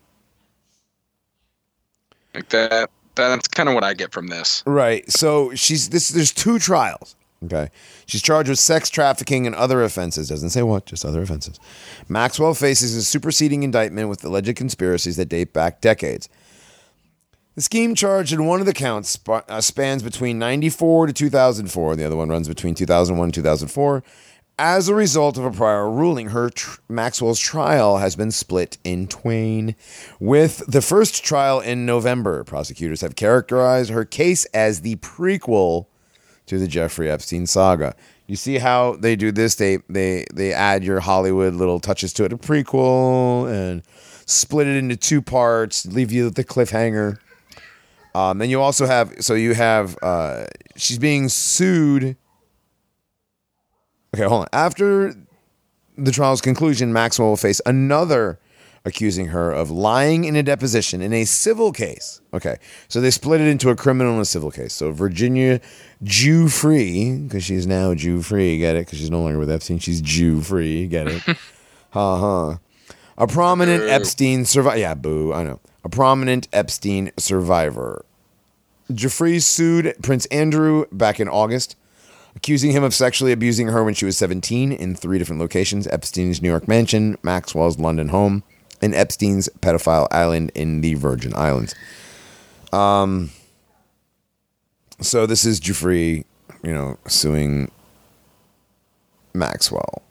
Like 2.35 2.49
that. 2.51 2.91
That's 3.17 3.49
kind 3.49 3.69
of 3.69 3.75
what 3.75 3.85
I 3.85 3.95
get 3.95 4.13
from 4.13 4.29
this. 4.29 4.63
Right. 4.65 5.11
So 5.11 5.55
she's 5.55 5.91
this. 5.91 6.09
There's 6.09 6.33
two 6.33 6.59
trials. 6.59 7.17
Okay. 7.45 7.69
She's 8.07 8.23
charged 8.23 8.49
with 8.49 8.59
sex 8.59 8.91
trafficking 8.91 9.47
and 9.47 9.55
other 9.55 9.83
offenses. 9.83 10.29
Doesn't 10.29 10.51
say 10.51 10.63
what, 10.63 10.87
just 10.87 11.05
other 11.05 11.23
offenses. 11.23 11.61
Maxwell 12.09 12.55
faces 12.55 12.95
a 12.97 13.03
superseding 13.03 13.63
indictment 13.63 14.09
with 14.09 14.25
alleged 14.25 14.57
conspiracies 14.57 15.17
that 15.17 15.27
date 15.27 15.53
back 15.53 15.81
decades. 15.81 16.29
The 17.59 17.63
scheme 17.63 17.97
charged 17.97 18.33
in 18.33 18.47
one 18.47 18.61
of 18.61 18.67
the 18.67 18.73
counts 18.73 19.19
uh, 19.27 19.61
spans 19.61 20.05
between 20.05 20.39
94 20.39 21.09
to 21.09 21.13
2004. 21.13 21.97
The 21.97 22.05
other 22.05 22.15
one 22.15 22.29
runs 22.29 22.47
between 22.47 22.77
2001 22.77 23.25
and 23.25 23.35
2004. 23.35 24.05
As 24.61 24.89
a 24.89 24.95
result 24.95 25.37
of 25.37 25.45
a 25.45 25.51
prior 25.51 25.91
ruling, 25.91 26.29
her 26.29 26.51
tr- 26.51 26.79
Maxwell's 26.89 27.41
trial 27.41 27.97
has 27.97 28.15
been 28.15 28.31
split 28.31 28.79
in 28.85 29.09
twain. 29.09 29.75
With 30.21 30.63
the 30.69 30.81
first 30.81 31.25
trial 31.25 31.59
in 31.59 31.85
November, 31.85 32.45
prosecutors 32.45 33.01
have 33.01 33.17
characterized 33.17 33.91
her 33.91 34.05
case 34.05 34.45
as 34.55 34.83
the 34.83 34.95
prequel 34.95 35.87
to 36.47 36.61
the 36.61 36.69
Jeffrey 36.69 37.11
Epstein 37.11 37.45
saga. 37.45 37.97
You 38.29 38.37
see 38.37 38.59
how 38.59 38.95
they 38.95 39.17
do 39.17 39.33
this? 39.33 39.57
They 39.57 39.79
they 39.89 40.27
they 40.33 40.53
add 40.53 40.85
your 40.85 41.01
Hollywood 41.01 41.55
little 41.55 41.81
touches 41.81 42.13
to 42.13 42.25
it, 42.25 42.33
a 42.33 42.37
prequel, 42.37 43.53
and 43.53 43.83
split 44.27 44.69
it 44.69 44.77
into 44.77 44.95
two 44.95 45.21
parts, 45.21 45.87
leave 45.87 46.13
you 46.13 46.27
with 46.27 46.37
the 46.37 46.45
cliffhanger. 46.45 47.19
Um, 48.19 48.39
then 48.39 48.51
you 48.51 48.61
also 48.61 48.85
have 48.85 49.15
so 49.21 49.35
you 49.35 49.55
have 49.55 49.97
uh, 50.03 50.47
she's 50.75 50.99
being 50.99 51.29
sued. 51.29 52.17
Okay, 54.13 54.25
hold 54.25 54.43
on. 54.43 54.49
After 54.53 55.15
the 55.97 56.11
trial's 56.11 56.41
conclusion, 56.41 56.93
Maxwell 56.93 57.29
will 57.29 57.37
face 57.37 57.61
another 57.65 58.41
accusing 58.85 59.29
her 59.29 59.53
of 59.53 59.71
lying 59.71 60.25
in 60.25 60.35
a 60.35 60.43
deposition 60.43 61.01
in 61.01 61.13
a 61.13 61.25
civil 61.25 61.71
case. 61.73 62.21
Okay, 62.35 62.57
so 62.89 63.01
they 63.01 63.13
split 63.13 63.41
it 63.41 63.47
into 63.47 63.71
a 63.71 63.77
criminal 63.77 64.15
and 64.15 64.23
a 64.23 64.25
civil 64.25 64.51
case. 64.51 64.73
So 64.73 64.91
Virginia 64.91 65.61
Jew 66.03 66.49
free, 66.49 67.19
because 67.19 67.45
she's 67.45 67.69
now 67.69 67.95
Jew 67.95 68.23
free, 68.23 68.59
get 68.59 68.75
it? 68.75 68.87
Because 68.87 68.99
she's 68.99 69.11
no 69.11 69.23
longer 69.23 69.39
with 69.39 69.51
Epstein, 69.51 69.79
she's 69.79 70.01
Jew 70.01 70.41
free, 70.41 70.89
get 70.89 71.07
it? 71.07 71.23
ha 71.23 71.37
ha. 71.93 72.59
A 73.17 73.27
prominent 73.29 73.85
Epstein 73.85 74.45
survivor. 74.45 74.79
Yeah, 74.79 74.95
boo, 74.95 75.33
I 75.33 75.45
know. 75.45 75.61
A 75.85 75.89
prominent 75.89 76.49
Epstein 76.53 77.11
survivor. 77.17 78.05
Giuffre 78.93 79.41
sued 79.43 79.95
Prince 80.03 80.27
Andrew 80.27 80.87
back 80.91 81.21
in 81.21 81.29
August, 81.29 81.77
accusing 82.35 82.73
him 82.73 82.85
of 82.85 82.95
sexually 82.95 83.33
abusing 83.33 83.69
her 83.69 83.85
when 83.85 83.95
she 83.95 84.05
was 84.05 84.17
17 84.17 84.73
in 84.73 84.95
three 84.95 85.19
different 85.19 85.41
locations 85.41 85.87
Epstein's 85.89 86.41
New 86.41 86.49
York 86.49 86.67
mansion, 86.69 87.19
Maxwell's 87.23 87.79
London 87.79 88.09
home, 88.09 88.43
and 88.81 88.95
Epstein's 88.95 89.49
pedophile 89.61 90.09
island 90.11 90.53
in 90.55 90.81
the 90.81 90.95
Virgin 90.95 91.35
Islands. 91.35 91.75
Um, 92.73 93.31
so 95.01 95.27
this 95.27 95.45
is 95.45 95.61
Giuffre, 95.61 96.25
you 96.63 96.73
know, 96.73 96.99
suing 97.07 97.71
Maxwell. 99.35 100.03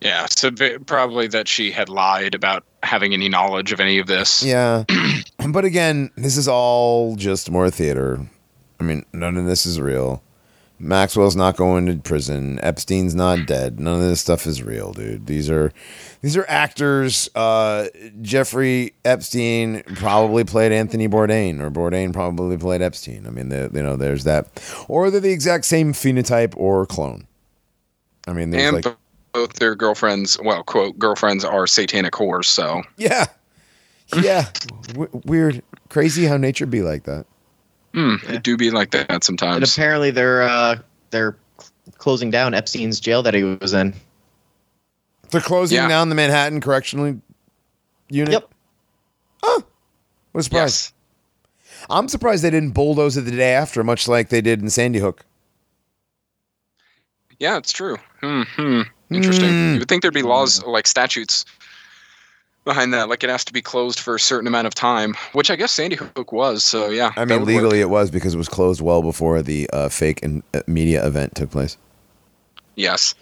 Yeah, 0.00 0.26
so 0.30 0.50
probably 0.86 1.26
that 1.28 1.48
she 1.48 1.72
had 1.72 1.88
lied 1.88 2.34
about 2.34 2.64
having 2.82 3.12
any 3.12 3.28
knowledge 3.28 3.72
of 3.72 3.80
any 3.80 3.98
of 3.98 4.06
this. 4.06 4.42
Yeah. 4.44 4.84
but 5.48 5.64
again, 5.64 6.10
this 6.16 6.36
is 6.36 6.48
all 6.48 7.16
just 7.16 7.50
more 7.50 7.70
theater. 7.70 8.26
I 8.80 8.84
mean, 8.84 9.04
none 9.12 9.36
of 9.36 9.46
this 9.46 9.66
is 9.66 9.80
real. 9.80 10.22
Maxwell's 10.80 11.34
not 11.34 11.56
going 11.56 11.86
to 11.86 11.96
prison. 11.96 12.60
Epstein's 12.62 13.14
not 13.14 13.46
dead. 13.46 13.80
None 13.80 14.00
of 14.00 14.08
this 14.08 14.20
stuff 14.20 14.46
is 14.46 14.62
real, 14.62 14.92
dude. 14.92 15.26
These 15.26 15.50
are 15.50 15.72
these 16.20 16.36
are 16.36 16.46
actors. 16.48 17.28
Uh, 17.34 17.86
Jeffrey 18.20 18.94
Epstein 19.04 19.82
probably 19.96 20.44
played 20.44 20.70
Anthony 20.70 21.08
Bourdain, 21.08 21.60
or 21.60 21.70
Bourdain 21.70 22.12
probably 22.12 22.56
played 22.56 22.80
Epstein. 22.80 23.26
I 23.26 23.30
mean, 23.30 23.48
the, 23.48 23.70
you 23.74 23.82
know, 23.82 23.96
there's 23.96 24.22
that, 24.24 24.46
or 24.86 25.10
they're 25.10 25.20
the 25.20 25.32
exact 25.32 25.64
same 25.64 25.92
phenotype 25.92 26.54
or 26.56 26.86
clone. 26.86 27.26
I 28.28 28.32
mean, 28.32 28.50
there's 28.50 28.72
and 28.72 28.84
like, 28.84 28.96
both 29.38 29.52
their 29.54 29.74
girlfriends, 29.76 30.36
well, 30.42 30.62
quote, 30.64 30.98
girlfriends 30.98 31.44
are 31.44 31.66
satanic 31.66 32.12
whores. 32.14 32.46
So 32.46 32.82
yeah, 32.96 33.26
yeah, 34.20 34.46
w- 34.88 35.10
weird, 35.24 35.62
crazy 35.90 36.24
how 36.24 36.36
nature 36.36 36.66
be 36.66 36.82
like 36.82 37.04
that. 37.04 37.24
mm, 37.94 38.22
it 38.28 38.42
do 38.42 38.56
be 38.56 38.70
like 38.70 38.90
that 38.90 39.06
sometimes. 39.22 39.56
And 39.56 39.66
sometimes. 39.66 39.74
apparently 39.76 40.10
they're 40.10 40.42
uh, 40.42 40.76
they're 41.10 41.36
closing 41.98 42.30
down 42.30 42.52
Epstein's 42.54 42.98
jail 43.00 43.22
that 43.22 43.34
he 43.34 43.44
was 43.44 43.72
in. 43.74 43.94
They're 45.30 45.40
closing 45.40 45.76
Yeah. 45.76 45.88
down 45.88 46.08
the 46.08 46.14
Manhattan 46.14 46.60
Correctional 46.60 47.20
Unit. 48.08 48.32
Yep. 48.32 48.50
Was 50.34 50.44
surprised. 50.46 50.92
yes. 51.72 51.86
I'm 51.90 52.08
surprised 52.08 52.44
they 52.44 52.50
didn't 52.50 52.72
bulldoze 52.72 53.16
it 53.16 53.22
the 53.22 53.30
day 53.30 53.52
after, 53.54 53.82
much 53.84 54.06
like 54.08 54.28
they 54.28 54.40
did 54.42 54.60
in 54.60 54.68
Sandy 54.70 54.98
Hook. 54.98 55.24
Yeah, 57.38 57.56
it's 57.56 57.72
true. 57.72 57.96
Hmm. 58.20 58.82
Hmm. 59.08 59.14
Interesting. 59.14 59.48
Hmm. 59.48 59.72
You 59.74 59.78
would 59.80 59.88
think 59.88 60.02
there'd 60.02 60.14
be 60.14 60.22
laws 60.22 60.62
like 60.64 60.86
statutes 60.86 61.44
behind 62.68 62.92
that, 62.92 63.08
like 63.08 63.24
it 63.24 63.30
has 63.30 63.44
to 63.46 63.52
be 63.52 63.62
closed 63.62 63.98
for 63.98 64.14
a 64.14 64.20
certain 64.20 64.46
amount 64.46 64.66
of 64.66 64.74
time, 64.74 65.14
which 65.32 65.50
I 65.50 65.56
guess 65.56 65.72
Sandy 65.72 65.96
Hook 65.96 66.30
was. 66.32 66.62
So 66.62 66.90
yeah, 66.90 67.12
I 67.16 67.24
mean, 67.24 67.40
would 67.40 67.48
work. 67.48 67.62
legally 67.62 67.80
it 67.80 67.90
was 67.90 68.10
because 68.10 68.34
it 68.34 68.38
was 68.38 68.48
closed 68.48 68.80
well 68.80 69.02
before 69.02 69.42
the 69.42 69.68
uh, 69.72 69.88
fake 69.88 70.22
and 70.22 70.42
uh, 70.54 70.60
media 70.66 71.04
event 71.04 71.34
took 71.34 71.50
place. 71.50 71.76
yes, 72.76 73.14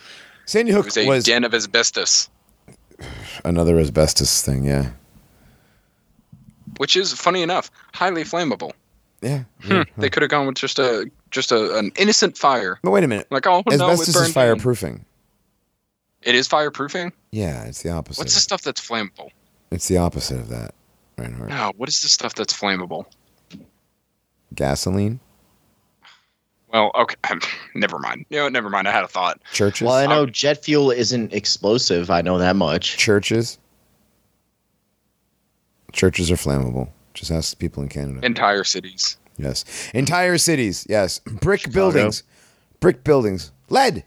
Sandy 0.45 0.73
Hook 0.73 0.87
was 0.87 0.97
a 0.99 1.07
was 1.07 1.25
den 1.25 1.45
of 1.45 1.55
asbestos, 1.55 2.29
another 3.45 3.79
asbestos 3.79 4.43
thing. 4.43 4.65
Yeah, 4.65 4.91
which 6.79 6.97
is 6.97 7.13
funny 7.13 7.43
enough 7.43 7.71
highly 7.95 8.25
flammable. 8.25 8.73
yeah. 9.23 9.45
Hmm. 9.63 9.83
They 9.97 10.11
could 10.11 10.23
have 10.23 10.31
gone 10.31 10.47
with 10.47 10.57
just 10.57 10.79
a 10.79 11.11
just 11.31 11.53
a, 11.53 11.79
an 11.79 11.93
innocent 11.97 12.37
fire. 12.37 12.79
But 12.83 12.91
wait 12.91 13.05
a 13.05 13.09
minute. 13.09 13.29
Like 13.31 13.47
oh 13.47 13.63
no, 13.67 13.73
it 13.73 13.81
asbestos 13.81 14.15
burned 14.15 14.29
is 14.29 14.35
fireproofing. 14.35 15.01
It 16.27 16.35
is 16.35 16.49
fireproofing. 16.49 17.13
Yeah, 17.31 17.65
it's 17.65 17.83
the 17.83 17.91
opposite. 17.91 18.21
What's 18.21 18.35
the 18.35 18.41
stuff 18.41 18.61
that's 18.63 18.81
flammable? 18.81 19.31
It's 19.71 19.87
the 19.87 19.97
opposite 19.99 20.41
of 20.41 20.49
that. 20.49 20.75
Reinhardt. 21.17 21.51
No, 21.51 21.73
what 21.77 21.89
is 21.89 22.03
the 22.03 22.09
stuff 22.09 22.35
that's 22.35 22.53
flammable? 22.53 23.07
Gasoline. 24.53 25.21
Well, 26.73 26.91
okay, 26.97 27.15
never 27.77 28.01
mind. 28.01 28.27
You 28.29 28.39
know, 28.39 28.49
never 28.49 28.69
mind. 28.69 28.89
I 28.89 28.91
had 28.91 29.05
a 29.05 29.09
thought. 29.09 29.41
Churches. 29.53 29.87
Well, 29.87 29.95
I 29.95 30.07
know 30.07 30.25
um, 30.25 30.33
jet 30.33 30.65
fuel 30.65 30.91
isn't 30.91 31.33
explosive. 31.33 32.11
I 32.11 32.23
know 32.23 32.39
that 32.39 32.57
much. 32.57 32.97
Churches. 32.97 33.59
Churches 35.93 36.31
are 36.31 36.37
flammable. 36.37 36.89
Just 37.15 37.31
ask 37.31 37.51
the 37.51 37.57
people 37.57 37.85
in 37.85 37.89
Canada. 37.89 38.27
Entire 38.27 38.65
cities. 38.65 39.17
yes. 39.39 39.65
Entire 39.95 40.39
cities. 40.39 40.87
Yes. 40.89 41.21
Brick 41.21 41.61
Chicago. 41.61 41.93
buildings. 41.93 42.25
Brick 42.81 43.05
buildings. 43.05 43.53
Lead. 43.71 44.05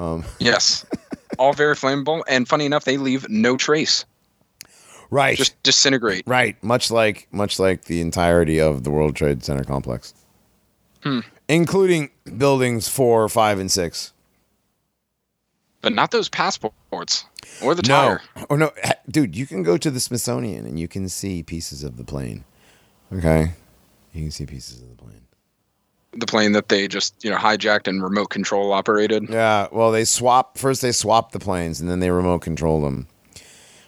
Oh. 0.00 0.14
Um. 0.14 0.24
Yes, 0.38 0.84
all 1.38 1.52
very 1.52 1.74
flammable. 1.74 2.22
And 2.28 2.48
funny 2.48 2.64
enough, 2.64 2.84
they 2.84 2.96
leave 2.96 3.28
no 3.28 3.56
trace. 3.56 4.04
Right. 5.10 5.36
Just 5.36 5.60
disintegrate. 5.62 6.22
Right, 6.26 6.62
much 6.62 6.90
like 6.90 7.26
much 7.32 7.58
like 7.58 7.84
the 7.84 8.00
entirety 8.00 8.60
of 8.60 8.84
the 8.84 8.90
World 8.90 9.14
Trade 9.16 9.44
Center 9.44 9.64
complex, 9.64 10.14
Hmm. 11.02 11.20
including 11.48 12.10
buildings 12.38 12.88
four, 12.88 13.28
five, 13.28 13.58
and 13.58 13.70
six. 13.70 14.12
But 15.82 15.94
not 15.94 16.10
those 16.10 16.28
passports 16.28 17.24
or 17.62 17.74
the 17.74 17.82
No, 17.82 17.88
tire. 17.88 18.20
or 18.50 18.56
no, 18.58 18.70
dude, 19.10 19.34
you 19.34 19.46
can 19.46 19.62
go 19.62 19.76
to 19.78 19.90
the 19.90 19.98
Smithsonian 19.98 20.64
and 20.66 20.78
you 20.78 20.86
can 20.88 21.08
see 21.08 21.42
pieces 21.42 21.82
of 21.82 21.96
the 21.96 22.04
plane. 22.04 22.44
Okay, 23.12 23.52
you 24.12 24.22
can 24.22 24.30
see 24.30 24.46
pieces 24.46 24.80
of 24.82 24.90
the 24.90 24.94
plane. 24.96 24.99
The 26.12 26.26
plane 26.26 26.52
that 26.52 26.68
they 26.68 26.88
just 26.88 27.14
you 27.24 27.30
know 27.30 27.36
hijacked 27.36 27.86
and 27.86 28.02
remote 28.02 28.30
control 28.30 28.72
operated. 28.72 29.28
Yeah, 29.28 29.68
well, 29.70 29.92
they 29.92 30.04
swap 30.04 30.58
first. 30.58 30.82
They 30.82 30.92
swap 30.92 31.32
the 31.32 31.38
planes 31.38 31.80
and 31.80 31.88
then 31.88 32.00
they 32.00 32.10
remote 32.10 32.40
control 32.40 32.80
them. 32.80 33.06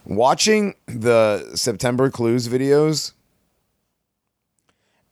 Watching 0.04 0.74
the 0.86 1.54
September 1.54 2.10
Clues 2.10 2.48
videos, 2.48 3.12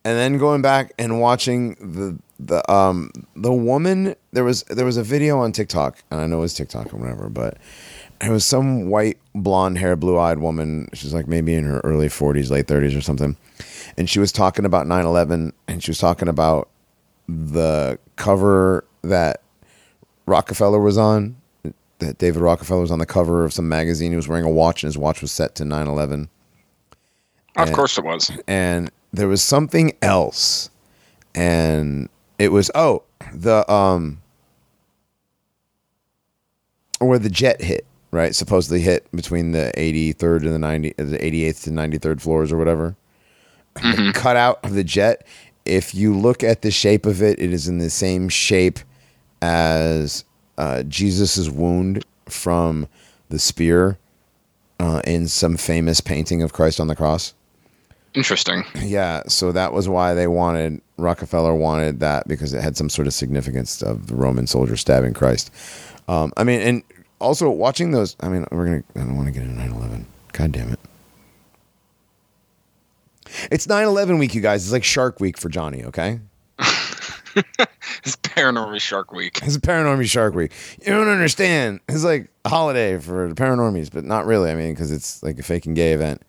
and 0.03 0.17
then 0.17 0.37
going 0.37 0.61
back 0.61 0.93
and 0.97 1.19
watching 1.19 1.75
the 1.75 2.17
the 2.39 2.71
um 2.71 3.11
the 3.35 3.53
woman 3.53 4.15
there 4.31 4.43
was 4.43 4.63
there 4.63 4.85
was 4.85 4.97
a 4.97 5.03
video 5.03 5.39
on 5.39 5.51
TikTok 5.51 6.03
and 6.09 6.21
I 6.21 6.27
know 6.27 6.39
it 6.39 6.41
was 6.41 6.53
TikTok 6.53 6.93
or 6.93 6.97
whatever, 6.97 7.29
but 7.29 7.57
it 8.19 8.29
was 8.29 8.45
some 8.45 8.89
white 8.89 9.17
blonde 9.33 9.77
hair, 9.77 9.95
blue 9.95 10.17
eyed 10.17 10.39
woman. 10.39 10.89
She's 10.93 11.13
like 11.13 11.27
maybe 11.27 11.55
in 11.55 11.65
her 11.65 11.79
early 11.83 12.09
forties, 12.09 12.51
late 12.51 12.67
thirties 12.67 12.95
or 12.95 13.01
something, 13.01 13.35
and 13.97 14.09
she 14.09 14.19
was 14.19 14.31
talking 14.31 14.65
about 14.65 14.85
9-11 14.87 15.53
and 15.67 15.83
she 15.83 15.91
was 15.91 15.97
talking 15.97 16.27
about 16.27 16.69
the 17.27 17.97
cover 18.15 18.85
that 19.03 19.41
Rockefeller 20.25 20.79
was 20.79 20.97
on. 20.97 21.35
That 21.99 22.17
David 22.17 22.41
Rockefeller 22.41 22.81
was 22.81 22.91
on 22.91 22.99
the 22.99 23.05
cover 23.05 23.45
of 23.45 23.53
some 23.53 23.69
magazine. 23.69 24.11
He 24.11 24.15
was 24.15 24.27
wearing 24.27 24.45
a 24.45 24.49
watch, 24.49 24.83
and 24.83 24.87
his 24.87 24.97
watch 24.97 25.21
was 25.21 25.31
set 25.31 25.53
to 25.55 25.65
9 25.65 25.87
11. 25.87 26.29
Of 27.57 27.67
And- 27.67 27.75
course 27.75 27.97
it 27.97 28.03
was. 28.03 28.31
And 28.47 28.89
there 29.13 29.27
was 29.27 29.43
something 29.43 29.91
else. 30.01 30.69
And 31.35 32.09
it 32.39 32.51
was, 32.51 32.71
oh, 32.73 33.03
the, 33.33 33.69
um, 33.71 34.21
where 36.99 37.19
the 37.19 37.29
jet 37.29 37.61
hit, 37.61 37.85
right? 38.11 38.35
Supposedly 38.35 38.81
hit 38.81 39.07
between 39.15 39.51
the 39.51 39.71
83rd 39.77 40.43
and 40.43 40.53
the 40.53 40.59
90, 40.59 40.93
the 40.97 41.17
88th 41.17 41.63
to 41.63 41.69
93rd 41.71 42.21
floors 42.21 42.51
or 42.51 42.57
whatever. 42.57 42.95
The 43.75 44.11
cutout 44.13 44.59
of 44.65 44.73
the 44.73 44.83
jet, 44.83 45.25
if 45.65 45.93
you 45.93 46.17
look 46.17 46.43
at 46.43 46.61
the 46.61 46.71
shape 46.71 47.05
of 47.05 47.21
it, 47.21 47.39
it 47.39 47.53
is 47.53 47.67
in 47.67 47.77
the 47.77 47.89
same 47.89 48.29
shape 48.29 48.79
as 49.41 50.23
uh, 50.57 50.83
Jesus' 50.83 51.49
wound 51.49 52.05
from 52.27 52.87
the 53.29 53.39
spear 53.39 53.97
uh, 54.79 55.01
in 55.05 55.27
some 55.27 55.57
famous 55.57 56.01
painting 56.01 56.41
of 56.41 56.53
Christ 56.53 56.79
on 56.79 56.87
the 56.87 56.95
cross. 56.95 57.33
Interesting. 58.13 58.63
Yeah, 58.81 59.23
so 59.27 59.51
that 59.51 59.73
was 59.73 59.87
why 59.87 60.13
they 60.13 60.27
wanted 60.27 60.81
Rockefeller 60.97 61.55
wanted 61.55 61.99
that 62.01 62.27
because 62.27 62.53
it 62.53 62.61
had 62.61 62.75
some 62.77 62.89
sort 62.89 63.07
of 63.07 63.13
significance 63.13 63.81
of 63.81 64.07
the 64.07 64.15
Roman 64.15 64.47
soldier 64.47 64.75
stabbing 64.75 65.13
Christ. 65.13 65.51
Um, 66.07 66.33
I 66.35 66.43
mean, 66.43 66.61
and 66.61 66.83
also 67.19 67.49
watching 67.49 67.91
those. 67.91 68.15
I 68.19 68.27
mean, 68.27 68.45
we're 68.51 68.65
gonna. 68.65 68.83
I 68.95 68.99
don't 68.99 69.15
want 69.15 69.27
to 69.27 69.31
get 69.31 69.43
into 69.43 69.55
9/11. 69.61 70.05
God 70.33 70.51
damn 70.51 70.73
it! 70.73 70.79
It's 73.51 73.67
9/11 73.67 74.19
week, 74.19 74.33
you 74.35 74.41
guys. 74.41 74.63
It's 74.63 74.71
like 74.71 74.83
Shark 74.83 75.19
Week 75.19 75.37
for 75.37 75.49
Johnny. 75.49 75.83
Okay, 75.85 76.19
It's 78.03 78.15
Paranormal 78.17 78.79
Shark 78.81 79.11
Week. 79.13 79.39
it's 79.43 79.55
a 79.55 79.61
paranormal 79.61 80.05
Shark 80.09 80.33
Week. 80.33 80.51
You 80.79 80.91
don't 80.91 81.07
understand. 81.07 81.79
It's 81.87 82.03
like 82.03 82.29
a 82.45 82.49
holiday 82.49 82.97
for 82.97 83.27
the 83.29 83.35
paranormies, 83.35 83.89
but 83.91 84.03
not 84.03 84.25
really. 84.25 84.49
I 84.51 84.55
mean, 84.55 84.73
because 84.73 84.91
it's 84.91 85.21
like 85.23 85.39
a 85.39 85.43
fake 85.43 85.65
and 85.65 85.75
gay 85.75 85.93
event. 85.93 86.21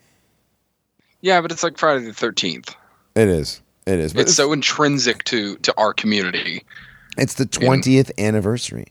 Yeah, 1.21 1.41
but 1.41 1.51
it's 1.53 1.63
like 1.63 1.79
Friday 1.79 2.05
the 2.05 2.13
Thirteenth. 2.13 2.75
It 3.15 3.29
is. 3.29 3.63
It 3.87 3.99
is. 3.99 4.13
But 4.13 4.23
It's 4.23 4.35
so 4.35 4.53
intrinsic 4.53 5.25
to 5.25 5.57
to 5.59 5.75
our 5.79 5.93
community. 5.93 6.65
It's 7.19 7.35
the 7.35 7.45
20th 7.47 8.11
anniversary. 8.19 8.87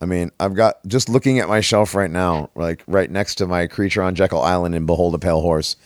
I 0.00 0.06
mean, 0.06 0.30
I've 0.40 0.54
got 0.54 0.76
just 0.86 1.08
looking 1.08 1.38
at 1.38 1.48
my 1.48 1.60
shelf 1.60 1.94
right 1.94 2.10
now, 2.10 2.50
like 2.54 2.82
right 2.86 3.10
next 3.10 3.36
to 3.36 3.46
my 3.46 3.66
Creature 3.66 4.02
on 4.02 4.14
Jekyll 4.14 4.40
Island 4.40 4.74
and 4.74 4.86
Behold 4.86 5.14
a 5.14 5.18
Pale 5.18 5.40
Horse. 5.42 5.76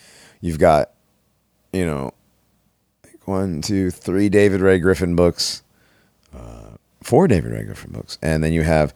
You've 0.41 0.59
got, 0.59 0.93
you 1.77 1.87
know, 1.87 2.13
like 3.05 3.27
one, 3.29 3.63
two, 3.63 3.91
three 3.91 4.29
David 4.29 4.61
Ray 4.61 4.79
Griffin 4.79 5.15
books, 5.15 5.63
uh, 6.35 6.77
four 7.03 7.29
David 7.29 7.53
Ray 7.53 7.65
Griffin 7.65 7.93
books, 7.93 8.19
and 8.23 8.43
then 8.43 8.53
you 8.53 8.63
have 8.63 8.95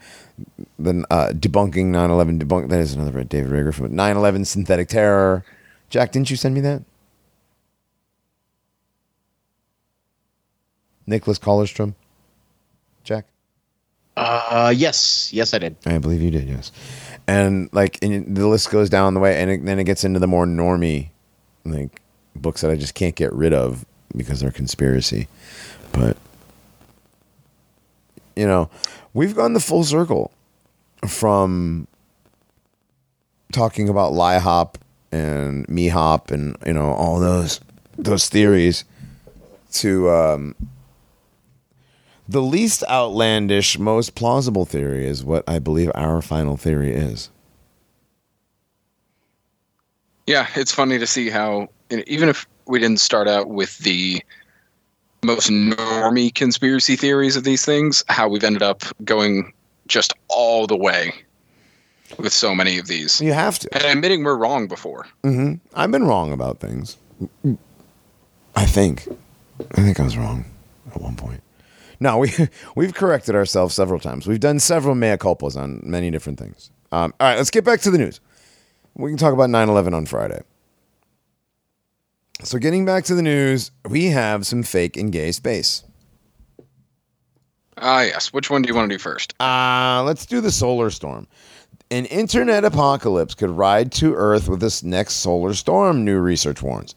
the 0.78 1.04
uh, 1.10 1.28
debunking 1.30 1.86
9/11 1.86 2.40
debunk. 2.40 2.68
That 2.70 2.80
is 2.80 2.94
another 2.94 3.22
David 3.24 3.52
Ray 3.52 3.62
Griffin. 3.62 3.86
book. 3.86 3.92
9/11 3.92 4.46
synthetic 4.46 4.88
terror. 4.88 5.44
Jack, 5.90 6.12
didn't 6.12 6.30
you 6.30 6.36
send 6.36 6.54
me 6.54 6.60
that? 6.60 6.82
Nicholas 11.06 11.38
Kollerstrom. 11.38 11.94
Jack. 13.02 13.26
Uh, 14.16 14.72
yes, 14.76 15.32
yes, 15.32 15.54
I 15.54 15.58
did. 15.58 15.76
I 15.86 15.98
believe 15.98 16.20
you 16.22 16.30
did, 16.30 16.48
yes. 16.48 16.72
And 17.26 17.68
like, 17.72 17.98
and 18.02 18.36
the 18.36 18.46
list 18.46 18.70
goes 18.70 18.90
down 18.90 19.14
the 19.14 19.20
way, 19.20 19.40
and 19.40 19.50
it, 19.50 19.64
then 19.64 19.78
it 19.78 19.84
gets 19.84 20.04
into 20.04 20.20
the 20.20 20.26
more 20.26 20.46
normy, 20.46 21.10
like 21.64 21.99
books 22.40 22.60
that 22.60 22.70
I 22.70 22.76
just 22.76 22.94
can't 22.94 23.14
get 23.14 23.32
rid 23.32 23.52
of 23.52 23.84
because 24.16 24.40
they're 24.40 24.50
conspiracy. 24.50 25.28
But 25.92 26.16
you 28.36 28.46
know, 28.46 28.70
we've 29.12 29.34
gone 29.34 29.52
the 29.52 29.60
full 29.60 29.84
circle 29.84 30.30
from 31.06 31.86
talking 33.52 33.88
about 33.88 34.12
LIHOP 34.12 34.76
and 35.12 35.66
MIHOP 35.66 36.30
and 36.30 36.56
you 36.66 36.72
know 36.72 36.92
all 36.92 37.20
those 37.20 37.60
those 37.98 38.28
theories 38.28 38.84
to 39.72 40.10
um, 40.10 40.54
the 42.28 42.42
least 42.42 42.84
outlandish, 42.88 43.78
most 43.78 44.14
plausible 44.14 44.64
theory 44.64 45.06
is 45.06 45.24
what 45.24 45.44
I 45.48 45.58
believe 45.58 45.90
our 45.94 46.22
final 46.22 46.56
theory 46.56 46.92
is. 46.92 47.30
Yeah, 50.26 50.46
it's 50.54 50.72
funny 50.72 50.98
to 50.98 51.06
see 51.06 51.28
how 51.28 51.68
even 51.90 52.28
if 52.28 52.46
we 52.66 52.78
didn't 52.78 53.00
start 53.00 53.28
out 53.28 53.48
with 53.48 53.78
the 53.78 54.22
most 55.22 55.50
normy 55.50 56.34
conspiracy 56.34 56.96
theories 56.96 57.36
of 57.36 57.44
these 57.44 57.64
things, 57.64 58.04
how 58.08 58.28
we've 58.28 58.44
ended 58.44 58.62
up 58.62 58.82
going 59.04 59.52
just 59.86 60.14
all 60.28 60.66
the 60.66 60.76
way 60.76 61.12
with 62.18 62.32
so 62.32 62.54
many 62.54 62.78
of 62.78 62.86
these. 62.86 63.20
You 63.20 63.32
have 63.32 63.58
to. 63.60 63.74
And 63.74 63.84
admitting 63.84 64.24
we're 64.24 64.36
wrong 64.36 64.66
before. 64.66 65.06
hmm 65.22 65.54
I've 65.74 65.90
been 65.90 66.04
wrong 66.04 66.32
about 66.32 66.60
things. 66.60 66.96
I 68.56 68.66
think. 68.66 69.08
I 69.72 69.82
think 69.82 70.00
I 70.00 70.04
was 70.04 70.16
wrong 70.16 70.44
at 70.92 71.00
one 71.00 71.16
point. 71.16 71.42
No, 72.00 72.18
we 72.18 72.32
we've 72.74 72.94
corrected 72.94 73.34
ourselves 73.34 73.74
several 73.74 74.00
times. 74.00 74.26
We've 74.26 74.40
done 74.40 74.58
several 74.58 74.94
mea 74.94 75.16
culpas 75.16 75.56
on 75.56 75.80
many 75.84 76.10
different 76.10 76.38
things. 76.38 76.70
Um, 76.92 77.14
all 77.20 77.28
right, 77.28 77.36
let's 77.36 77.50
get 77.50 77.64
back 77.64 77.80
to 77.82 77.90
the 77.90 77.98
news. 77.98 78.20
We 78.94 79.10
can 79.10 79.18
talk 79.18 79.32
about 79.32 79.50
9-11 79.50 79.94
on 79.94 80.06
Friday. 80.06 80.40
So 82.42 82.58
getting 82.58 82.84
back 82.84 83.04
to 83.04 83.14
the 83.14 83.22
news, 83.22 83.70
we 83.88 84.06
have 84.06 84.46
some 84.46 84.62
fake 84.62 84.96
and 84.96 85.12
gay 85.12 85.32
space. 85.32 85.84
Ah, 87.76 88.02
yes. 88.02 88.32
Which 88.32 88.50
one 88.50 88.62
do 88.62 88.68
you 88.68 88.74
want 88.74 88.90
to 88.90 88.94
do 88.96 88.98
first? 88.98 89.34
Uh, 89.40 90.02
let's 90.04 90.26
do 90.26 90.40
the 90.40 90.50
solar 90.50 90.90
storm. 90.90 91.26
An 91.90 92.06
internet 92.06 92.64
apocalypse 92.64 93.34
could 93.34 93.50
ride 93.50 93.90
to 93.92 94.14
Earth 94.14 94.48
with 94.48 94.60
this 94.60 94.82
next 94.82 95.14
solar 95.16 95.54
storm, 95.54 96.04
new 96.04 96.20
research 96.20 96.62
warns. 96.62 96.94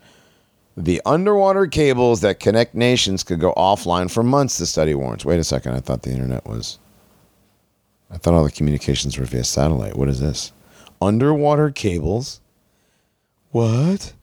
The 0.77 1.01
underwater 1.05 1.67
cables 1.67 2.21
that 2.21 2.39
connect 2.39 2.75
nations 2.75 3.23
could 3.23 3.39
go 3.39 3.53
offline 3.53 4.11
for 4.11 4.23
months, 4.23 4.57
the 4.57 4.65
study 4.65 4.93
warns. 4.93 5.25
Wait 5.25 5.39
a 5.39 5.43
second, 5.43 5.73
I 5.73 5.79
thought 5.79 6.03
the 6.03 6.11
internet 6.11 6.45
was. 6.45 6.79
I 8.11 8.17
thought 8.17 8.33
all 8.33 8.43
the 8.43 8.51
communications 8.51 9.17
were 9.17 9.25
via 9.25 9.43
satellite. 9.43 9.95
What 9.95 10.09
is 10.09 10.19
this? 10.19 10.51
Underwater 11.01 11.71
cables? 11.71 12.41
What? 13.51 14.13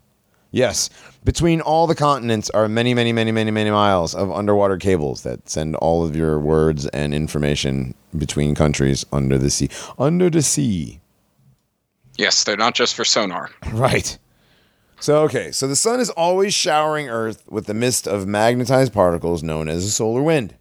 Yes, 0.52 0.90
between 1.22 1.60
all 1.60 1.86
the 1.86 1.94
continents 1.94 2.50
are 2.50 2.68
many, 2.68 2.92
many, 2.92 3.12
many, 3.12 3.30
many, 3.30 3.50
many 3.50 3.70
miles 3.70 4.14
of 4.14 4.32
underwater 4.32 4.78
cables 4.78 5.22
that 5.22 5.48
send 5.48 5.76
all 5.76 6.04
of 6.04 6.16
your 6.16 6.40
words 6.40 6.86
and 6.88 7.14
information 7.14 7.94
between 8.16 8.54
countries 8.56 9.06
under 9.12 9.38
the 9.38 9.50
sea. 9.50 9.70
Under 9.98 10.28
the 10.28 10.42
sea. 10.42 11.00
Yes, 12.16 12.42
they're 12.44 12.56
not 12.56 12.74
just 12.74 12.94
for 12.94 13.04
sonar. 13.04 13.50
Right. 13.72 14.18
So, 14.98 15.22
okay, 15.22 15.50
so 15.50 15.66
the 15.66 15.76
sun 15.76 15.98
is 15.98 16.10
always 16.10 16.52
showering 16.52 17.08
Earth 17.08 17.42
with 17.48 17.64
the 17.64 17.72
mist 17.72 18.06
of 18.06 18.26
magnetized 18.26 18.92
particles 18.92 19.42
known 19.42 19.66
as 19.66 19.82
a 19.84 19.90
solar 19.90 20.20
wind. 20.20 20.56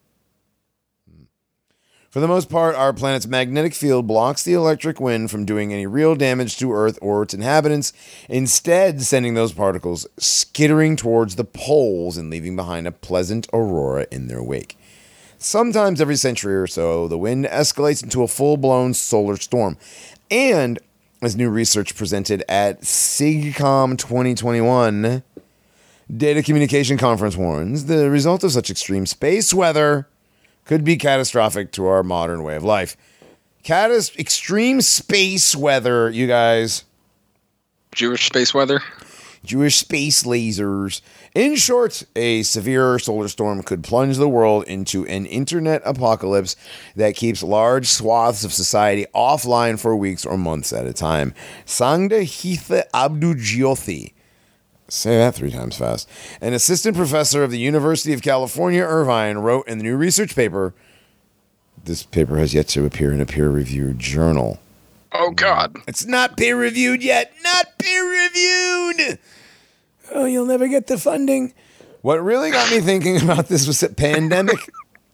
For 2.10 2.19
the 2.19 2.27
most 2.27 2.49
part, 2.49 2.76
our 2.76 2.91
planet's 2.91 3.27
magnetic 3.27 3.76
field 3.76 4.07
blocks 4.07 4.41
the 4.41 4.53
electric 4.53 4.99
wind 4.99 5.30
from 5.30 5.45
doing 5.45 5.72
any 5.72 5.86
real 5.86 6.15
damage 6.15 6.57
to 6.57 6.73
Earth 6.73 6.98
or 7.03 7.22
its 7.22 7.36
inhabitants, 7.36 7.94
instead, 8.27 9.03
sending 9.03 9.36
those 9.36 9.53
particles 9.53 10.07
skittering 10.18 10.95
towards 10.95 11.36
the 11.36 11.44
poles 11.44 12.18
and 12.18 12.31
leaving 12.31 12.56
behind 12.56 12.88
a 12.88 12.91
pleasant 12.91 13.48
aurora 13.53 14.07
in 14.10 14.27
their 14.27 14.41
wake. 14.41 14.76
Sometimes 15.38 16.02
every 16.02 16.15
century 16.15 16.56
or 16.56 16.65
so, 16.65 17.07
the 17.07 17.18
wind 17.18 17.45
escalates 17.45 18.02
into 18.02 18.23
a 18.23 18.27
full 18.27 18.57
blown 18.57 18.95
solar 18.95 19.38
storm. 19.38 19.77
And 20.31 20.80
as 21.22 21.36
new 21.36 21.52
research 21.52 21.95
presented 21.95 22.44
at 22.49 22.81
SIGCOMM 22.81 23.99
2021, 23.99 25.22
Data 26.18 26.41
Communication 26.41 26.98
Conference 26.98 27.38
warns 27.38 27.86
the 27.86 28.10
result 28.10 28.44
of 28.44 28.52
such 28.52 28.72
extreme 28.72 29.06
space 29.06 29.53
weather 29.53 30.07
could 30.65 30.84
be 30.84 30.98
catastrophic 30.98 31.72
to 31.73 31.86
our 31.88 32.03
modern 32.03 32.44
way 32.44 32.56
of 32.56 32.64
life. 32.64 32.95
Catas- 33.64 34.18
extreme 34.18 34.81
space 34.81 35.56
weather, 35.56 36.10
you 36.10 36.27
guys. 36.27 36.84
Jewish 37.94 38.26
space 38.26 38.53
weather. 38.53 38.81
Jewish 39.44 39.77
space 39.77 40.23
lasers. 40.23 41.02
In 41.34 41.56
short, 41.56 42.03
a 42.15 42.44
severe 42.44 42.99
solar 42.99 43.27
storm 43.27 43.64
could 43.64 43.84
plunge 43.84 44.18
the 44.18 44.27
world 44.27 44.65
into 44.65 45.06
an 45.06 45.26
internet 45.26 45.81
apocalypse 45.86 46.56
that 46.95 47.15
keeps 47.15 47.44
large 47.44 47.88
swaths 47.88 48.44
of 48.44 48.52
society 48.52 49.06
offline 49.15 49.80
for 49.80 49.95
weeks 49.95 50.26
or 50.26 50.38
months 50.38 50.73
at 50.73 50.86
a 50.86 50.94
time. 50.94 51.34
Sangeetha 51.65 52.84
Abdu 52.94 53.36
Say 54.89 55.17
that 55.17 55.35
three 55.35 55.51
times 55.51 55.77
fast. 55.77 56.09
An 56.41 56.53
assistant 56.53 56.97
professor 56.97 57.43
of 57.43 57.51
the 57.51 57.59
University 57.59 58.13
of 58.13 58.21
California, 58.21 58.81
Irvine, 58.81 59.37
wrote 59.37 59.67
in 59.67 59.77
the 59.77 59.83
new 59.83 59.95
research 59.95 60.35
paper. 60.35 60.73
This 61.83 62.03
paper 62.03 62.37
has 62.37 62.53
yet 62.53 62.67
to 62.69 62.85
appear 62.85 63.13
in 63.13 63.21
a 63.21 63.25
peer 63.25 63.49
reviewed 63.49 63.99
journal. 63.99 64.59
Oh 65.11 65.31
God! 65.31 65.75
It's 65.87 66.05
not 66.05 66.37
peer 66.37 66.59
reviewed 66.59 67.03
yet. 67.03 67.33
Not 67.43 67.77
peer 67.77 68.03
reviewed. 68.03 69.19
Oh, 70.11 70.25
you'll 70.25 70.45
never 70.45 70.67
get 70.67 70.87
the 70.87 70.97
funding. 70.97 71.53
What 72.01 72.23
really 72.23 72.51
got 72.51 72.71
me 72.71 72.79
thinking 72.79 73.17
about 73.21 73.47
this 73.47 73.67
was 73.67 73.79
that 73.79 73.95
pandemic. 73.95 74.57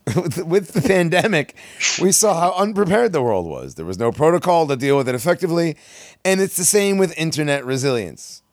with, 0.15 0.37
with 0.45 0.67
the 0.73 0.81
pandemic, 0.81 1.55
we 1.99 2.11
saw 2.11 2.39
how 2.39 2.53
unprepared 2.57 3.11
the 3.11 3.23
world 3.23 3.47
was. 3.47 3.75
There 3.75 3.85
was 3.85 3.97
no 3.97 4.11
protocol 4.11 4.67
to 4.67 4.75
deal 4.75 4.97
with 4.97 5.09
it 5.09 5.15
effectively, 5.15 5.77
and 6.23 6.39
it's 6.39 6.57
the 6.57 6.65
same 6.65 6.97
with 6.97 7.17
internet 7.17 7.65
resilience. 7.65 8.43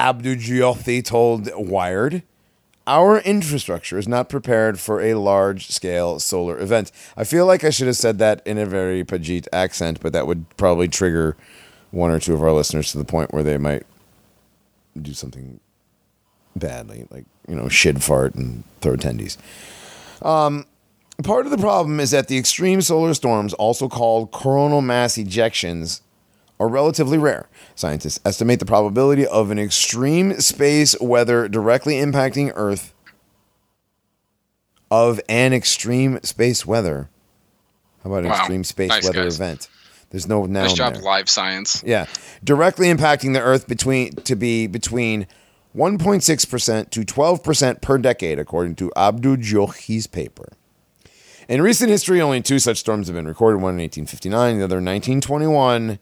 Abdu 0.00 0.34
Jyothi 0.34 1.04
told 1.04 1.50
Wired, 1.54 2.22
our 2.86 3.18
infrastructure 3.18 3.98
is 3.98 4.08
not 4.08 4.30
prepared 4.30 4.80
for 4.80 5.02
a 5.02 5.12
large 5.12 5.68
scale 5.68 6.18
solar 6.18 6.58
event. 6.58 6.90
I 7.18 7.24
feel 7.24 7.44
like 7.44 7.64
I 7.64 7.70
should 7.70 7.86
have 7.86 7.98
said 7.98 8.18
that 8.18 8.40
in 8.46 8.56
a 8.56 8.64
very 8.64 9.04
Pajit 9.04 9.46
accent, 9.52 10.00
but 10.00 10.14
that 10.14 10.26
would 10.26 10.46
probably 10.56 10.88
trigger 10.88 11.36
one 11.90 12.10
or 12.10 12.18
two 12.18 12.32
of 12.32 12.42
our 12.42 12.52
listeners 12.52 12.90
to 12.92 12.98
the 12.98 13.04
point 13.04 13.34
where 13.34 13.42
they 13.42 13.58
might 13.58 13.82
do 15.00 15.12
something 15.12 15.60
badly, 16.56 17.06
like, 17.10 17.26
you 17.46 17.54
know, 17.54 17.68
shit 17.68 18.02
fart 18.02 18.34
and 18.34 18.64
throw 18.80 18.96
attendees. 18.96 19.36
Um, 20.22 20.64
part 21.22 21.44
of 21.44 21.52
the 21.52 21.58
problem 21.58 22.00
is 22.00 22.10
that 22.12 22.28
the 22.28 22.38
extreme 22.38 22.80
solar 22.80 23.12
storms, 23.12 23.52
also 23.52 23.86
called 23.86 24.30
coronal 24.30 24.80
mass 24.80 25.18
ejections, 25.18 26.00
are 26.60 26.68
relatively 26.68 27.18
rare. 27.18 27.48
Scientists 27.74 28.20
estimate 28.24 28.60
the 28.60 28.66
probability 28.66 29.26
of 29.26 29.50
an 29.50 29.58
extreme 29.58 30.38
space 30.40 30.94
weather 31.00 31.48
directly 31.48 31.94
impacting 31.94 32.52
Earth 32.54 32.92
of 34.90 35.20
an 35.28 35.52
extreme 35.52 36.20
space 36.22 36.66
weather. 36.66 37.08
How 38.04 38.10
about 38.10 38.24
an 38.24 38.30
Wow. 38.30 38.36
extreme 38.38 38.64
space 38.64 38.88
Nice, 38.90 39.04
weather 39.04 39.24
guys. 39.24 39.36
event? 39.36 39.68
There's 40.10 40.26
no 40.26 40.40
noun 40.42 40.64
Nice 40.64 40.72
job, 40.74 40.94
there. 40.94 41.02
live 41.02 41.30
science. 41.30 41.82
Yeah, 41.86 42.06
directly 42.42 42.88
impacting 42.88 43.32
the 43.32 43.40
Earth 43.40 43.68
between 43.68 44.12
to 44.12 44.34
be 44.36 44.66
between 44.66 45.26
1.6 45.76 46.44
percent 46.44 46.90
to 46.90 47.04
12 47.04 47.42
percent 47.44 47.80
per 47.80 47.96
decade, 47.96 48.38
according 48.38 48.74
to 48.76 48.90
Abdu 48.96 49.36
Jyothi's 49.36 50.06
paper. 50.08 50.48
In 51.48 51.62
recent 51.62 51.90
history, 51.90 52.20
only 52.20 52.40
two 52.40 52.58
such 52.58 52.78
storms 52.78 53.06
have 53.06 53.14
been 53.14 53.28
recorded: 53.28 53.58
one 53.62 53.74
in 53.74 53.80
1859, 53.82 54.58
the 54.58 54.64
other 54.64 54.78
in 54.78 54.84
1921. 54.84 56.00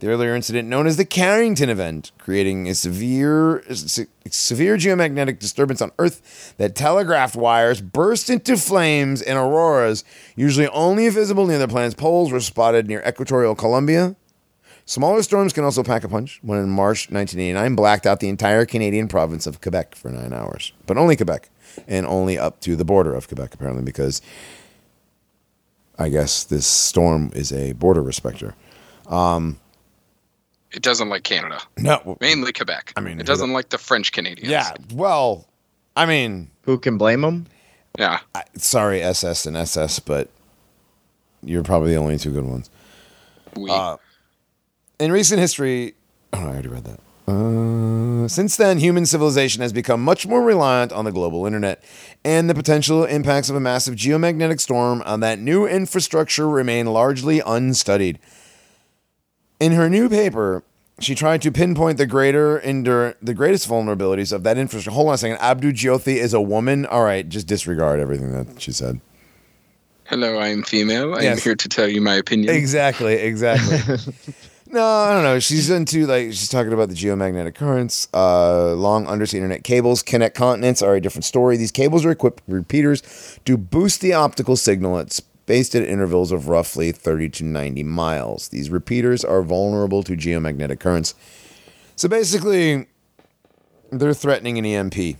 The 0.00 0.08
earlier 0.08 0.34
incident, 0.34 0.68
known 0.68 0.86
as 0.86 0.96
the 0.96 1.04
Carrington 1.04 1.68
event, 1.68 2.10
creating 2.18 2.68
a 2.68 2.74
severe, 2.74 3.62
se- 3.70 4.06
severe 4.30 4.76
geomagnetic 4.76 5.38
disturbance 5.38 5.80
on 5.80 5.92
Earth 5.98 6.54
that 6.56 6.74
telegraphed 6.74 7.36
wires 7.36 7.80
burst 7.80 8.30
into 8.30 8.56
flames 8.56 9.20
and 9.20 9.38
auroras, 9.38 10.02
usually 10.36 10.68
only 10.68 11.08
visible 11.10 11.46
near 11.46 11.58
the 11.58 11.68
planet's 11.68 11.94
poles, 11.94 12.32
were 12.32 12.40
spotted 12.40 12.88
near 12.88 13.02
equatorial 13.06 13.54
Colombia, 13.54 14.16
Smaller 14.90 15.22
storms 15.22 15.52
can 15.52 15.62
also 15.62 15.84
pack 15.84 16.02
a 16.02 16.08
punch. 16.08 16.40
When 16.42 16.58
in 16.58 16.68
March 16.68 17.12
1989 17.12 17.76
blacked 17.76 18.08
out 18.08 18.18
the 18.18 18.28
entire 18.28 18.66
Canadian 18.66 19.06
province 19.06 19.46
of 19.46 19.60
Quebec 19.60 19.94
for 19.94 20.10
nine 20.10 20.32
hours, 20.32 20.72
but 20.84 20.96
only 20.96 21.14
Quebec, 21.14 21.48
and 21.86 22.04
only 22.06 22.36
up 22.36 22.60
to 22.62 22.74
the 22.74 22.84
border 22.84 23.14
of 23.14 23.28
Quebec 23.28 23.54
apparently 23.54 23.84
because 23.84 24.20
I 25.96 26.08
guess 26.08 26.42
this 26.42 26.66
storm 26.66 27.30
is 27.36 27.52
a 27.52 27.74
border 27.74 28.02
respecter. 28.02 28.56
Um, 29.06 29.60
It 30.72 30.82
doesn't 30.82 31.08
like 31.08 31.24
Canada, 31.24 31.60
No, 31.78 32.16
mainly 32.20 32.52
Quebec. 32.52 32.92
I 32.96 33.00
mean, 33.00 33.18
it 33.20 33.26
doesn't 33.26 33.52
like 33.52 33.70
the 33.70 33.78
French 33.78 34.12
Canadians. 34.12 34.48
yeah. 34.50 34.72
Well, 34.94 35.46
I 35.96 36.06
mean, 36.06 36.50
Who 36.62 36.78
can 36.78 36.96
blame 36.98 37.22
them? 37.22 37.46
yeah. 37.98 38.20
I- 38.34 38.44
sorry 38.56 39.02
SS 39.02 39.46
and 39.46 39.56
SS, 39.56 39.98
but 39.98 40.28
you're 41.42 41.64
probably 41.64 41.90
the 41.90 41.96
only 41.96 42.18
two 42.18 42.30
good 42.30 42.44
ones. 42.44 42.70
We, 43.56 43.70
Uh, 43.70 43.96
in 45.00 45.10
recent 45.10 45.40
history, 45.40 45.94
oh, 46.32 46.38
I 46.38 46.42
already 46.44 46.68
read 46.68 46.84
that. 46.84 47.00
Uh, 47.26 48.28
since 48.28 48.56
then, 48.56 48.78
human 48.78 49.06
civilization 49.06 49.62
has 49.62 49.72
become 49.72 50.02
much 50.02 50.26
more 50.26 50.42
reliant 50.42 50.92
on 50.92 51.04
the 51.04 51.12
global 51.12 51.46
internet, 51.46 51.82
and 52.24 52.48
the 52.50 52.54
potential 52.54 53.04
impacts 53.04 53.48
of 53.50 53.56
a 53.56 53.60
massive 53.60 53.94
geomagnetic 53.94 54.60
storm 54.60 55.02
on 55.06 55.20
that 55.20 55.38
new 55.38 55.66
infrastructure 55.66 56.48
remain 56.48 56.86
largely 56.86 57.40
unstudied. 57.44 58.18
In 59.60 59.72
her 59.72 59.88
new 59.90 60.08
paper, 60.08 60.62
she 61.00 61.14
tried 61.14 61.42
to 61.42 61.52
pinpoint 61.52 61.98
the 61.98 62.06
greater 62.06 62.58
endur- 62.60 63.14
the 63.22 63.34
greatest 63.34 63.68
vulnerabilities 63.68 64.32
of 64.32 64.42
that 64.44 64.56
infrastructure. 64.58 64.94
Hold 64.94 65.08
on 65.08 65.14
a 65.14 65.18
second. 65.18 65.38
Abdu 65.38 65.72
Jyothi 65.72 66.16
is 66.16 66.32
a 66.34 66.40
woman. 66.40 66.86
All 66.86 67.04
right, 67.04 67.28
just 67.28 67.46
disregard 67.46 68.00
everything 68.00 68.32
that 68.32 68.60
she 68.60 68.72
said. 68.72 69.00
hello, 70.06 70.38
I 70.38 70.48
am 70.48 70.62
female. 70.62 71.14
I 71.14 71.18
am 71.18 71.22
Yes. 71.24 71.44
here 71.44 71.54
to 71.54 71.68
tell 71.68 71.88
you 71.88 72.00
my 72.00 72.14
opinion. 72.16 72.54
Exactly, 72.54 73.14
exactly. 73.14 73.78
no, 74.66 74.84
I 74.84 75.12
don't 75.12 75.22
know. 75.22 75.38
She's 75.40 75.70
into 75.70 76.06
like 76.06 76.26
she's 76.28 76.48
talking 76.48 76.72
about 76.72 76.88
the 76.88 76.94
geomagnetic 76.94 77.54
currents. 77.54 78.08
Uh, 78.12 78.74
long 78.74 79.06
undersea 79.06 79.36
internet 79.38 79.62
cables 79.62 80.02
connect 80.02 80.36
continents 80.36 80.82
are 80.82 80.94
a 80.96 81.00
different 81.00 81.24
story. 81.24 81.56
These 81.56 81.70
cables 81.72 82.04
are 82.04 82.10
equipped 82.10 82.42
with 82.46 82.56
repeaters 82.56 83.38
to 83.44 83.56
boost 83.56 84.00
the 84.00 84.14
optical 84.14 84.56
signal 84.56 84.98
at 84.98 85.12
spaced 85.50 85.74
at 85.74 85.82
intervals 85.82 86.30
of 86.30 86.46
roughly 86.46 86.92
30 86.92 87.28
to 87.28 87.44
90 87.44 87.82
miles. 87.82 88.50
These 88.50 88.70
repeaters 88.70 89.24
are 89.24 89.42
vulnerable 89.42 90.04
to 90.04 90.12
geomagnetic 90.12 90.78
currents. 90.78 91.12
So 91.96 92.08
basically, 92.08 92.86
they're 93.90 94.14
threatening 94.14 94.58
an 94.58 94.64
EMP, 94.64 95.16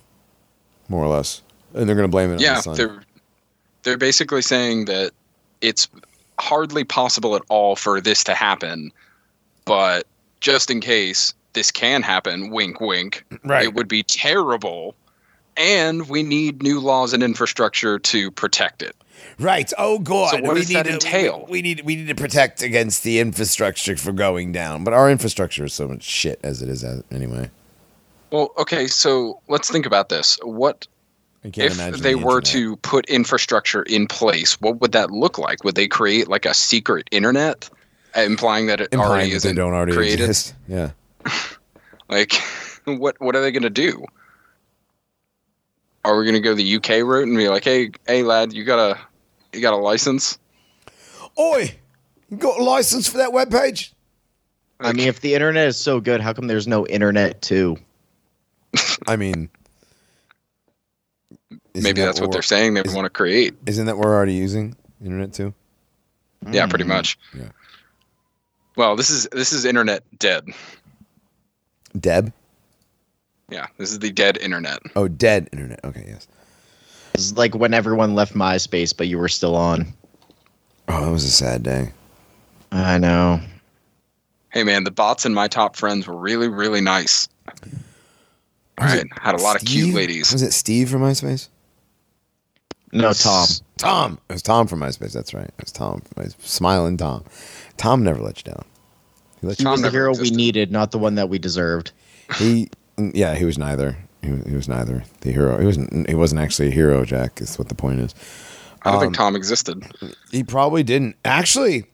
more 0.88 1.02
or 1.04 1.08
less, 1.08 1.42
and 1.74 1.88
they're 1.88 1.96
going 1.96 2.06
to 2.06 2.12
blame 2.12 2.30
it 2.30 2.34
on 2.34 2.38
yeah, 2.38 2.54
the 2.54 2.62
sun. 2.62 2.76
they're 2.76 3.02
they're 3.82 3.98
basically 3.98 4.42
saying 4.42 4.84
that 4.84 5.10
it's 5.62 5.88
hardly 6.38 6.84
possible 6.84 7.34
at 7.34 7.42
all 7.48 7.74
for 7.74 8.00
this 8.00 8.22
to 8.22 8.34
happen, 8.34 8.92
but 9.64 10.06
just 10.38 10.70
in 10.70 10.80
case 10.80 11.34
this 11.54 11.72
can 11.72 12.02
happen, 12.02 12.50
wink, 12.50 12.80
wink, 12.80 13.24
Right. 13.42 13.64
it 13.64 13.74
would 13.74 13.88
be 13.88 14.04
terrible. 14.04 14.94
And 15.56 16.08
we 16.08 16.22
need 16.22 16.62
new 16.62 16.78
laws 16.78 17.12
and 17.12 17.20
infrastructure 17.20 17.98
to 17.98 18.30
protect 18.30 18.80
it. 18.80 18.94
Right. 19.40 19.72
Oh 19.78 19.98
God. 19.98 20.30
So 20.30 20.40
what 20.42 20.54
we 20.54 20.60
does 20.60 20.68
need 20.68 20.76
that 20.76 20.86
to, 20.86 20.92
entail? 20.92 21.46
We, 21.46 21.52
we 21.52 21.62
need 21.62 21.80
we 21.80 21.96
need 21.96 22.08
to 22.08 22.14
protect 22.14 22.62
against 22.62 23.02
the 23.02 23.20
infrastructure 23.20 23.96
from 23.96 24.16
going 24.16 24.52
down, 24.52 24.84
but 24.84 24.92
our 24.92 25.10
infrastructure 25.10 25.64
is 25.64 25.72
so 25.72 25.88
much 25.88 26.02
shit 26.02 26.38
as 26.42 26.60
it 26.62 26.68
is 26.68 26.84
anyway. 27.10 27.50
Well, 28.30 28.52
okay, 28.58 28.86
so 28.86 29.40
let's 29.48 29.70
think 29.70 29.86
about 29.86 30.08
this. 30.08 30.38
What 30.42 30.86
if 31.42 31.76
they 31.76 32.14
the 32.14 32.22
were 32.22 32.40
to 32.42 32.76
put 32.76 33.06
infrastructure 33.06 33.82
in 33.82 34.06
place? 34.06 34.60
What 34.60 34.80
would 34.80 34.92
that 34.92 35.10
look 35.10 35.38
like? 35.38 35.64
Would 35.64 35.74
they 35.74 35.88
create 35.88 36.28
like 36.28 36.44
a 36.44 36.54
secret 36.54 37.08
internet, 37.10 37.68
uh, 38.16 38.20
implying 38.20 38.66
that 38.66 38.80
it 38.80 38.92
implying 38.92 39.10
already 39.10 39.30
that 39.30 39.36
isn't 39.36 39.56
they 39.56 39.60
don't 39.60 39.72
already 39.72 39.92
created? 39.92 40.20
exist. 40.20 40.54
Yeah. 40.68 40.90
Like, 42.08 42.32
what 42.86 43.20
what 43.20 43.36
are 43.36 43.40
they 43.40 43.52
going 43.52 43.62
to 43.62 43.70
do? 43.70 44.04
Are 46.04 46.18
we 46.18 46.24
going 46.24 46.34
to 46.34 46.40
go 46.40 46.56
the 46.56 46.74
UK 46.74 47.06
route 47.06 47.28
and 47.28 47.36
be 47.36 47.48
like, 47.48 47.62
hey, 47.62 47.90
hey, 48.04 48.24
lad, 48.24 48.52
you 48.52 48.64
got 48.64 48.80
a 48.80 48.98
you 49.52 49.60
got 49.60 49.74
a 49.74 49.76
license? 49.76 50.38
Oi, 51.38 51.74
you 52.28 52.36
got 52.36 52.58
a 52.60 52.62
license 52.62 53.08
for 53.08 53.18
that 53.18 53.30
webpage? 53.30 53.92
I 54.80 54.92
mean, 54.92 55.08
if 55.08 55.20
the 55.20 55.34
internet 55.34 55.68
is 55.68 55.76
so 55.76 56.00
good, 56.00 56.20
how 56.20 56.32
come 56.32 56.46
there's 56.46 56.66
no 56.66 56.86
internet 56.86 57.42
too? 57.42 57.76
I 59.06 59.16
mean, 59.16 59.50
Maybe 61.74 62.00
that 62.00 62.06
that's 62.06 62.20
what 62.20 62.32
they're 62.32 62.42
saying 62.42 62.74
they 62.74 62.80
is- 62.82 62.94
want 62.94 63.04
to 63.06 63.10
create. 63.10 63.54
Isn't 63.66 63.86
that 63.86 63.96
we're 63.98 64.12
already 64.14 64.34
using 64.34 64.74
internet 65.04 65.32
too? 65.32 65.54
Yeah, 66.50 66.66
pretty 66.66 66.84
Mm. 66.84 66.88
much. 66.88 67.18
Yeah. 67.36 67.48
Well, 68.76 68.96
this 68.96 69.10
is 69.10 69.28
this 69.32 69.52
is 69.52 69.64
internet 69.64 70.02
dead. 70.18 70.44
Deb? 71.98 72.32
Yeah, 73.50 73.66
this 73.78 73.90
is 73.92 73.98
the 73.98 74.10
dead 74.12 74.38
internet. 74.38 74.78
Oh, 74.96 75.08
dead 75.08 75.48
internet. 75.52 75.80
Okay, 75.84 76.04
yes. 76.08 76.28
It's 77.28 77.36
like 77.38 77.54
when 77.54 77.74
everyone 77.74 78.14
left 78.14 78.34
MySpace, 78.34 78.96
but 78.96 79.08
you 79.08 79.18
were 79.18 79.28
still 79.28 79.56
on. 79.56 79.86
Oh, 80.88 81.04
that 81.04 81.10
was 81.12 81.24
a 81.24 81.30
sad 81.30 81.62
day. 81.62 81.92
I 82.72 82.98
know. 82.98 83.40
Hey 84.52 84.64
man, 84.64 84.84
the 84.84 84.90
bots 84.90 85.24
in 85.26 85.34
my 85.34 85.46
top 85.48 85.76
friends 85.76 86.06
were 86.06 86.16
really 86.16 86.48
really 86.48 86.80
nice. 86.80 87.28
All 88.78 88.86
Was 88.86 88.94
right, 88.94 89.06
had 89.20 89.34
a 89.34 89.42
lot 89.42 89.56
of 89.56 89.62
cute 89.64 89.94
ladies. 89.94 90.32
Was 90.32 90.42
it 90.42 90.52
Steve 90.52 90.88
from 90.90 91.02
MySpace? 91.02 91.48
No, 92.92 93.12
Tom. 93.12 93.46
Tom. 93.78 94.18
It 94.28 94.32
was 94.32 94.42
Tom 94.42 94.66
from 94.66 94.80
MySpace. 94.80 95.12
That's 95.12 95.32
right. 95.32 95.44
It 95.44 95.54
was 95.60 95.70
Tom. 95.70 96.00
From 96.00 96.24
MySpace. 96.24 96.40
Smiling 96.46 96.96
Tom. 96.96 97.24
Tom 97.76 98.02
never 98.02 98.20
let 98.20 98.38
you 98.38 98.52
down. 98.52 98.64
He 99.40 99.46
let 99.46 99.58
He 99.58 99.64
you. 99.64 99.70
was 99.70 99.80
the 99.80 99.86
never 99.86 99.96
hero 99.96 100.16
we 100.16 100.30
needed, 100.30 100.72
not 100.72 100.90
the 100.90 100.98
one 100.98 101.14
that 101.14 101.28
we 101.28 101.38
deserved. 101.38 101.92
He. 102.36 102.68
Yeah, 102.98 103.34
he 103.36 103.44
was 103.44 103.58
neither. 103.58 103.96
He 104.22 104.30
was, 104.32 104.44
he 104.46 104.54
was 104.54 104.68
neither 104.68 105.02
the 105.22 105.32
hero. 105.32 105.58
He 105.58 105.66
wasn't. 105.66 106.08
He 106.08 106.14
wasn't 106.14 106.40
actually 106.40 106.68
a 106.68 106.72
hero. 106.72 107.04
Jack 107.04 107.40
is 107.40 107.58
what 107.58 107.68
the 107.68 107.74
point 107.74 108.00
is. 108.00 108.14
I 108.82 108.90
don't 108.90 108.94
Um, 108.96 109.00
think 109.00 109.14
Tom 109.16 109.36
existed. 109.36 109.82
He 110.30 110.42
probably 110.44 110.82
didn't. 110.82 111.16
Actually, 111.24 111.84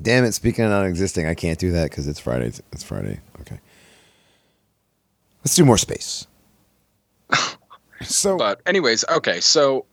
damn 0.00 0.24
it. 0.24 0.32
Speaking 0.32 0.64
of 0.64 0.70
not 0.70 0.86
existing, 0.86 1.26
I 1.26 1.34
can't 1.34 1.58
do 1.58 1.72
that 1.72 1.90
because 1.90 2.06
it's 2.08 2.18
Friday. 2.20 2.46
It's, 2.46 2.62
it's 2.72 2.82
Friday. 2.84 3.20
Okay. 3.40 3.58
Let's 5.44 5.56
do 5.56 5.64
more 5.64 5.78
space. 5.78 6.26
So, 8.02 8.36
But 8.38 8.60
anyways, 8.66 9.04
okay, 9.10 9.40
so 9.40 9.84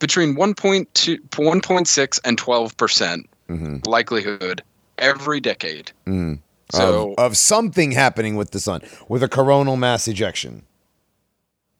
between 0.00 0.36
1.2 0.36 1.18
1.6 1.30 2.20
and 2.24 2.40
12% 2.40 3.24
Mhm. 3.48 3.86
likelihood 3.86 4.62
every 4.98 5.40
decade. 5.40 5.92
mm, 6.06 6.38
So 6.72 7.12
of, 7.12 7.32
of 7.32 7.36
something 7.36 7.92
happening 7.92 8.36
with 8.36 8.50
the 8.50 8.60
sun, 8.60 8.82
with 9.08 9.22
a 9.22 9.28
coronal 9.28 9.76
mass 9.76 10.08
ejection. 10.08 10.62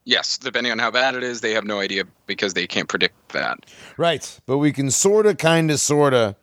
yes, 0.06 0.38
depending 0.38 0.72
on 0.72 0.78
how 0.78 0.90
bad 0.90 1.14
it 1.14 1.22
is, 1.22 1.42
they 1.42 1.52
have 1.52 1.64
no 1.64 1.80
idea 1.80 2.04
because 2.26 2.54
they 2.54 2.66
can't 2.66 2.88
predict 2.88 3.28
that. 3.30 3.66
Right. 3.98 4.40
But 4.46 4.58
we 4.58 4.72
can 4.72 4.90
sort 4.90 5.26
of, 5.26 5.36
kind 5.36 5.70
of, 5.70 5.78
sort 5.80 6.14
of 6.14 6.36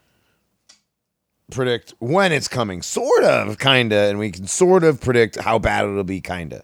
predict 1.49 1.95
when 1.99 2.31
it's 2.31 2.47
coming. 2.47 2.83
Sort 2.83 3.23
of, 3.23 3.57
kind 3.57 3.91
of. 3.91 4.09
And 4.11 4.19
we 4.19 4.29
can 4.29 4.45
sort 4.45 4.83
of 4.83 5.01
predict 5.01 5.39
how 5.39 5.57
bad 5.57 5.85
it'll 5.85 6.03
be, 6.03 6.21
kind 6.21 6.53
of. 6.53 6.61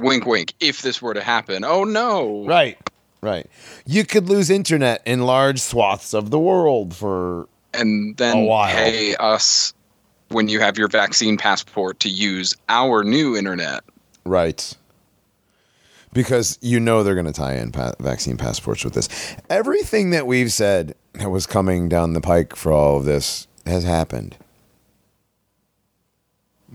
Wink 0.00 0.26
wink, 0.26 0.52
if 0.60 0.82
this 0.82 1.00
were 1.00 1.14
to 1.14 1.22
happen. 1.22 1.64
Oh 1.64 1.82
no. 1.84 2.46
Right. 2.46 2.78
Right. 3.22 3.50
You 3.86 4.04
could 4.04 4.28
lose 4.28 4.50
internet 4.50 5.02
in 5.06 5.22
large 5.22 5.58
swaths 5.58 6.12
of 6.12 6.30
the 6.30 6.38
world 6.38 6.94
for. 6.94 7.48
And 7.72 8.16
then 8.16 8.46
pay 8.46 9.16
us 9.16 9.72
when 10.28 10.48
you 10.48 10.60
have 10.60 10.76
your 10.78 10.88
vaccine 10.88 11.36
passport 11.36 12.00
to 12.00 12.08
use 12.08 12.54
our 12.68 13.04
new 13.04 13.36
internet. 13.36 13.84
Right. 14.24 14.74
Because 16.12 16.58
you 16.62 16.80
know 16.80 17.02
they're 17.02 17.14
going 17.14 17.26
to 17.26 17.32
tie 17.32 17.54
in 17.56 17.72
pa- 17.72 17.92
vaccine 18.00 18.36
passports 18.36 18.82
with 18.84 18.94
this. 18.94 19.08
Everything 19.50 20.10
that 20.10 20.26
we've 20.26 20.52
said 20.52 20.94
that 21.14 21.30
was 21.30 21.46
coming 21.46 21.88
down 21.88 22.12
the 22.14 22.20
pike 22.20 22.56
for 22.56 22.72
all 22.72 22.96
of 22.96 23.04
this 23.04 23.46
has 23.66 23.84
happened. 23.84 24.36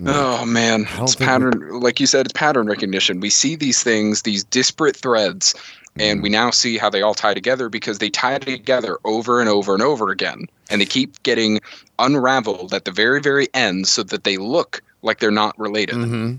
Oh 0.06 0.45
man, 0.45 0.88
it's 0.99 1.15
pattern. 1.15 1.80
Like 1.82 1.99
you 1.99 2.07
said, 2.07 2.26
it's 2.26 2.34
pattern 2.34 2.65
recognition. 2.68 3.19
We 3.19 3.30
see 3.30 3.56
these 3.56 3.84
things, 3.84 4.22
these 4.22 4.44
disparate 4.45 4.95
threads, 4.95 5.53
and 5.98 6.23
we 6.23 6.30
Mm. 6.30 6.34
now 6.34 6.52
see 6.52 6.78
how 6.78 6.90
they 6.90 7.02
all 7.02 7.14
tie 7.14 7.34
together 7.34 7.68
because 7.69 7.99
they 7.99 8.10
tie 8.10 8.40
together 8.40 8.98
over 9.03 9.40
and 9.41 9.49
over 9.49 9.73
and 9.73 9.84
over 9.84 10.10
again, 10.10 10.48
and 10.72 10.81
they 10.81 10.85
keep 10.85 11.22
getting 11.23 11.60
unraveled 11.99 12.73
at 12.73 12.85
the 12.85 12.91
very, 12.91 13.19
very 13.22 13.48
end, 13.53 13.88
so 13.88 14.03
that 14.03 14.23
they 14.23 14.38
look 14.38 14.81
like 15.02 15.19
they're 15.19 15.31
not 15.31 15.57
related. 15.60 15.95
Mm-hmm. 15.95 16.35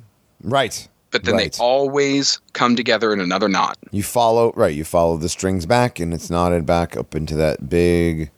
Right. 0.48 0.88
But 1.10 1.24
then 1.24 1.34
Right. 1.34 1.52
they 1.52 1.58
always 1.62 2.40
come 2.54 2.74
together 2.74 3.12
in 3.12 3.20
another 3.20 3.48
knot. 3.48 3.76
You 3.90 4.02
follow 4.02 4.52
right. 4.56 4.74
You 4.74 4.84
follow 4.84 5.16
the 5.18 5.28
strings 5.28 5.66
back, 5.66 6.00
and 6.00 6.14
it's 6.14 6.30
knotted 6.30 6.64
back 6.64 6.96
up 6.96 7.14
into 7.14 7.36
that 7.36 7.68
big 7.68 8.30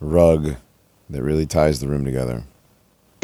rug 0.00 0.56
that 1.10 1.22
really 1.22 1.44
ties 1.46 1.80
the 1.80 1.88
room 1.88 2.04
together. 2.04 2.44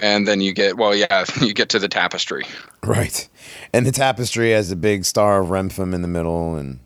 And 0.01 0.29
then 0.29 0.41
you 0.41 0.53
get, 0.53 0.77
well, 0.77 0.95
yeah, 0.95 1.25
you 1.41 1.55
get 1.55 1.71
to 1.71 1.79
the 1.79 1.89
tapestry. 1.89 2.45
Right. 2.85 3.27
And 3.73 3.87
the 3.87 3.91
tapestry 3.93 4.53
has 4.53 4.71
a 4.71 4.77
big 4.77 5.05
star 5.05 5.41
of 5.41 5.49
Remphan 5.49 5.95
in 5.95 6.03
the 6.03 6.09
middle, 6.09 6.55
and 6.57 6.79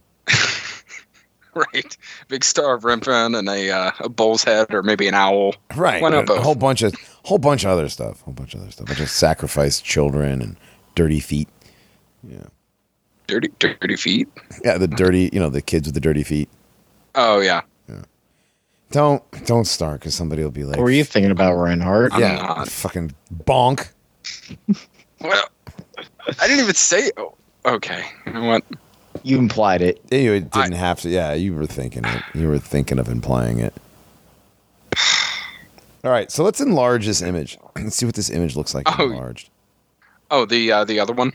Right, 1.75 1.97
big 2.29 2.45
star 2.45 2.75
of 2.75 2.83
Remphan 2.85 3.39
and 3.39 3.47
a 3.49 3.71
uh, 3.71 3.91
a 4.01 4.09
bull's 4.09 4.43
head 4.43 4.73
or 4.73 4.83
maybe 4.83 5.07
an 5.07 5.15
owl. 5.15 5.55
right, 5.77 6.01
Why 6.01 6.09
not 6.09 6.25
a 6.25 6.27
both? 6.27 6.43
whole 6.43 6.55
bunch 6.55 6.81
of 6.81 6.95
whole 7.25 7.37
bunch 7.39 7.65
of 7.65 7.71
other 7.71 7.91
stuff, 7.91 8.23
whole 8.23 8.33
bunch 8.33 8.55
of 8.55 8.63
other 8.63 8.71
stuff, 8.71 8.87
bunch 8.87 9.01
of 9.01 9.11
sacrificed 9.11 9.85
children 9.85 10.41
and 10.41 10.57
dirty 10.95 11.21
feet. 11.21 11.49
Yeah. 12.27 12.45
Dirty, 13.27 13.49
dirty 13.59 13.97
feet. 13.97 14.29
Yeah, 14.65 14.79
the 14.79 14.89
dirty, 14.89 15.29
you 15.33 15.39
know, 15.41 15.51
the 15.51 15.61
kids 15.63 15.87
with 15.87 15.95
the 15.95 16.01
dirty 16.01 16.23
feet. 16.23 16.49
Oh 17.15 17.41
yeah, 17.41 17.61
Don't 18.91 19.23
don't 19.45 19.67
start 19.67 20.01
because 20.01 20.15
somebody 20.15 20.43
will 20.43 20.51
be 20.51 20.65
like, 20.65 20.77
What 20.79 20.85
were 20.85 20.91
you 20.91 21.05
thinking 21.05 21.31
about, 21.33 21.55
Reinhardt? 21.57 22.15
I'm 22.15 22.21
yeah, 22.21 22.37
not. 22.37 22.69
fucking 22.69 23.15
bonk. 23.45 23.91
Well, 25.21 25.45
I 26.41 26.47
didn't 26.47 26.61
even 26.61 26.75
say. 26.75 27.11
Oh, 27.17 27.35
okay, 27.67 28.05
you 28.27 28.33
know 28.33 28.45
what? 28.45 28.65
You 29.23 29.39
implied 29.39 29.83
it. 29.83 30.01
Yeah, 30.11 30.19
You 30.19 30.41
didn't 30.41 30.73
have 30.73 31.01
to. 31.03 31.09
Yeah, 31.09 31.33
you 31.35 31.55
were 31.55 31.67
thinking 31.67 32.05
it. 32.05 32.23
You 32.35 32.49
were 32.49 32.59
thinking 32.59 32.99
of 32.99 33.09
implying 33.09 33.61
it. 33.61 33.73
All 36.05 36.11
right, 36.11 36.31
so 36.31 36.43
let's 36.45 36.61
enlarge 36.61 37.07
this 37.07 37.23
image. 37.23 37.59
Let's 37.77 37.97
see 37.97 38.07
what 38.07 38.15
this 38.17 38.31
image 38.31 38.57
looks 38.57 38.75
like 38.75 38.87
Oh. 38.99 39.05
enlarged. 39.11 39.51
Oh, 40.31 40.45
the 40.47 40.73
uh, 40.73 40.85
the 40.85 40.99
other 40.99 41.13
one. 41.13 41.33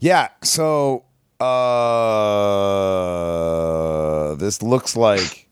Yeah, 0.00 0.28
so 0.42 1.04
uh 1.40 1.44
this 4.36 4.62
looks 4.62 4.96
like 4.96 5.46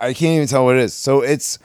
I 0.00 0.12
can't 0.12 0.36
even 0.36 0.48
tell 0.48 0.64
what 0.64 0.76
it 0.76 0.82
is. 0.82 0.94
So 0.94 1.20
it's 1.22 1.58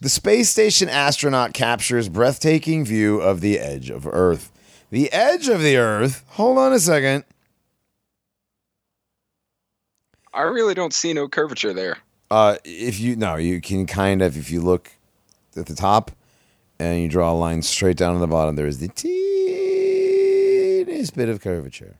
the 0.00 0.08
space 0.08 0.48
station 0.50 0.88
astronaut 0.88 1.54
captures 1.54 2.08
breathtaking 2.08 2.84
view 2.84 3.20
of 3.20 3.40
the 3.40 3.58
edge 3.58 3.90
of 3.90 4.06
Earth. 4.06 4.52
The 4.90 5.12
edge 5.12 5.48
of 5.48 5.60
the 5.62 5.76
Earth. 5.76 6.24
Hold 6.28 6.56
on 6.58 6.72
a 6.72 6.78
second. 6.78 7.24
I 10.32 10.42
really 10.42 10.74
don't 10.74 10.92
see 10.94 11.12
no 11.12 11.28
curvature 11.28 11.72
there. 11.72 11.98
Uh 12.30 12.56
if 12.64 13.00
you 13.00 13.16
no, 13.16 13.36
you 13.36 13.60
can 13.60 13.86
kind 13.86 14.22
of 14.22 14.36
if 14.36 14.50
you 14.50 14.60
look 14.60 14.90
at 15.56 15.66
the 15.66 15.74
top 15.74 16.10
and 16.78 17.00
you 17.00 17.08
draw 17.08 17.32
a 17.32 17.34
line 17.34 17.62
straight 17.62 17.96
down 17.96 18.12
to 18.14 18.20
the 18.20 18.26
bottom, 18.26 18.54
there 18.56 18.66
is 18.66 18.78
the 18.78 18.88
teeniest 18.88 19.16
bit 21.16 21.28
of 21.30 21.40
curvature. 21.40 21.96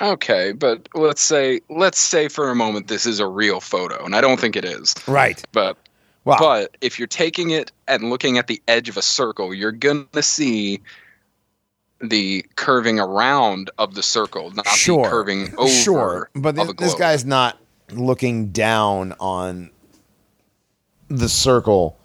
Okay, 0.00 0.52
but 0.52 0.88
let's 0.94 1.20
say 1.22 1.60
let's 1.70 1.98
say 1.98 2.28
for 2.28 2.50
a 2.50 2.54
moment 2.54 2.88
this 2.88 3.04
is 3.06 3.18
a 3.20 3.26
real 3.26 3.60
photo, 3.60 4.04
and 4.04 4.14
I 4.14 4.20
don't 4.20 4.38
think 4.40 4.56
it 4.56 4.64
is. 4.64 4.94
Right. 5.06 5.42
But 5.52 5.76
Wow. 6.26 6.36
but 6.38 6.76
if 6.82 6.98
you're 6.98 7.08
taking 7.08 7.48
it 7.50 7.72
and 7.88 8.10
looking 8.10 8.36
at 8.36 8.46
the 8.46 8.60
edge 8.68 8.90
of 8.90 8.98
a 8.98 9.02
circle, 9.02 9.54
you're 9.54 9.72
gonna 9.72 10.22
see 10.22 10.80
the 12.00 12.44
curving 12.56 12.98
around 12.98 13.70
of 13.78 13.94
the 13.94 14.02
circle, 14.02 14.50
not 14.52 14.66
sure. 14.66 15.04
the 15.04 15.10
curving 15.10 15.54
over. 15.56 15.68
Sure, 15.68 16.30
but 16.34 16.54
this, 16.54 16.72
this 16.78 16.94
guy's 16.94 17.24
not 17.24 17.58
looking 17.92 18.48
down 18.50 19.14
on 19.20 19.70
the 21.08 21.28
circle 21.28 21.98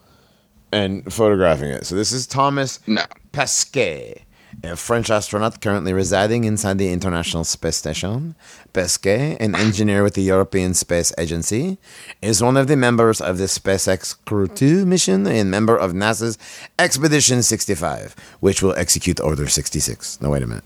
and 0.71 1.11
photographing 1.11 1.69
it. 1.69 1.85
So 1.85 1.95
this 1.95 2.11
is 2.11 2.27
Thomas 2.27 2.79
no. 2.87 3.03
Pesquet, 3.31 4.24
a 4.63 4.75
French 4.75 5.09
astronaut 5.09 5.61
currently 5.61 5.93
residing 5.93 6.43
inside 6.43 6.77
the 6.77 6.91
International 6.91 7.43
Space 7.43 7.77
Station. 7.77 8.35
Pesquet, 8.73 9.37
an 9.39 9.55
engineer 9.55 10.03
with 10.03 10.13
the 10.13 10.23
European 10.23 10.73
Space 10.73 11.13
Agency, 11.17 11.77
is 12.21 12.41
one 12.41 12.57
of 12.57 12.67
the 12.67 12.75
members 12.75 13.21
of 13.21 13.37
the 13.37 13.45
SpaceX 13.45 14.15
Crew 14.25 14.47
2 14.47 14.85
mission 14.85 15.27
and 15.27 15.51
member 15.51 15.77
of 15.77 15.93
NASA's 15.93 16.37
Expedition 16.79 17.43
65, 17.43 18.15
which 18.39 18.61
will 18.61 18.73
execute 18.75 19.19
Order 19.19 19.47
66. 19.47 20.21
No, 20.21 20.29
wait 20.31 20.43
a 20.43 20.47
minute 20.47 20.63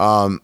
um, 0.00 0.40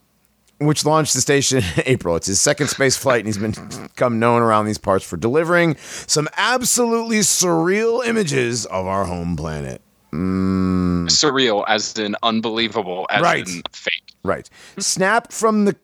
which 0.59 0.85
launched 0.85 1.13
the 1.13 1.21
station 1.21 1.59
in 1.59 1.63
April. 1.85 2.15
It's 2.15 2.27
his 2.27 2.41
second 2.41 2.67
space 2.67 2.97
flight, 2.97 3.19
and 3.19 3.27
he's 3.27 3.37
been 3.37 3.51
become 3.95 4.19
known 4.19 4.41
around 4.41 4.65
these 4.65 4.77
parts 4.77 5.05
for 5.05 5.17
delivering 5.17 5.75
some 5.77 6.27
absolutely 6.37 7.19
surreal 7.19 8.05
images 8.05 8.65
of 8.65 8.87
our 8.87 9.05
home 9.05 9.35
planet. 9.35 9.81
Mm. 10.11 11.07
Surreal 11.09 11.63
as 11.67 11.97
in 11.97 12.15
unbelievable 12.23 13.05
as 13.09 13.21
Right. 13.21 13.47
in 13.47 13.61
fake. 13.71 14.13
Right. 14.23 14.49
Snapped 14.79 15.31
from 15.33 15.65
the 15.65 15.75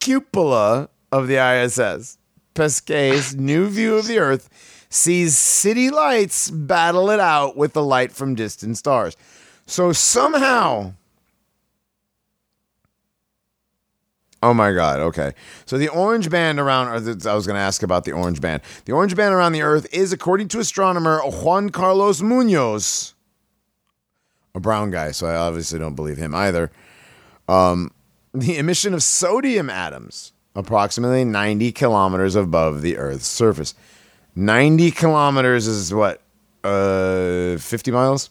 cupola 0.00 0.88
of 1.12 1.28
the 1.28 1.38
ISS, 1.38 2.18
Pesquet's 2.54 3.34
new 3.34 3.68
view 3.68 3.96
of 3.96 4.06
the 4.06 4.18
Earth 4.18 4.48
sees 4.90 5.36
city 5.38 5.90
lights 5.90 6.50
battle 6.50 7.10
it 7.10 7.20
out 7.20 7.56
with 7.56 7.72
the 7.72 7.82
light 7.82 8.10
from 8.12 8.34
distant 8.34 8.76
stars. 8.78 9.16
So 9.66 9.92
somehow. 9.92 10.92
Oh 14.42 14.54
my 14.54 14.72
God. 14.72 15.00
Okay. 15.00 15.32
So 15.66 15.78
the 15.78 15.88
orange 15.88 16.30
band 16.30 16.60
around, 16.60 16.88
I 16.88 17.34
was 17.34 17.46
going 17.46 17.56
to 17.56 17.60
ask 17.60 17.82
about 17.82 18.04
the 18.04 18.12
orange 18.12 18.40
band. 18.40 18.62
The 18.84 18.92
orange 18.92 19.16
band 19.16 19.34
around 19.34 19.52
the 19.52 19.62
Earth 19.62 19.86
is, 19.92 20.12
according 20.12 20.48
to 20.48 20.60
astronomer 20.60 21.18
Juan 21.20 21.70
Carlos 21.70 22.22
Munoz, 22.22 23.14
a 24.58 24.60
brown 24.60 24.90
guy. 24.90 25.12
So 25.12 25.26
I 25.26 25.34
obviously 25.34 25.78
don't 25.78 25.94
believe 25.94 26.18
him 26.18 26.34
either. 26.34 26.70
Um, 27.48 27.90
the 28.34 28.58
emission 28.58 28.92
of 28.92 29.02
sodium 29.02 29.70
atoms 29.70 30.32
approximately 30.54 31.24
90 31.24 31.72
kilometers 31.72 32.34
above 32.34 32.82
the 32.82 32.98
Earth's 32.98 33.26
surface. 33.26 33.74
90 34.34 34.90
kilometers 34.90 35.66
is 35.66 35.94
what? 35.94 36.20
Uh, 36.62 37.56
50 37.56 37.90
miles? 37.90 38.30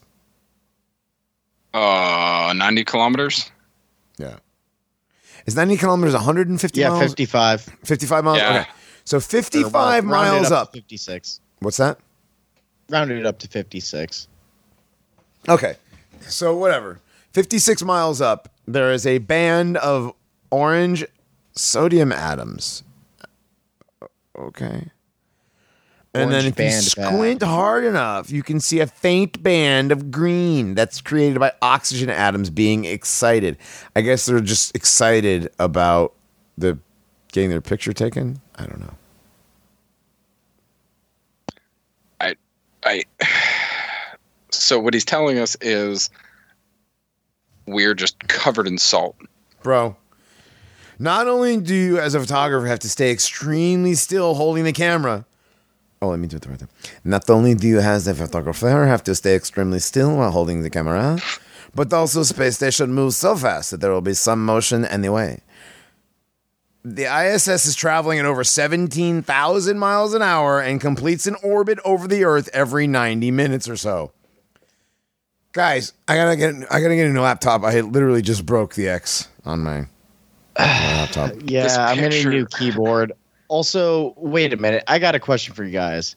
Uh, 1.73 2.53
90 2.55 2.83
kilometers. 2.83 3.51
Yeah. 4.17 4.37
Is 5.45 5.55
90 5.55 5.77
kilometers 5.77 6.13
150 6.13 6.79
Yeah, 6.79 6.89
miles? 6.89 7.01
55. 7.01 7.61
55 7.61 8.23
miles? 8.23 8.37
Yeah. 8.37 8.59
Okay. 8.61 8.69
So 9.05 9.19
55 9.19 9.73
well, 9.73 10.01
miles 10.03 10.49
to 10.49 10.57
up. 10.57 10.73
56. 10.73 11.39
What's 11.59 11.77
that? 11.77 11.97
Rounded 12.89 13.19
it 13.19 13.25
up 13.25 13.39
to 13.39 13.47
56. 13.47 14.27
Okay. 15.47 15.75
So 16.21 16.55
whatever. 16.55 17.01
56 17.31 17.83
miles 17.83 18.21
up, 18.21 18.49
there 18.67 18.91
is 18.91 19.05
a 19.05 19.19
band 19.19 19.77
of 19.77 20.13
orange 20.49 21.05
sodium 21.55 22.11
atoms. 22.11 22.83
Okay. 24.37 24.91
And 26.13 26.31
then 26.31 26.41
Orange 26.41 26.47
if 26.47 26.59
you 26.59 26.65
band 26.65 26.83
squint 26.83 27.43
hard 27.43 27.83
enough, 27.83 28.31
you 28.31 28.41
can 28.41 28.59
see 28.59 28.79
a 28.79 28.87
faint 28.87 29.43
band 29.43 29.91
of 29.91 30.09
green 30.09 30.73
that's 30.73 30.99
created 31.01 31.39
by 31.39 31.51
oxygen 31.61 32.09
atoms 32.09 32.49
being 32.49 32.85
excited. 32.85 33.57
I 33.95 34.01
guess 34.01 34.25
they're 34.25 34.39
just 34.39 34.75
excited 34.75 35.51
about 35.59 36.13
the 36.57 36.79
getting 37.31 37.49
their 37.49 37.61
picture 37.61 37.93
taken. 37.93 38.41
I 38.55 38.65
don't 38.65 38.79
know. 38.79 38.93
I, 42.19 42.35
I. 42.83 43.03
So 44.67 44.77
what 44.79 44.93
he's 44.93 45.05
telling 45.05 45.39
us 45.39 45.55
is 45.61 46.09
we're 47.67 47.93
just 47.93 48.19
covered 48.27 48.67
in 48.67 48.77
salt. 48.77 49.15
Bro, 49.63 49.95
not 50.99 51.29
only 51.29 51.55
do 51.55 51.73
you, 51.73 51.99
as 51.99 52.15
a 52.15 52.19
photographer, 52.19 52.67
have 52.67 52.79
to 52.79 52.89
stay 52.89 53.09
extremely 53.09 53.93
still 53.93 54.33
holding 54.33 54.65
the 54.65 54.73
camera. 54.73 55.25
Oh, 56.01 56.09
let 56.09 56.19
me 56.19 56.27
do 56.27 56.35
it 56.35 56.41
the 56.41 56.49
right 56.49 56.59
time. 56.59 56.67
Not 57.05 57.29
only 57.29 57.55
do 57.55 57.65
you, 57.65 57.79
as 57.79 58.09
a 58.09 58.13
photographer, 58.13 58.85
have 58.85 59.05
to 59.05 59.15
stay 59.15 59.35
extremely 59.35 59.79
still 59.79 60.17
while 60.17 60.31
holding 60.31 60.63
the 60.63 60.69
camera, 60.69 61.17
but 61.73 61.93
also 61.93 62.23
space 62.23 62.57
station 62.57 62.93
moves 62.93 63.15
so 63.15 63.37
fast 63.37 63.71
that 63.71 63.79
there 63.79 63.91
will 63.91 64.01
be 64.01 64.13
some 64.13 64.45
motion 64.45 64.83
anyway. 64.83 65.39
The 66.83 67.05
ISS 67.05 67.67
is 67.67 67.75
traveling 67.77 68.19
at 68.19 68.25
over 68.25 68.43
17,000 68.43 69.79
miles 69.79 70.13
an 70.13 70.21
hour 70.21 70.59
and 70.59 70.81
completes 70.81 71.25
an 71.25 71.37
orbit 71.41 71.79
over 71.85 72.05
the 72.05 72.25
Earth 72.25 72.49
every 72.51 72.85
90 72.85 73.31
minutes 73.31 73.69
or 73.69 73.77
so. 73.77 74.11
Guys, 75.57 75.93
I 76.07 76.15
gotta 76.15 76.35
get 76.35 76.53
I 76.71 76.79
gotta 76.81 76.95
get 76.95 77.07
a 77.07 77.11
new 77.11 77.19
laptop. 77.21 77.63
I 77.63 77.81
literally 77.81 78.21
just 78.21 78.45
broke 78.45 78.75
the 78.75 78.87
X 78.89 79.27
on 79.43 79.61
my, 79.61 79.87
my 80.59 80.93
laptop. 80.97 81.31
Yeah, 81.45 81.75
I'm 81.79 81.97
getting 81.97 82.27
a 82.27 82.29
new 82.29 82.45
keyboard. 82.45 83.11
Also, 83.47 84.13
wait 84.17 84.53
a 84.53 84.57
minute. 84.57 84.83
I 84.87 84.99
got 84.99 85.15
a 85.15 85.19
question 85.19 85.55
for 85.55 85.63
you 85.63 85.71
guys. 85.71 86.15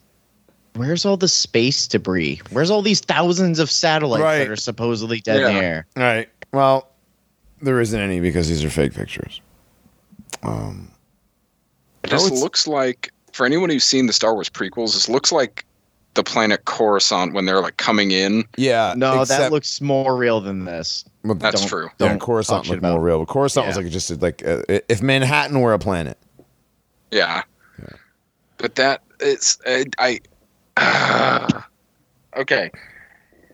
Where's 0.75 1.07
all 1.07 1.17
the 1.17 1.27
space 1.27 1.87
debris? 1.87 2.39
Where's 2.51 2.69
all 2.69 2.83
these 2.83 2.99
thousands 2.99 3.57
of 3.57 3.71
satellites 3.71 4.21
Right. 4.21 4.37
that 4.37 4.47
are 4.49 4.55
supposedly 4.55 5.21
dead 5.21 5.37
in 5.37 5.41
Yeah. 5.41 5.59
the 5.59 5.65
air? 5.65 5.87
All 5.97 6.03
right. 6.03 6.29
Well, 6.53 6.91
there 7.63 7.81
isn't 7.81 7.99
any 7.99 8.19
because 8.19 8.47
these 8.47 8.63
are 8.63 8.69
fake 8.69 8.93
pictures. 8.93 9.41
Um, 10.43 10.91
This 12.03 12.25
it's- 12.27 12.41
looks 12.41 12.67
like 12.67 13.11
for 13.33 13.47
anyone 13.47 13.71
who's 13.71 13.83
seen 13.85 14.05
the 14.05 14.13
Star 14.13 14.35
Wars 14.35 14.49
prequels, 14.49 14.93
this 14.93 15.09
looks 15.09 15.31
like 15.31 15.65
the 16.13 16.23
planet 16.23 16.65
Coruscant 16.65 17.33
when 17.33 17.45
they're 17.45 17.61
like 17.61 17.77
coming 17.77 18.11
in. 18.11 18.43
yeah. 18.57 18.93
No, 18.97 19.23
that 19.25 19.51
looks 19.51 19.79
more 19.81 20.15
real 20.17 20.41
than 20.41 20.65
this. 20.65 21.05
well, 21.23 21.35
That's 21.35 21.61
Don't- 21.61 21.69
true. 21.69 21.89
yeah, 21.99 22.07
don't 22.09 22.19
Coruscant 22.19 22.57
talk 22.59 22.65
shit 22.65 22.71
looked 22.81 22.83
more 22.83 23.01
real. 23.01 23.19
But 23.19 23.27
Coruscant 23.29 23.67
was 23.67 23.77
Yeah. 23.77 23.83
like 23.83 23.91
just 23.91 24.21
like 24.21 24.45
uh, 24.45 24.63
if 24.67 25.01
Manhattan 25.01 25.59
were 25.61 25.73
a 25.73 25.79
planet. 25.79 26.17
Yeah. 27.11 27.43
But 28.57 28.75
that 28.75 29.01
it's 29.19 29.57
I, 29.65 29.85
I 29.97 30.19
ah. 30.77 31.67
okay. 32.37 32.71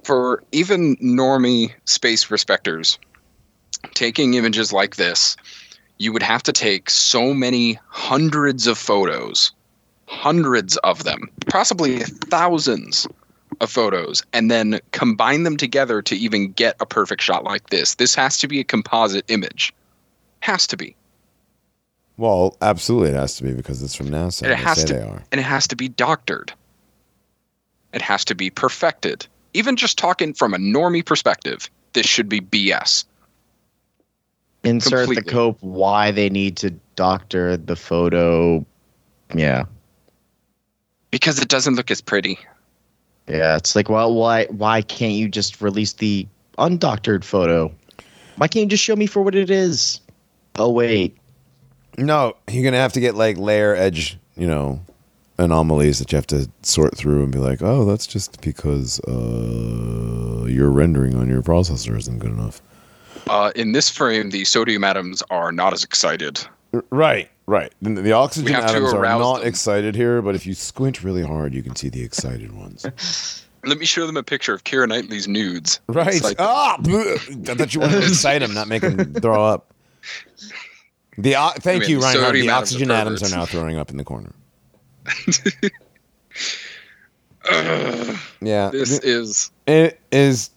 For 0.03 0.43
even 0.51 0.95
normie 0.97 1.73
space 1.85 2.25
respecters, 2.25 2.97
taking 3.93 4.33
images 4.35 4.71
like 4.71 4.95
this, 4.95 5.35
you 5.97 6.13
would 6.13 6.23
have 6.23 6.43
to 6.43 6.53
take 6.53 6.89
so 6.89 7.33
many 7.33 7.77
hundreds 7.89 8.67
of 8.67 8.77
photos, 8.77 9.51
hundreds 10.07 10.77
of 10.77 11.03
them, 11.03 11.29
possibly 11.47 11.99
thousands 11.99 13.07
of 13.61 13.69
photos, 13.69 14.23
and 14.33 14.49
then 14.49 14.79
combine 14.91 15.43
them 15.43 15.57
together 15.57 16.01
to 16.01 16.15
even 16.15 16.51
get 16.53 16.75
a 16.79 16.85
perfect 16.85 17.21
shot 17.21 17.43
like 17.43 17.69
this. 17.69 17.95
This 17.95 18.15
has 18.15 18.37
to 18.39 18.47
be 18.47 18.59
a 18.59 18.63
composite 18.63 19.25
image. 19.27 19.73
Has 20.39 20.67
to 20.67 20.77
be. 20.77 20.95
Well, 22.17 22.57
absolutely, 22.61 23.09
it 23.09 23.15
has 23.15 23.35
to 23.37 23.43
be 23.43 23.51
because 23.53 23.83
it's 23.83 23.95
from 23.95 24.09
NASA. 24.09 24.43
And 24.43 24.51
it 24.51 24.57
has 24.57 24.83
to, 24.85 24.93
they 24.93 25.01
are. 25.01 25.23
and 25.31 25.39
it 25.39 25.43
has 25.43 25.67
to 25.67 25.75
be 25.75 25.87
doctored. 25.87 26.51
It 27.93 28.01
has 28.01 28.25
to 28.25 28.35
be 28.35 28.49
perfected. 28.49 29.27
Even 29.53 29.75
just 29.75 29.97
talking 29.97 30.33
from 30.33 30.53
a 30.53 30.57
normie 30.57 31.05
perspective, 31.05 31.69
this 31.93 32.05
should 32.05 32.27
be 32.29 32.41
BS. 32.41 33.05
Insert 34.63 35.09
the 35.09 35.23
cope 35.23 35.57
why 35.61 36.11
they 36.11 36.29
need 36.29 36.57
to 36.57 36.71
doctor 36.95 37.55
the 37.55 37.75
photo. 37.75 38.65
Yeah. 39.33 39.65
Because 41.17 41.39
it 41.39 41.47
doesn't 41.47 41.73
look 41.73 41.89
as 41.89 41.99
pretty. 41.99 42.37
Yeah, 43.27 43.57
it's 43.57 43.75
like, 43.75 43.89
well, 43.89 44.13
why 44.13 44.45
why 44.51 44.83
can't 44.83 45.13
you 45.13 45.27
just 45.27 45.61
release 45.61 45.93
the 45.93 46.27
undoctored 46.59 47.23
photo? 47.23 47.73
Why 48.35 48.47
can't 48.47 48.65
you 48.65 48.69
just 48.69 48.83
show 48.83 48.95
me 48.95 49.07
for 49.07 49.23
what 49.23 49.33
it 49.33 49.49
is? 49.49 49.99
Oh 50.59 50.69
wait, 50.69 51.17
No, 51.97 52.35
you're 52.47 52.63
gonna 52.63 52.77
have 52.77 52.93
to 52.93 52.99
get 52.99 53.15
like 53.15 53.35
layer 53.37 53.75
edge, 53.75 54.19
you 54.35 54.45
know, 54.45 54.79
anomalies 55.39 55.97
that 55.97 56.11
you 56.11 56.17
have 56.17 56.27
to 56.27 56.47
sort 56.61 56.95
through 56.95 57.23
and 57.23 57.31
be 57.31 57.39
like, 57.39 57.63
oh, 57.63 57.83
that's 57.83 58.05
just 58.05 58.39
because 58.41 58.99
uh, 59.07 60.45
your 60.45 60.69
rendering 60.69 61.15
on 61.15 61.27
your 61.27 61.41
processor 61.41 61.97
isn't 61.97 62.19
good 62.19 62.31
enough. 62.31 62.61
Uh, 63.27 63.51
in 63.55 63.71
this 63.71 63.89
frame, 63.89 64.29
the 64.29 64.45
sodium 64.45 64.83
atoms 64.83 65.23
are 65.31 65.51
not 65.51 65.73
as 65.73 65.83
excited. 65.83 66.39
Right, 66.91 67.27
right. 67.47 67.73
The, 67.81 67.89
the 68.01 68.11
oxygen 68.11 68.45
We 68.45 68.51
have 68.51 68.67
to 68.67 68.75
atoms 68.75 68.93
are 68.93 69.01
not 69.03 69.39
them. 69.39 69.47
excited 69.47 69.95
here, 69.95 70.21
but 70.21 70.35
if 70.35 70.45
you 70.45 70.53
squint 70.53 71.03
really 71.03 71.23
hard, 71.23 71.53
you 71.55 71.63
can 71.63 71.75
see 71.75 71.89
the 71.89 72.03
excited 72.03 72.51
ones. 72.55 72.85
Let 73.65 73.79
me 73.79 73.85
show 73.85 74.05
them 74.05 74.15
a 74.17 74.23
picture 74.23 74.53
of 74.53 74.63
Keira 74.63 74.87
Knightley's 74.87 75.27
nudes. 75.27 75.79
Right. 75.87 76.21
Ah. 76.39 76.77
I 76.79 77.17
thought 77.55 77.73
you 77.73 77.79
wanted 77.81 78.01
to 78.01 78.07
excite 78.07 78.41
them, 78.41 78.53
not 78.53 78.67
make 78.67 78.81
them 78.83 79.13
throw 79.21 79.43
up. 79.43 79.73
The 81.17 81.35
o- 81.35 81.49
thank 81.57 81.81
mean, 81.81 81.89
you, 81.89 81.99
Reinhardt. 81.99 82.33
The 82.33 82.49
oxygen 82.51 82.91
atoms 82.91 83.23
are 83.23 83.35
now 83.35 83.45
throwing 83.45 83.77
up 83.77 83.89
in 83.89 83.97
the 83.97 84.03
corner. 84.03 84.31
yeah, 88.41 88.69
This 88.69 88.99
is 88.99 89.51
it 89.65 89.99
is. 90.11 90.49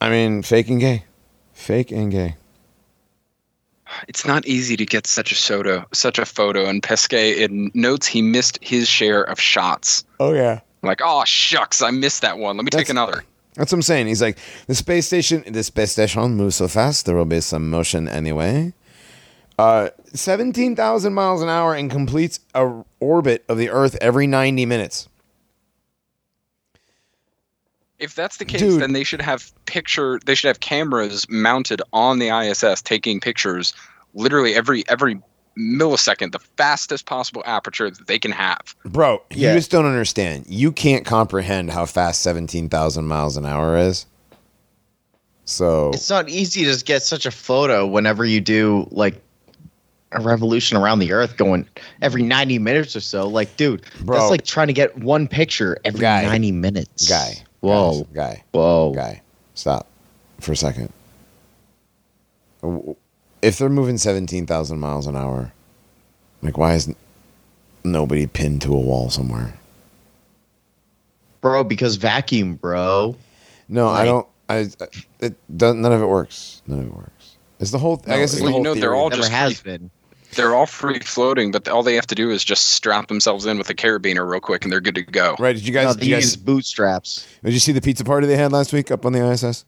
I 0.00 0.10
mean, 0.10 0.42
fake 0.42 0.68
and 0.68 0.78
gay, 0.80 1.04
fake 1.52 1.90
and 1.90 2.10
gay. 2.12 2.36
It's 4.08 4.26
not 4.26 4.46
easy 4.46 4.76
to 4.76 4.86
get 4.86 5.06
such 5.06 5.32
a 5.32 5.34
photo, 5.34 5.84
such 5.92 6.18
a 6.18 6.24
photo. 6.26 6.66
And 6.66 6.82
Pesquet 6.82 7.46
notes 7.74 8.06
he 8.06 8.22
missed 8.22 8.58
his 8.62 8.88
share 8.88 9.22
of 9.22 9.40
shots. 9.40 10.04
Oh 10.20 10.32
yeah, 10.32 10.60
Like, 10.82 11.00
oh 11.04 11.24
shucks, 11.24 11.82
I 11.82 11.90
missed 11.90 12.22
that 12.22 12.38
one. 12.38 12.56
Let 12.56 12.64
me 12.64 12.70
take 12.70 12.88
another. 12.88 13.24
that's 13.54 13.72
what 13.72 13.78
I'm 13.78 13.82
saying. 13.82 14.06
He's 14.06 14.22
like, 14.22 14.38
the 14.66 14.74
space 14.74 15.06
station. 15.06 15.44
The 15.46 15.62
space 15.62 15.92
station 15.92 16.34
moves 16.36 16.56
so 16.56 16.68
fast, 16.68 17.06
there 17.06 17.16
will 17.16 17.24
be 17.24 17.40
some 17.40 17.70
motion 17.70 18.08
anyway. 18.08 18.72
Uh, 19.58 19.88
seventeen 20.12 20.76
thousand 20.76 21.14
miles 21.14 21.42
an 21.42 21.48
hour 21.48 21.74
and 21.74 21.90
completes 21.90 22.40
a 22.54 22.84
orbit 23.00 23.44
of 23.48 23.56
the 23.56 23.70
Earth 23.70 23.96
every 24.00 24.26
ninety 24.26 24.66
minutes. 24.66 25.08
If 27.98 28.14
that's 28.14 28.36
the 28.36 28.44
case, 28.44 28.60
Dude. 28.60 28.80
then 28.82 28.92
they 28.92 29.04
should 29.04 29.22
have 29.22 29.50
picture. 29.66 30.20
They 30.24 30.34
should 30.34 30.48
have 30.48 30.60
cameras 30.60 31.26
mounted 31.30 31.80
on 31.92 32.18
the 32.18 32.28
ISS 32.28 32.82
taking 32.82 33.20
pictures, 33.20 33.72
literally 34.14 34.54
every 34.54 34.84
every 34.88 35.20
millisecond, 35.58 36.32
the 36.32 36.38
fastest 36.58 37.06
possible 37.06 37.42
aperture 37.46 37.90
that 37.90 38.06
they 38.06 38.18
can 38.18 38.30
have. 38.32 38.60
Bro, 38.84 39.22
Yeah. 39.30 39.52
you 39.52 39.58
just 39.58 39.70
don't 39.70 39.86
understand. 39.86 40.44
You 40.48 40.70
can't 40.70 41.06
comprehend 41.06 41.70
how 41.70 41.86
fast 41.86 42.20
17,000 42.20 43.06
miles 43.06 43.38
an 43.38 43.46
hour 43.46 43.74
is. 43.78 44.04
So, 45.46 45.90
it's 45.94 46.10
not 46.10 46.28
easy 46.28 46.64
to 46.70 46.84
get 46.84 47.02
such 47.02 47.24
a 47.24 47.30
photo 47.30 47.86
whenever 47.86 48.24
you 48.24 48.40
do 48.40 48.86
like 48.90 49.22
a 50.12 50.20
revolution 50.20 50.76
around 50.76 50.98
the 50.98 51.12
earth 51.12 51.36
going 51.36 51.66
every 52.02 52.22
90 52.22 52.58
minutes 52.58 52.94
or 52.96 53.00
so. 53.00 53.26
Like, 53.28 53.56
dude, 53.56 53.82
Bro. 54.02 54.18
that's 54.18 54.30
like 54.30 54.44
trying 54.44 54.66
to 54.66 54.72
get 54.72 54.98
one 54.98 55.26
picture 55.28 55.78
every 55.84 56.00
Guy. 56.00 56.22
90 56.22 56.52
minutes. 56.52 57.08
Guy. 57.08 57.42
Whoa. 57.66 58.02
Guys, 58.04 58.06
guy. 58.14 58.44
Whoa. 58.52 58.92
Guy. 58.94 59.22
Stop 59.54 59.86
for 60.40 60.52
a 60.52 60.56
second. 60.56 60.92
If 63.42 63.58
they're 63.58 63.68
moving 63.68 63.98
17,000 63.98 64.78
miles 64.78 65.06
an 65.06 65.16
hour, 65.16 65.52
like, 66.42 66.58
why 66.58 66.74
is 66.74 66.92
nobody 67.84 68.26
pinned 68.26 68.62
to 68.62 68.72
a 68.74 68.78
wall 68.78 69.10
somewhere? 69.10 69.54
Bro, 71.40 71.64
because 71.64 71.96
vacuum, 71.96 72.54
bro. 72.56 73.14
No, 73.68 73.88
I 73.88 74.04
don't. 74.04 74.26
I, 74.48 74.58
I- 74.80 74.88
it 75.20 75.34
doesn't. 75.56 75.80
None 75.80 75.92
of 75.92 76.02
it 76.02 76.06
works. 76.06 76.62
None 76.66 76.80
of 76.80 76.86
it 76.86 76.94
works. 76.94 77.36
It's 77.60 77.70
the 77.70 77.78
whole. 77.78 78.02
I 78.06 78.18
guess 78.18 78.32
it's 78.32 78.42
well, 78.42 78.46
the 78.46 78.48
you 78.48 78.52
whole 78.54 78.62
know, 78.62 78.74
they're 78.74 78.94
all 78.94 79.08
Never 79.10 79.22
just 79.22 79.32
has 79.32 79.60
free- 79.60 79.72
been. 79.78 79.90
They're 80.34 80.54
all 80.54 80.66
free 80.66 80.98
floating, 81.00 81.50
but 81.52 81.68
all 81.68 81.82
they 81.82 81.94
have 81.94 82.06
to 82.08 82.14
do 82.14 82.30
is 82.30 82.44
just 82.44 82.68
strap 82.72 83.08
themselves 83.08 83.46
in 83.46 83.56
with 83.58 83.70
a 83.70 83.74
carabiner 83.74 84.28
real 84.28 84.40
quick, 84.40 84.64
and 84.64 84.72
they're 84.72 84.80
good 84.80 84.94
to 84.96 85.02
go. 85.02 85.34
right. 85.38 85.54
Did 85.54 85.66
you 85.66 85.72
guys? 85.72 85.86
No, 85.86 85.92
did, 85.94 86.00
they 86.02 86.06
you 86.08 86.16
use 86.16 86.36
guys 86.36 86.42
bootstraps. 86.44 87.26
did 87.44 87.52
you 87.54 87.58
see 87.60 87.72
the 87.72 87.80
pizza 87.80 88.04
party 88.04 88.26
they 88.26 88.36
had 88.36 88.52
last 88.52 88.72
week 88.72 88.90
up 88.90 89.06
on 89.06 89.12
the 89.12 89.26
ISS? 89.30 89.64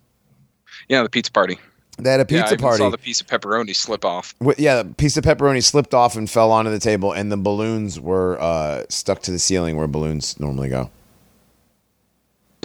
Yeah, 0.88 1.02
the 1.02 1.08
pizza 1.08 1.32
party. 1.32 1.58
They 2.00 2.10
had 2.12 2.20
a 2.20 2.26
yeah, 2.32 2.38
I 2.38 2.42
pizza 2.42 2.54
even 2.54 2.62
party. 2.62 2.78
saw 2.78 2.90
the 2.90 2.98
piece 2.98 3.20
of 3.20 3.26
pepperoni 3.26 3.74
slip 3.74 4.04
off. 4.04 4.34
Wi- 4.38 4.54
yeah, 4.58 4.82
the 4.82 4.94
piece 4.94 5.16
of 5.16 5.24
pepperoni 5.24 5.64
slipped 5.64 5.94
off 5.94 6.16
and 6.16 6.30
fell 6.30 6.52
onto 6.52 6.70
the 6.70 6.78
table, 6.78 7.12
and 7.12 7.32
the 7.32 7.36
balloons 7.36 7.98
were 7.98 8.40
uh, 8.40 8.84
stuck 8.88 9.20
to 9.22 9.30
the 9.32 9.38
ceiling 9.38 9.76
where 9.76 9.88
balloons 9.88 10.38
normally 10.38 10.68
go. 10.68 10.90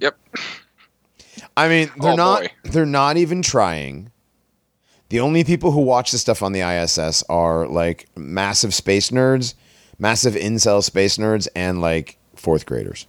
Yep. 0.02 0.18
I 1.58 1.68
mean, 1.68 1.92
they're 2.00 2.12
Oh, 2.12 2.16
not. 2.16 2.42
boy. 2.42 2.52
They're 2.64 2.86
not 2.86 3.18
even 3.18 3.42
trying. 3.42 4.12
The 5.14 5.20
only 5.20 5.44
people 5.44 5.70
who 5.70 5.82
watch 5.82 6.10
the 6.10 6.18
stuff 6.18 6.42
on 6.42 6.54
the 6.54 6.62
ISS 6.62 7.24
are 7.30 7.68
like 7.68 8.08
massive 8.16 8.74
space 8.74 9.12
nerds, 9.12 9.54
massive 10.00 10.34
incel 10.34 10.84
space 10.84 11.20
nerds, 11.20 11.48
and 11.56 11.82
like 11.82 12.18
fourth 12.36 12.66
graders, 12.66 13.06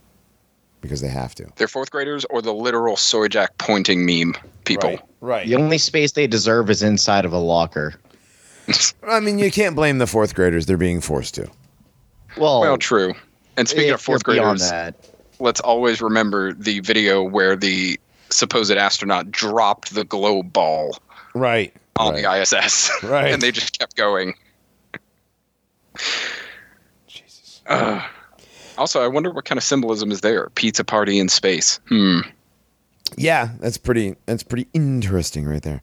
because 0.83 1.01
they 1.01 1.09
have 1.09 1.35
to. 1.37 1.47
They're 1.57 1.67
fourth 1.67 1.91
graders 1.91 2.27
or 2.27 2.43
the 2.43 2.53
literal 2.53 2.99
soy 2.99 3.29
jack 3.29 3.57
pointing 3.57 4.05
meme 4.05 4.35
people. 4.67 4.91
Right. 4.91 5.01
Right. 5.23 5.47
The 5.47 5.55
only 5.55 5.79
space 5.79 6.13
they 6.13 6.27
deserve 6.27 6.69
is 6.69 6.83
inside 6.83 7.25
of 7.25 7.33
a 7.33 7.39
locker. 7.39 7.95
I 9.09 9.21
mean, 9.21 9.39
you 9.39 9.51
can't 9.51 9.75
blame 9.75 9.97
the 9.97 10.07
fourth 10.07 10.35
graders. 10.35 10.67
They're 10.67 10.77
being 10.77 11.01
forced 11.01 11.37
to. 11.37 11.49
Well, 12.37 12.61
Well, 12.61 12.77
true. 12.77 13.15
And 13.57 13.67
speaking 13.67 13.89
if 13.89 13.95
of 13.95 14.03
fourth 14.03 14.25
graders, 14.25 14.69
that. 14.69 14.95
let's 15.39 15.61
always 15.61 16.03
remember 16.03 16.53
the 16.53 16.81
video 16.81 17.23
where 17.23 17.57
the 17.57 17.99
supposed 18.29 18.73
astronaut 18.73 19.31
dropped 19.31 19.95
the 19.95 20.05
globe 20.05 20.53
ball 20.53 20.99
Right. 21.35 21.75
On 21.99 22.15
right. 22.15 22.23
the 22.23 22.59
ISS. 22.59 22.91
Right. 23.03 23.33
and 23.33 23.41
they 23.43 23.53
just 23.53 23.79
kept 23.79 23.97
going. 23.97 24.35
Jesus. 27.07 27.63
Uh, 27.67 28.07
also, 28.77 29.03
I 29.03 29.09
wonder 29.09 29.31
what 29.31 29.45
kind 29.45 29.59
of 29.59 29.65
symbolism 29.65 30.11
is 30.11 30.21
there. 30.21 30.51
Pizza 30.51 30.85
party 30.85 31.19
in 31.19 31.29
space. 31.29 31.79
Hmm. 31.89 32.21
Yeah, 33.17 33.51
that's 33.61 33.79
pretty. 33.79 34.17
That's 34.27 34.43
pretty 34.43 34.67
interesting 34.73 35.45
right 35.45 35.63
there. 35.63 35.83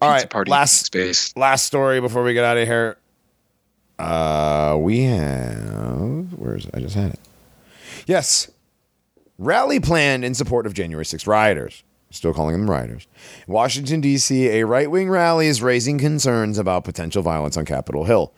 All 0.00 0.10
Pizza 0.12 0.24
right, 0.24 0.30
party 0.30 0.48
in 0.48 0.52
last 0.52 0.86
space. 0.86 1.36
last 1.36 1.66
story 1.66 2.00
before 2.00 2.24
we 2.24 2.34
get 2.34 2.44
out 2.44 2.56
of 2.56 2.66
here. 2.66 2.96
Uh, 3.98 4.76
we 4.80 5.04
have 5.04 6.32
where 6.36 6.56
is 6.56 6.64
it? 6.66 6.70
I 6.74 6.80
just 6.80 6.96
had 6.96 7.12
it. 7.12 7.20
Yes, 8.06 8.50
rally 9.38 9.78
planned 9.78 10.24
in 10.24 10.34
support 10.34 10.66
of 10.66 10.74
January 10.74 11.04
6th 11.04 11.26
rioters. 11.28 11.84
Still 12.12 12.34
calling 12.34 12.52
them 12.52 12.70
rioters. 12.70 13.06
In 13.48 13.54
Washington 13.54 14.02
D.C., 14.02 14.48
a 14.48 14.66
right-wing 14.66 15.08
rally 15.08 15.46
is 15.46 15.62
raising 15.62 15.98
concerns 15.98 16.58
about 16.58 16.84
potential 16.84 17.22
violence 17.22 17.56
on 17.56 17.64
Capitol 17.64 18.04
Hill. 18.04 18.32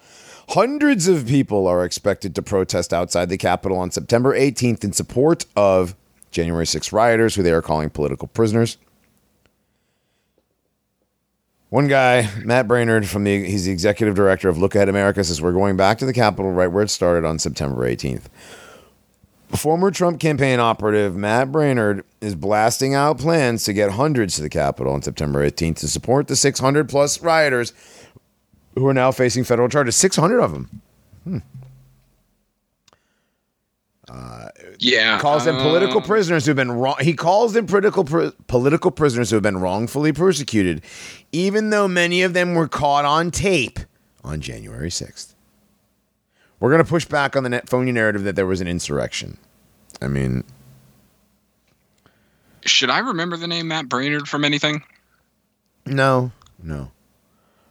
Hundreds 0.50 1.08
of 1.08 1.26
people 1.26 1.66
are 1.66 1.84
expected 1.84 2.34
to 2.36 2.42
protest 2.42 2.94
outside 2.94 3.28
the 3.28 3.36
Capitol 3.36 3.76
on 3.76 3.90
September 3.90 4.38
18th 4.38 4.84
in 4.84 4.92
support 4.92 5.46
of 5.56 5.96
January 6.30 6.66
6 6.66 6.92
rioters, 6.92 7.34
who 7.34 7.42
they 7.42 7.50
are 7.50 7.62
calling 7.62 7.90
political 7.90 8.28
prisoners. 8.28 8.78
One 11.70 11.88
guy, 11.88 12.30
Matt 12.44 12.68
Braynard, 12.68 13.06
from 13.06 13.24
the 13.24 13.44
he's 13.44 13.64
the 13.64 13.72
executive 13.72 14.14
director 14.14 14.48
of 14.48 14.56
Look 14.56 14.76
Ahead 14.76 14.88
America, 14.88 15.24
says 15.24 15.42
we're 15.42 15.50
going 15.50 15.76
back 15.76 15.98
to 15.98 16.06
the 16.06 16.12
Capitol 16.12 16.52
right 16.52 16.68
where 16.68 16.84
it 16.84 16.90
started 16.90 17.26
on 17.26 17.40
September 17.40 17.82
18th. 17.90 18.26
Former 19.56 19.90
Trump 19.90 20.20
campaign 20.20 20.60
operative 20.60 21.16
Matt 21.16 21.52
Braynard 21.52 22.02
is 22.20 22.34
blasting 22.34 22.94
out 22.94 23.18
plans 23.18 23.64
to 23.64 23.72
get 23.72 23.92
hundreds 23.92 24.36
to 24.36 24.42
the 24.42 24.48
Capitol 24.48 24.92
on 24.92 25.02
September 25.02 25.48
18th 25.48 25.76
to 25.76 25.88
support 25.88 26.28
the 26.28 26.36
600 26.36 26.88
plus 26.88 27.22
rioters 27.22 27.72
who 28.74 28.86
are 28.86 28.94
now 28.94 29.10
facing 29.12 29.44
federal 29.44 29.68
charges. 29.68 29.96
600 29.96 30.40
of 30.40 30.52
them. 30.52 31.42
Yeah. 34.78 35.18
calls 35.18 35.44
them 35.44 35.56
political 35.56 35.98
um, 35.98 36.04
prisoners 36.04 36.44
who've 36.44 36.56
been 36.56 36.72
wrong. 36.72 36.96
He 37.00 37.14
calls 37.14 37.52
them 37.52 37.66
political 37.66 38.04
pr- 38.04 38.28
political 38.46 38.90
prisoners 38.90 39.30
who 39.30 39.36
have 39.36 39.42
been 39.42 39.58
wrongfully 39.58 40.12
persecuted, 40.12 40.82
even 41.32 41.70
though 41.70 41.88
many 41.88 42.22
of 42.22 42.34
them 42.34 42.54
were 42.54 42.68
caught 42.68 43.04
on 43.04 43.30
tape 43.30 43.78
on 44.22 44.40
January 44.40 44.90
sixth. 44.90 45.33
We're 46.64 46.70
gonna 46.70 46.84
push 46.84 47.04
back 47.04 47.36
on 47.36 47.42
the 47.42 47.50
net 47.50 47.68
phony 47.68 47.92
narrative 47.92 48.24
that 48.24 48.36
there 48.36 48.46
was 48.46 48.62
an 48.62 48.66
insurrection. 48.66 49.36
I 50.00 50.08
mean, 50.08 50.44
Should 52.64 52.88
I 52.88 53.00
remember 53.00 53.36
the 53.36 53.46
name 53.46 53.68
Matt 53.68 53.86
Braynard 53.86 54.26
from 54.26 54.46
anything? 54.46 54.82
no, 55.84 56.32
no. 56.62 56.90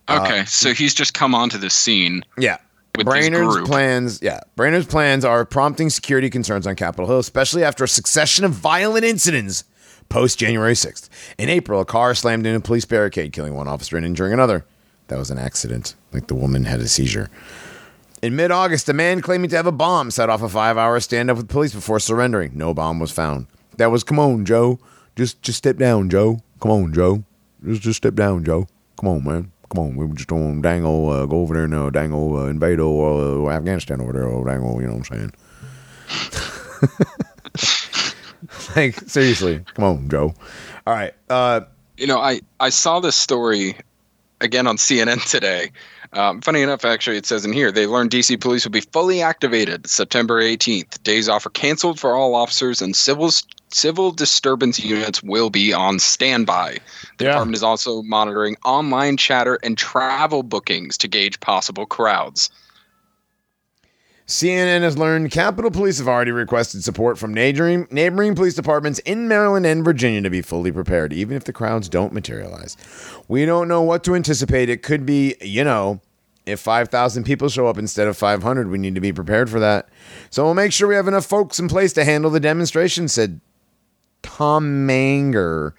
Uh, 0.08 0.20
okay, 0.22 0.46
so 0.46 0.76
he's 0.76 0.94
just 0.94 1.16
come 1.16 1.34
onto 1.34 1.58
this 1.58 1.74
scene. 1.74 2.24
Yeah. 2.38 2.58
Braynard's 2.94 3.68
plans, 3.68 4.20
yeah. 4.22 4.42
Braynard's 4.56 4.86
plans 4.86 5.26
are 5.26 5.44
prompting 5.44 5.90
security 5.90 6.30
concerns 6.30 6.68
on 6.68 6.76
Capitol 6.76 7.08
Hill, 7.08 7.18
especially 7.18 7.64
after 7.64 7.84
a 7.84 7.88
succession 7.88 8.46
of 8.46 8.52
violent 8.52 9.06
incidents 9.06 9.64
post 10.10 10.38
January 10.38 10.76
6th. 10.76 11.10
In 11.40 11.50
April, 11.50 11.82
a 11.82 11.86
car 11.86 12.14
slammed 12.14 12.46
into 12.46 12.60
a 12.60 12.62
police 12.62 12.86
barricade, 12.86 13.34
killing 13.34 13.56
one 13.56 13.68
officer 13.68 13.98
and 13.98 14.06
injuring 14.06 14.34
another. 14.34 14.68
That 15.08 15.18
was 15.18 15.32
an 15.32 15.40
accident. 15.40 15.96
Like 16.12 16.28
the 16.28 16.36
woman 16.36 16.66
had 16.66 16.80
a 16.80 16.88
seizure. 16.88 17.32
In 18.24 18.38
mid 18.38 18.52
August, 18.52 18.88
a 18.88 18.94
man 18.94 19.20
claiming 19.20 19.50
to 19.50 19.58
have 19.58 19.68
a 19.68 19.72
bomb 19.74 20.10
set 20.10 20.30
off 20.30 20.42
a 20.42 20.48
five 20.48 20.78
hour 20.78 20.98
standoff 21.02 21.36
with 21.36 21.50
police 21.50 21.74
before 21.74 22.00
surrendering. 22.00 22.54
No 22.56 22.74
bomb 22.74 22.98
was 23.02 23.12
found. 23.12 23.48
That 23.76 23.92
was, 23.92 24.06
come 24.06 24.18
on, 24.18 24.46
Joe. 24.46 24.80
Just 25.18 25.42
just 25.42 25.58
step 25.58 25.76
down, 25.76 26.10
Joe. 26.10 26.40
Come 26.62 26.72
on, 26.72 26.94
Joe. 26.94 27.26
Just 27.66 27.82
just 27.82 27.98
step 27.98 28.16
down, 28.16 28.46
Joe. 28.46 28.66
Come 28.98 29.10
on, 29.10 29.26
man. 29.26 29.52
Come 29.70 29.84
on. 29.84 29.96
We 29.98 30.06
were 30.06 30.16
just 30.16 30.32
on 30.32 30.62
dang 30.62 30.86
old, 30.86 31.12
uh, 31.14 31.26
go 31.26 31.42
over 31.42 31.54
there 31.54 31.66
and 31.66 31.74
uh, 31.74 31.90
dang 31.90 32.14
old 32.14 32.40
uh, 32.40 32.46
invade 32.46 32.80
old, 32.80 33.46
uh, 33.46 33.50
Afghanistan 33.52 34.00
over 34.00 34.14
there. 34.14 34.30
Oh, 34.30 34.46
dang 34.46 34.62
old, 34.62 34.80
you 34.80 34.88
know 34.88 34.96
what 34.96 35.12
I'm 35.12 35.32
saying? 36.88 36.96
like, 38.78 38.96
seriously. 39.02 39.66
Come 39.74 39.84
on, 39.84 40.10
Joe. 40.10 40.34
All 40.88 40.94
right. 40.94 41.14
Uh, 41.30 41.62
You 41.98 42.08
know, 42.08 42.20
I, 42.20 42.40
I 42.62 42.70
saw 42.70 43.02
this 43.02 43.18
story 43.18 43.76
again 44.40 44.66
on 44.66 44.78
CNN 44.78 45.30
today. 45.30 45.72
Um, 46.14 46.42
funny 46.42 46.62
enough, 46.62 46.86
actually, 46.86 47.18
it 47.18 47.26
says 47.26 47.44
in 47.44 47.54
here 47.54 47.72
they 47.72 47.88
learned 47.88 48.12
DC 48.12 48.40
police 48.40 48.64
will 48.64 48.72
be 48.72 48.82
fully 48.82 49.22
activated 49.22 49.88
September 49.90 50.42
18th. 50.42 51.02
Days 51.04 51.28
off 51.28 51.46
are 51.46 51.52
canceled 51.52 52.00
for 52.00 52.16
all 52.16 52.36
officers, 52.36 52.82
and 52.82 52.96
civil 52.96 53.32
civil 53.70 54.12
disturbance 54.12 54.80
units 54.80 55.24
will 55.24 55.50
be 55.50 55.74
on 55.74 55.98
standby. 55.98 56.78
The 57.18 57.26
Yeah. 57.26 57.32
department 57.32 57.56
is 57.56 57.64
also 57.64 58.04
monitoring 58.04 58.56
online 58.64 59.18
chatter 59.18 59.58
and 59.64 59.76
travel 59.76 60.44
bookings 60.44 60.98
to 61.00 61.08
gauge 61.08 61.40
possible 61.40 61.88
crowds. 61.88 62.52
CNN 64.34 64.82
has 64.82 64.98
learned 64.98 65.30
Capitol 65.30 65.70
Police 65.70 66.00
have 66.00 66.08
already 66.08 66.32
requested 66.32 66.84
support 66.84 67.20
from 67.20 67.36
neighboring, 67.36 67.88
neighboring 67.92 68.34
police 68.34 68.56
departments 68.56 68.98
in 69.00 69.28
Maryland 69.28 69.64
and 69.68 69.86
Virginia 69.86 70.24
to 70.24 70.30
be 70.32 70.42
fully 70.42 70.72
prepared, 70.72 71.14
even 71.14 71.38
if 71.38 71.44
the 71.44 71.54
crowds 71.54 71.88
don't 71.88 72.12
materialize. 72.12 72.76
We 73.28 73.46
don't 73.46 73.68
know 73.68 73.84
what 73.84 74.04
to 74.06 74.16
anticipate. 74.16 74.70
It 74.70 74.82
could 74.82 75.06
be, 75.06 75.36
you 75.40 75.64
know, 75.64 76.02
if 76.48 76.60
5,000 76.60 77.24
people 77.24 77.48
show 77.48 77.68
up 77.68 77.78
instead 77.78 78.08
of 78.08 78.18
500, 78.18 78.70
we 78.70 78.80
need 78.80 78.96
to 78.96 79.02
be 79.02 79.14
prepared 79.14 79.52
for 79.52 79.60
that. 79.60 79.88
So 80.32 80.44
we'll 80.44 80.56
make 80.56 80.74
sure 80.74 80.88
we 80.88 80.96
have 80.96 81.08
enough 81.08 81.28
folks 81.28 81.60
in 81.60 81.68
place 81.68 81.94
to 81.94 82.04
handle 82.04 82.32
the 82.32 82.40
demonstration, 82.40 83.08
said 83.08 83.40
Tom 84.24 84.88
Manger, 84.88 85.76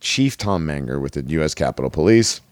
Chief 0.00 0.36
Tom 0.36 0.66
Manger 0.66 1.00
with 1.00 1.12
the 1.12 1.22
U.S. 1.22 1.54
Capitol 1.54 1.90
Police. 1.90 2.42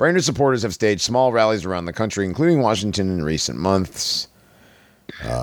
Braynard 0.00 0.24
supporters 0.24 0.62
have 0.62 0.72
staged 0.72 1.02
small 1.02 1.30
rallies 1.30 1.66
around 1.66 1.84
the 1.84 1.92
country, 1.92 2.24
including 2.24 2.62
Washington, 2.62 3.10
in 3.10 3.22
recent 3.22 3.58
months. 3.58 4.28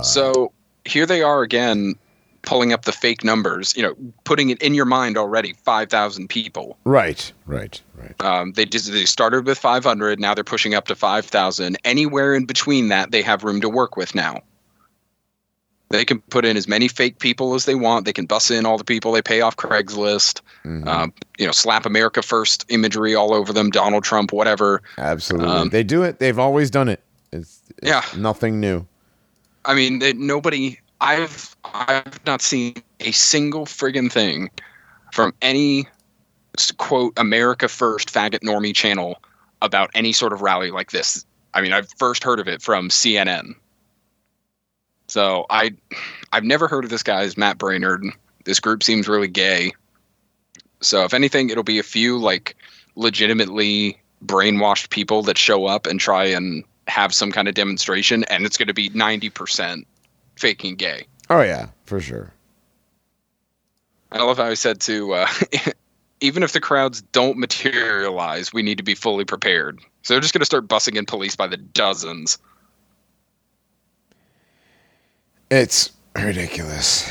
So 0.01 0.51
here 0.83 1.05
they 1.05 1.21
are 1.21 1.43
again, 1.43 1.93
pulling 2.41 2.73
up 2.73 2.85
the 2.85 2.91
fake 2.91 3.23
numbers. 3.23 3.77
You 3.77 3.83
know, 3.83 3.93
putting 4.23 4.49
it 4.49 4.59
in 4.59 4.73
your 4.73 4.85
mind 4.85 5.15
already. 5.15 5.53
Five 5.63 5.91
thousand 5.91 6.29
people. 6.29 6.75
Right, 6.85 7.31
right, 7.45 7.79
right. 7.93 8.19
Um, 8.19 8.53
they 8.53 8.65
just 8.65 8.91
they 8.91 9.05
started 9.05 9.45
with 9.45 9.59
500. 9.59 10.19
Now 10.19 10.33
they're 10.33 10.43
pushing 10.43 10.73
up 10.73 10.87
to 10.87 10.95
5,000. 10.95 11.77
Anywhere 11.83 12.33
in 12.33 12.45
between 12.45 12.87
that, 12.87 13.11
they 13.11 13.21
have 13.21 13.43
room 13.43 13.61
to 13.61 13.69
work 13.69 13.95
with 13.95 14.15
now. 14.15 14.41
They 15.89 16.03
can 16.03 16.19
put 16.19 16.43
in 16.43 16.57
as 16.57 16.67
many 16.67 16.87
fake 16.89 17.19
people 17.19 17.53
as 17.53 17.63
they 17.65 17.75
want. 17.75 18.05
They 18.05 18.11
can 18.13 18.25
bus 18.25 18.51
in 18.51 18.65
all 18.65 18.77
the 18.77 18.83
people 18.83 19.13
they 19.13 19.21
pay 19.21 19.39
off 19.41 19.55
Craigslist. 19.55 20.41
Mhm. 20.65 20.85
Uh, 20.85 21.07
you 21.37 21.45
know, 21.45 21.53
slap 21.53 21.85
America 21.85 22.21
First 22.21 22.65
imagery 22.69 23.15
all 23.15 23.33
over 23.33 23.53
them. 23.53 23.69
Donald 23.69 24.03
Trump, 24.03 24.33
whatever. 24.33 24.81
Absolutely. 24.97 25.47
um, 25.47 25.69
they 25.69 25.83
do 25.83 26.03
it. 26.03 26.19
They've 26.19 26.37
always 26.39 26.69
done 26.69 26.89
it. 26.89 27.01
It's, 27.31 27.61
it's 27.77 27.87
Yeah. 27.87 28.01
nothing 28.17 28.59
new. 28.59 28.85
I 29.63 29.73
mean, 29.75 30.01
it, 30.01 30.17
nobody. 30.17 30.79
I've 30.99 31.55
I've 31.63 32.19
not 32.25 32.41
seen 32.41 32.75
a 32.99 33.11
single 33.11 33.65
friggin' 33.65 34.11
thing 34.11 34.49
from 35.13 35.33
any 35.41 35.87
quote 36.77 37.13
America 37.17 37.67
First 37.67 38.11
faggot 38.11 38.39
normie 38.39 38.75
channel 38.75 39.21
about 39.61 39.89
any 39.93 40.11
sort 40.11 40.33
of 40.33 40.41
rally 40.41 40.71
like 40.71 40.91
this. 40.91 41.23
I 41.53 41.61
mean, 41.61 41.71
I've 41.73 41.87
first 41.97 42.23
heard 42.23 42.39
of 42.39 42.47
it 42.47 42.61
from 42.61 42.89
CNN. 42.89 43.53
So 45.07 45.45
I, 45.49 45.71
I've 46.31 46.43
never 46.43 46.67
heard 46.67 46.83
of 46.83 46.89
this 46.89 47.03
guy's 47.03 47.37
Matt 47.37 47.57
Braynard. 47.57 48.11
This 48.43 48.59
group 48.59 48.83
seems 48.83 49.07
really 49.07 49.27
gay. 49.27 49.73
So 50.81 51.03
if 51.03 51.13
anything, 51.13 51.49
it'll 51.49 51.63
be 51.63 51.79
a 51.79 51.83
few 51.83 52.17
like 52.17 52.55
legitimately 52.95 53.99
brainwashed 54.25 54.89
people 54.89 55.23
that 55.23 55.37
show 55.37 55.65
up 55.65 55.87
and 55.87 55.99
try 55.99 56.25
and 56.25 56.63
have 56.87 57.13
some 57.13 57.31
kind 57.31 57.47
of 57.47 57.55
demonstration, 57.55 58.23
and 58.25 58.45
it's 58.45 58.57
going 58.57 58.67
to 58.67 58.73
be 58.73 58.89
ninety 58.89 59.29
percent 59.29 59.87
faking 60.35 60.75
gay. 60.75 61.05
Oh 61.29 61.41
yeah, 61.41 61.67
for 61.85 61.99
sure. 61.99 62.33
I 64.11 64.23
love 64.23 64.37
how 64.37 64.45
I 64.45 64.53
said 64.53 64.79
to, 64.81 65.13
uh, 65.13 65.27
even 66.21 66.43
if 66.43 66.53
the 66.53 66.61
crowds 66.61 67.01
don't 67.01 67.37
materialize, 67.37 68.53
we 68.53 68.63
need 68.63 68.77
to 68.77 68.83
be 68.83 68.95
fully 68.95 69.25
prepared. 69.25 69.79
So 70.03 70.13
they're 70.13 70.21
just 70.21 70.33
going 70.33 70.41
to 70.41 70.45
start 70.45 70.67
bussing 70.67 70.95
in 70.95 71.05
police 71.05 71.35
by 71.35 71.47
the 71.47 71.57
dozens. 71.57 72.37
It's 75.49 75.91
ridiculous. 76.15 77.09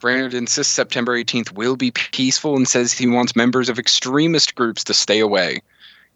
Braynard 0.00 0.34
insists 0.34 0.72
September 0.72 1.18
18th 1.18 1.52
will 1.52 1.74
be 1.74 1.90
peaceful 1.90 2.54
and 2.54 2.68
says 2.68 2.92
he 2.92 3.06
wants 3.06 3.34
members 3.34 3.68
of 3.68 3.78
extremist 3.78 4.54
groups 4.54 4.84
to 4.84 4.94
stay 4.94 5.18
away. 5.18 5.54
He 5.54 5.60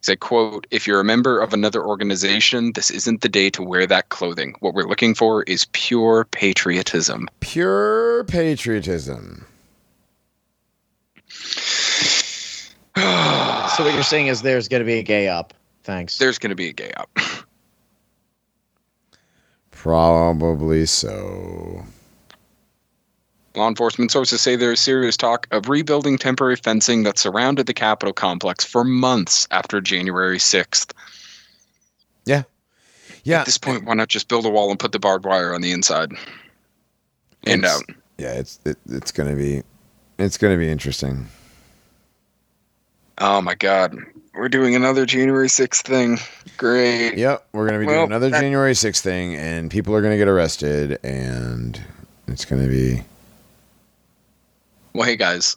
said, 0.03 0.21
quote, 0.21 0.67
if 0.71 0.87
you're 0.87 1.01
a 1.01 1.05
member 1.05 1.41
of 1.41 1.55
another 1.55 1.83
organization, 1.83 2.73
this 2.75 2.91
isn't 2.91 3.23
the 3.23 3.29
day 3.29 3.51
to 3.51 3.63
wear 3.63 3.87
that 3.87 4.11
clothing. 4.11 4.55
What 4.61 4.75
we're 4.75 4.89
looking 4.89 5.15
for 5.15 5.43
is 5.45 5.67
pure 5.73 6.27
patriotism. 6.27 7.29
Pure 7.41 8.25
patriotism. 8.25 9.47
So 12.95 13.85
what 13.85 13.95
you're 13.95 14.03
saying 14.03 14.27
is 14.27 14.43
there's 14.43 14.69
going 14.69 14.83
to 14.83 14.87
be 14.87 14.99
a 14.99 15.03
gay 15.03 15.29
up. 15.29 15.55
Thanks. 15.85 16.19
There's 16.19 16.39
going 16.39 16.51
to 16.51 16.57
be 16.57 16.69
a 16.69 16.73
gay 16.73 16.93
up. 16.93 17.09
Probably 19.83 20.87
so. 20.87 21.83
Law 23.57 23.67
enforcement 23.67 24.13
sources 24.13 24.41
say 24.41 24.55
there 24.55 24.71
is 24.71 24.79
serious 24.79 25.17
talk 25.17 25.49
of 25.51 25.69
rebuilding 25.69 26.19
temporary 26.19 26.55
fencing 26.55 27.03
that 27.03 27.19
surrounded 27.19 27.67
the 27.67 27.75
Capitol 27.75 28.13
complex 28.13 28.65
for 28.65 28.85
months 28.85 29.49
after 29.51 29.81
January 29.81 30.39
6th. 30.39 30.93
Yeah. 32.27 32.45
Yeah. 33.25 33.41
At 33.41 33.47
this 33.47 33.59
point, 33.59 33.85
why 33.85 33.95
not 33.95 34.07
just 34.07 34.29
build 34.29 34.47
a 34.47 34.51
wall 34.51 34.71
and 34.71 34.79
put 34.79 34.93
the 34.93 35.01
barbed 35.01 35.25
wire 35.25 35.53
on 35.53 35.63
the 35.63 35.73
inside 35.73 36.13
and 37.43 37.65
It's- 37.65 37.75
out? 37.77 37.83
Yeah, 38.19 38.35
it's 38.35 38.61
it, 38.65 38.77
it's 38.89 39.11
gonna 39.11 39.35
be 39.35 39.63
it's 40.17 40.39
gonna 40.39 40.57
be 40.59 40.71
interesting. 40.71 41.27
Oh 43.19 43.41
my 43.43 43.57
God. 43.57 43.97
We're 44.35 44.49
doing 44.49 44.75
another 44.75 45.05
January 45.05 45.49
6th 45.49 45.83
thing. 45.83 46.19
Great. 46.57 47.17
Yep, 47.19 47.49
we're 47.53 47.67
gonna 47.67 47.79
be 47.81 47.87
doing 47.87 48.05
another 48.05 48.31
that- 48.31 48.41
January 48.41 48.73
6th 48.75 49.01
thing, 49.03 49.35
and 49.35 49.71
people 49.71 49.95
are 49.95 50.01
gonna 50.03 50.17
get 50.17 50.29
arrested, 50.29 50.99
and 51.05 51.81
it's 52.29 52.45
gonna 52.45 52.69
be 52.69 53.03
Well, 54.95 55.07
hey 55.07 55.17
guys, 55.17 55.57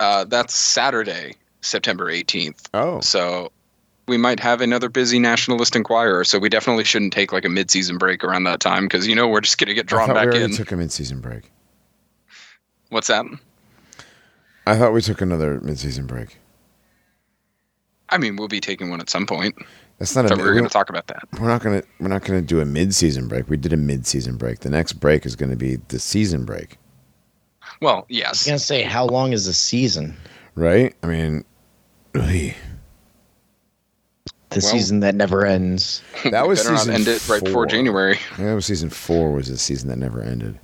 uh, 0.00 0.24
that's 0.24 0.54
Saturday, 0.54 1.34
September 1.60 2.10
18th. 2.10 2.68
oh 2.74 3.00
So 3.00 3.52
we 4.08 4.16
might 4.16 4.38
have 4.40 4.60
another 4.60 4.88
busy 4.88 5.18
nationalist 5.18 5.74
inquirer. 5.74 6.22
So 6.24 6.38
we 6.38 6.48
definitely 6.48 6.84
shouldn't 6.84 7.12
take 7.12 7.32
like 7.32 7.44
a 7.44 7.48
mid-season 7.48 7.98
break 7.98 8.22
around 8.22 8.44
that 8.44 8.60
time 8.60 8.84
because 8.84 9.06
you 9.06 9.14
know 9.16 9.26
we're 9.26 9.40
just 9.40 9.58
going 9.58 9.66
to 9.68 9.74
get 9.74 9.86
drawn 9.86 10.06
we 10.08 10.14
back 10.14 10.26
already 10.26 10.44
in. 10.44 10.52
took 10.52 10.70
a 10.70 10.76
mid-season 10.76 11.18
break. 11.20 11.50
What's 12.90 13.08
that? 13.08 13.24
I 14.64 14.76
thought 14.76 14.92
we 14.92 15.00
took 15.00 15.20
another 15.20 15.60
mid-season 15.60 16.06
break. 16.06 16.38
I 18.10 18.18
mean, 18.18 18.36
we'll 18.36 18.48
be 18.48 18.60
taking 18.60 18.90
one 18.90 19.00
at 19.00 19.10
some 19.10 19.26
point. 19.26 19.56
That's 19.98 20.14
not 20.14 20.26
a. 20.26 20.28
So 20.28 20.36
mid- 20.36 20.44
we're 20.44 20.52
we 20.52 20.58
going 20.58 20.68
to 20.68 20.72
talk 20.72 20.90
about 20.90 21.06
that. 21.08 21.24
we're 21.40 21.48
not 21.48 21.62
gonna 21.62 21.82
we're 22.00 22.08
not 22.08 22.22
gonna 22.24 22.42
do 22.42 22.60
a 22.60 22.64
mid-season 22.64 23.28
break. 23.28 23.48
We 23.48 23.56
did 23.56 23.72
a 23.72 23.76
mid-season 23.78 24.36
break. 24.36 24.60
The 24.60 24.70
next 24.70 24.94
break 24.94 25.24
is 25.26 25.34
gonna 25.36 25.56
be 25.56 25.76
the 25.88 25.98
season 25.98 26.44
break, 26.44 26.76
Well, 27.80 28.04
yes. 28.08 28.26
I 28.26 28.30
was 28.30 28.38
yes. 28.38 28.46
going 28.46 28.58
to 28.58 28.64
say, 28.64 28.82
how 28.82 29.06
long 29.06 29.32
is 29.32 29.46
the 29.46 29.52
season? 29.52 30.16
right? 30.54 30.94
I 31.02 31.06
mean, 31.06 31.44
ugh. 32.14 32.22
The 32.22 32.54
Well- 34.50 34.60
season 34.60 35.00
that 35.00 35.14
never 35.14 35.44
ends. 35.44 36.02
that 36.30 36.46
was 36.46 36.62
season 36.66 36.94
end 36.94 37.08
it 37.08 37.26
right 37.28 37.42
before. 37.42 37.66
January. 37.66 38.18
Yeah, 38.38 38.46
that 38.46 38.54
was 38.54 38.66
season 38.66 38.90
four. 38.90 39.32
Was 39.32 39.48
the 39.48 39.56
season 39.58 39.88
that 39.88 39.96
never 39.98 40.22
ended. 40.22 40.58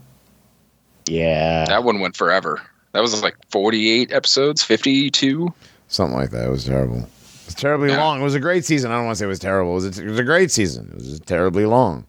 Yeah. 1.07 1.65
That 1.67 1.85
one 1.85 2.01
went 2.01 2.17
forever. 2.17 2.63
That 2.93 3.01
was 3.01 3.23
like 3.23 3.37
48 3.51 4.13
episodes, 4.13 4.63
52. 4.63 5.53
Something 5.89 6.17
like 6.17 6.31
that. 6.31 6.47
It 6.47 6.51
was 6.51 6.65
terrible. 6.65 7.09
It 7.53 7.57
was 7.57 7.61
terribly 7.63 7.89
Yeah. 7.91 8.03
long. 8.03 8.21
It 8.21 8.25
was 8.25 8.35
a 8.35 8.41
great 8.41 8.65
season. 8.65 8.91
I 8.91 8.97
don't 8.97 9.05
want 9.05 9.17
to 9.17 9.19
say 9.19 9.25
it 9.27 9.29
was 9.29 9.39
terrible. 9.39 9.73
It 9.73 9.75
was 9.75 9.99
a, 9.99 10.03
it 10.03 10.09
was 10.09 10.19
a 10.19 10.25
great 10.25 10.51
season. 10.51 10.89
It 10.93 10.95
was 10.95 11.21
terribly 11.21 11.67
long. 11.67 12.07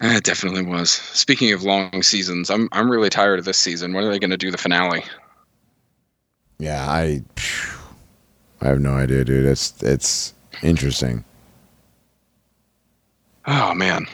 Eh, 0.00 0.16
It 0.16 0.24
definitely 0.24 0.62
was. 0.62 0.90
Speaking 0.90 1.52
of 1.52 1.62
long 1.64 2.02
seasons, 2.02 2.48
I'm 2.48 2.68
I'm 2.72 2.88
really 2.90 3.10
tired 3.10 3.38
of 3.38 3.44
this 3.44 3.58
season. 3.58 3.92
When 3.92 4.04
are 4.04 4.10
they 4.10 4.18
going 4.20 4.30
to 4.30 4.36
do 4.36 4.50
the 4.52 4.56
finale? 4.58 5.02
Yeah, 6.58 6.88
I 6.88 7.22
phew, 7.36 7.78
I 8.62 8.68
have 8.68 8.80
no 8.80 8.92
idea, 8.94 9.24
dude. 9.24 9.46
It's 9.46 9.74
it's 9.82 10.32
interesting. 10.62 11.24
Oh 13.46 13.74
man. 13.74 14.06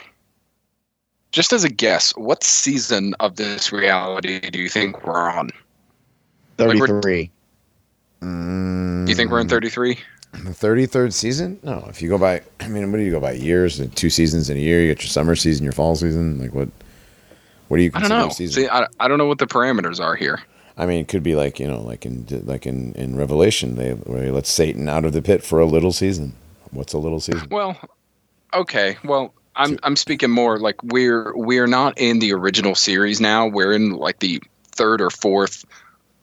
Just 1.31 1.53
as 1.53 1.63
a 1.63 1.69
guess, 1.69 2.11
what 2.17 2.43
season 2.43 3.13
of 3.19 3.35
this 3.35 3.71
reality 3.71 4.39
do 4.49 4.59
you 4.59 4.69
think 4.69 5.05
we're 5.05 5.29
on? 5.29 5.51
like 6.57 6.69
we're- 6.79 6.87
33. 6.87 7.29
Mm, 8.21 9.05
Do 9.05 9.11
you 9.11 9.15
think 9.15 9.31
we're 9.31 9.39
in 9.41 9.49
33? 9.49 9.97
the 10.43 10.53
thirty 10.53 10.85
third 10.85 11.13
season? 11.13 11.59
No. 11.63 11.85
If 11.89 12.01
you 12.01 12.09
go 12.09 12.17
by, 12.17 12.41
I 12.59 12.67
mean, 12.67 12.91
what 12.91 12.97
do 12.97 13.03
you 13.03 13.11
go 13.11 13.19
by? 13.19 13.31
Years? 13.33 13.77
The 13.77 13.87
Two 13.87 14.09
seasons 14.09 14.49
in 14.49 14.57
a 14.57 14.59
year. 14.59 14.81
You 14.81 14.93
get 14.93 15.01
your 15.01 15.09
summer 15.09 15.35
season, 15.35 15.63
your 15.63 15.73
fall 15.73 15.95
season. 15.95 16.39
Like 16.39 16.53
what? 16.53 16.69
What 17.69 17.77
do 17.77 17.83
you 17.83 17.91
I 17.93 17.99
don't 18.01 18.09
know. 18.09 18.29
season? 18.29 18.63
See, 18.63 18.69
I, 18.69 18.87
I 18.99 19.07
don't 19.07 19.17
know 19.17 19.25
what 19.25 19.39
the 19.39 19.47
parameters 19.47 19.99
are 19.99 20.15
here. 20.15 20.41
I 20.77 20.85
mean, 20.85 20.99
it 21.01 21.07
could 21.07 21.23
be 21.23 21.35
like 21.35 21.59
you 21.59 21.67
know, 21.67 21.81
like 21.81 22.05
in 22.05 22.25
like 22.45 22.65
in 22.67 22.93
in 22.93 23.15
Revelation, 23.17 23.75
they 23.75 23.91
where 23.91 24.19
they 24.21 24.31
let 24.31 24.45
Satan 24.45 24.87
out 24.87 25.05
of 25.05 25.13
the 25.13 25.21
pit 25.21 25.43
for 25.43 25.59
a 25.59 25.65
little 25.65 25.91
season. 25.91 26.33
What's 26.71 26.93
a 26.93 26.97
little 26.99 27.19
season? 27.19 27.47
Well, 27.49 27.75
okay. 28.53 28.97
Well, 29.03 29.33
I'm 29.55 29.79
I'm 29.83 29.95
speaking 29.95 30.29
more 30.29 30.59
like 30.59 30.81
we're 30.83 31.35
we're 31.35 31.67
not 31.67 31.97
in 31.97 32.19
the 32.19 32.33
original 32.33 32.75
series 32.75 33.19
now. 33.19 33.47
We're 33.47 33.73
in 33.73 33.91
like 33.93 34.19
the 34.19 34.41
third 34.73 35.01
or 35.01 35.09
fourth 35.09 35.65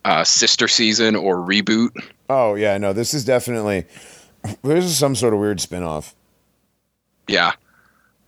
uh, 0.05 0.25
sister 0.25 0.69
season 0.69 1.17
or 1.17 1.37
reboot. 1.37 1.91
Oh 2.29 2.55
yeah, 2.55 2.79
no, 2.79 2.93
this 2.93 3.15
is 3.15 3.25
definitely 3.25 3.85
this 4.63 4.85
is 4.85 4.97
some 4.97 5.15
sort 5.15 5.35
of 5.35 5.41
weird 5.41 5.61
spin-off. 5.61 6.15
Yeah, 7.29 7.53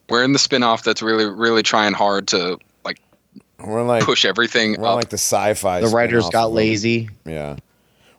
we're 0.08 0.24
in 0.24 0.32
the 0.32 0.38
spin-off 0.38 0.82
that's 0.84 1.02
really 1.02 1.26
really 1.26 1.62
trying 1.62 1.92
hard 1.92 2.28
to 2.28 2.58
like 2.84 3.00
We're 3.58 3.82
like 3.84 4.02
push 4.04 4.24
everything 4.24 4.76
we're 4.80 4.88
up. 4.88 4.96
like 4.96 5.08
the 5.10 5.18
sci-fi. 5.18 5.80
The 5.80 5.88
writers 5.88 6.24
spin-off 6.24 6.32
got 6.32 6.46
of- 6.48 6.52
lazy. 6.54 7.10
Yeah, 7.24 7.56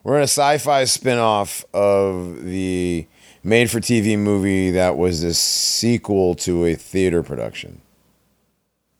we're 0.04 0.16
in 0.16 0.22
a 0.22 0.24
sci-fi 0.24 0.84
spin-off 0.84 1.64
of 1.74 2.44
the 2.44 3.06
made-for-TV 3.44 4.18
movie 4.18 4.70
that 4.72 4.96
was 4.96 5.22
a 5.22 5.32
sequel 5.32 6.34
to 6.34 6.66
a 6.66 6.74
theater 6.74 7.22
production. 7.22 7.80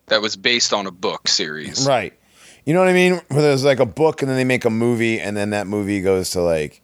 that 0.06 0.22
was 0.22 0.36
based 0.36 0.72
on 0.72 0.86
a 0.86 0.90
book 0.90 1.28
series. 1.28 1.86
Right. 1.86 2.14
You 2.68 2.74
know 2.74 2.80
what 2.80 2.90
I 2.90 2.92
mean? 2.92 3.14
Where 3.28 3.40
there's 3.40 3.64
like 3.64 3.80
a 3.80 3.86
book 3.86 4.20
and 4.20 4.28
then 4.28 4.36
they 4.36 4.44
make 4.44 4.66
a 4.66 4.70
movie 4.70 5.18
and 5.18 5.34
then 5.34 5.48
that 5.50 5.66
movie 5.66 6.02
goes 6.02 6.28
to 6.32 6.42
like 6.42 6.82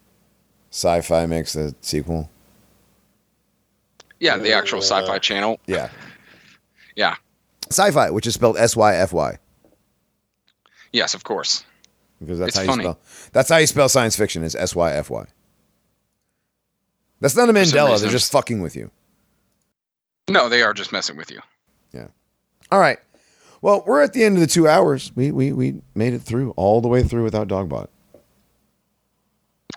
sci-fi 0.70 1.26
makes 1.26 1.52
the 1.52 1.74
sequel. 1.82 2.30
Yeah, 4.18 4.38
the 4.38 4.54
actual 4.54 4.78
Sci-Fi 4.80 5.18
Channel. 5.18 5.60
Yeah. 5.66 5.90
Yeah. 6.96 7.16
Sci-fi, 7.70 8.08
which 8.10 8.26
is 8.26 8.32
spelled 8.32 8.56
S 8.56 8.74
Y 8.76 8.94
F 8.94 9.12
Y. 9.12 9.36
Yes, 10.92 11.12
of 11.12 11.24
course. 11.24 11.64
Because 12.18 12.38
that's 12.38 12.48
It's 12.50 12.56
how 12.56 12.62
you 12.62 12.68
funny. 12.68 12.82
spell. 12.84 12.98
That's 13.32 13.50
how 13.50 13.56
you 13.58 13.66
spell 13.66 13.88
science 13.90 14.16
fiction 14.16 14.42
is 14.42 14.54
S 14.54 14.74
Y 14.74 14.90
F 14.92 15.10
Y. 15.10 15.26
That's 17.20 17.36
not 17.36 17.50
a 17.50 17.52
Mandela. 17.52 18.00
They're 18.00 18.10
just 18.10 18.32
fucking 18.32 18.62
with 18.62 18.74
you. 18.74 18.90
No, 20.30 20.48
they 20.48 20.62
are 20.62 20.72
just 20.72 20.92
messing 20.92 21.18
with 21.18 21.30
you. 21.30 21.40
Yeah. 21.92 22.06
All 22.72 22.78
right. 22.80 23.00
Well, 23.64 23.82
we're 23.86 24.02
at 24.02 24.12
the 24.12 24.22
end 24.22 24.36
of 24.36 24.42
the 24.42 24.46
two 24.46 24.68
hours. 24.68 25.10
We 25.16 25.32
we 25.32 25.50
we 25.50 25.80
made 25.94 26.12
it 26.12 26.20
through 26.20 26.50
all 26.50 26.82
the 26.82 26.88
way 26.88 27.02
through 27.02 27.24
without 27.24 27.48
Dogbot. 27.48 27.88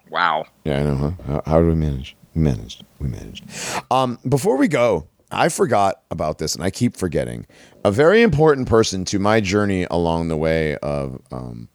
Wow. 0.10 0.44
Yeah, 0.66 0.80
I 0.80 0.84
know. 0.84 0.96
Huh? 0.96 1.12
How, 1.26 1.42
how 1.46 1.60
did 1.60 1.68
we 1.70 1.76
manage? 1.76 2.18
We 2.36 2.42
managed. 2.42 2.84
We 3.00 3.08
managed. 3.08 3.46
Um, 3.90 4.20
before 4.28 4.58
we 4.58 4.68
go, 4.68 5.08
I 5.32 5.48
forgot 5.48 6.02
about 6.12 6.38
this 6.38 6.54
and 6.54 6.66
I 6.66 6.70
keep 6.70 6.98
forgetting. 6.98 7.48
A 7.86 7.90
very 7.90 8.24
important 8.24 8.68
person 8.68 9.06
to 9.06 9.20
my 9.20 9.40
journey 9.40 9.88
along 9.90 10.28
the 10.28 10.38
way 10.38 10.76
of 10.80 11.22
um, 11.32 11.70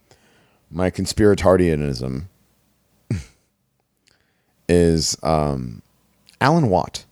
my 0.70 0.90
conspiratarianism 0.90 2.26
is 4.68 5.16
um, 5.22 5.80
Alan 6.42 6.68
Watt 6.68 7.06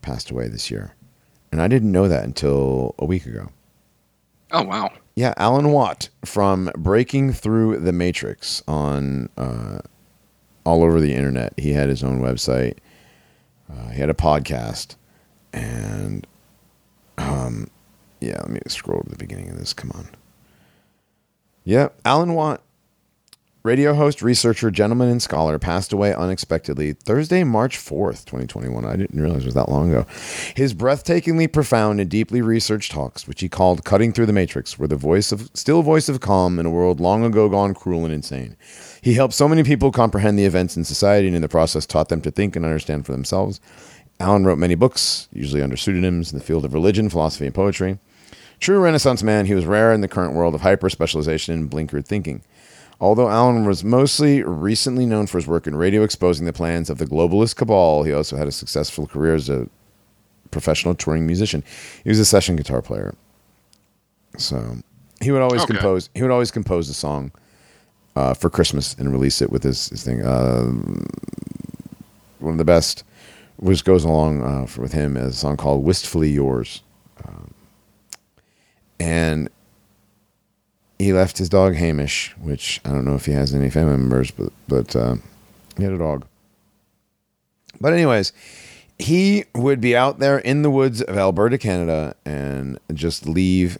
passed 0.00 0.30
away 0.30 0.46
this 0.46 0.70
year. 0.70 0.94
And 1.50 1.60
I 1.60 1.66
didn't 1.66 1.90
know 1.90 2.06
that 2.06 2.22
until 2.22 2.94
a 3.00 3.04
week 3.04 3.26
ago. 3.26 3.48
Oh 4.52 4.62
wow. 4.62 4.90
Yeah, 5.14 5.34
Alan 5.36 5.72
Watt 5.72 6.08
from 6.24 6.70
Breaking 6.76 7.32
Through 7.32 7.78
the 7.80 7.92
Matrix 7.92 8.62
on 8.68 9.28
uh, 9.36 9.80
all 10.64 10.82
over 10.84 11.00
the 11.00 11.12
internet. 11.14 11.52
He 11.56 11.72
had 11.72 11.88
his 11.88 12.04
own 12.04 12.20
website. 12.20 12.78
Uh, 13.70 13.88
he 13.88 14.00
had 14.00 14.10
a 14.10 14.14
podcast, 14.14 14.94
and 15.52 16.26
um, 17.18 17.68
yeah. 18.20 18.38
Let 18.40 18.50
me 18.50 18.60
scroll 18.68 19.02
to 19.02 19.10
the 19.10 19.16
beginning 19.16 19.50
of 19.50 19.58
this. 19.58 19.72
Come 19.72 19.90
on. 19.92 20.08
Yeah, 21.64 21.88
Alan 22.04 22.32
Watt 22.34 22.62
Radio 23.64 23.92
host, 23.92 24.22
researcher, 24.22 24.70
gentleman, 24.70 25.08
and 25.08 25.20
scholar 25.20 25.58
passed 25.58 25.92
away 25.92 26.14
unexpectedly 26.14 26.92
Thursday, 26.92 27.42
March 27.42 27.76
4th, 27.76 28.24
2021. 28.24 28.84
I 28.84 28.94
didn't 28.94 29.20
realize 29.20 29.42
it 29.42 29.46
was 29.46 29.54
that 29.54 29.68
long 29.68 29.90
ago. 29.90 30.06
His 30.54 30.74
breathtakingly 30.74 31.52
profound 31.52 32.00
and 32.00 32.08
deeply 32.08 32.40
researched 32.40 32.92
talks, 32.92 33.26
which 33.26 33.40
he 33.40 33.48
called 33.48 33.84
Cutting 33.84 34.12
Through 34.12 34.26
the 34.26 34.32
Matrix, 34.32 34.78
were 34.78 34.86
the 34.86 34.94
voice 34.94 35.32
of 35.32 35.50
still 35.54 35.82
voice 35.82 36.08
of 36.08 36.20
calm 36.20 36.60
in 36.60 36.66
a 36.66 36.70
world 36.70 37.00
long 37.00 37.24
ago 37.24 37.48
gone 37.48 37.74
cruel 37.74 38.04
and 38.04 38.14
insane. 38.14 38.56
He 39.02 39.14
helped 39.14 39.34
so 39.34 39.48
many 39.48 39.64
people 39.64 39.90
comprehend 39.90 40.38
the 40.38 40.44
events 40.44 40.76
in 40.76 40.84
society 40.84 41.26
and 41.26 41.34
in 41.34 41.42
the 41.42 41.48
process 41.48 41.84
taught 41.84 42.10
them 42.10 42.20
to 42.20 42.30
think 42.30 42.54
and 42.54 42.64
understand 42.64 43.06
for 43.06 43.12
themselves. 43.12 43.60
Alan 44.20 44.44
wrote 44.44 44.58
many 44.58 44.76
books, 44.76 45.28
usually 45.32 45.62
under 45.62 45.76
pseudonyms, 45.76 46.32
in 46.32 46.38
the 46.38 46.44
field 46.44 46.64
of 46.64 46.74
religion, 46.74 47.10
philosophy, 47.10 47.46
and 47.46 47.54
poetry. 47.56 47.98
True 48.60 48.78
Renaissance 48.78 49.24
man, 49.24 49.46
he 49.46 49.54
was 49.54 49.66
rare 49.66 49.92
in 49.92 50.00
the 50.00 50.08
current 50.08 50.34
world 50.34 50.54
of 50.54 50.60
hyper 50.60 50.88
specialization 50.88 51.54
and 51.54 51.68
blinkered 51.68 52.06
thinking. 52.06 52.42
Although 53.00 53.28
Alan 53.28 53.64
was 53.64 53.84
mostly 53.84 54.42
recently 54.42 55.06
known 55.06 55.26
for 55.28 55.38
his 55.38 55.46
work 55.46 55.66
in 55.68 55.76
radio 55.76 56.02
exposing 56.02 56.46
the 56.46 56.52
plans 56.52 56.90
of 56.90 56.98
the 56.98 57.06
globalist 57.06 57.54
cabal, 57.56 58.02
he 58.02 58.12
also 58.12 58.36
had 58.36 58.48
a 58.48 58.52
successful 58.52 59.06
career 59.06 59.34
as 59.34 59.48
a 59.48 59.68
professional 60.50 60.94
touring 60.96 61.24
musician. 61.26 61.62
He 62.02 62.08
was 62.08 62.18
a 62.18 62.24
session 62.24 62.56
guitar 62.56 62.82
player. 62.82 63.14
So 64.36 64.78
he 65.20 65.30
would 65.30 65.42
always 65.42 65.62
Okay. 65.62 65.74
compose. 65.74 66.10
He 66.14 66.22
would 66.22 66.30
always 66.32 66.50
compose 66.50 66.88
a 66.88 66.94
song 66.94 67.30
uh, 68.16 68.34
for 68.34 68.50
Christmas 68.50 68.94
and 68.98 69.12
release 69.12 69.40
it 69.42 69.50
with 69.52 69.62
his, 69.62 69.88
his 69.90 70.02
thing. 70.02 70.24
Uh, 70.24 70.64
one 72.40 72.52
of 72.52 72.58
the 72.58 72.64
best, 72.64 73.04
which 73.56 73.84
goes 73.84 74.02
along 74.04 74.42
uh, 74.42 74.66
for, 74.66 74.82
with 74.82 74.92
him, 74.92 75.16
is 75.16 75.34
a 75.34 75.38
song 75.38 75.56
called 75.56 75.84
"Wistfully 75.84 76.30
Yours," 76.30 76.82
um, 77.26 77.52
and 79.00 79.48
he 80.98 81.12
left 81.12 81.38
his 81.38 81.48
dog 81.48 81.76
Hamish, 81.76 82.34
which 82.40 82.80
I 82.84 82.90
don't 82.90 83.04
know 83.04 83.14
if 83.14 83.26
he 83.26 83.32
has 83.32 83.54
any 83.54 83.70
family 83.70 83.96
members, 83.96 84.30
but 84.30 84.52
but 84.66 84.96
uh, 84.96 85.16
he 85.76 85.84
had 85.84 85.92
a 85.92 85.98
dog. 85.98 86.26
But 87.80 87.92
anyways, 87.92 88.32
he 88.98 89.44
would 89.54 89.80
be 89.80 89.96
out 89.96 90.18
there 90.18 90.38
in 90.38 90.62
the 90.62 90.70
woods 90.70 91.00
of 91.02 91.16
Alberta, 91.16 91.58
Canada, 91.58 92.16
and 92.24 92.78
just 92.92 93.26
leave. 93.26 93.78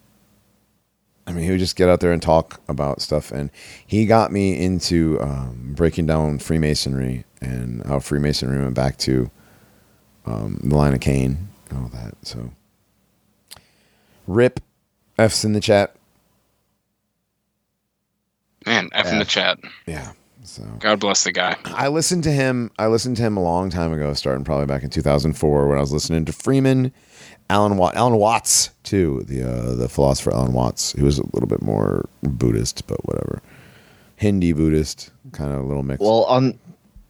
I 1.27 1.33
mean, 1.33 1.45
he 1.45 1.51
would 1.51 1.59
just 1.59 1.77
get 1.77 1.89
out 1.89 2.01
there 2.01 2.13
and 2.13 2.23
talk 2.23 2.61
about 2.69 3.03
stuff, 3.03 3.33
and 3.33 3.51
he 3.87 4.07
got 4.07 4.33
me 4.33 4.59
into 4.59 5.21
um, 5.21 5.75
breaking 5.77 6.07
down 6.07 6.39
Freemasonry 6.39 7.25
and 7.41 7.85
how 7.85 7.99
Freemasonry 7.99 8.63
went 8.63 8.75
back 8.75 8.97
to 8.99 9.31
um, 10.25 10.61
the 10.63 10.75
line 10.75 10.95
of 10.95 11.01
Cain 11.01 11.49
and 11.69 11.79
all 11.79 11.89
that. 11.89 12.15
So, 12.23 12.53
rip 14.27 14.61
F's 15.19 15.45
in 15.45 15.53
the 15.53 15.61
chat. 15.61 15.98
Man, 18.69 18.91
F 18.93 19.11
in 19.11 19.19
the 19.19 19.25
chat. 19.25 19.59
Yeah. 19.87 20.13
So 20.43 20.63
God 20.79 21.01
bless 21.01 21.25
the 21.25 21.33
guy. 21.33 21.57
I 21.67 21.89
listened 21.89 22.25
to 22.25 22.33
him. 22.33 22.71
I 22.79 22.87
listened 22.87 23.17
to 23.19 23.23
him 23.23 23.37
a 23.37 23.43
long 23.43 23.71
time 23.71 23.93
ago, 23.93 24.13
starting 24.15 24.45
probably 24.45 24.67
back 24.67 24.83
in 24.83 24.91
2004, 24.91 25.69
when 25.69 25.77
I 25.77 25.81
was 25.81 25.93
listening 25.93 26.25
to 26.25 26.33
Freeman, 26.33 26.93
Alan 27.51 27.77
Watt, 27.77 27.95
Alan 27.97 28.17
Watts 28.17 28.71
too, 28.83 29.25
the 29.27 29.43
uh, 29.43 29.75
the 29.75 29.89
philosopher 29.89 30.33
Alan 30.33 30.53
Watts, 30.53 30.93
who 30.93 31.05
was 31.05 31.19
a 31.19 31.25
little 31.33 31.49
bit 31.49 31.63
more 31.63 32.09
Buddhist, 32.23 32.87
but 32.87 33.05
whatever, 33.07 33.43
Hindi 34.17 34.53
Buddhist, 34.53 35.11
kind 35.33 35.53
of 35.53 35.61
a 35.61 35.63
little 35.63 35.83
mix. 35.83 36.01
Well, 36.01 36.25
on 36.25 36.59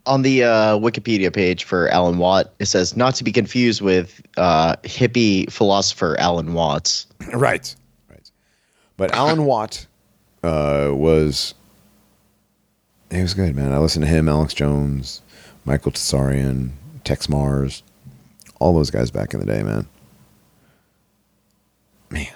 on 0.06 0.22
the 0.22 0.44
uh, 0.44 0.78
Wikipedia 0.78 1.32
page 1.32 1.64
for 1.64 1.88
Alan 1.88 2.18
Watt, 2.18 2.52
it 2.58 2.66
says 2.66 2.96
not 2.96 3.14
to 3.16 3.24
be 3.24 3.32
confused 3.32 3.82
with 3.82 4.20
uh, 4.36 4.76
hippie 4.82 5.50
philosopher 5.50 6.16
Alan 6.18 6.54
Watts. 6.54 7.06
right, 7.34 7.74
right. 8.10 8.30
But 8.96 9.12
Alan 9.12 9.44
Watt 9.46 9.86
uh, 10.42 10.90
was 10.92 11.54
he 13.10 13.22
was 13.22 13.34
good, 13.34 13.56
man. 13.56 13.72
I 13.72 13.78
listened 13.78 14.04
to 14.04 14.10
him, 14.10 14.28
Alex 14.28 14.54
Jones, 14.54 15.22
Michael 15.64 15.92
Tsarion, 15.92 16.70
Texe 17.04 17.26
Marrs, 17.28 17.82
all 18.58 18.74
those 18.74 18.90
guys 18.90 19.10
back 19.10 19.34
in 19.34 19.40
the 19.40 19.46
day, 19.46 19.62
man. 19.62 19.86
Man. 22.10 22.26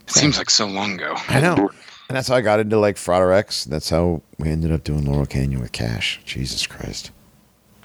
It 0.00 0.10
seems 0.10 0.38
like 0.38 0.50
so 0.50 0.66
long 0.66 0.94
ago. 0.94 1.14
I 1.28 1.40
know. 1.40 1.70
And 2.08 2.16
that's 2.16 2.28
how 2.28 2.36
I 2.36 2.40
got 2.40 2.60
into 2.60 2.78
like 2.78 2.96
Froderex. 2.96 3.64
That's 3.64 3.90
how 3.90 4.22
we 4.38 4.48
ended 4.48 4.70
up 4.70 4.84
doing 4.84 5.04
Laurel 5.04 5.26
Canyon 5.26 5.60
with 5.60 5.72
Cash. 5.72 6.20
Jesus 6.24 6.66
Christ. 6.66 7.10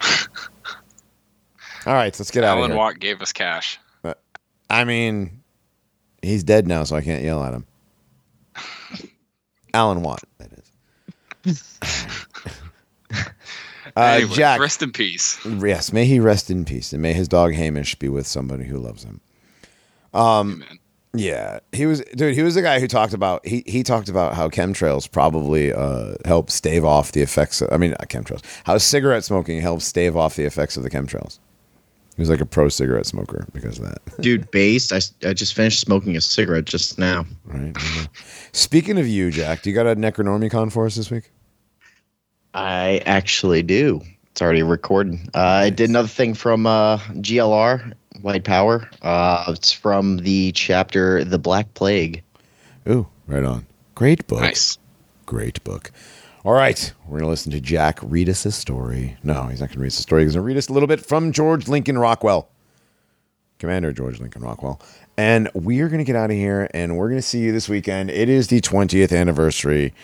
All 1.84 1.94
right, 1.94 2.16
let's 2.16 2.30
get 2.30 2.44
out 2.44 2.52
of 2.52 2.58
Alan 2.58 2.70
here. 2.70 2.78
Watt 2.78 3.00
gave 3.00 3.20
us 3.20 3.32
cash. 3.32 3.80
But, 4.02 4.20
I 4.70 4.84
mean, 4.84 5.42
he's 6.22 6.44
dead 6.44 6.68
now, 6.68 6.84
so 6.84 6.94
I 6.94 7.00
can't 7.00 7.24
yell 7.24 7.42
at 7.42 7.52
him. 7.52 7.66
Alan 9.74 10.02
Watt, 10.02 10.22
that 10.38 10.50
is. 11.44 11.78
uh, 13.96 14.00
Anyway, 14.00 14.34
Jack, 14.34 14.60
rest 14.60 14.82
in 14.82 14.92
peace. 14.92 15.44
yes, 15.44 15.92
may 15.92 16.06
he 16.06 16.20
rest 16.20 16.50
in 16.50 16.64
peace, 16.64 16.92
and 16.92 17.02
may 17.02 17.12
his 17.12 17.28
dog 17.28 17.54
Hamish 17.54 17.94
be 17.96 18.08
with 18.08 18.26
somebody 18.26 18.64
who 18.64 18.78
loves 18.78 19.04
him. 19.04 19.20
Amen. 20.14 20.78
Yeah, 21.14 21.60
he 21.72 21.84
was, 21.84 22.00
dude. 22.16 22.34
He 22.34 22.42
was 22.42 22.54
the 22.54 22.62
guy 22.62 22.80
who 22.80 22.88
talked 22.88 23.12
about 23.12 23.46
he 23.46 23.62
he 23.66 23.82
talked 23.82 24.08
about 24.08 24.34
how 24.34 24.48
chemtrails 24.48 25.10
probably 25.10 25.70
uh, 25.70 26.14
help 26.24 26.50
stave 26.50 26.86
off 26.86 27.12
the 27.12 27.20
effects. 27.20 27.60
Of, 27.60 27.70
I 27.70 27.76
mean, 27.76 27.90
not 27.90 28.08
chemtrails. 28.08 28.40
How 28.64 28.78
cigarette 28.78 29.22
smoking 29.22 29.60
helps 29.60 29.84
stave 29.84 30.16
off 30.16 30.36
the 30.36 30.44
effects 30.44 30.78
of 30.78 30.84
the 30.84 30.90
chemtrails. 30.90 31.38
He 32.16 32.20
was 32.20 32.28
like 32.28 32.40
a 32.42 32.46
pro 32.46 32.68
cigarette 32.68 33.06
smoker 33.06 33.46
because 33.54 33.78
of 33.78 33.86
that, 33.86 34.00
Dude, 34.20 34.50
based. 34.50 34.92
I 34.92 35.32
just 35.32 35.54
finished 35.54 35.80
smoking 35.80 36.16
a 36.16 36.20
cigarette 36.20 36.66
just 36.66 36.98
now. 36.98 37.24
right? 37.46 37.74
Speaking 38.52 38.98
of 38.98 39.08
you, 39.08 39.30
Jack, 39.30 39.62
do 39.62 39.70
you 39.70 39.74
got 39.74 39.86
a 39.86 39.96
Necronormiecon 39.96 40.70
for 40.70 40.84
us 40.84 40.96
this 40.96 41.10
week? 41.10 41.30
I 42.54 43.00
actually 43.06 43.62
do. 43.62 44.02
It's 44.30 44.42
already 44.42 44.62
recorded. 44.62 45.14
Uh, 45.34 45.40
I 45.40 45.70
did 45.70 45.88
another 45.88 46.08
thing 46.08 46.34
from 46.34 46.66
uh, 46.66 46.98
GLR, 46.98 47.92
White 48.20 48.44
Power. 48.44 48.88
Uh, 49.00 49.44
it's 49.48 49.72
from 49.72 50.18
the 50.18 50.52
chapter 50.52 51.24
The 51.24 51.38
Black 51.38 51.72
Plague. 51.74 52.22
Ooh, 52.88 53.06
right 53.26 53.44
on. 53.44 53.66
Great 53.94 54.26
book. 54.26 54.40
Nice. 54.40 54.76
Great 55.26 55.62
book. 55.64 55.90
All 56.44 56.54
right, 56.54 56.92
we're 57.06 57.20
gonna 57.20 57.30
listen 57.30 57.52
to 57.52 57.60
Jack 57.60 58.00
read 58.02 58.28
us 58.28 58.44
a 58.44 58.50
story. 58.50 59.16
No, 59.22 59.44
he's 59.44 59.60
not 59.60 59.68
gonna 59.68 59.82
read 59.82 59.88
us 59.92 60.00
a 60.00 60.02
story. 60.02 60.24
He's 60.24 60.34
gonna 60.34 60.44
read 60.44 60.56
us 60.56 60.68
a 60.68 60.72
little 60.72 60.88
bit 60.88 60.98
from 60.98 61.30
George 61.30 61.68
Lincoln 61.68 61.96
Rockwell, 61.96 62.48
Commander 63.60 63.92
George 63.92 64.18
Lincoln 64.18 64.42
Rockwell, 64.42 64.80
and 65.16 65.48
we 65.54 65.80
are 65.82 65.88
gonna 65.88 66.02
get 66.02 66.16
out 66.16 66.32
of 66.32 66.36
here. 66.36 66.68
And 66.74 66.96
we're 66.96 67.10
gonna 67.10 67.22
see 67.22 67.38
you 67.38 67.52
this 67.52 67.68
weekend. 67.68 68.10
It 68.10 68.28
is 68.28 68.48
the 68.48 68.60
20th 68.60 69.16
anniversary 69.16 69.94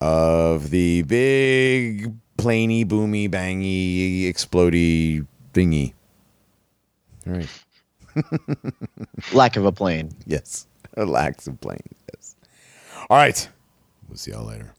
of 0.00 0.70
the 0.70 1.02
big 1.02 2.14
planey, 2.36 2.86
boomy, 2.86 3.28
bangy, 3.28 4.32
explody 4.32 5.26
thingy. 5.52 5.94
All 7.26 7.32
right. 7.32 7.64
Lack 9.32 9.56
of 9.56 9.64
a 9.64 9.72
plane. 9.72 10.12
Yes. 10.26 10.68
A 10.96 11.04
lax 11.04 11.46
of 11.48 11.60
plane. 11.60 11.78
Yes. 12.14 12.36
All 13.10 13.16
right. 13.16 13.48
We'll 14.08 14.16
see 14.16 14.30
y'all 14.30 14.46
later. 14.46 14.74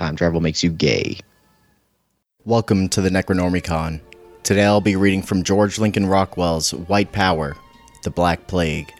Time 0.00 0.16
travel 0.16 0.40
makes 0.40 0.62
you 0.62 0.70
gay. 0.70 1.18
Welcome 2.46 2.88
to 2.88 3.02
the 3.02 3.10
Necronormiecon. 3.10 4.00
Today 4.42 4.64
I'll 4.64 4.80
be 4.80 4.96
reading 4.96 5.22
from 5.22 5.42
George 5.42 5.78
Lincoln 5.78 6.06
Rockwell's 6.06 6.72
White 6.72 7.12
Power, 7.12 7.54
The 8.02 8.10
Black 8.10 8.46
Plague. 8.46 8.90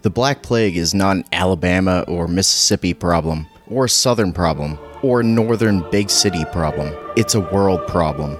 The 0.00 0.08
Black 0.08 0.42
Plague 0.42 0.78
is 0.78 0.94
not 0.94 1.16
an 1.16 1.24
Alabama 1.32 2.02
or 2.08 2.28
Mississippi 2.28 2.94
problem, 2.94 3.46
or 3.66 3.84
a 3.84 3.88
Southern 3.90 4.32
problem, 4.32 4.78
or 5.02 5.20
a 5.20 5.22
Northern 5.22 5.84
big 5.90 6.08
city 6.08 6.46
problem. 6.46 6.94
It's 7.14 7.34
a 7.34 7.40
world 7.40 7.86
problem. 7.86 8.38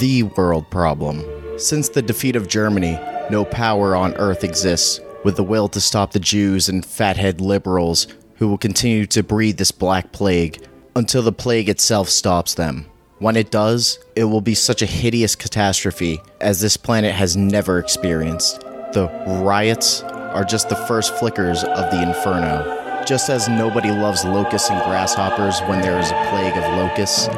The 0.00 0.22
world 0.22 0.70
problem. 0.70 1.22
Since 1.58 1.90
the 1.90 2.00
defeat 2.00 2.34
of 2.34 2.48
Germany, 2.48 2.98
no 3.28 3.44
power 3.44 3.94
on 3.94 4.14
earth 4.14 4.42
exists 4.42 5.00
with 5.22 5.36
the 5.36 5.44
will 5.44 5.68
to 5.68 5.82
stop 5.82 6.12
the 6.12 6.18
Jews 6.18 6.70
and 6.70 6.82
fathead 6.82 7.42
liberals 7.42 8.06
who 8.36 8.48
will 8.48 8.56
continue 8.56 9.04
to 9.04 9.22
breed 9.22 9.58
this 9.58 9.70
Black 9.70 10.12
Plague 10.12 10.66
until 10.94 11.22
the 11.22 11.32
plague 11.32 11.68
itself 11.68 12.08
stops 12.08 12.54
them. 12.54 12.86
When 13.18 13.36
it 13.36 13.50
does, 13.50 13.98
it 14.16 14.24
will 14.24 14.40
be 14.40 14.54
such 14.54 14.82
a 14.82 14.86
hideous 14.86 15.36
catastrophe 15.36 16.20
as 16.40 16.60
this 16.60 16.76
planet 16.76 17.14
has 17.14 17.36
never 17.36 17.78
experienced. 17.78 18.60
The 18.92 19.08
riots 19.44 20.02
are 20.02 20.44
just 20.44 20.68
the 20.68 20.76
first 20.76 21.14
flickers 21.14 21.62
of 21.62 21.90
the 21.90 22.02
inferno. 22.02 23.04
Just 23.06 23.30
as 23.30 23.48
nobody 23.48 23.90
loves 23.90 24.24
locusts 24.24 24.70
and 24.70 24.82
grasshoppers 24.82 25.60
when 25.62 25.80
there 25.80 25.98
is 25.98 26.10
a 26.10 26.26
plague 26.30 26.56
of 26.56 26.64
locusts, 26.74 27.28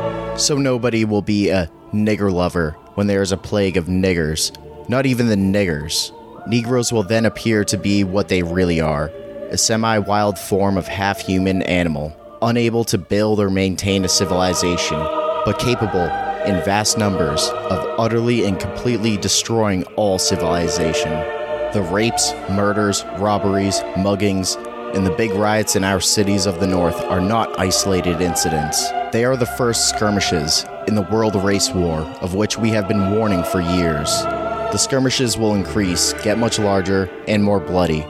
so 0.42 0.56
nobody 0.56 1.04
will 1.04 1.22
be 1.22 1.50
a 1.50 1.70
nigger 1.92 2.32
lover 2.32 2.72
when 2.94 3.06
there 3.06 3.22
is 3.22 3.32
a 3.32 3.36
plague 3.36 3.76
of 3.76 3.86
niggers. 3.86 4.56
Not 4.88 5.06
even 5.06 5.28
the 5.28 5.36
niggers. 5.36 6.12
Negroes 6.46 6.92
will 6.92 7.02
then 7.02 7.24
appear 7.24 7.64
to 7.64 7.78
be 7.78 8.04
what 8.04 8.28
they 8.28 8.42
really 8.42 8.80
are 8.80 9.10
a 9.50 9.58
semi 9.58 9.98
wild 9.98 10.38
form 10.38 10.76
of 10.76 10.88
half 10.88 11.20
human 11.20 11.62
animal, 11.62 12.16
unable 12.44 12.84
to 12.84 12.98
build 12.98 13.40
or 13.40 13.50
maintain 13.50 14.04
a 14.04 14.08
civilization, 14.08 14.98
but 15.44 15.58
capable 15.58 16.08
in 16.44 16.62
vast 16.64 16.98
numbers 16.98 17.48
of 17.48 17.98
utterly 17.98 18.44
and 18.44 18.60
completely 18.60 19.16
destroying 19.16 19.82
all 19.96 20.18
civilization. 20.18 21.10
The 21.72 21.88
rapes, 21.90 22.32
murders, 22.50 23.02
robberies, 23.18 23.80
muggings, 23.96 24.56
and 24.94 25.06
the 25.06 25.10
big 25.16 25.32
riots 25.32 25.74
in 25.74 25.84
our 25.84 26.00
cities 26.00 26.46
of 26.46 26.60
the 26.60 26.66
North 26.66 27.00
are 27.00 27.20
not 27.20 27.58
isolated 27.58 28.20
incidents. 28.20 28.90
They 29.10 29.24
are 29.24 29.36
the 29.36 29.46
first 29.46 29.88
skirmishes 29.88 30.64
in 30.86 30.94
the 30.94 31.08
world 31.10 31.34
race 31.34 31.70
war 31.70 32.00
of 32.20 32.34
which 32.34 32.58
we 32.58 32.70
have 32.70 32.86
been 32.86 33.12
warning 33.12 33.42
for 33.42 33.60
years. 33.60 34.22
The 34.22 34.76
skirmishes 34.76 35.38
will 35.38 35.54
increase, 35.54 36.12
get 36.22 36.38
much 36.38 36.58
larger, 36.58 37.10
and 37.26 37.42
more 37.42 37.60
bloody, 37.60 38.06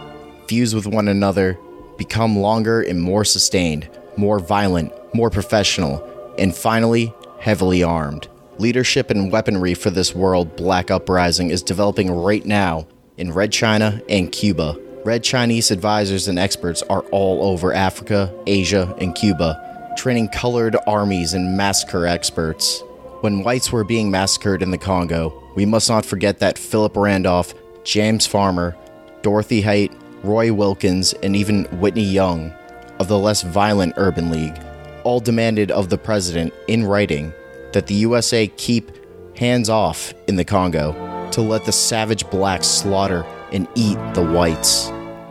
fuse 0.48 0.74
with 0.74 0.86
one 0.86 1.08
another, 1.08 1.58
become 1.96 2.36
longer 2.38 2.82
and 2.82 3.00
more 3.00 3.24
sustained, 3.24 3.88
more 4.16 4.38
violent, 4.38 4.92
more 5.14 5.30
professional, 5.30 6.02
and 6.38 6.54
finally, 6.54 7.14
heavily 7.38 7.82
armed. 7.82 8.28
Leadership 8.58 9.10
and 9.10 9.32
weaponry 9.32 9.74
for 9.74 9.90
this 9.90 10.14
world 10.14 10.56
black 10.56 10.90
uprising 10.90 11.50
is 11.50 11.62
developing 11.62 12.10
right 12.10 12.44
now 12.44 12.86
in 13.16 13.32
Red 13.32 13.52
China 13.52 14.00
and 14.08 14.30
Cuba. 14.32 14.78
Red 15.04 15.22
Chinese 15.22 15.70
advisors 15.70 16.28
and 16.28 16.38
experts 16.38 16.82
are 16.82 17.02
all 17.10 17.44
over 17.44 17.72
Africa, 17.72 18.32
Asia, 18.46 18.94
and 19.00 19.14
Cuba, 19.14 19.92
training 19.96 20.28
colored 20.28 20.76
armies 20.86 21.34
and 21.34 21.56
massacre 21.56 22.06
experts. 22.06 22.82
When 23.20 23.42
whites 23.42 23.72
were 23.72 23.84
being 23.84 24.10
massacred 24.10 24.62
in 24.62 24.70
the 24.70 24.78
Congo, 24.78 25.42
we 25.54 25.66
must 25.66 25.88
not 25.88 26.04
forget 26.04 26.38
that 26.38 26.58
Philip 26.58 26.96
Randolph, 26.96 27.54
James 27.84 28.26
Farmer, 28.26 28.76
Dorothy 29.22 29.60
Height, 29.60 29.92
Roy 30.22 30.52
Wilkins, 30.52 31.12
and 31.22 31.36
even 31.36 31.64
Whitney 31.80 32.04
Young 32.04 32.52
of 32.98 33.08
the 33.08 33.18
less 33.18 33.42
violent 33.42 33.94
Urban 33.96 34.30
League 34.30 34.58
all 35.04 35.20
demanded 35.20 35.70
of 35.70 35.90
the 35.90 35.98
president 35.98 36.52
in 36.66 36.84
writing 36.84 37.32
that 37.72 37.86
the 37.86 37.94
USA 37.94 38.48
keep 38.48 38.90
hands 39.36 39.68
off 39.68 40.14
in 40.26 40.36
the 40.36 40.44
Congo 40.44 40.92
to 41.30 41.42
let 41.42 41.64
the 41.64 41.72
savage 41.72 42.28
blacks 42.30 42.66
slaughter 42.66 43.24
and 43.52 43.68
eat 43.74 43.98
the 44.14 44.24
whites. 44.24 44.90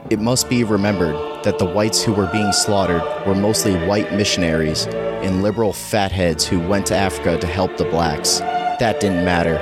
It 0.10 0.19
must 0.19 0.49
be 0.49 0.64
remembered 0.64 1.15
that 1.44 1.60
the 1.60 1.65
whites 1.65 2.03
who 2.03 2.14
were 2.14 2.27
being 2.27 2.52
slaughtered 2.52 3.02
were 3.26 3.35
mostly 3.35 3.73
white 3.88 4.14
missionaries 4.14 4.85
and 4.88 5.41
liberal 5.41 5.73
fatheads 5.73 6.45
who 6.45 6.60
went 6.60 6.85
to 6.88 6.95
Africa 6.95 7.38
to 7.38 7.48
help 7.48 7.77
the 7.77 7.85
blacks. 7.85 8.40
That 8.40 8.99
didn't 8.99 9.23
matter. 9.23 9.57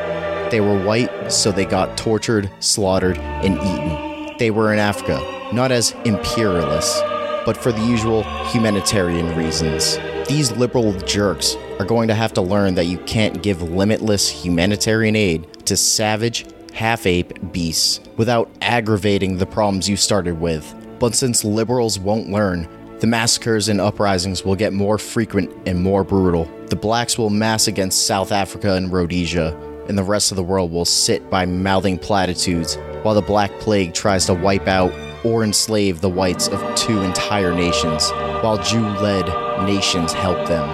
They 0.49 0.61
were 0.61 0.83
white, 0.83 1.31
so 1.31 1.51
they 1.51 1.65
got 1.65 1.97
tortured, 1.97 2.51
slaughtered, 2.59 3.17
and 3.19 3.57
eaten. 3.57 4.37
They 4.37 4.51
were 4.51 4.73
in 4.73 4.79
Africa, 4.79 5.21
not 5.53 5.71
as 5.71 5.95
imperialists, 6.03 6.99
but 7.45 7.57
for 7.57 7.71
the 7.71 7.81
usual 7.81 8.23
humanitarian 8.45 9.35
reasons. 9.35 9.97
These 10.27 10.51
liberal 10.51 10.93
jerks 10.99 11.55
are 11.79 11.85
going 11.85 12.07
to 12.07 12.15
have 12.15 12.33
to 12.33 12.41
learn 12.41 12.75
that 12.75 12.85
you 12.85 12.97
can't 12.99 13.41
give 13.41 13.61
limitless 13.61 14.29
humanitarian 14.29 15.15
aid 15.15 15.65
to 15.65 15.75
savage, 15.75 16.45
half 16.73 17.05
ape 17.05 17.51
beasts 17.51 17.99
without 18.17 18.49
aggravating 18.61 19.37
the 19.37 19.45
problems 19.45 19.89
you 19.89 19.97
started 19.97 20.39
with. 20.39 20.75
But 20.99 21.15
since 21.15 21.43
liberals 21.43 21.99
won't 21.99 22.29
learn, 22.29 22.67
the 22.99 23.07
massacres 23.07 23.67
and 23.67 23.81
uprisings 23.81 24.45
will 24.45 24.55
get 24.55 24.73
more 24.73 24.99
frequent 24.99 25.51
and 25.65 25.81
more 25.81 26.03
brutal. 26.03 26.45
The 26.67 26.75
blacks 26.75 27.17
will 27.17 27.31
mass 27.31 27.67
against 27.67 28.05
South 28.05 28.31
Africa 28.31 28.75
and 28.75 28.93
Rhodesia, 28.93 29.57
and 29.87 29.97
the 29.97 30.03
rest 30.03 30.31
of 30.31 30.35
the 30.35 30.43
world 30.43 30.71
will 30.71 30.85
sit 30.85 31.29
by 31.29 31.45
mouthing 31.45 31.97
platitudes 31.97 32.77
while 33.03 33.15
the 33.15 33.21
Black 33.21 33.51
Plague 33.59 33.93
tries 33.93 34.25
to 34.25 34.33
wipe 34.33 34.67
out 34.67 34.93
or 35.23 35.43
enslave 35.43 36.01
the 36.01 36.09
whites 36.09 36.47
of 36.47 36.75
two 36.75 37.01
entire 37.01 37.53
nations, 37.53 38.09
while 38.41 38.57
Jew 38.61 38.81
led 38.81 39.27
nations 39.65 40.13
help 40.13 40.47
them. 40.47 40.67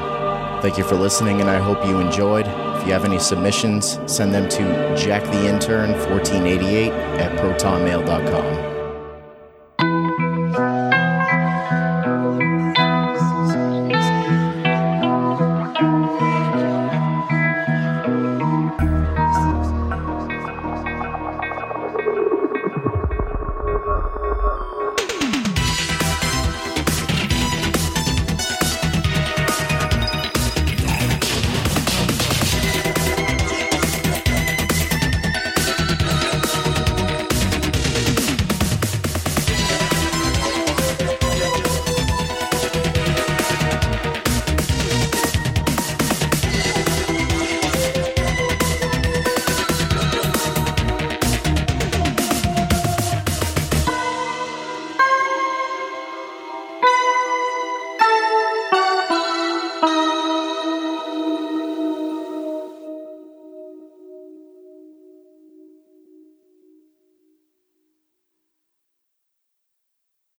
Thank 0.61 0.77
you 0.77 0.83
for 0.83 0.95
listening, 0.95 1.41
and 1.41 1.49
I 1.49 1.59
hope 1.59 1.85
you 1.85 1.99
enjoyed. 1.99 2.47
If 2.47 2.85
you 2.87 2.93
have 2.93 3.05
any 3.05 3.19
submissions, 3.19 3.99
send 4.05 4.33
them 4.33 4.47
to 4.49 4.63
jacktheintern1488 4.95 6.89
at 7.19 7.37
protonmail.com. 7.39 8.76